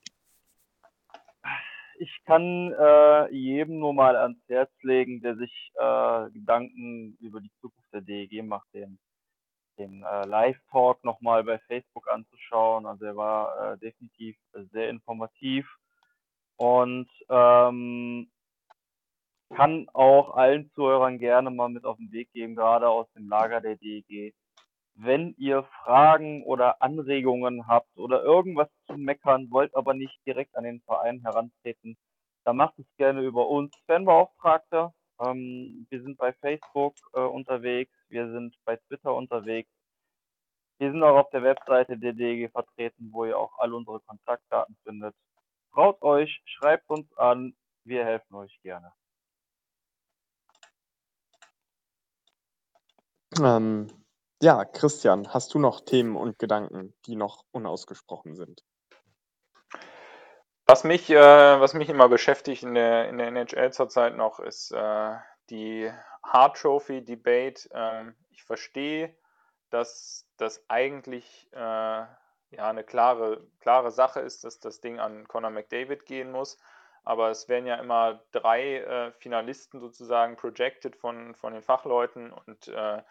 Ich 1.99 2.23
kann 2.25 2.73
äh, 2.73 3.31
jedem 3.31 3.79
nur 3.79 3.93
mal 3.93 4.15
ans 4.15 4.39
Herz 4.47 4.71
legen, 4.81 5.21
der 5.21 5.35
sich 5.35 5.71
äh, 5.75 6.29
Gedanken 6.31 7.17
über 7.19 7.41
die 7.41 7.51
Zukunft 7.61 7.93
der 7.93 8.01
DEG 8.01 8.43
macht, 8.43 8.67
den, 8.73 8.97
den 9.77 10.01
äh, 10.03 10.25
Live-Talk 10.25 11.03
nochmal 11.03 11.43
bei 11.43 11.59
Facebook 11.67 12.09
anzuschauen. 12.09 12.85
Also 12.85 13.05
er 13.05 13.15
war 13.15 13.73
äh, 13.73 13.77
definitiv 13.77 14.35
sehr 14.71 14.89
informativ 14.89 15.67
und 16.61 17.09
ähm, 17.27 18.29
kann 19.49 19.87
auch 19.93 20.35
allen 20.35 20.69
Zuhörern 20.75 21.17
gerne 21.17 21.49
mal 21.49 21.69
mit 21.69 21.85
auf 21.85 21.97
den 21.97 22.11
Weg 22.11 22.31
geben, 22.33 22.55
gerade 22.55 22.87
aus 22.87 23.07
dem 23.13 23.27
Lager 23.27 23.61
der 23.61 23.77
DEG. 23.77 24.35
Wenn 24.93 25.33
ihr 25.39 25.63
Fragen 25.63 26.43
oder 26.43 26.79
Anregungen 26.79 27.65
habt 27.65 27.97
oder 27.97 28.21
irgendwas 28.21 28.69
zu 28.85 28.93
meckern, 28.93 29.49
wollt 29.49 29.75
aber 29.75 29.95
nicht 29.95 30.15
direkt 30.27 30.55
an 30.55 30.63
den 30.63 30.81
Verein 30.81 31.21
herantreten, 31.21 31.97
dann 32.43 32.57
macht 32.57 32.77
es 32.77 32.85
gerne 32.95 33.21
über 33.21 33.47
uns 33.47 33.75
Fanbeauftragte. 33.87 34.93
Ähm, 35.19 35.87
wir 35.89 36.03
sind 36.03 36.19
bei 36.19 36.31
Facebook 36.33 36.93
äh, 37.13 37.21
unterwegs, 37.21 37.91
wir 38.09 38.31
sind 38.31 38.55
bei 38.65 38.75
Twitter 38.75 39.15
unterwegs. 39.15 39.71
Wir 40.77 40.91
sind 40.91 41.01
auch 41.01 41.17
auf 41.17 41.29
der 41.31 41.41
Webseite 41.41 41.97
der 41.97 42.13
DEG 42.13 42.51
vertreten, 42.51 43.09
wo 43.11 43.25
ihr 43.25 43.37
auch 43.37 43.57
all 43.57 43.73
unsere 43.73 43.99
Kontaktdaten 44.01 44.77
findet. 44.83 45.15
Traut 45.73 46.01
euch, 46.01 46.41
schreibt 46.45 46.89
uns 46.89 47.11
an, 47.17 47.55
wir 47.83 48.05
helfen 48.05 48.35
euch 48.35 48.59
gerne. 48.61 48.93
Ähm, 53.41 53.87
ja, 54.41 54.65
Christian, 54.65 55.33
hast 55.33 55.53
du 55.53 55.59
noch 55.59 55.81
Themen 55.81 56.15
und 56.15 56.37
Gedanken, 56.39 56.93
die 57.05 57.15
noch 57.15 57.45
unausgesprochen 57.51 58.35
sind? 58.35 58.63
Was 60.65 60.83
mich, 60.83 61.09
äh, 61.09 61.15
was 61.59 61.73
mich 61.73 61.89
immer 61.89 62.09
beschäftigt 62.09 62.63
in 62.63 62.73
der, 62.73 63.09
in 63.09 63.17
der 63.17 63.27
NHL 63.27 63.71
zurzeit 63.71 64.15
noch, 64.15 64.39
ist 64.39 64.71
äh, 64.71 65.15
die 65.49 65.91
Hart 66.23 66.57
Trophy 66.57 67.03
Debate. 67.03 67.69
Ähm, 67.73 68.15
ich 68.29 68.43
verstehe, 68.43 69.15
dass 69.69 70.27
das 70.37 70.63
eigentlich 70.69 71.49
äh, 71.51 72.05
ja, 72.51 72.69
eine 72.69 72.83
klare, 72.83 73.45
klare 73.59 73.91
Sache 73.91 74.19
ist, 74.19 74.43
dass 74.43 74.59
das 74.59 74.81
Ding 74.81 74.99
an 74.99 75.27
Conor 75.27 75.49
McDavid 75.49 76.05
gehen 76.05 76.31
muss. 76.31 76.57
Aber 77.03 77.31
es 77.31 77.49
werden 77.49 77.65
ja 77.65 77.75
immer 77.75 78.21
drei 78.31 78.77
äh, 78.77 79.11
Finalisten 79.13 79.79
sozusagen 79.79 80.35
projected 80.35 80.95
von, 80.95 81.33
von 81.33 81.53
den 81.53 81.63
Fachleuten 81.63 82.31
und 82.31 82.67
äh, 82.67 83.01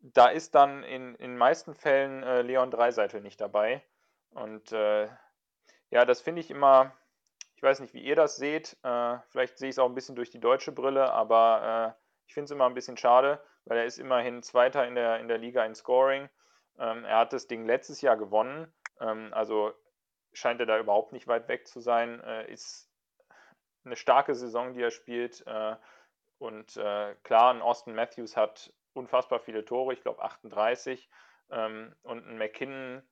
da 0.00 0.28
ist 0.28 0.54
dann 0.54 0.84
in 0.84 1.16
in 1.16 1.36
meisten 1.36 1.74
Fällen 1.74 2.22
äh, 2.22 2.42
Leon 2.42 2.70
Dreiseitel 2.70 3.20
nicht 3.20 3.40
dabei. 3.40 3.82
Und 4.30 4.70
äh, 4.72 5.08
ja, 5.90 6.04
das 6.04 6.20
finde 6.20 6.40
ich 6.40 6.50
immer, 6.50 6.92
ich 7.56 7.62
weiß 7.62 7.80
nicht, 7.80 7.94
wie 7.94 8.02
ihr 8.02 8.16
das 8.16 8.36
seht. 8.36 8.76
Äh, 8.84 9.18
vielleicht 9.30 9.58
sehe 9.58 9.70
ich 9.70 9.74
es 9.74 9.78
auch 9.78 9.88
ein 9.88 9.94
bisschen 9.94 10.14
durch 10.14 10.30
die 10.30 10.40
deutsche 10.40 10.72
Brille, 10.72 11.12
aber 11.12 11.96
äh, 11.96 12.00
ich 12.26 12.34
finde 12.34 12.44
es 12.44 12.50
immer 12.50 12.66
ein 12.66 12.74
bisschen 12.74 12.96
schade, 12.96 13.42
weil 13.64 13.78
er 13.78 13.86
ist 13.86 13.98
immerhin 13.98 14.42
Zweiter 14.42 14.86
in 14.86 14.94
der, 14.94 15.18
in 15.18 15.28
der 15.28 15.38
Liga 15.38 15.64
in 15.64 15.74
Scoring. 15.74 16.28
Ähm, 16.78 17.04
er 17.04 17.18
hat 17.18 17.32
das 17.32 17.46
Ding 17.46 17.64
letztes 17.64 18.00
Jahr 18.00 18.16
gewonnen, 18.16 18.72
ähm, 19.00 19.32
also 19.32 19.72
scheint 20.32 20.60
er 20.60 20.66
da 20.66 20.78
überhaupt 20.78 21.12
nicht 21.12 21.26
weit 21.26 21.48
weg 21.48 21.66
zu 21.66 21.80
sein. 21.80 22.20
Äh, 22.20 22.52
ist 22.52 22.90
eine 23.84 23.96
starke 23.96 24.34
Saison, 24.34 24.74
die 24.74 24.82
er 24.82 24.90
spielt. 24.90 25.46
Äh, 25.46 25.76
und 26.38 26.76
äh, 26.76 27.14
klar, 27.24 27.52
ein 27.52 27.62
Austin 27.62 27.94
Matthews 27.94 28.36
hat 28.36 28.72
unfassbar 28.92 29.40
viele 29.40 29.64
Tore, 29.64 29.92
ich 29.92 30.02
glaube 30.02 30.22
38. 30.22 31.08
Ähm, 31.50 31.94
und 32.02 32.26
ein 32.26 32.38
McKinnon 32.38 33.02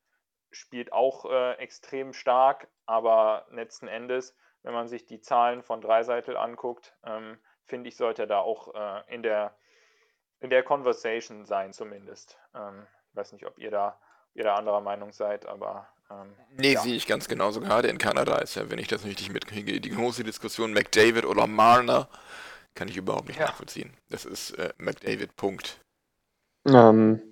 spielt 0.51 0.93
auch 0.93 1.25
äh, 1.25 1.55
extrem 1.55 2.13
stark, 2.13 2.69
aber 2.87 3.47
letzten 3.51 3.89
Endes, 3.89 4.37
wenn 4.63 4.75
man 4.75 4.89
sich 4.89 5.07
die 5.07 5.21
Zahlen 5.21 5.63
von 5.63 5.81
Dreiseitel 5.81 6.37
anguckt, 6.37 6.97
ähm, 7.05 7.39
finde 7.65 7.89
ich, 7.89 7.97
sollte 7.97 8.23
er 8.23 8.29
da 8.29 8.41
auch 8.41 8.75
äh, 8.75 9.03
in, 9.13 9.23
der, 9.23 9.57
in 10.41 10.51
der 10.51 10.63
Conversation 10.63 11.45
sein, 11.45 11.73
zumindest. 11.73 12.39
Ähm, 12.55 12.87
ich 13.17 13.19
weiß 13.19 13.33
nicht, 13.33 13.47
ob 13.47 13.59
ihr 13.59 13.71
da, 13.71 13.99
ob 14.33 14.37
ihr 14.37 14.45
da 14.45 14.57
anderer 14.57 14.83
Meinung 14.83 15.11
seid, 15.11 15.47
aber 15.47 15.89
ähm, 16.11 16.35
Nee, 16.55 16.75
ja. 16.75 16.81
sehe 16.83 16.95
ich 16.95 17.07
ganz 17.07 17.29
genauso. 17.29 17.61
Gerade 17.61 17.89
in 17.89 17.97
Kanada 17.97 18.37
ist 18.39 18.57
ja, 18.57 18.69
wenn 18.71 18.79
ich 18.79 18.89
das 18.89 19.07
richtig 19.07 19.33
mitkriege, 19.33 19.81
die 19.81 19.89
große 19.89 20.23
Diskussion 20.23 20.75
McDavid 20.75 21.25
oder 21.25 21.47
Marner 21.47 22.09
kann 22.75 22.89
ich 22.89 22.97
überhaupt 22.99 23.29
nicht 23.29 23.41
Ja. 23.41 23.47
nachvollziehen. 23.47 23.97
Das 24.11 24.27
ist 24.27 24.51
äh, 24.59 24.75
McDavid, 24.77 25.35
Punkt. 25.37 25.81
Ähm, 26.67 27.23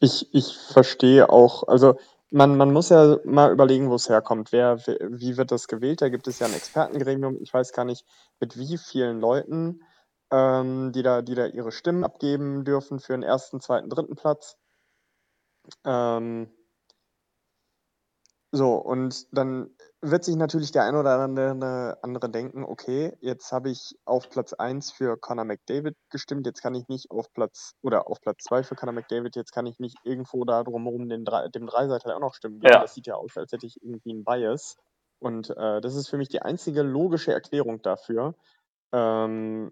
ich, 0.00 0.34
ich 0.34 0.56
verstehe 0.72 1.30
auch, 1.30 1.68
also 1.68 1.96
man, 2.32 2.56
man 2.56 2.72
muss 2.72 2.88
ja 2.88 3.18
mal 3.24 3.52
überlegen, 3.52 3.88
wo 3.88 3.94
es 3.94 4.08
herkommt. 4.08 4.50
Wer, 4.50 4.84
wer- 4.86 4.98
wie 5.10 5.36
wird 5.36 5.52
das 5.52 5.68
gewählt? 5.68 6.02
Da 6.02 6.08
gibt 6.08 6.26
es 6.26 6.40
ja 6.40 6.46
ein 6.48 6.54
Expertengremium. 6.54 7.38
Ich 7.40 7.54
weiß 7.54 7.72
gar 7.72 7.84
nicht, 7.84 8.04
mit 8.40 8.58
wie 8.58 8.78
vielen 8.78 9.20
Leuten, 9.20 9.84
ähm, 10.32 10.90
die 10.90 11.04
da, 11.04 11.22
die 11.22 11.36
da 11.36 11.46
ihre 11.46 11.70
Stimmen 11.70 12.02
abgeben 12.02 12.64
dürfen 12.64 12.98
für 12.98 13.12
den 13.12 13.22
ersten, 13.22 13.60
zweiten, 13.60 13.88
dritten 13.90 14.16
Platz. 14.16 14.56
Ähm, 15.84 16.50
So, 18.52 18.74
und 18.74 19.32
dann 19.32 19.70
wird 20.00 20.24
sich 20.24 20.34
natürlich 20.34 20.72
der 20.72 20.82
ein 20.82 20.96
oder 20.96 21.20
andere, 21.20 21.98
andere 22.02 22.28
denken, 22.30 22.64
okay, 22.64 23.16
jetzt 23.20 23.52
habe 23.52 23.70
ich 23.70 23.96
auf 24.04 24.28
Platz 24.28 24.52
1 24.52 24.90
für 24.90 25.16
Conor 25.16 25.44
McDavid 25.44 25.94
gestimmt, 26.10 26.46
jetzt 26.46 26.60
kann 26.60 26.74
ich 26.74 26.88
nicht 26.88 27.12
auf 27.12 27.32
Platz 27.32 27.76
oder 27.80 28.08
auf 28.08 28.20
Platz 28.20 28.42
2 28.42 28.64
für 28.64 28.74
Conor 28.74 28.94
McDavid, 28.94 29.36
jetzt 29.36 29.52
kann 29.52 29.66
ich 29.66 29.78
nicht 29.78 29.98
irgendwo 30.02 30.44
da 30.44 30.64
drumherum 30.64 31.08
den, 31.08 31.24
dem 31.24 31.66
Dreiseiter 31.66 32.16
auch 32.16 32.20
noch 32.20 32.34
stimmen. 32.34 32.60
Ja. 32.64 32.80
Das 32.80 32.94
sieht 32.94 33.06
ja 33.06 33.14
aus, 33.14 33.36
als 33.36 33.52
hätte 33.52 33.66
ich 33.66 33.80
irgendwie 33.82 34.10
einen 34.10 34.24
Bias. 34.24 34.76
Und 35.20 35.50
äh, 35.50 35.80
das 35.80 35.94
ist 35.94 36.08
für 36.08 36.16
mich 36.16 36.28
die 36.28 36.42
einzige 36.42 36.82
logische 36.82 37.32
Erklärung 37.32 37.82
dafür, 37.82 38.34
ähm, 38.92 39.70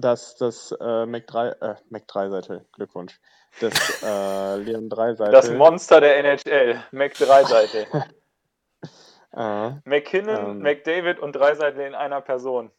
dass 0.00 0.36
das 0.36 0.72
äh, 0.80 1.06
Mac 1.06 1.26
3, 1.26 1.48
äh, 1.48 1.74
Mac 1.90 2.06
3 2.08 2.30
Seite, 2.30 2.66
Glückwunsch, 2.72 3.20
das 3.60 4.02
äh, 4.02 4.56
Leon 4.62 4.88
3 4.88 5.14
Seite. 5.14 5.32
Das 5.32 5.50
Monster 5.50 6.00
der 6.00 6.16
NHL, 6.18 6.82
Mac 6.92 7.14
Dreiseitel. 7.14 7.86
äh, 9.32 9.70
McKinnon, 9.84 10.50
Ähm. 10.50 10.58
McDavid 10.62 11.18
und 11.20 11.32
Dreiseitel 11.34 11.86
in 11.86 11.94
einer 11.94 12.20
Person. 12.20 12.70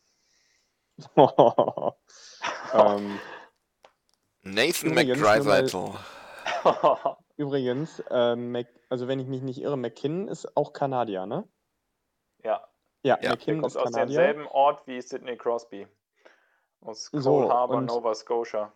ähm, 1.15 3.19
Nathan 4.43 4.93
McDreisaitl. 4.93 5.91
übrigens, 7.37 8.01
äh, 8.09 8.35
Mac, 8.35 8.67
also 8.89 9.07
wenn 9.07 9.19
ich 9.19 9.27
mich 9.27 9.41
nicht 9.41 9.61
irre, 9.61 9.77
McKinnon 9.77 10.27
ist 10.27 10.55
auch 10.57 10.73
Kanadier, 10.73 11.25
ne? 11.25 11.47
ja, 12.43 12.61
Ja, 13.03 13.15
Ja. 13.15 13.17
der 13.17 13.29
McKinnon 13.31 13.61
kommt 13.61 13.71
ist 13.71 13.77
aus 13.77 13.91
Kanadier. 13.91 14.17
demselben 14.19 14.47
Ort 14.47 14.85
wie 14.87 15.01
Sidney 15.01 15.37
Crosby. 15.37 15.87
Aus 16.81 17.11
Cole 17.11 17.23
So, 17.23 17.49
Harbour, 17.49 17.77
und- 17.77 17.85
Nova 17.85 18.13
Scotia. 18.15 18.73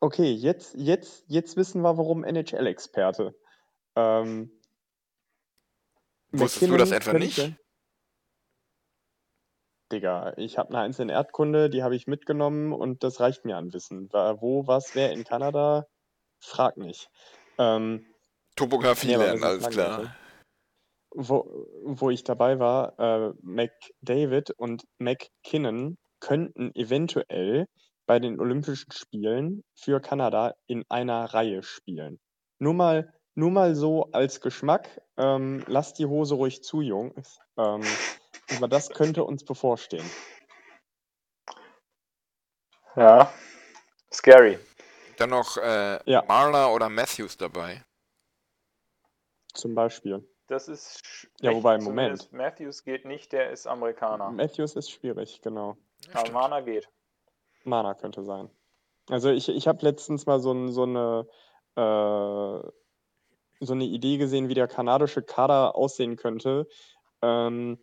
Okay, 0.00 0.30
jetzt, 0.32 0.74
jetzt, 0.76 1.24
jetzt 1.26 1.56
wissen 1.56 1.82
wir, 1.82 1.96
warum 1.98 2.22
NHL-Experte. 2.24 3.34
Ähm, 3.96 4.52
Wusstest 6.30 6.70
du 6.70 6.76
das 6.76 6.90
etwa 6.92 7.12
könnte- 7.12 7.26
nicht? 7.26 7.56
Digga, 9.90 10.34
ich 10.36 10.58
habe 10.58 10.68
eine 10.70 10.80
Eins 10.80 10.98
in 10.98 11.08
Erdkunde, 11.08 11.70
die 11.70 11.82
habe 11.82 11.96
ich 11.96 12.06
mitgenommen 12.06 12.72
und 12.74 13.02
das 13.02 13.20
reicht 13.20 13.44
mir 13.46 13.56
an 13.56 13.72
Wissen. 13.72 14.08
Wo, 14.12 14.66
was, 14.66 14.94
wer 14.94 15.12
in 15.12 15.24
Kanada? 15.24 15.86
Frag 16.40 16.76
nicht. 16.76 17.08
Ähm, 17.56 18.04
Topografie 18.54 19.06
Nee, 19.08 19.16
lernen, 19.16 19.42
alles 19.42 19.68
klar. 19.70 20.14
Wo, 21.10 21.66
wo 21.84 22.10
ich 22.10 22.24
dabei 22.24 22.58
war, 22.58 22.98
äh, 22.98 23.32
McDavid 23.42 24.50
und 24.52 24.84
McKinnon 24.98 25.98
könnten 26.20 26.74
eventuell 26.74 27.66
bei 28.06 28.18
den 28.18 28.40
Olympischen 28.40 28.90
Spielen 28.90 29.62
für 29.74 30.00
Kanada 30.00 30.54
in 30.66 30.84
einer 30.88 31.24
Reihe 31.34 31.62
spielen. 31.62 32.18
Nur 32.58 32.74
mal, 32.74 33.12
nur 33.34 33.50
mal 33.50 33.74
so 33.74 34.10
als 34.12 34.40
Geschmack, 34.40 35.00
ähm, 35.16 35.62
lasst 35.66 35.98
die 35.98 36.06
Hose 36.06 36.34
ruhig 36.34 36.62
zu, 36.62 36.80
Jungs. 36.80 37.38
Ähm, 37.56 37.82
aber 38.56 38.66
das 38.68 38.88
könnte 38.88 39.24
uns 39.24 39.44
bevorstehen. 39.44 40.08
Ja, 42.96 43.32
scary. 44.12 44.58
Dann 45.18 45.30
noch 45.30 45.56
äh, 45.56 45.98
Ja. 46.10 46.24
Marler 46.26 46.72
oder 46.72 46.88
Matthews 46.88 47.36
dabei. 47.36 47.84
Zum 49.54 49.74
Beispiel. 49.74 50.26
Das 50.48 50.66
ist 50.66 51.28
Ja, 51.40 51.54
wobei, 51.54 51.78
zumindest 51.78 52.32
Matthews 52.32 52.82
geht 52.82 53.04
nicht, 53.04 53.32
der 53.32 53.50
ist 53.50 53.66
Amerikaner. 53.66 54.30
Matthews 54.30 54.76
ist 54.76 54.90
schwierig, 54.90 55.40
genau. 55.42 55.76
Ja, 56.12 56.20
Aber. 56.20 56.32
Mana 56.32 56.60
geht. 56.60 56.88
Mana 57.64 57.94
könnte 57.94 58.24
sein. 58.24 58.50
Also 59.08 59.30
ich, 59.30 59.48
ich 59.48 59.68
habe 59.68 59.84
letztens 59.84 60.26
mal 60.26 60.40
so, 60.40 60.52
ein, 60.52 60.72
so, 60.72 60.84
eine, 60.84 61.28
äh, 61.76 62.70
so 63.60 63.72
eine 63.72 63.84
Idee 63.84 64.16
gesehen, 64.16 64.48
wie 64.48 64.54
der 64.54 64.68
kanadische 64.68 65.22
Kader 65.22 65.76
aussehen 65.76 66.16
könnte. 66.16 66.66
Ähm, 67.20 67.78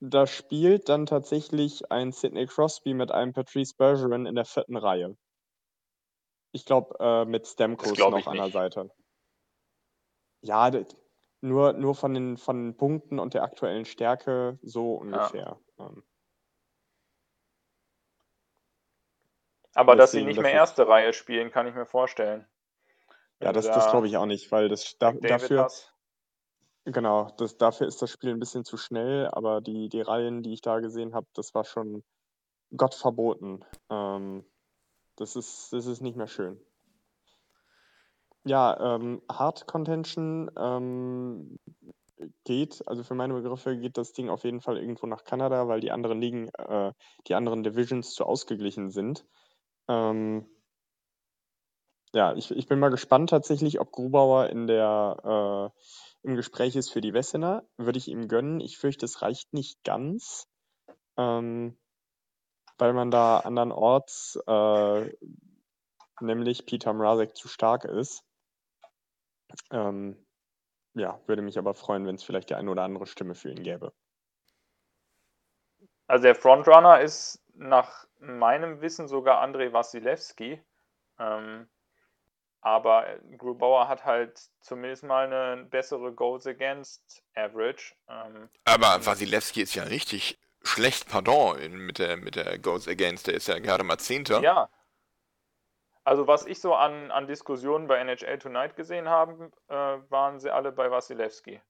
da 0.00 0.26
spielt 0.26 0.88
dann 0.88 1.06
tatsächlich 1.06 1.90
ein 1.92 2.12
Sidney 2.12 2.46
Crosby 2.46 2.92
mit 2.92 3.12
einem 3.12 3.32
Patrice 3.32 3.74
Bergeron 3.76 4.26
in 4.26 4.34
der 4.34 4.44
vierten 4.44 4.76
Reihe. 4.76 5.16
Ich 6.52 6.64
glaube, 6.64 6.96
äh, 6.98 7.24
mit 7.24 7.46
Stamkos 7.46 7.94
glaub 7.94 8.12
noch 8.12 8.26
an 8.26 8.36
der. 8.36 8.50
Seite. 8.50 8.90
Ja, 10.42 10.70
d- 10.70 10.86
nur, 11.46 11.72
nur 11.72 11.94
von, 11.94 12.14
den, 12.14 12.36
von 12.36 12.66
den 12.66 12.76
Punkten 12.76 13.18
und 13.18 13.34
der 13.34 13.42
aktuellen 13.42 13.84
Stärke 13.84 14.58
so 14.62 14.94
ungefähr. 14.94 15.58
Ähm, 15.78 16.02
Aber 19.74 19.94
dass 19.96 20.12
sie 20.12 20.24
nicht 20.24 20.40
mehr 20.40 20.52
erste 20.52 20.88
Reihe 20.88 21.12
spielen, 21.12 21.50
kann 21.50 21.66
ich 21.66 21.74
mir 21.74 21.86
vorstellen. 21.86 22.46
ja, 23.40 23.52
das, 23.52 23.66
das 23.66 23.84
da 23.84 23.90
glaube 23.90 24.06
ich 24.06 24.16
auch 24.16 24.26
nicht, 24.26 24.50
weil 24.50 24.68
das 24.68 24.96
da, 24.98 25.12
dafür. 25.12 25.64
hast. 25.64 25.92
Genau, 26.84 27.32
das, 27.36 27.56
dafür 27.56 27.88
ist 27.88 28.00
das 28.00 28.10
Spiel 28.10 28.30
ein 28.30 28.38
bisschen 28.38 28.64
zu 28.64 28.76
schnell, 28.76 29.28
aber 29.32 29.60
die, 29.60 29.88
die 29.88 30.00
Reihen, 30.00 30.42
die 30.42 30.52
ich 30.52 30.60
da 30.60 30.78
gesehen 30.78 31.14
habe, 31.14 31.26
das 31.34 31.52
war 31.52 31.64
schon 31.64 32.04
Gott 32.76 32.94
verboten. 32.94 33.64
Ähm, 33.90 34.44
das 35.16 35.34
ist, 35.34 35.72
das 35.72 35.86
ist 35.86 36.00
nicht 36.00 36.16
mehr 36.16 36.28
schön. 36.28 36.60
Ja, 38.46 38.94
ähm, 38.94 39.22
Hard 39.28 39.66
Contention 39.66 40.48
ähm, 40.56 41.58
geht, 42.44 42.86
also 42.86 43.02
für 43.02 43.16
meine 43.16 43.34
Begriffe 43.34 43.76
geht 43.76 43.98
das 43.98 44.12
Ding 44.12 44.28
auf 44.28 44.44
jeden 44.44 44.60
Fall 44.60 44.78
irgendwo 44.78 45.08
nach 45.08 45.24
Kanada, 45.24 45.66
weil 45.66 45.80
die 45.80 45.90
anderen 45.90 46.20
Ligen, 46.20 46.48
äh, 46.50 46.92
die 47.26 47.34
anderen 47.34 47.64
Divisions 47.64 48.14
zu 48.14 48.24
ausgeglichen 48.24 48.90
sind. 48.90 49.26
Ähm, 49.88 50.46
ja, 52.12 52.34
ich, 52.34 52.52
ich 52.52 52.68
bin 52.68 52.78
mal 52.78 52.90
gespannt 52.90 53.30
tatsächlich, 53.30 53.80
ob 53.80 53.90
Grubauer 53.90 54.46
in 54.46 54.68
der, 54.68 55.72
äh, 56.22 56.28
im 56.28 56.36
Gespräch 56.36 56.76
ist 56.76 56.92
für 56.92 57.00
die 57.00 57.14
Wessener. 57.14 57.64
Würde 57.76 57.98
ich 57.98 58.06
ihm 58.06 58.28
gönnen. 58.28 58.60
Ich 58.60 58.78
fürchte, 58.78 59.06
es 59.06 59.22
reicht 59.22 59.52
nicht 59.52 59.82
ganz, 59.82 60.46
ähm, 61.16 61.76
weil 62.78 62.92
man 62.92 63.10
da 63.10 63.40
andernorts, 63.40 64.38
äh, 64.46 65.12
nämlich 66.20 66.64
Peter 66.64 66.92
Mrazek, 66.92 67.34
zu 67.34 67.48
stark 67.48 67.84
ist. 67.84 68.22
Ähm, 69.70 70.16
ja, 70.94 71.20
würde 71.26 71.42
mich 71.42 71.58
aber 71.58 71.74
freuen, 71.74 72.06
wenn 72.06 72.14
es 72.14 72.22
vielleicht 72.22 72.50
die 72.50 72.54
eine 72.54 72.70
oder 72.70 72.82
andere 72.82 73.06
Stimme 73.06 73.34
für 73.34 73.50
ihn 73.50 73.62
gäbe. 73.62 73.92
Also 76.06 76.22
der 76.22 76.34
Frontrunner 76.34 77.00
ist 77.00 77.42
nach 77.54 78.06
meinem 78.18 78.80
Wissen 78.80 79.08
sogar 79.08 79.40
Andrei 79.40 79.72
Wasilewski. 79.72 80.62
Ähm, 81.18 81.68
aber 82.60 83.06
Grubauer 83.36 83.88
hat 83.88 84.04
halt 84.04 84.40
zumindest 84.60 85.04
mal 85.04 85.32
eine 85.32 85.64
bessere 85.64 86.12
Goals 86.12 86.46
Against 86.46 87.22
Average. 87.34 87.94
Ähm, 88.08 88.48
Aber 88.64 89.04
Wasilewski 89.04 89.62
ist 89.62 89.74
ja 89.74 89.84
richtig 89.84 90.38
schlecht, 90.62 91.08
pardon, 91.08 91.58
mit, 91.72 91.98
der, 91.98 92.16
mit 92.16 92.36
der 92.36 92.58
Goals 92.58 92.88
Against. 92.88 93.26
Der 93.28 93.34
ist 93.34 93.48
ja 93.48 93.58
gerade 93.58 93.84
mal 93.84 93.98
Zehnter. 93.98 94.40
ja. 94.40 94.68
Also 96.06 96.28
was 96.28 96.46
ich 96.46 96.60
so 96.60 96.72
an, 96.72 97.10
an 97.10 97.26
Diskussionen 97.26 97.88
bei 97.88 97.96
NHL 97.98 98.38
Tonight 98.38 98.76
gesehen 98.76 99.08
habe, 99.08 99.50
äh, 99.66 99.74
waren 99.74 100.38
sie 100.38 100.52
alle 100.52 100.70
bei 100.70 100.88
Wasilewski. 100.88 101.60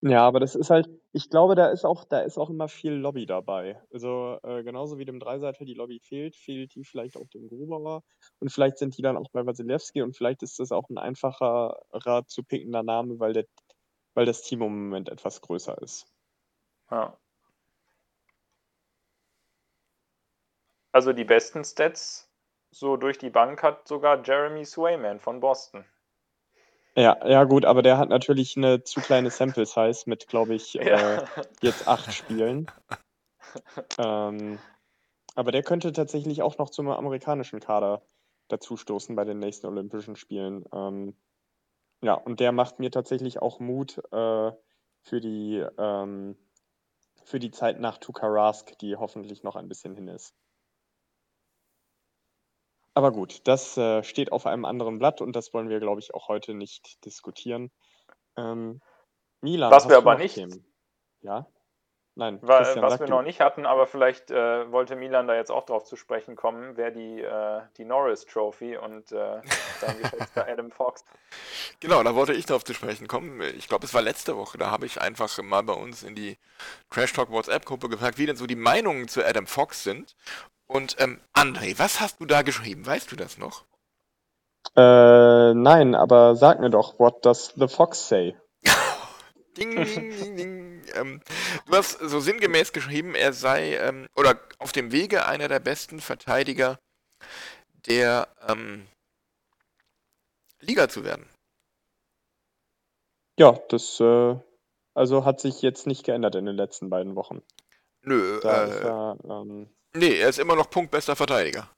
Ja, 0.00 0.24
aber 0.28 0.38
das 0.38 0.54
ist 0.54 0.70
halt, 0.70 0.88
ich 1.12 1.28
glaube, 1.28 1.56
da 1.56 1.66
ist 1.70 1.84
auch, 1.84 2.04
da 2.04 2.20
ist 2.20 2.38
auch 2.38 2.50
immer 2.50 2.68
viel 2.68 2.92
Lobby 2.92 3.26
dabei. 3.26 3.82
Also 3.92 4.38
äh, 4.44 4.62
genauso 4.62 4.98
wie 4.98 5.04
dem 5.04 5.18
Dreiseiter 5.18 5.64
die 5.64 5.74
Lobby 5.74 5.98
fehlt, 5.98 6.36
fehlt 6.36 6.72
die 6.76 6.84
vielleicht 6.84 7.16
auch 7.16 7.26
dem 7.30 7.48
Grubauer. 7.48 8.04
Und 8.38 8.52
vielleicht 8.52 8.78
sind 8.78 8.96
die 8.96 9.02
dann 9.02 9.16
auch 9.16 9.30
bei 9.32 9.44
Wasilewski 9.44 10.02
und 10.02 10.16
vielleicht 10.16 10.44
ist 10.44 10.60
das 10.60 10.70
auch 10.70 10.88
ein 10.88 10.98
einfacherer 10.98 12.22
zu 12.28 12.44
pickender 12.44 12.84
Name, 12.84 13.18
weil, 13.18 13.32
der, 13.32 13.46
weil 14.14 14.26
das 14.26 14.42
Team 14.42 14.62
im 14.62 14.84
Moment 14.84 15.08
etwas 15.08 15.40
größer 15.40 15.82
ist. 15.82 16.06
Ja. 16.92 17.18
Also 20.96 21.12
die 21.12 21.24
besten 21.24 21.62
Stats 21.62 22.26
so 22.70 22.96
durch 22.96 23.18
die 23.18 23.28
Bank 23.28 23.62
hat 23.62 23.86
sogar 23.86 24.24
Jeremy 24.24 24.64
Swayman 24.64 25.20
von 25.20 25.40
Boston. 25.40 25.84
Ja, 26.96 27.18
ja 27.28 27.44
gut, 27.44 27.66
aber 27.66 27.82
der 27.82 27.98
hat 27.98 28.08
natürlich 28.08 28.56
eine 28.56 28.82
zu 28.82 29.02
kleine 29.02 29.28
Sample 29.28 29.66
Size 29.66 30.04
mit, 30.06 30.26
glaube 30.26 30.54
ich, 30.54 30.74
äh, 30.80 30.88
Ja. 30.88 31.28
jetzt 31.60 31.86
acht 31.86 32.14
Spielen. 32.14 32.70
Ähm, 33.98 34.58
aber 35.34 35.52
der 35.52 35.62
könnte 35.62 35.92
tatsächlich 35.92 36.42
auch 36.42 36.56
noch 36.56 36.70
zum 36.70 36.88
amerikanischen 36.88 37.60
Kader 37.60 38.02
dazustoßen 38.48 39.14
bei 39.16 39.24
den 39.24 39.38
nächsten 39.38 39.66
Olympischen 39.66 40.16
Spielen. 40.16 40.64
Ähm, 40.72 41.14
ja, 42.02 42.14
und 42.14 42.40
der 42.40 42.52
macht 42.52 42.78
mir 42.78 42.90
tatsächlich 42.90 43.40
auch 43.40 43.60
Mut 43.60 43.98
äh, 44.12 44.52
für 45.02 45.20
die 45.20 45.64
ähm, 45.78 46.36
für 47.24 47.38
die 47.38 47.50
Zeit 47.50 47.80
nach 47.80 47.98
Tuka 47.98 48.26
Rask, 48.26 48.78
die 48.78 48.96
hoffentlich 48.96 49.42
noch 49.42 49.56
ein 49.56 49.68
bisschen 49.68 49.94
hin 49.94 50.08
ist. 50.08 50.34
Aber 52.96 53.12
gut, 53.12 53.46
das 53.46 53.76
äh, 53.76 54.02
steht 54.02 54.32
auf 54.32 54.46
einem 54.46 54.64
anderen 54.64 54.98
Blatt 54.98 55.20
und 55.20 55.36
das 55.36 55.52
wollen 55.52 55.68
wir, 55.68 55.80
glaube 55.80 56.00
ich, 56.00 56.14
auch 56.14 56.28
heute 56.28 56.54
nicht 56.54 57.04
diskutieren. 57.04 57.70
Ähm, 58.38 58.80
Milan, 59.42 59.70
Was 59.70 59.86
wir 59.86 59.98
aber 59.98 60.14
noch 60.14 60.20
nicht- 60.20 60.34
Themen? 60.36 60.64
Ja? 61.20 61.46
nein, 62.14 62.40
Christian, 62.40 62.80
was 62.82 62.98
wir 62.98 63.06
du. 63.06 63.12
noch 63.12 63.20
nicht 63.20 63.40
hatten, 63.40 63.66
aber 63.66 63.86
vielleicht 63.86 64.30
äh, 64.30 64.72
wollte 64.72 64.96
Milan 64.96 65.28
da 65.28 65.34
jetzt 65.34 65.50
auch 65.50 65.66
drauf 65.66 65.84
zu 65.84 65.96
sprechen 65.96 66.36
kommen, 66.36 66.78
wäre 66.78 66.90
die, 66.90 67.20
äh, 67.20 67.60
die 67.76 67.84
Norris 67.84 68.24
Trophy 68.24 68.78
und 68.78 69.12
äh, 69.12 69.42
sein 69.80 69.98
geschätzter 70.00 70.46
Adam 70.48 70.70
Fox. 70.70 71.04
Genau, 71.80 72.02
da 72.02 72.14
wollte 72.14 72.32
ich 72.32 72.46
drauf 72.46 72.64
zu 72.64 72.72
sprechen 72.72 73.08
kommen. 73.08 73.42
Ich 73.58 73.68
glaube, 73.68 73.84
es 73.84 73.92
war 73.92 74.00
letzte 74.00 74.38
Woche. 74.38 74.56
Da 74.56 74.70
habe 74.70 74.86
ich 74.86 75.02
einfach 75.02 75.36
mal 75.42 75.62
bei 75.64 75.74
uns 75.74 76.02
in 76.02 76.14
die 76.14 76.38
Trash 76.88 77.12
Talk 77.12 77.30
WhatsApp-Gruppe 77.30 77.90
gefragt, 77.90 78.16
wie 78.16 78.24
denn 78.24 78.36
so 78.36 78.46
die 78.46 78.56
Meinungen 78.56 79.06
zu 79.06 79.22
Adam 79.22 79.46
Fox 79.46 79.82
sind. 79.84 80.16
Und 80.66 80.96
ähm, 80.98 81.20
André, 81.32 81.78
was 81.78 82.00
hast 82.00 82.20
du 82.20 82.26
da 82.26 82.42
geschrieben? 82.42 82.84
Weißt 82.86 83.10
du 83.12 83.16
das 83.16 83.38
noch? 83.38 83.64
Äh, 84.76 85.54
nein, 85.54 85.94
aber 85.94 86.36
sag 86.36 86.60
mir 86.60 86.70
doch, 86.70 86.98
what 86.98 87.24
does 87.24 87.52
the 87.56 87.68
fox 87.68 88.08
say? 88.08 88.36
Ding, 89.56 89.74
ding, 89.74 90.10
ding, 90.10 90.36
ding. 90.36 90.82
Ähm, 90.94 91.22
du 91.66 91.72
hast 91.72 91.98
so 91.98 92.20
sinngemäß 92.20 92.74
geschrieben, 92.74 93.14
er 93.14 93.32
sei 93.32 93.76
ähm, 93.76 94.06
oder 94.14 94.38
auf 94.58 94.72
dem 94.72 94.92
Wege 94.92 95.24
einer 95.24 95.48
der 95.48 95.60
besten 95.60 96.00
Verteidiger 96.00 96.78
der 97.86 98.28
ähm, 98.46 98.86
Liga 100.60 100.90
zu 100.90 101.04
werden. 101.04 101.26
Ja, 103.38 103.58
das 103.70 103.98
äh, 104.00 104.36
also 104.94 105.24
hat 105.24 105.40
sich 105.40 105.62
jetzt 105.62 105.86
nicht 105.86 106.04
geändert 106.04 106.34
in 106.34 106.46
den 106.46 106.56
letzten 106.56 106.90
beiden 106.90 107.16
Wochen. 107.16 107.42
Nö, 108.02 108.40
Da 108.40 108.64
äh, 108.64 108.80
er, 108.82 109.18
ähm, 109.24 109.68
nee, 109.96 110.18
er 110.18 110.28
ist 110.28 110.38
immer 110.38 110.56
noch 110.56 110.70
punktbester 110.70 111.16
Verteidiger. 111.16 111.68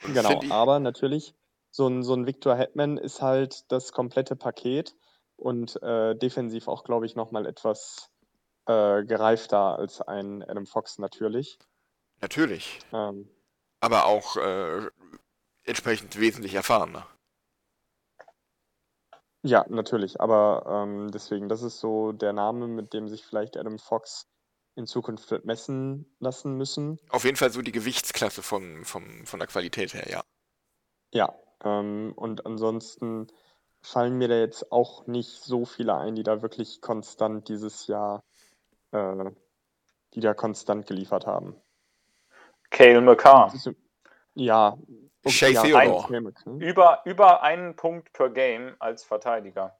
genau, 0.00 0.40
aber 0.50 0.78
natürlich, 0.78 1.34
so 1.70 1.86
ein, 1.86 2.02
so 2.02 2.14
ein 2.14 2.26
Victor 2.26 2.56
Hetman 2.56 2.96
ist 2.96 3.22
halt 3.22 3.70
das 3.70 3.92
komplette 3.92 4.36
Paket 4.36 4.94
und 5.36 5.80
äh, 5.82 6.14
defensiv 6.16 6.68
auch, 6.68 6.84
glaube 6.84 7.06
ich, 7.06 7.14
nochmal 7.14 7.46
etwas 7.46 8.10
äh, 8.66 9.04
gereifter 9.04 9.78
als 9.78 10.00
ein 10.00 10.42
Adam 10.42 10.66
Fox 10.66 10.98
natürlich. 10.98 11.58
Natürlich, 12.20 12.80
Ähm, 12.92 13.28
aber 13.80 14.06
auch 14.06 14.36
äh, 14.36 14.90
entsprechend 15.64 16.18
wesentlich 16.18 16.54
erfahrener. 16.54 17.06
ja, 19.42 19.64
natürlich, 19.68 20.20
aber 20.20 20.64
ähm, 20.66 21.10
deswegen, 21.12 21.48
das 21.48 21.62
ist 21.62 21.78
so 21.78 22.12
der 22.12 22.32
Name, 22.32 22.66
mit 22.66 22.92
dem 22.92 23.08
sich 23.08 23.24
vielleicht 23.24 23.56
Adam 23.56 23.78
Fox 23.78 24.26
in 24.78 24.86
Zukunft 24.86 25.30
wird 25.30 25.44
messen 25.44 26.06
lassen 26.20 26.56
müssen. 26.56 27.00
Auf 27.10 27.24
jeden 27.24 27.36
Fall 27.36 27.50
so 27.50 27.62
die 27.62 27.72
Gewichtsklasse 27.72 28.42
von, 28.42 28.84
vom, 28.84 29.26
von 29.26 29.40
der 29.40 29.48
Qualität 29.48 29.92
her, 29.92 30.08
ja. 30.08 30.22
Ja, 31.12 31.34
ähm, 31.64 32.12
und 32.14 32.46
ansonsten 32.46 33.26
fallen 33.82 34.16
mir 34.16 34.28
da 34.28 34.36
jetzt 34.36 34.70
auch 34.70 35.06
nicht 35.06 35.42
so 35.42 35.64
viele 35.64 35.96
ein, 35.96 36.14
die 36.14 36.22
da 36.22 36.42
wirklich 36.42 36.80
konstant 36.80 37.48
dieses 37.48 37.88
Jahr, 37.88 38.22
äh, 38.92 39.30
die 40.14 40.20
da 40.20 40.32
konstant 40.32 40.86
geliefert 40.86 41.26
haben. 41.26 41.56
Cale 42.70 43.00
McCarr. 43.00 43.52
Ja, 44.34 44.78
okay, 45.24 45.30
Shea 45.30 45.48
ja, 45.50 45.62
Theodore. 45.62 46.06
Cale 46.06 46.20
McCarr. 46.20 46.54
Über, 46.54 47.02
über 47.04 47.42
einen 47.42 47.74
Punkt 47.74 48.12
per 48.12 48.30
Game 48.30 48.76
als 48.78 49.02
Verteidiger. 49.02 49.76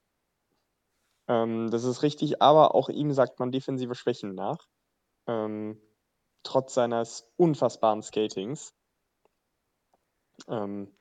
Ähm, 1.28 1.70
das 1.70 1.84
ist 1.84 2.02
richtig, 2.02 2.42
aber 2.42 2.74
auch 2.74 2.88
ihm 2.88 3.12
sagt 3.12 3.38
man 3.38 3.52
defensive 3.52 3.94
Schwächen 3.94 4.34
nach. 4.34 4.66
Ähm, 5.28 5.80
trotz 6.42 6.74
seines 6.74 7.32
unfassbaren 7.36 8.02
Skatings. 8.02 8.74
Ähm, 10.48 10.92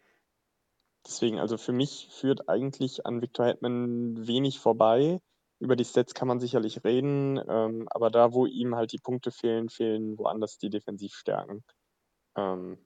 deswegen, 1.06 1.40
also 1.40 1.58
für 1.58 1.74
mich 1.74 2.10
führt 2.12 2.50
eigentlich 2.50 3.06
an 3.06 3.22
Victor 3.22 3.48
Hetman 3.48 4.28
wenig 4.28 4.60
vorbei. 4.60 5.20
Über 5.60 5.76
die 5.76 5.86
Stats 5.86 6.14
kann 6.14 6.28
man 6.28 6.40
sicherlich 6.40 6.84
reden, 6.84 7.42
ähm, 7.48 7.88
aber 7.90 8.12
da, 8.12 8.34
wo 8.34 8.46
ihm 8.46 8.76
halt 8.76 8.92
die 8.92 9.00
Punkte 9.00 9.32
fehlen, 9.32 9.70
fehlen 9.70 10.20
woanders 10.20 10.60
die 10.60 10.70
Defensivstärken. 10.70 11.64
Ähm, 12.36 12.78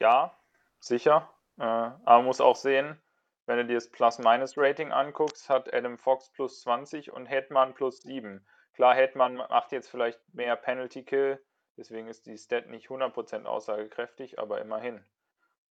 Ja, 0.00 0.36
sicher. 0.80 1.28
Äh, 1.58 1.62
aber 1.64 2.18
man 2.18 2.26
muss 2.26 2.40
auch 2.40 2.56
sehen, 2.56 3.00
wenn 3.48 3.56
du 3.56 3.64
dir 3.64 3.76
das 3.76 3.88
Plus-Minus-Rating 3.88 4.92
anguckst, 4.92 5.48
hat 5.48 5.72
Adam 5.72 5.96
Fox 5.96 6.28
plus 6.28 6.60
20 6.60 7.12
und 7.12 7.24
Hetman 7.24 7.72
plus 7.72 8.02
7. 8.02 8.46
Klar, 8.74 8.94
Hetman 8.94 9.36
macht 9.36 9.72
jetzt 9.72 9.88
vielleicht 9.88 10.20
mehr 10.34 10.54
Penalty-Kill, 10.54 11.42
deswegen 11.78 12.08
ist 12.08 12.26
die 12.26 12.36
Stat 12.36 12.68
nicht 12.68 12.88
100% 12.88 13.46
aussagekräftig, 13.46 14.38
aber 14.38 14.60
immerhin. 14.60 15.02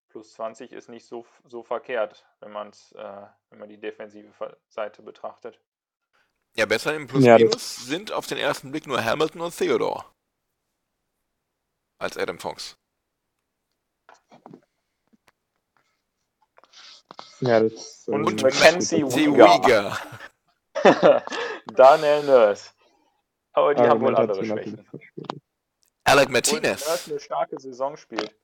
Plus 0.09 0.33
20 0.33 0.71
ist 0.71 0.89
nicht 0.89 1.05
so, 1.05 1.27
so 1.45 1.63
verkehrt, 1.63 2.25
wenn, 2.39 2.51
man's, 2.51 2.93
äh, 2.93 3.27
wenn 3.51 3.59
man 3.59 3.69
die 3.69 3.79
defensive 3.79 4.57
Seite 4.69 5.03
betrachtet. 5.03 5.59
Ja, 6.55 6.65
besser 6.65 6.95
im 6.95 7.03
Ja, 7.03 7.37
Plus-Minus 7.37 7.85
sind 7.85 8.11
auf 8.11 8.25
den 8.25 8.39
ersten 8.39 8.71
Blick 8.71 8.87
nur 8.87 9.03
Hamilton 9.05 9.41
und 9.41 9.55
Theodore. 9.55 10.03
Als 11.99 12.17
Adam 12.17 12.39
Fox. 12.39 12.75
Ja, 17.41 17.59
das, 17.59 18.03
Und 18.07 18.25
Und 18.25 18.41
Mackenzie. 18.41 19.03
Uyghur. 19.03 19.97
Daniel 21.73 22.23
Nurse. 22.23 22.69
Aber 23.53 23.73
die 23.73 23.83
haben 23.83 24.01
wohl 24.01 24.15
andere 24.15 24.45
Schwächen. 24.45 24.87
Alec 26.03 26.27
Und 26.27 26.33
Martinez. 26.33 26.87
Nurse 26.87 27.11
eine 27.11 27.19
starke 27.19 27.59
Saison 27.59 27.97
spielt. 27.97 28.35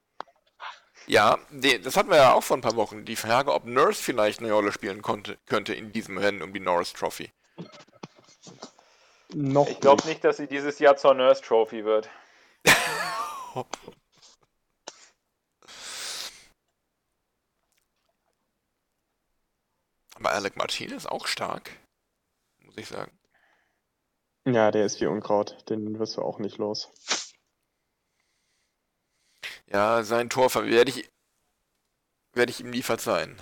Ja, 1.05 1.37
die, 1.51 1.81
das 1.81 1.97
hatten 1.97 2.09
wir 2.09 2.17
ja 2.17 2.33
auch 2.33 2.43
vor 2.43 2.57
ein 2.57 2.61
paar 2.61 2.75
Wochen. 2.75 3.05
Die 3.05 3.15
Frage, 3.15 3.53
ob 3.53 3.65
Nurse 3.65 4.01
vielleicht 4.01 4.39
eine 4.39 4.51
Rolle 4.51 4.71
spielen 4.71 5.01
konnte, 5.01 5.37
könnte 5.45 5.73
in 5.73 5.91
diesem 5.91 6.17
Rennen 6.17 6.41
um 6.41 6.53
die 6.53 6.59
Norris 6.59 6.93
Trophy. 6.93 7.31
Noch 9.33 9.67
Ich 9.67 9.79
glaube 9.79 10.07
nicht, 10.07 10.23
dass 10.23 10.37
sie 10.37 10.47
dieses 10.47 10.79
Jahr 10.79 10.95
zur 10.95 11.13
Nurse 11.13 11.41
Trophy 11.41 11.83
wird. 11.83 12.09
Alec 20.31 20.55
Martinez 20.55 21.05
auch 21.05 21.27
stark. 21.27 21.71
Muss 22.59 22.77
ich 22.77 22.87
sagen. 22.87 23.17
Ja, 24.45 24.71
der 24.71 24.85
ist 24.85 24.99
wie 24.99 25.05
Unkraut. 25.05 25.69
Den 25.69 25.99
wirst 25.99 26.17
du 26.17 26.21
auch 26.21 26.39
nicht 26.39 26.57
los. 26.57 26.91
Ja, 29.67 30.03
sein 30.03 30.29
Tor 30.29 30.53
werde 30.53 30.91
ich, 30.91 31.09
werde 32.33 32.51
ich 32.51 32.59
ihm 32.59 32.69
nie 32.69 32.83
verzeihen. 32.83 33.41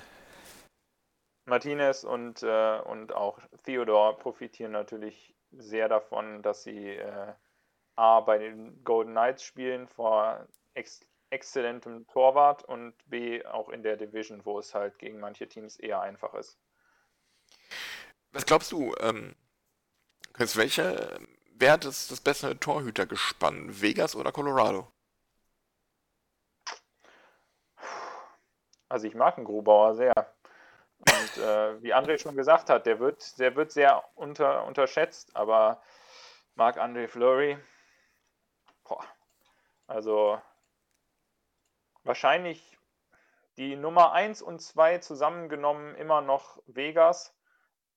Martinez 1.46 2.04
und, 2.04 2.44
äh, 2.44 2.80
und 2.80 3.14
auch 3.14 3.40
Theodore 3.64 4.18
profitieren 4.18 4.72
natürlich 4.72 5.36
sehr 5.52 5.90
davon, 5.90 6.42
dass 6.44 6.64
sie 6.64 6.96
äh, 6.96 7.34
A 7.96 8.22
bei 8.22 8.38
den 8.38 8.84
Golden 8.84 9.12
Knights 9.12 9.44
spielen 9.44 9.88
vor 9.88 10.48
ex 10.74 11.02
exzellentem 11.30 12.06
Torwart 12.08 12.64
und 12.66 12.94
B 13.10 13.46
auch 13.46 13.70
in 13.70 13.84
der 13.84 13.96
Division, 13.96 14.46
wo 14.46 14.60
es 14.60 14.76
halt 14.76 15.00
gegen 15.00 15.20
manche 15.20 15.48
Teams 15.48 15.78
eher 15.78 16.02
einfach 16.02 16.34
ist. 16.34 16.60
Was 18.32 18.46
glaubst 18.46 18.72
du, 18.72 18.96
ähm, 19.00 19.36
Chris, 20.34 20.56
welche, 20.56 21.20
wer 21.54 21.74
hat 21.74 21.86
das, 21.86 22.22
bessere 22.22 22.58
Torhütergespann? 22.58 23.82
Vegas 23.82 24.16
oder 24.16 24.32
Colorado? 24.32 24.88
Also 28.90 29.08
ich 29.08 29.16
mag 29.16 29.36
den 29.36 29.46
Grubauer 29.46 29.96
sehr. 29.96 30.14
Und 30.98 31.38
äh, 31.38 31.82
wie 31.82 31.94
André 31.94 32.20
schon 32.20 32.36
gesagt 32.36 32.70
hat, 32.70 32.86
der 32.86 33.00
wird, 33.00 33.40
der 33.40 33.56
wird 33.56 33.72
sehr 33.72 34.04
unter, 34.16 34.66
unterschätzt, 34.66 35.36
aber 35.36 35.82
Marc 36.56 36.78
André 36.78 37.08
Fleury, 37.08 37.58
boah, 38.84 39.04
also 39.88 40.42
wahrscheinlich 42.04 42.78
die 43.58 43.76
Nummer 43.76 44.12
1 44.12 44.42
und 44.42 44.62
2 44.62 45.00
zusammengenommen 45.00 45.96
immer 45.96 46.22
noch 46.22 46.62
Vegas. 46.68 47.34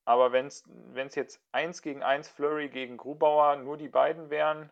Aber 0.05 0.31
wenn 0.31 0.47
es 0.47 0.63
jetzt 1.15 1.39
1 1.51 1.81
gegen 1.81 2.03
1 2.03 2.27
Flurry 2.27 2.69
gegen 2.69 2.97
Grubauer 2.97 3.57
nur 3.57 3.77
die 3.77 3.89
beiden 3.89 4.29
wären, 4.29 4.69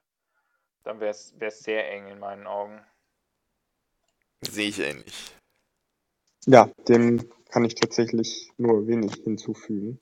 dann 0.83 0.99
wäre 0.99 1.11
es 1.11 1.59
sehr 1.59 1.89
eng 1.91 2.07
in 2.07 2.19
meinen 2.19 2.45
Augen. 2.45 2.79
Sehe 4.41 4.69
ich 4.69 4.79
ähnlich. 4.79 5.35
Ja, 6.45 6.69
dem 6.87 7.29
kann 7.49 7.65
ich 7.65 7.75
tatsächlich 7.75 8.51
nur 8.57 8.87
wenig 8.87 9.15
hinzufügen. 9.23 9.99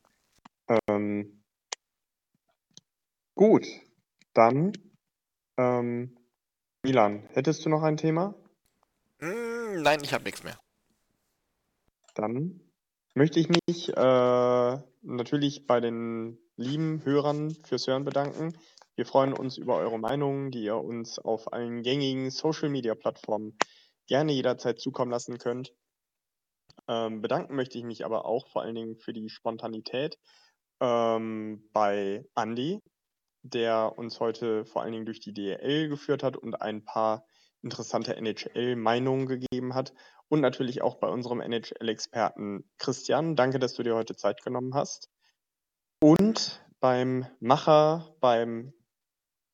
Ähm, 0.87 1.43
gut, 3.35 3.65
dann 4.33 4.73
ähm, 5.57 6.17
Milan, 6.83 7.27
hättest 7.33 7.63
du 7.63 7.69
noch 7.69 7.83
ein 7.83 7.97
Thema? 7.97 8.33
Hm, 9.19 9.83
nein, 9.83 9.99
ich 10.03 10.13
habe 10.13 10.23
nichts 10.23 10.43
mehr. 10.43 10.57
Dann 12.15 12.59
möchte 13.13 13.39
ich 13.39 13.49
mich 13.49 13.89
äh, 13.89 14.77
natürlich 15.01 15.67
bei 15.67 15.79
den 15.79 16.37
lieben 16.55 17.03
Hörern 17.03 17.55
fürs 17.63 17.87
Hören 17.87 18.03
bedanken. 18.05 18.57
Wir 18.95 19.05
freuen 19.05 19.33
uns 19.33 19.57
über 19.57 19.77
eure 19.77 19.99
Meinungen, 19.99 20.51
die 20.51 20.63
ihr 20.63 20.77
uns 20.77 21.19
auf 21.19 21.51
allen 21.53 21.81
gängigen 21.81 22.29
Social-Media-Plattformen 22.29 23.57
gerne 24.07 24.31
jederzeit 24.31 24.79
zukommen 24.79 25.11
lassen 25.11 25.37
könnt. 25.37 25.73
Ähm, 26.87 27.21
bedanken 27.21 27.55
möchte 27.55 27.77
ich 27.77 27.83
mich 27.83 28.05
aber 28.05 28.25
auch 28.25 28.47
vor 28.47 28.61
allen 28.61 28.75
Dingen 28.75 28.97
für 28.97 29.13
die 29.13 29.29
Spontanität 29.29 30.17
ähm, 30.81 31.69
bei 31.73 32.25
Andy, 32.35 32.79
der 33.43 33.97
uns 33.97 34.19
heute 34.19 34.65
vor 34.65 34.81
allen 34.81 34.93
Dingen 34.93 35.05
durch 35.05 35.19
die 35.19 35.33
DL 35.33 35.89
geführt 35.89 36.23
hat 36.23 36.37
und 36.37 36.61
ein 36.61 36.83
paar 36.83 37.25
interessante 37.63 38.15
NHL-Meinungen 38.15 39.27
gegeben 39.27 39.75
hat. 39.75 39.93
Und 40.29 40.41
natürlich 40.41 40.81
auch 40.81 40.95
bei 40.95 41.07
unserem 41.07 41.41
NHL-Experten 41.41 42.69
Christian. 42.77 43.35
Danke, 43.35 43.59
dass 43.59 43.73
du 43.73 43.83
dir 43.83 43.95
heute 43.95 44.15
Zeit 44.15 44.41
genommen 44.43 44.73
hast. 44.73 45.09
Und 45.99 46.65
beim 46.79 47.27
Macher, 47.39 48.15
beim 48.21 48.73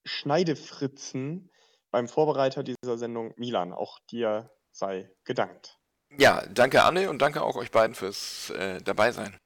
Schneidefritzen, 0.06 1.52
beim 1.92 2.08
Vorbereiter 2.08 2.64
dieser 2.64 2.98
Sendung 2.98 3.34
Milan. 3.38 3.74
Auch 3.74 4.00
dir 4.12 4.52
sei 4.72 5.12
gedankt. 5.24 5.80
Ja, 6.18 6.46
danke 6.48 6.84
Anne 6.84 7.10
und 7.10 7.22
danke 7.22 7.42
auch 7.42 7.56
euch 7.58 7.72
beiden 7.72 7.96
fürs 7.96 8.50
äh, 8.52 8.82
Dabeisein. 8.82 9.38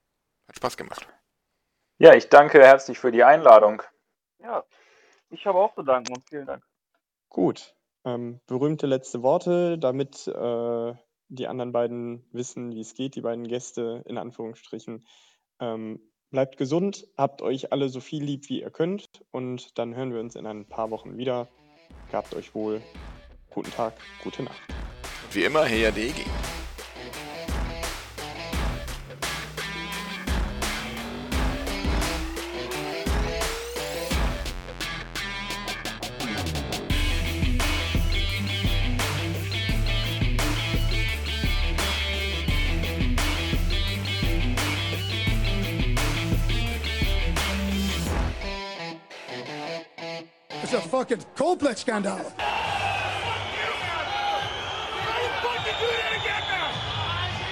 Hat 0.47 0.55
Spaß 0.57 0.77
gemacht. 0.77 1.07
Ja, 1.97 2.13
ich 2.13 2.29
danke 2.29 2.59
herzlich 2.59 2.99
für 2.99 3.11
die 3.11 3.23
Einladung. 3.23 3.81
Ja, 4.39 4.63
ich 5.29 5.45
habe 5.45 5.59
auch 5.59 5.73
zu 5.75 5.83
danken 5.83 6.13
und 6.13 6.27
vielen 6.27 6.45
Dank. 6.45 6.63
Gut. 7.29 7.75
Ähm, 8.03 8.39
berühmte 8.47 8.87
letzte 8.87 9.21
Worte, 9.21 9.77
damit 9.77 10.27
äh, 10.27 10.93
die 11.29 11.47
anderen 11.47 11.71
beiden 11.71 12.25
wissen, 12.31 12.75
wie 12.75 12.81
es 12.81 12.93
geht, 12.93 13.15
die 13.15 13.21
beiden 13.21 13.47
Gäste 13.47 14.03
in 14.05 14.17
Anführungsstrichen. 14.17 15.05
Ähm, 15.59 15.99
bleibt 16.31 16.57
gesund, 16.57 17.07
habt 17.17 17.41
euch 17.41 17.71
alle 17.71 17.89
so 17.89 17.99
viel 17.99 18.23
lieb, 18.23 18.49
wie 18.49 18.61
ihr 18.61 18.71
könnt 18.71 19.23
und 19.31 19.77
dann 19.77 19.95
hören 19.95 20.13
wir 20.13 20.19
uns 20.19 20.35
in 20.35 20.47
ein 20.47 20.67
paar 20.67 20.89
Wochen 20.89 21.17
wieder. 21.17 21.47
Gabt 22.11 22.33
euch 22.33 22.55
wohl. 22.55 22.81
Guten 23.51 23.71
Tag, 23.71 23.93
gute 24.23 24.43
Nacht. 24.43 24.61
Wie 25.31 25.43
immer, 25.43 25.63
Heya 25.63 25.91
DEG. 51.03 51.11
It's 51.17 51.23
a 51.23 51.27
fucking 51.27 51.35
complex 51.35 51.81
scandal. 51.81 52.17
Don't 52.17 52.33
fucking 55.41 55.77
do 55.79 55.89
that 55.97 56.13
again 56.19 56.43
now! 56.49 56.69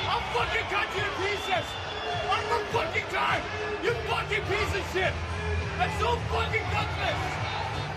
I'll 0.10 0.26
fucking 0.34 0.68
cut 0.70 0.88
you 0.96 1.02
to 1.02 1.10
pieces! 1.22 1.68
One 2.28 2.44
more 2.50 2.66
fucking 2.72 3.08
time! 3.10 3.42
You 3.84 3.92
fucking 4.08 4.44
piece 4.44 4.74
of 4.76 4.84
shit! 4.94 5.14
That's 5.78 5.96
so 6.00 6.10
fucking 6.32 6.66
gutless! 6.72 7.20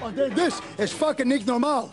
Oh, 0.05 0.11
This 0.35 0.61
is 0.79 0.93
fucking 0.93 1.29
normal. 1.47 1.93